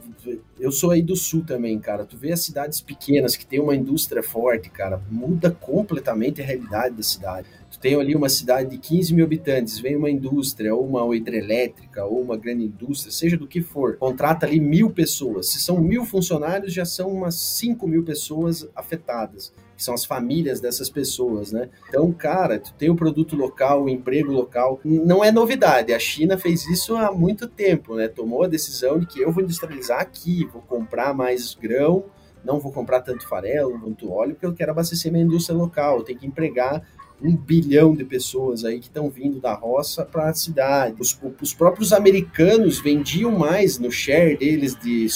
eu 0.61 0.70
sou 0.70 0.92
aí 0.92 1.03
do 1.03 1.16
sul 1.16 1.44
também, 1.44 1.76
cara. 1.80 2.07
Tu 2.07 2.16
vê 2.16 2.30
as 2.30 2.40
cidades 2.40 2.80
pequenas 2.80 3.34
que 3.34 3.44
tem 3.44 3.59
uma 3.59 3.74
indústria 3.74 4.22
forte, 4.22 4.70
cara, 4.70 5.03
muda 5.11 5.51
completamente 5.51 6.40
a 6.40 6.44
realidade 6.44 6.94
da 6.94 7.03
cidade. 7.03 7.48
Tu 7.68 7.78
tem 7.80 7.96
ali 7.96 8.14
uma 8.14 8.28
cidade 8.28 8.70
de 8.70 8.78
15 8.78 9.12
mil 9.12 9.24
habitantes, 9.24 9.80
vem 9.80 9.96
uma 9.96 10.11
indústria, 10.11 10.74
ou 10.74 10.86
uma 10.86 11.16
hidrelétrica, 11.16 12.05
ou 12.05 12.20
uma 12.20 12.36
grande 12.36 12.64
indústria, 12.64 13.12
seja 13.12 13.36
do 13.36 13.48
que 13.48 13.61
for, 13.61 13.96
contrata 13.96 14.46
ali 14.46 14.61
mil 14.61 14.90
pessoas. 14.90 15.48
Se 15.48 15.61
são 15.61 15.80
mil 15.80 16.05
funcionários, 16.05 16.72
já 16.72 16.84
são 16.84 17.12
umas 17.12 17.34
5 17.34 17.86
mil 17.86 18.05
pessoas 18.05 18.68
afetadas 18.76 19.53
que 19.81 19.85
são 19.85 19.95
as 19.95 20.05
famílias 20.05 20.61
dessas 20.61 20.91
pessoas, 20.91 21.53
né? 21.53 21.70
Então, 21.89 22.12
cara, 22.12 22.59
tu 22.59 22.74
tem 22.74 22.91
o 22.91 22.95
produto 22.95 23.35
local, 23.35 23.85
o 23.85 23.89
emprego 23.89 24.31
local, 24.31 24.78
não 24.85 25.24
é 25.24 25.33
novidade. 25.33 25.95
A 25.95 25.99
China 25.99 26.37
fez 26.37 26.68
isso 26.68 26.95
há 26.97 27.11
muito 27.11 27.49
tempo, 27.49 27.97
né? 27.97 28.07
Tomou 28.07 28.43
a 28.43 28.47
decisão 28.47 28.99
de 28.99 29.07
que 29.07 29.20
eu 29.20 29.33
vou 29.33 29.43
industrializar 29.43 29.99
aqui, 29.99 30.47
vou 30.53 30.61
comprar 30.61 31.14
mais 31.14 31.55
grão, 31.55 32.05
não 32.45 32.61
vou 32.61 32.70
comprar 32.70 33.01
tanto 33.01 33.26
farelo, 33.26 33.81
tanto 33.81 34.12
óleo, 34.12 34.35
porque 34.35 34.45
eu 34.45 34.53
quero 34.53 34.72
abastecer 34.72 35.11
minha 35.11 35.24
indústria 35.24 35.57
local, 35.57 35.97
eu 35.97 36.05
tenho 36.05 36.18
que 36.18 36.26
empregar 36.26 36.87
um 37.22 37.35
bilhão 37.35 37.95
de 37.97 38.05
pessoas 38.05 38.66
aí 38.66 38.78
que 38.78 38.89
estão 38.89 39.09
vindo 39.09 39.41
da 39.41 39.55
roça 39.55 40.05
para 40.05 40.28
a 40.28 40.35
cidade. 40.35 40.97
Os, 41.01 41.18
os 41.41 41.55
próprios 41.55 41.95
americanos 41.95 42.78
vendiam 42.81 43.31
mais 43.33 43.78
no 43.78 43.91
share 43.91 44.37
deles 44.37 44.76
de 44.76 45.07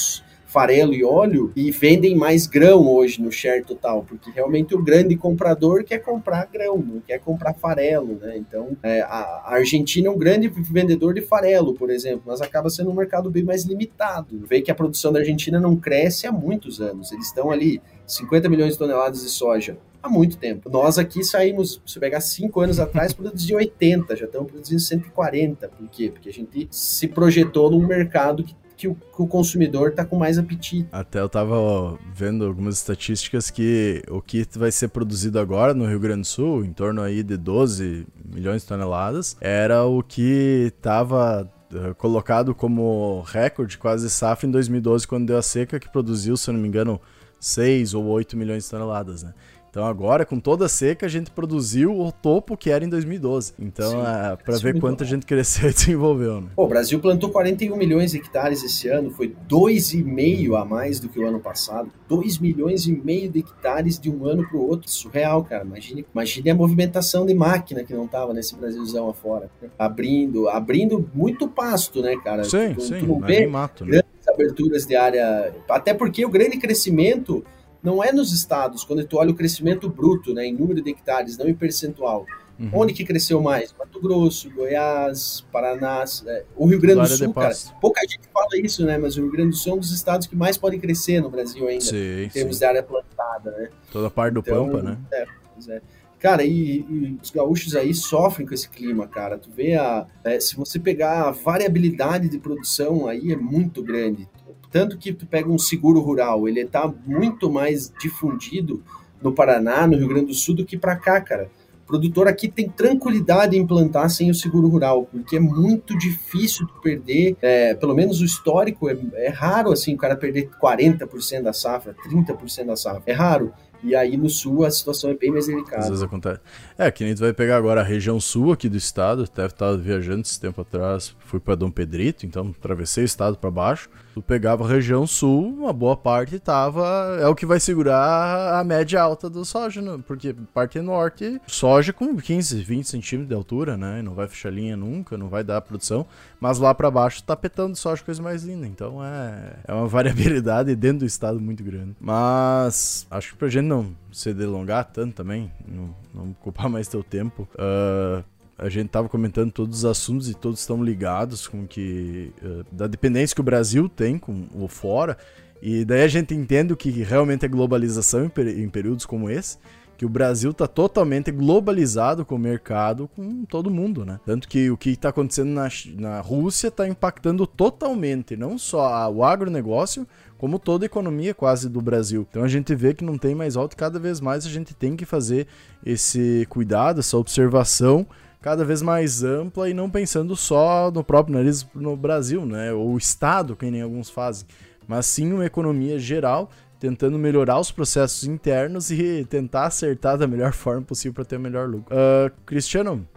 farelo 0.54 0.94
e 0.94 1.02
óleo 1.04 1.50
e 1.56 1.72
vendem 1.72 2.14
mais 2.14 2.46
grão 2.46 2.86
hoje 2.86 3.20
no 3.20 3.32
share 3.32 3.64
total, 3.64 4.04
porque 4.04 4.30
realmente 4.30 4.72
o 4.72 4.80
grande 4.80 5.16
comprador 5.16 5.82
quer 5.82 5.98
comprar 5.98 6.46
grão, 6.46 6.78
não 6.78 7.00
quer 7.00 7.18
comprar 7.18 7.54
farelo, 7.54 8.20
né? 8.20 8.36
Então, 8.36 8.76
é, 8.80 9.00
a 9.00 9.46
Argentina 9.46 10.06
é 10.06 10.10
um 10.12 10.16
grande 10.16 10.46
vendedor 10.46 11.12
de 11.12 11.22
farelo, 11.22 11.74
por 11.74 11.90
exemplo, 11.90 12.22
mas 12.26 12.40
acaba 12.40 12.70
sendo 12.70 12.88
um 12.88 12.94
mercado 12.94 13.28
bem 13.32 13.42
mais 13.42 13.64
limitado. 13.64 14.46
Vê 14.46 14.62
que 14.62 14.70
a 14.70 14.74
produção 14.76 15.12
da 15.12 15.18
Argentina 15.18 15.58
não 15.58 15.74
cresce 15.74 16.24
há 16.24 16.30
muitos 16.30 16.80
anos. 16.80 17.10
Eles 17.10 17.26
estão 17.26 17.50
ali 17.50 17.82
50 18.06 18.48
milhões 18.48 18.74
de 18.74 18.78
toneladas 18.78 19.22
de 19.22 19.30
soja 19.30 19.76
há 20.00 20.08
muito 20.08 20.36
tempo. 20.36 20.70
Nós 20.70 20.98
aqui 20.98 21.24
saímos, 21.24 21.82
se 21.84 21.98
pegar 21.98 22.20
cinco 22.20 22.60
anos 22.60 22.78
atrás, 22.78 23.10
produzia 23.14 23.56
80, 23.56 24.14
já 24.14 24.26
estamos 24.26 24.52
produzindo 24.52 24.80
140. 24.80 25.68
Por 25.68 25.88
quê? 25.88 26.10
Porque 26.10 26.28
a 26.28 26.32
gente 26.32 26.68
se 26.70 27.08
projetou 27.08 27.72
num 27.72 27.84
mercado 27.84 28.44
que 28.44 28.54
que 28.76 28.88
o, 28.88 28.94
que 28.94 29.22
o 29.22 29.26
consumidor 29.26 29.90
está 29.90 30.04
com 30.04 30.16
mais 30.16 30.38
apetite. 30.38 30.88
Até 30.90 31.20
eu 31.20 31.26
estava 31.26 31.98
vendo 32.14 32.44
algumas 32.44 32.76
estatísticas 32.76 33.50
que 33.50 34.02
o 34.08 34.20
que 34.20 34.46
vai 34.56 34.72
ser 34.72 34.88
produzido 34.88 35.38
agora 35.38 35.74
no 35.74 35.86
Rio 35.86 36.00
Grande 36.00 36.22
do 36.22 36.26
Sul, 36.26 36.64
em 36.64 36.72
torno 36.72 37.02
aí 37.02 37.22
de 37.22 37.36
12 37.36 38.06
milhões 38.24 38.62
de 38.62 38.68
toneladas, 38.68 39.36
era 39.40 39.84
o 39.84 40.02
que 40.02 40.72
estava 40.76 41.50
eh, 41.72 41.94
colocado 41.94 42.54
como 42.54 43.22
recorde 43.26 43.78
quase 43.78 44.08
safra 44.10 44.46
em 44.46 44.50
2012, 44.50 45.06
quando 45.06 45.26
deu 45.26 45.38
a 45.38 45.42
seca, 45.42 45.80
que 45.80 45.90
produziu, 45.90 46.36
se 46.36 46.50
eu 46.50 46.54
não 46.54 46.60
me 46.60 46.68
engano, 46.68 47.00
6 47.40 47.94
ou 47.94 48.04
8 48.06 48.36
milhões 48.36 48.64
de 48.64 48.70
toneladas, 48.70 49.22
né? 49.22 49.34
Então 49.74 49.84
agora, 49.86 50.24
com 50.24 50.38
toda 50.38 50.66
a 50.66 50.68
seca, 50.68 51.04
a 51.04 51.08
gente 51.08 51.32
produziu 51.32 51.98
o 51.98 52.12
topo 52.12 52.56
que 52.56 52.70
era 52.70 52.84
em 52.84 52.88
2012. 52.88 53.54
Então, 53.58 54.06
é, 54.06 54.36
para 54.36 54.56
ver 54.58 54.78
quanto 54.78 55.00
bom. 55.00 55.04
a 55.04 55.08
gente 55.08 55.26
cresceu 55.26 55.66
e 55.68 55.74
desenvolveu. 55.74 56.42
Né? 56.42 56.46
Pô, 56.54 56.62
o 56.62 56.68
Brasil 56.68 57.00
plantou 57.00 57.28
41 57.30 57.76
milhões 57.76 58.12
de 58.12 58.18
hectares 58.18 58.62
esse 58.62 58.86
ano, 58.86 59.10
foi 59.10 59.34
2,5 59.50 60.56
a 60.56 60.64
mais 60.64 61.00
do 61.00 61.08
que 61.08 61.18
o 61.18 61.26
ano 61.26 61.40
passado. 61.40 61.90
2 62.08 62.38
milhões 62.38 62.86
e 62.86 62.92
meio 62.92 63.28
de 63.28 63.40
hectares 63.40 63.98
de 63.98 64.08
um 64.08 64.24
ano 64.24 64.46
para 64.48 64.56
o 64.56 64.64
outro. 64.64 64.88
Surreal, 64.88 65.42
cara. 65.42 65.64
Imagine, 65.64 66.06
imagine 66.14 66.50
a 66.50 66.54
movimentação 66.54 67.26
de 67.26 67.34
máquina 67.34 67.82
que 67.82 67.92
não 67.92 68.06
tava 68.06 68.32
nesse 68.32 68.54
Brasilzão 68.54 69.10
afora. 69.10 69.50
Abrindo, 69.76 70.48
abrindo 70.48 71.10
muito 71.12 71.48
pasto, 71.48 72.00
né, 72.00 72.14
cara? 72.22 72.44
Sim, 72.44 72.74
tu, 72.74 72.80
sim, 72.80 73.00
tu 73.00 73.06
não 73.08 73.18
vê 73.18 73.44
mato, 73.48 73.84
né? 73.84 73.90
grandes 73.90 74.28
aberturas 74.28 74.86
de 74.86 74.94
área. 74.94 75.52
Até 75.68 75.92
porque 75.92 76.24
o 76.24 76.28
grande 76.28 76.58
crescimento 76.58 77.44
não 77.84 78.02
é 78.02 78.10
nos 78.10 78.32
estados, 78.32 78.82
quando 78.82 79.04
tu 79.04 79.18
olha 79.18 79.30
o 79.30 79.34
crescimento 79.34 79.90
bruto, 79.90 80.32
né, 80.32 80.46
em 80.46 80.54
número 80.54 80.82
de 80.82 80.90
hectares, 80.90 81.36
não 81.36 81.46
em 81.46 81.54
percentual. 81.54 82.24
Uhum. 82.58 82.70
Onde 82.72 82.94
que 82.94 83.04
cresceu 83.04 83.42
mais? 83.42 83.74
Mato 83.78 84.00
Grosso, 84.00 84.48
Goiás, 84.50 85.44
Paraná, 85.52 86.04
é, 86.26 86.44
o 86.56 86.66
Rio 86.66 86.80
Grande 86.80 87.00
do 87.00 87.08
Sul, 87.08 87.34
cara. 87.34 87.54
Pouca 87.80 88.00
gente 88.02 88.28
fala 88.32 88.48
isso, 88.54 88.86
né? 88.86 88.96
Mas 88.96 89.16
o 89.16 89.22
Rio 89.22 89.32
Grande 89.32 89.50
do 89.50 89.56
Sul 89.56 89.72
é 89.72 89.76
um 89.76 89.80
dos 89.80 89.90
estados 89.90 90.26
que 90.26 90.36
mais 90.36 90.56
podem 90.56 90.78
crescer 90.78 91.20
no 91.20 91.28
Brasil 91.28 91.66
ainda, 91.66 91.84
sim, 91.84 92.22
em 92.22 92.28
termos 92.28 92.56
sim. 92.56 92.60
de 92.60 92.64
área 92.64 92.82
plantada, 92.82 93.50
né? 93.50 93.68
Toda 93.92 94.06
a 94.06 94.10
parte 94.10 94.34
do 94.34 94.40
então, 94.40 94.66
Pampa, 94.66 94.82
né? 94.82 94.98
É, 95.12 95.26
pois 95.52 95.68
é. 95.68 95.82
Cara, 96.20 96.42
e, 96.42 96.78
e, 96.78 97.18
os 97.20 97.30
gaúchos 97.30 97.74
aí 97.74 97.92
sofrem 97.92 98.46
com 98.46 98.54
esse 98.54 98.68
clima, 98.68 99.06
cara. 99.06 99.36
Tu 99.36 99.50
vê 99.50 99.74
a. 99.74 100.06
É, 100.22 100.40
se 100.40 100.56
você 100.56 100.78
pegar 100.78 101.28
a 101.28 101.30
variabilidade 101.32 102.28
de 102.28 102.38
produção 102.38 103.06
aí 103.06 103.32
é 103.32 103.36
muito 103.36 103.82
grande. 103.82 104.26
Tanto 104.74 104.98
que 104.98 105.12
tu 105.12 105.24
pega 105.24 105.48
um 105.48 105.56
seguro 105.56 106.00
rural, 106.00 106.48
ele 106.48 106.58
está 106.58 106.92
muito 107.06 107.48
mais 107.48 107.92
difundido 108.00 108.82
no 109.22 109.32
Paraná, 109.32 109.86
no 109.86 109.96
Rio 109.96 110.08
Grande 110.08 110.26
do 110.26 110.34
Sul, 110.34 110.52
do 110.52 110.64
que 110.64 110.76
para 110.76 110.96
cá, 110.96 111.20
cara. 111.20 111.48
O 111.84 111.86
produtor 111.86 112.26
aqui 112.26 112.48
tem 112.48 112.68
tranquilidade 112.68 113.56
em 113.56 113.64
plantar 113.64 114.08
sem 114.08 114.32
o 114.32 114.34
seguro 114.34 114.66
rural, 114.66 115.06
porque 115.12 115.36
é 115.36 115.38
muito 115.38 115.96
difícil 115.96 116.66
perder, 116.82 117.36
é, 117.40 117.74
pelo 117.74 117.94
menos 117.94 118.20
o 118.20 118.24
histórico, 118.24 118.90
é, 118.90 118.98
é 119.14 119.28
raro 119.28 119.70
assim 119.70 119.94
o 119.94 119.96
cara 119.96 120.16
perder 120.16 120.50
40% 120.60 121.42
da 121.42 121.52
safra, 121.52 121.94
30% 122.10 122.66
da 122.66 122.74
safra. 122.74 123.02
É 123.06 123.12
raro. 123.12 123.52
E 123.80 123.94
aí 123.94 124.16
no 124.16 124.28
sul 124.28 124.64
a 124.64 124.70
situação 124.72 125.08
é 125.10 125.14
bem 125.14 125.30
mais 125.30 125.46
delicada. 125.46 125.82
Às 125.82 125.88
vezes 125.88 126.02
acontece. 126.02 126.40
É, 126.76 126.90
que 126.90 127.04
nem 127.04 127.14
tu 127.14 127.20
vai 127.20 127.32
pegar 127.32 127.58
agora 127.58 127.80
a 127.80 127.84
região 127.84 128.18
sul 128.18 128.50
aqui 128.50 128.68
do 128.68 128.76
estado, 128.76 129.24
deve 129.32 129.52
estar 129.52 129.76
viajando 129.76 130.22
esse 130.22 130.40
tempo 130.40 130.62
atrás, 130.62 131.14
fui 131.20 131.38
para 131.38 131.54
Dom 131.54 131.70
Pedrito, 131.70 132.26
então 132.26 132.52
atravessei 132.58 133.04
o 133.04 133.06
estado 133.06 133.36
para 133.36 133.52
baixo. 133.52 133.88
Tu 134.14 134.22
pegava 134.22 134.64
a 134.64 134.68
região 134.68 135.08
sul, 135.08 135.48
uma 135.48 135.72
boa 135.72 135.96
parte 135.96 136.38
tava. 136.38 137.18
É 137.20 137.26
o 137.26 137.34
que 137.34 137.44
vai 137.44 137.58
segurar 137.58 138.60
a 138.60 138.62
média 138.62 139.02
alta 139.02 139.28
do 139.28 139.44
soja, 139.44 139.82
né? 139.82 140.00
porque 140.06 140.32
parte 140.54 140.80
norte, 140.80 141.40
soja 141.48 141.92
com 141.92 142.16
15, 142.16 142.62
20 142.62 142.88
centímetros 142.88 143.28
de 143.28 143.34
altura, 143.34 143.76
né? 143.76 144.02
Não 144.02 144.14
vai 144.14 144.28
fechar 144.28 144.52
linha 144.52 144.76
nunca, 144.76 145.18
não 145.18 145.28
vai 145.28 145.42
dar 145.42 145.60
produção. 145.62 146.06
Mas 146.38 146.60
lá 146.60 146.72
para 146.72 146.92
baixo 146.92 147.24
tá 147.24 147.34
petando 147.34 147.74
soja, 147.74 148.04
coisa 148.04 148.22
mais 148.22 148.44
linda. 148.44 148.68
Então 148.68 149.04
é, 149.04 149.56
é 149.66 149.74
uma 149.74 149.88
variabilidade 149.90 150.76
dentro 150.76 151.00
do 151.00 151.06
estado 151.06 151.40
muito 151.40 151.64
grande. 151.64 151.96
Mas 152.00 153.08
acho 153.10 153.32
que 153.32 153.38
pra 153.38 153.48
gente 153.48 153.66
não 153.66 153.96
se 154.12 154.32
delongar 154.32 154.84
tanto 154.92 155.12
também, 155.12 155.50
não, 155.66 155.92
não 156.14 156.30
ocupar 156.30 156.68
mais 156.70 156.86
teu 156.86 157.02
tempo. 157.02 157.48
Uh, 157.54 158.22
a 158.58 158.68
gente 158.68 158.86
estava 158.86 159.08
comentando 159.08 159.50
todos 159.52 159.78
os 159.78 159.84
assuntos 159.84 160.28
e 160.28 160.34
todos 160.34 160.60
estão 160.60 160.82
ligados 160.82 161.48
com 161.48 161.66
que 161.66 162.32
uh, 162.42 162.64
da 162.70 162.86
dependência 162.86 163.34
que 163.34 163.40
o 163.40 163.44
Brasil 163.44 163.88
tem 163.88 164.18
com 164.18 164.46
o 164.54 164.68
fora 164.68 165.16
e 165.60 165.84
daí 165.84 166.02
a 166.02 166.08
gente 166.08 166.34
entende 166.34 166.72
o 166.72 166.76
que 166.76 166.90
realmente 166.90 167.44
é 167.44 167.48
globalização 167.48 168.24
em, 168.24 168.62
em 168.62 168.68
períodos 168.68 169.06
como 169.06 169.28
esse 169.28 169.58
que 169.96 170.04
o 170.04 170.08
Brasil 170.08 170.50
está 170.50 170.66
totalmente 170.66 171.30
globalizado 171.30 172.24
com 172.24 172.34
o 172.34 172.38
mercado, 172.38 173.08
com 173.14 173.44
todo 173.44 173.70
mundo, 173.70 174.04
né? 174.04 174.18
Tanto 174.26 174.48
que 174.48 174.70
o 174.70 174.76
que 174.76 174.90
está 174.90 175.10
acontecendo 175.10 175.50
na, 175.50 175.68
na 175.96 176.20
Rússia 176.20 176.68
está 176.68 176.86
impactando 176.86 177.46
totalmente, 177.46 178.36
não 178.36 178.58
só 178.58 179.10
o 179.10 179.22
agronegócio, 179.22 180.06
como 180.36 180.58
toda 180.58 180.84
a 180.84 180.86
economia 180.86 181.32
quase 181.32 181.68
do 181.68 181.80
Brasil. 181.80 182.26
Então 182.28 182.42
a 182.42 182.48
gente 182.48 182.74
vê 182.74 182.92
que 182.92 183.04
não 183.04 183.16
tem 183.16 183.34
mais 183.34 183.54
e 183.54 183.68
cada 183.76 183.98
vez 183.98 184.20
mais 184.20 184.44
a 184.44 184.50
gente 184.50 184.74
tem 184.74 184.96
que 184.96 185.04
fazer 185.04 185.46
esse 185.84 186.46
cuidado, 186.50 187.00
essa 187.00 187.16
observação 187.16 188.06
cada 188.44 188.62
vez 188.62 188.82
mais 188.82 189.24
ampla 189.24 189.70
e 189.70 189.72
não 189.72 189.88
pensando 189.88 190.36
só 190.36 190.90
no 190.90 191.02
próprio 191.02 191.34
nariz 191.34 191.66
no 191.74 191.96
Brasil, 191.96 192.44
né? 192.44 192.74
Ou 192.74 192.92
o 192.92 192.98
Estado, 192.98 193.56
que 193.56 193.70
nem 193.70 193.80
alguns 193.80 194.10
fazem, 194.10 194.46
mas 194.86 195.06
sim 195.06 195.32
uma 195.32 195.46
economia 195.46 195.98
geral, 195.98 196.50
tentando 196.78 197.18
melhorar 197.18 197.58
os 197.58 197.70
processos 197.70 198.24
internos 198.24 198.90
e 198.90 199.24
tentar 199.24 199.68
acertar 199.68 200.18
da 200.18 200.26
melhor 200.26 200.52
forma 200.52 200.82
possível 200.82 201.14
para 201.14 201.24
ter 201.24 201.38
o 201.38 201.40
melhor 201.40 201.66
lucro. 201.66 201.96
Uh, 201.96 202.30
Cristiano, 202.44 203.08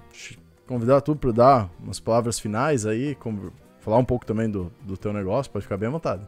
convidar 0.65 1.01
tu 1.01 1.13
para 1.13 1.31
dar 1.33 1.69
umas 1.83 1.99
palavras 1.99 2.39
finais 2.39 2.85
aí, 2.85 3.17
falar 3.81 3.97
um 3.97 4.05
pouco 4.05 4.25
também 4.25 4.49
do, 4.49 4.71
do 4.81 4.95
teu 4.95 5.11
negócio, 5.11 5.51
pode 5.51 5.63
ficar 5.63 5.75
bem 5.75 5.89
à 5.89 5.91
vontade. 5.91 6.25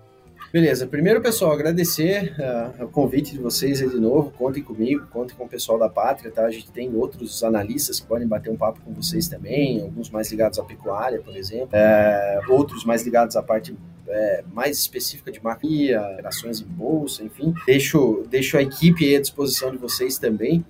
Beleza. 0.51 0.87
Primeiro, 0.87 1.21
pessoal, 1.21 1.51
agradecer 1.51 2.33
uh, 2.79 2.85
o 2.85 2.87
convite 2.87 3.33
de 3.33 3.37
vocês 3.37 3.83
aí 3.83 3.89
de 3.89 3.99
novo. 3.99 4.31
Contem 4.31 4.63
comigo, 4.63 5.05
contem 5.11 5.35
com 5.37 5.45
o 5.45 5.47
pessoal 5.47 5.77
da 5.77 5.87
Pátria, 5.87 6.31
tá? 6.31 6.45
A 6.45 6.49
gente 6.49 6.71
tem 6.71 6.95
outros 6.95 7.43
analistas 7.43 7.99
que 7.99 8.07
podem 8.07 8.27
bater 8.27 8.49
um 8.49 8.57
papo 8.57 8.81
com 8.81 8.91
vocês 8.91 9.27
também, 9.27 9.79
alguns 9.79 10.09
mais 10.09 10.31
ligados 10.31 10.57
à 10.57 10.63
pecuária, 10.63 11.21
por 11.21 11.37
exemplo, 11.37 11.69
é, 11.71 12.39
outros 12.49 12.83
mais 12.83 13.03
ligados 13.03 13.35
à 13.35 13.43
parte 13.43 13.75
é, 14.07 14.43
mais 14.51 14.79
específica 14.79 15.31
de 15.31 15.41
maquia, 15.43 16.01
operações 16.01 16.61
em 16.61 16.65
bolsa, 16.65 17.23
enfim. 17.23 17.53
Deixo, 17.67 18.25
deixo 18.27 18.57
a 18.57 18.61
equipe 18.63 19.15
à 19.15 19.21
disposição 19.21 19.69
de 19.69 19.77
vocês 19.77 20.17
também. 20.17 20.65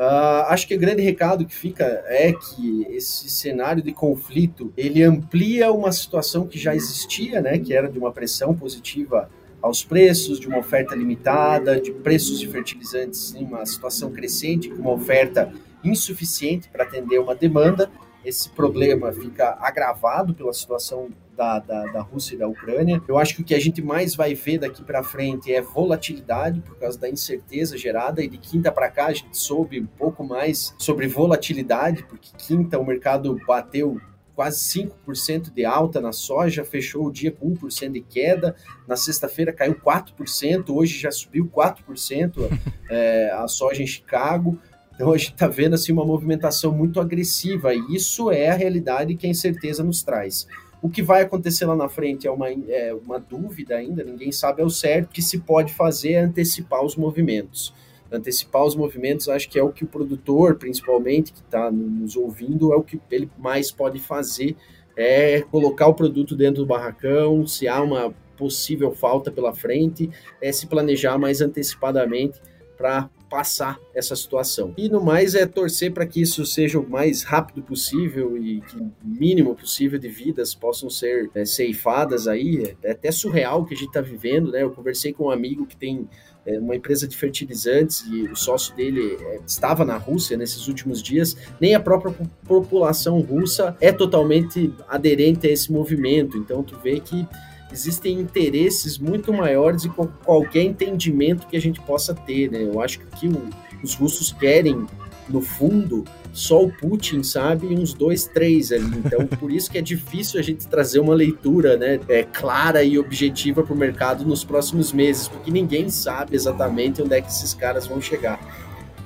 Uh, 0.00 0.48
acho 0.48 0.66
que 0.66 0.74
o 0.74 0.78
grande 0.78 1.02
recado 1.02 1.44
que 1.44 1.54
fica 1.54 1.84
é 2.06 2.32
que 2.32 2.86
esse 2.88 3.28
cenário 3.28 3.82
de 3.82 3.92
conflito 3.92 4.72
ele 4.74 5.02
amplia 5.02 5.70
uma 5.70 5.92
situação 5.92 6.46
que 6.46 6.58
já 6.58 6.74
existia, 6.74 7.42
né, 7.42 7.58
que 7.58 7.74
era 7.74 7.86
de 7.86 7.98
uma 7.98 8.10
pressão 8.10 8.54
positiva 8.54 9.28
aos 9.60 9.84
preços, 9.84 10.40
de 10.40 10.48
uma 10.48 10.56
oferta 10.56 10.94
limitada, 10.94 11.78
de 11.78 11.92
preços 11.92 12.40
de 12.40 12.48
fertilizantes 12.48 13.34
em 13.34 13.44
uma 13.44 13.66
situação 13.66 14.10
crescente, 14.10 14.70
com 14.70 14.80
uma 14.80 14.92
oferta 14.92 15.52
insuficiente 15.84 16.70
para 16.70 16.84
atender 16.84 17.18
uma 17.18 17.34
demanda. 17.34 17.90
Esse 18.24 18.50
problema 18.50 19.12
fica 19.12 19.56
agravado 19.60 20.34
pela 20.34 20.52
situação 20.52 21.08
da, 21.36 21.58
da, 21.58 21.86
da, 21.86 22.00
Rússia 22.02 22.34
e 22.34 22.38
da 22.38 22.46
Ucrânia. 22.46 23.00
Eu 23.08 23.16
acho 23.16 23.34
que 23.34 23.40
o 23.40 23.44
que 23.44 23.54
a 23.54 23.58
gente 23.58 23.80
mais 23.80 24.14
vai 24.14 24.34
ver 24.34 24.58
daqui 24.58 24.84
para 24.84 25.02
frente 25.02 25.52
é 25.52 25.62
volatilidade, 25.62 26.60
por 26.60 26.76
causa 26.76 26.98
da 26.98 27.08
incerteza 27.08 27.78
gerada, 27.78 28.22
e 28.22 28.28
de 28.28 28.36
quinta 28.36 28.70
para 28.70 28.90
cá 28.90 29.06
a 29.06 29.14
gente 29.14 29.36
soube 29.36 29.80
um 29.80 29.86
pouco 29.86 30.22
mais 30.22 30.74
sobre 30.78 31.06
volatilidade, 31.08 32.04
porque 32.04 32.28
quinta 32.36 32.78
o 32.78 32.84
mercado 32.84 33.38
bateu 33.46 33.98
quase 34.40 34.58
5% 35.06 35.52
de 35.52 35.66
alta 35.66 36.00
na 36.00 36.12
soja, 36.12 36.64
fechou 36.64 37.06
o 37.06 37.12
dia 37.12 37.30
com 37.30 37.54
1% 37.54 37.92
de 37.92 38.00
queda, 38.00 38.56
na 38.88 38.96
sexta-feira 38.96 39.52
caiu 39.52 39.74
4%, 39.74 40.70
hoje 40.70 40.98
já 40.98 41.10
subiu 41.10 41.46
4% 41.46 42.48
é, 42.88 43.30
a 43.36 43.46
soja 43.46 43.82
em 43.82 43.86
Chicago. 43.86 44.58
Então 45.00 45.14
a 45.14 45.16
gente 45.16 45.32
está 45.32 45.48
vendo 45.48 45.72
assim, 45.72 45.92
uma 45.92 46.04
movimentação 46.04 46.70
muito 46.72 47.00
agressiva, 47.00 47.74
e 47.74 47.80
isso 47.88 48.30
é 48.30 48.50
a 48.50 48.54
realidade 48.54 49.14
que 49.14 49.26
a 49.26 49.30
incerteza 49.30 49.82
nos 49.82 50.02
traz. 50.02 50.46
O 50.82 50.90
que 50.90 51.02
vai 51.02 51.22
acontecer 51.22 51.64
lá 51.64 51.74
na 51.74 51.88
frente 51.88 52.26
é 52.26 52.30
uma, 52.30 52.50
é 52.50 52.92
uma 52.92 53.18
dúvida 53.18 53.76
ainda, 53.76 54.04
ninguém 54.04 54.30
sabe 54.30 54.60
ao 54.60 54.68
certo. 54.68 55.06
O 55.06 55.12
que 55.12 55.22
se 55.22 55.38
pode 55.38 55.72
fazer 55.72 56.12
é 56.12 56.20
antecipar 56.20 56.84
os 56.84 56.96
movimentos. 56.96 57.72
Antecipar 58.12 58.62
os 58.62 58.76
movimentos, 58.76 59.26
acho 59.30 59.48
que 59.48 59.58
é 59.58 59.62
o 59.62 59.72
que 59.72 59.84
o 59.84 59.86
produtor, 59.86 60.56
principalmente, 60.56 61.32
que 61.32 61.40
está 61.40 61.70
nos 61.70 62.14
ouvindo, 62.14 62.70
é 62.74 62.76
o 62.76 62.82
que 62.82 63.00
ele 63.10 63.30
mais 63.38 63.72
pode 63.72 63.98
fazer, 64.00 64.54
é 64.94 65.40
colocar 65.40 65.86
o 65.86 65.94
produto 65.94 66.36
dentro 66.36 66.60
do 66.60 66.66
barracão, 66.66 67.46
se 67.46 67.66
há 67.66 67.82
uma 67.82 68.14
possível 68.36 68.90
falta 68.92 69.30
pela 69.30 69.54
frente, 69.54 70.10
é 70.42 70.52
se 70.52 70.66
planejar 70.66 71.16
mais 71.16 71.40
antecipadamente 71.40 72.38
para 72.80 73.10
passar 73.28 73.78
essa 73.94 74.16
situação. 74.16 74.72
E 74.76 74.88
no 74.88 75.04
mais 75.04 75.34
é 75.34 75.44
torcer 75.44 75.92
para 75.92 76.06
que 76.06 76.22
isso 76.22 76.46
seja 76.46 76.80
o 76.80 76.88
mais 76.88 77.22
rápido 77.22 77.62
possível 77.62 78.36
e 78.38 78.62
que 78.62 78.76
o 78.78 78.90
mínimo 79.04 79.54
possível 79.54 79.98
de 79.98 80.08
vidas 80.08 80.54
possam 80.54 80.88
ser 80.88 81.30
é, 81.34 81.44
ceifadas 81.44 82.26
aí. 82.26 82.74
É 82.82 82.92
até 82.92 83.12
surreal 83.12 83.60
o 83.60 83.66
que 83.66 83.74
a 83.74 83.76
gente 83.76 83.88
está 83.88 84.00
vivendo, 84.00 84.50
né? 84.50 84.62
Eu 84.62 84.70
conversei 84.70 85.12
com 85.12 85.26
um 85.26 85.30
amigo 85.30 85.66
que 85.66 85.76
tem 85.76 86.08
é, 86.46 86.58
uma 86.58 86.74
empresa 86.74 87.06
de 87.06 87.16
fertilizantes 87.16 88.02
e 88.10 88.22
o 88.22 88.34
sócio 88.34 88.74
dele 88.74 89.18
é, 89.20 89.40
estava 89.46 89.84
na 89.84 89.98
Rússia 89.98 90.38
nesses 90.38 90.66
últimos 90.66 91.02
dias. 91.02 91.36
Nem 91.60 91.74
a 91.74 91.80
própria 91.80 92.12
população 92.48 93.20
russa 93.20 93.76
é 93.78 93.92
totalmente 93.92 94.72
aderente 94.88 95.46
a 95.46 95.50
esse 95.50 95.70
movimento. 95.70 96.38
Então 96.38 96.62
tu 96.62 96.78
vê 96.82 96.98
que 96.98 97.28
existem 97.72 98.18
interesses 98.18 98.98
muito 98.98 99.32
maiores 99.32 99.84
e 99.84 99.88
qualquer 99.88 100.62
entendimento 100.62 101.46
que 101.46 101.56
a 101.56 101.60
gente 101.60 101.80
possa 101.80 102.14
ter, 102.14 102.50
né? 102.50 102.62
Eu 102.62 102.80
acho 102.80 103.00
que 103.00 103.28
o, 103.28 103.48
os 103.82 103.94
russos 103.94 104.32
querem, 104.32 104.86
no 105.28 105.40
fundo, 105.40 106.04
só 106.32 106.62
o 106.62 106.70
Putin 106.70 107.22
sabe 107.22 107.68
e 107.68 107.74
uns 107.74 107.92
dois, 107.92 108.26
três 108.26 108.72
ali. 108.72 108.98
Então, 109.04 109.26
por 109.38 109.50
isso 109.50 109.70
que 109.70 109.78
é 109.78 109.82
difícil 109.82 110.38
a 110.38 110.42
gente 110.42 110.66
trazer 110.66 111.00
uma 111.00 111.14
leitura 111.14 111.76
né, 111.76 112.00
é, 112.08 112.22
clara 112.22 112.82
e 112.82 112.98
objetiva 112.98 113.62
para 113.62 113.74
o 113.74 113.76
mercado 113.76 114.24
nos 114.24 114.44
próximos 114.44 114.92
meses, 114.92 115.28
porque 115.28 115.50
ninguém 115.50 115.88
sabe 115.90 116.36
exatamente 116.36 117.02
onde 117.02 117.14
é 117.14 117.20
que 117.20 117.30
esses 117.30 117.54
caras 117.54 117.86
vão 117.86 118.00
chegar. 118.00 118.38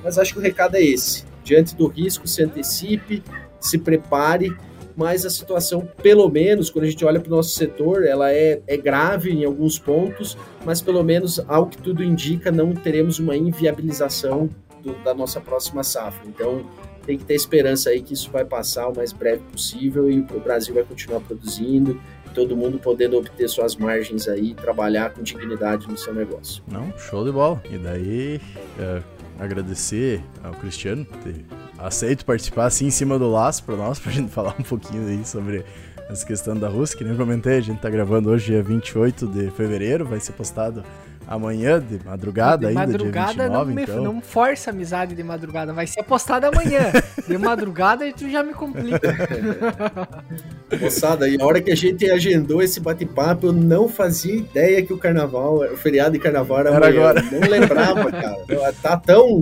Mas 0.03 0.19
acho 0.19 0.35
que 0.35 0.39
o 0.39 0.43
recado 0.43 0.77
é 0.77 0.83
esse. 0.83 1.25
Diante 1.43 1.75
do 1.75 1.87
risco, 1.87 2.27
se 2.27 2.43
antecipe, 2.43 3.23
se 3.61 3.79
prepare 3.79 4.55
mas 4.97 5.27
a 5.27 5.31
situação, 5.31 5.89
pelo 6.03 6.29
menos, 6.29 6.71
quando 6.71 6.85
a 6.85 6.91
gente 6.91 7.05
olha 7.05 7.21
para 7.21 7.33
o 7.33 7.37
nosso 7.37 7.51
setor, 7.51 8.05
ela 8.05 8.33
é, 8.33 8.61
é 8.67 8.77
grave 8.77 9.31
em 9.33 9.45
alguns 9.45 9.79
pontos, 9.79 10.37
mas 10.65 10.81
pelo 10.81 11.03
menos, 11.03 11.41
ao 11.49 11.67
que 11.67 11.79
tudo 11.79 12.03
indica, 12.03 12.53
não 12.53 12.73
teremos 12.73 13.19
uma 13.19 13.37
inviabilização 13.37 14.49
do, 14.83 14.95
da 15.03 15.15
nossa 15.15 15.41
próxima 15.41 15.83
safra. 15.83 16.27
Então, 16.27 16.65
tem 17.05 17.19
que 17.19 17.25
ter 17.25 17.35
esperança 17.35 17.91
aí 17.91 18.03
que 18.03 18.15
isso 18.15 18.31
vai 18.31 18.45
passar 18.45 18.89
o 18.89 18.97
mais 18.97 19.13
breve 19.13 19.43
possível 19.53 20.11
e 20.11 20.21
o 20.21 20.41
Brasil 20.41 20.75
vai 20.75 20.85
continuar 20.85 21.21
produzindo, 21.21 22.01
todo 22.35 22.57
mundo 22.57 22.79
podendo 22.79 23.17
obter 23.17 23.49
suas 23.49 23.77
margens 23.77 24.27
aí, 24.27 24.55
trabalhar 24.55 25.13
com 25.13 25.23
dignidade 25.23 25.87
no 25.89 25.97
seu 25.97 26.15
negócio. 26.15 26.63
Não, 26.67 26.93
show 26.99 27.25
de 27.25 27.31
bola. 27.31 27.63
E 27.71 27.79
daí, 27.79 28.41
é, 28.79 29.03
agradecer 29.39 30.23
ao 30.43 30.53
Cristiano 30.53 31.07
ter 31.23 31.45
aceito 31.85 32.25
participar 32.25 32.67
assim 32.67 32.87
em 32.87 32.91
cima 32.91 33.19
do 33.19 33.31
laço 33.31 33.63
para 33.63 33.77
nós, 33.77 33.99
pra 34.01 34.11
gente 34.11 34.31
falar 34.31 34.55
um 34.59 34.63
pouquinho 34.63 35.07
aí 35.07 35.25
sobre 35.25 35.65
essa 36.09 36.25
questão 36.25 36.55
da 36.55 36.69
Rússia, 36.69 36.97
que 36.97 37.05
nem 37.05 37.13
eu 37.13 37.19
comentei, 37.19 37.59
a 37.59 37.61
gente 37.61 37.81
tá 37.81 37.89
gravando 37.89 38.31
hoje 38.31 38.47
dia 38.47 38.63
28 38.63 39.27
de 39.27 39.51
fevereiro, 39.51 40.05
vai 40.05 40.21
ser 40.21 40.33
postado 40.33 40.85
amanhã, 41.27 41.81
de 41.81 42.05
madrugada 42.05 42.59
de 42.59 42.67
ainda, 42.67 42.81
madrugada 42.81 43.33
dia 43.33 43.43
29, 43.45 43.75
não, 43.75 43.83
então... 43.83 44.05
não 44.05 44.21
força 44.21 44.69
amizade 44.69 45.15
de 45.15 45.23
madrugada, 45.23 45.73
vai 45.73 45.87
ser 45.87 46.03
postado 46.03 46.47
amanhã. 46.47 46.93
de 47.27 47.39
madrugada 47.39 48.07
tu 48.13 48.29
já 48.29 48.43
me 48.43 48.53
complica. 48.53 49.15
Moçada, 50.79 51.27
e 51.27 51.41
a 51.41 51.45
hora 51.45 51.63
que 51.63 51.71
a 51.71 51.77
gente 51.77 52.11
agendou 52.11 52.63
esse 52.63 52.81
bate-papo, 52.81 53.47
eu 53.47 53.53
não 53.53 53.89
fazia 53.89 54.37
ideia 54.37 54.85
que 54.85 54.93
o 54.93 54.99
carnaval, 54.99 55.61
o 55.73 55.77
feriado 55.79 56.13
de 56.13 56.19
carnaval 56.19 56.61
era, 56.61 56.71
era 56.71 56.87
amanhã. 56.89 57.01
Agora. 57.01 57.25
Eu 57.33 57.41
não 57.41 57.49
lembrava, 57.49 58.13
cara. 58.13 58.35
Tá 58.83 58.97
tão 58.99 59.41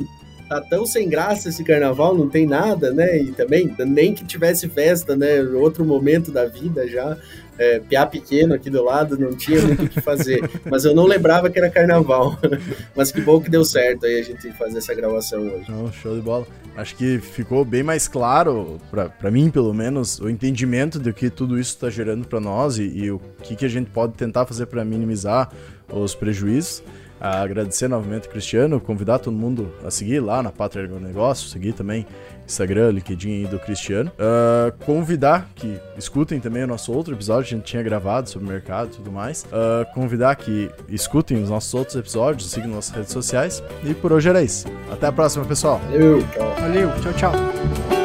tá 0.52 0.60
tão 0.60 0.84
sem 0.84 1.08
graça 1.08 1.48
esse 1.48 1.64
carnaval, 1.64 2.14
não 2.14 2.28
tem 2.28 2.46
nada, 2.46 2.92
né? 2.92 3.16
E 3.18 3.32
também, 3.32 3.74
nem 3.86 4.12
que 4.12 4.24
tivesse 4.24 4.68
festa, 4.68 5.16
né? 5.16 5.40
Outro 5.42 5.84
momento 5.84 6.30
da 6.30 6.44
vida 6.44 6.86
já. 6.86 7.16
É, 7.58 7.78
piá 7.78 8.06
pequeno 8.06 8.54
aqui 8.54 8.70
do 8.70 8.82
lado, 8.82 9.18
não 9.18 9.36
tinha 9.36 9.60
muito 9.60 9.84
o 9.84 9.88
que 9.88 10.00
fazer. 10.00 10.40
Mas 10.68 10.84
eu 10.84 10.94
não 10.94 11.04
lembrava 11.04 11.48
que 11.50 11.58
era 11.58 11.70
carnaval. 11.70 12.38
Mas 12.96 13.12
que 13.12 13.20
bom 13.20 13.40
que 13.40 13.50
deu 13.50 13.64
certo 13.64 14.06
aí 14.06 14.18
a 14.18 14.22
gente 14.22 14.50
fazer 14.52 14.78
essa 14.78 14.94
gravação 14.94 15.40
hoje. 15.40 15.70
Não, 15.70 15.92
show 15.92 16.14
de 16.14 16.22
bola. 16.22 16.46
Acho 16.74 16.96
que 16.96 17.18
ficou 17.18 17.64
bem 17.64 17.82
mais 17.82 18.08
claro, 18.08 18.80
para 18.90 19.30
mim 19.30 19.50
pelo 19.50 19.74
menos, 19.74 20.18
o 20.18 20.28
entendimento 20.30 20.98
do 20.98 21.12
que 21.12 21.28
tudo 21.28 21.60
isso 21.60 21.74
está 21.74 21.90
gerando 21.90 22.26
para 22.26 22.40
nós 22.40 22.78
e, 22.78 22.84
e, 22.84 23.10
o 23.10 23.20
que, 23.42 23.54
que 23.54 23.66
a 23.66 23.68
gente 23.68 23.90
pode 23.90 24.14
tentar 24.14 24.46
fazer 24.46 24.64
para 24.66 24.82
minimizar 24.82 25.50
os 25.92 26.14
prejuízos 26.14 26.82
agradecer 27.22 27.88
novamente 27.88 28.26
o 28.26 28.30
Cristiano, 28.30 28.80
convidar 28.80 29.18
todo 29.18 29.36
mundo 29.36 29.72
a 29.84 29.90
seguir 29.90 30.20
lá 30.20 30.42
na 30.42 30.50
Pátria 30.50 30.88
Negócio, 30.88 31.48
seguir 31.48 31.72
também 31.72 32.06
Instagram, 32.46 32.90
LinkedIn 32.90 33.44
do 33.44 33.58
Cristiano. 33.58 34.10
Uh, 34.12 34.76
convidar 34.84 35.48
que 35.54 35.78
escutem 35.96 36.40
também 36.40 36.64
o 36.64 36.66
nosso 36.66 36.92
outro 36.92 37.14
episódio, 37.14 37.54
a 37.54 37.58
gente 37.58 37.64
tinha 37.64 37.82
gravado 37.82 38.28
sobre 38.28 38.48
o 38.48 38.50
mercado 38.50 38.88
e 38.92 38.96
tudo 38.96 39.12
mais. 39.12 39.44
Uh, 39.44 39.92
convidar 39.94 40.34
que 40.36 40.70
escutem 40.88 41.42
os 41.42 41.48
nossos 41.48 41.72
outros 41.74 41.96
episódios, 41.96 42.50
sigam 42.50 42.68
nossas 42.68 42.94
redes 42.94 43.12
sociais. 43.12 43.62
E 43.84 43.94
por 43.94 44.12
hoje 44.12 44.28
era 44.28 44.42
isso. 44.42 44.66
Até 44.90 45.06
a 45.06 45.12
próxima, 45.12 45.44
pessoal. 45.44 45.80
Valeu, 45.90 46.22
tchau. 46.28 46.54
Valeu, 46.58 46.90
tchau, 47.00 47.12
tchau. 47.12 48.01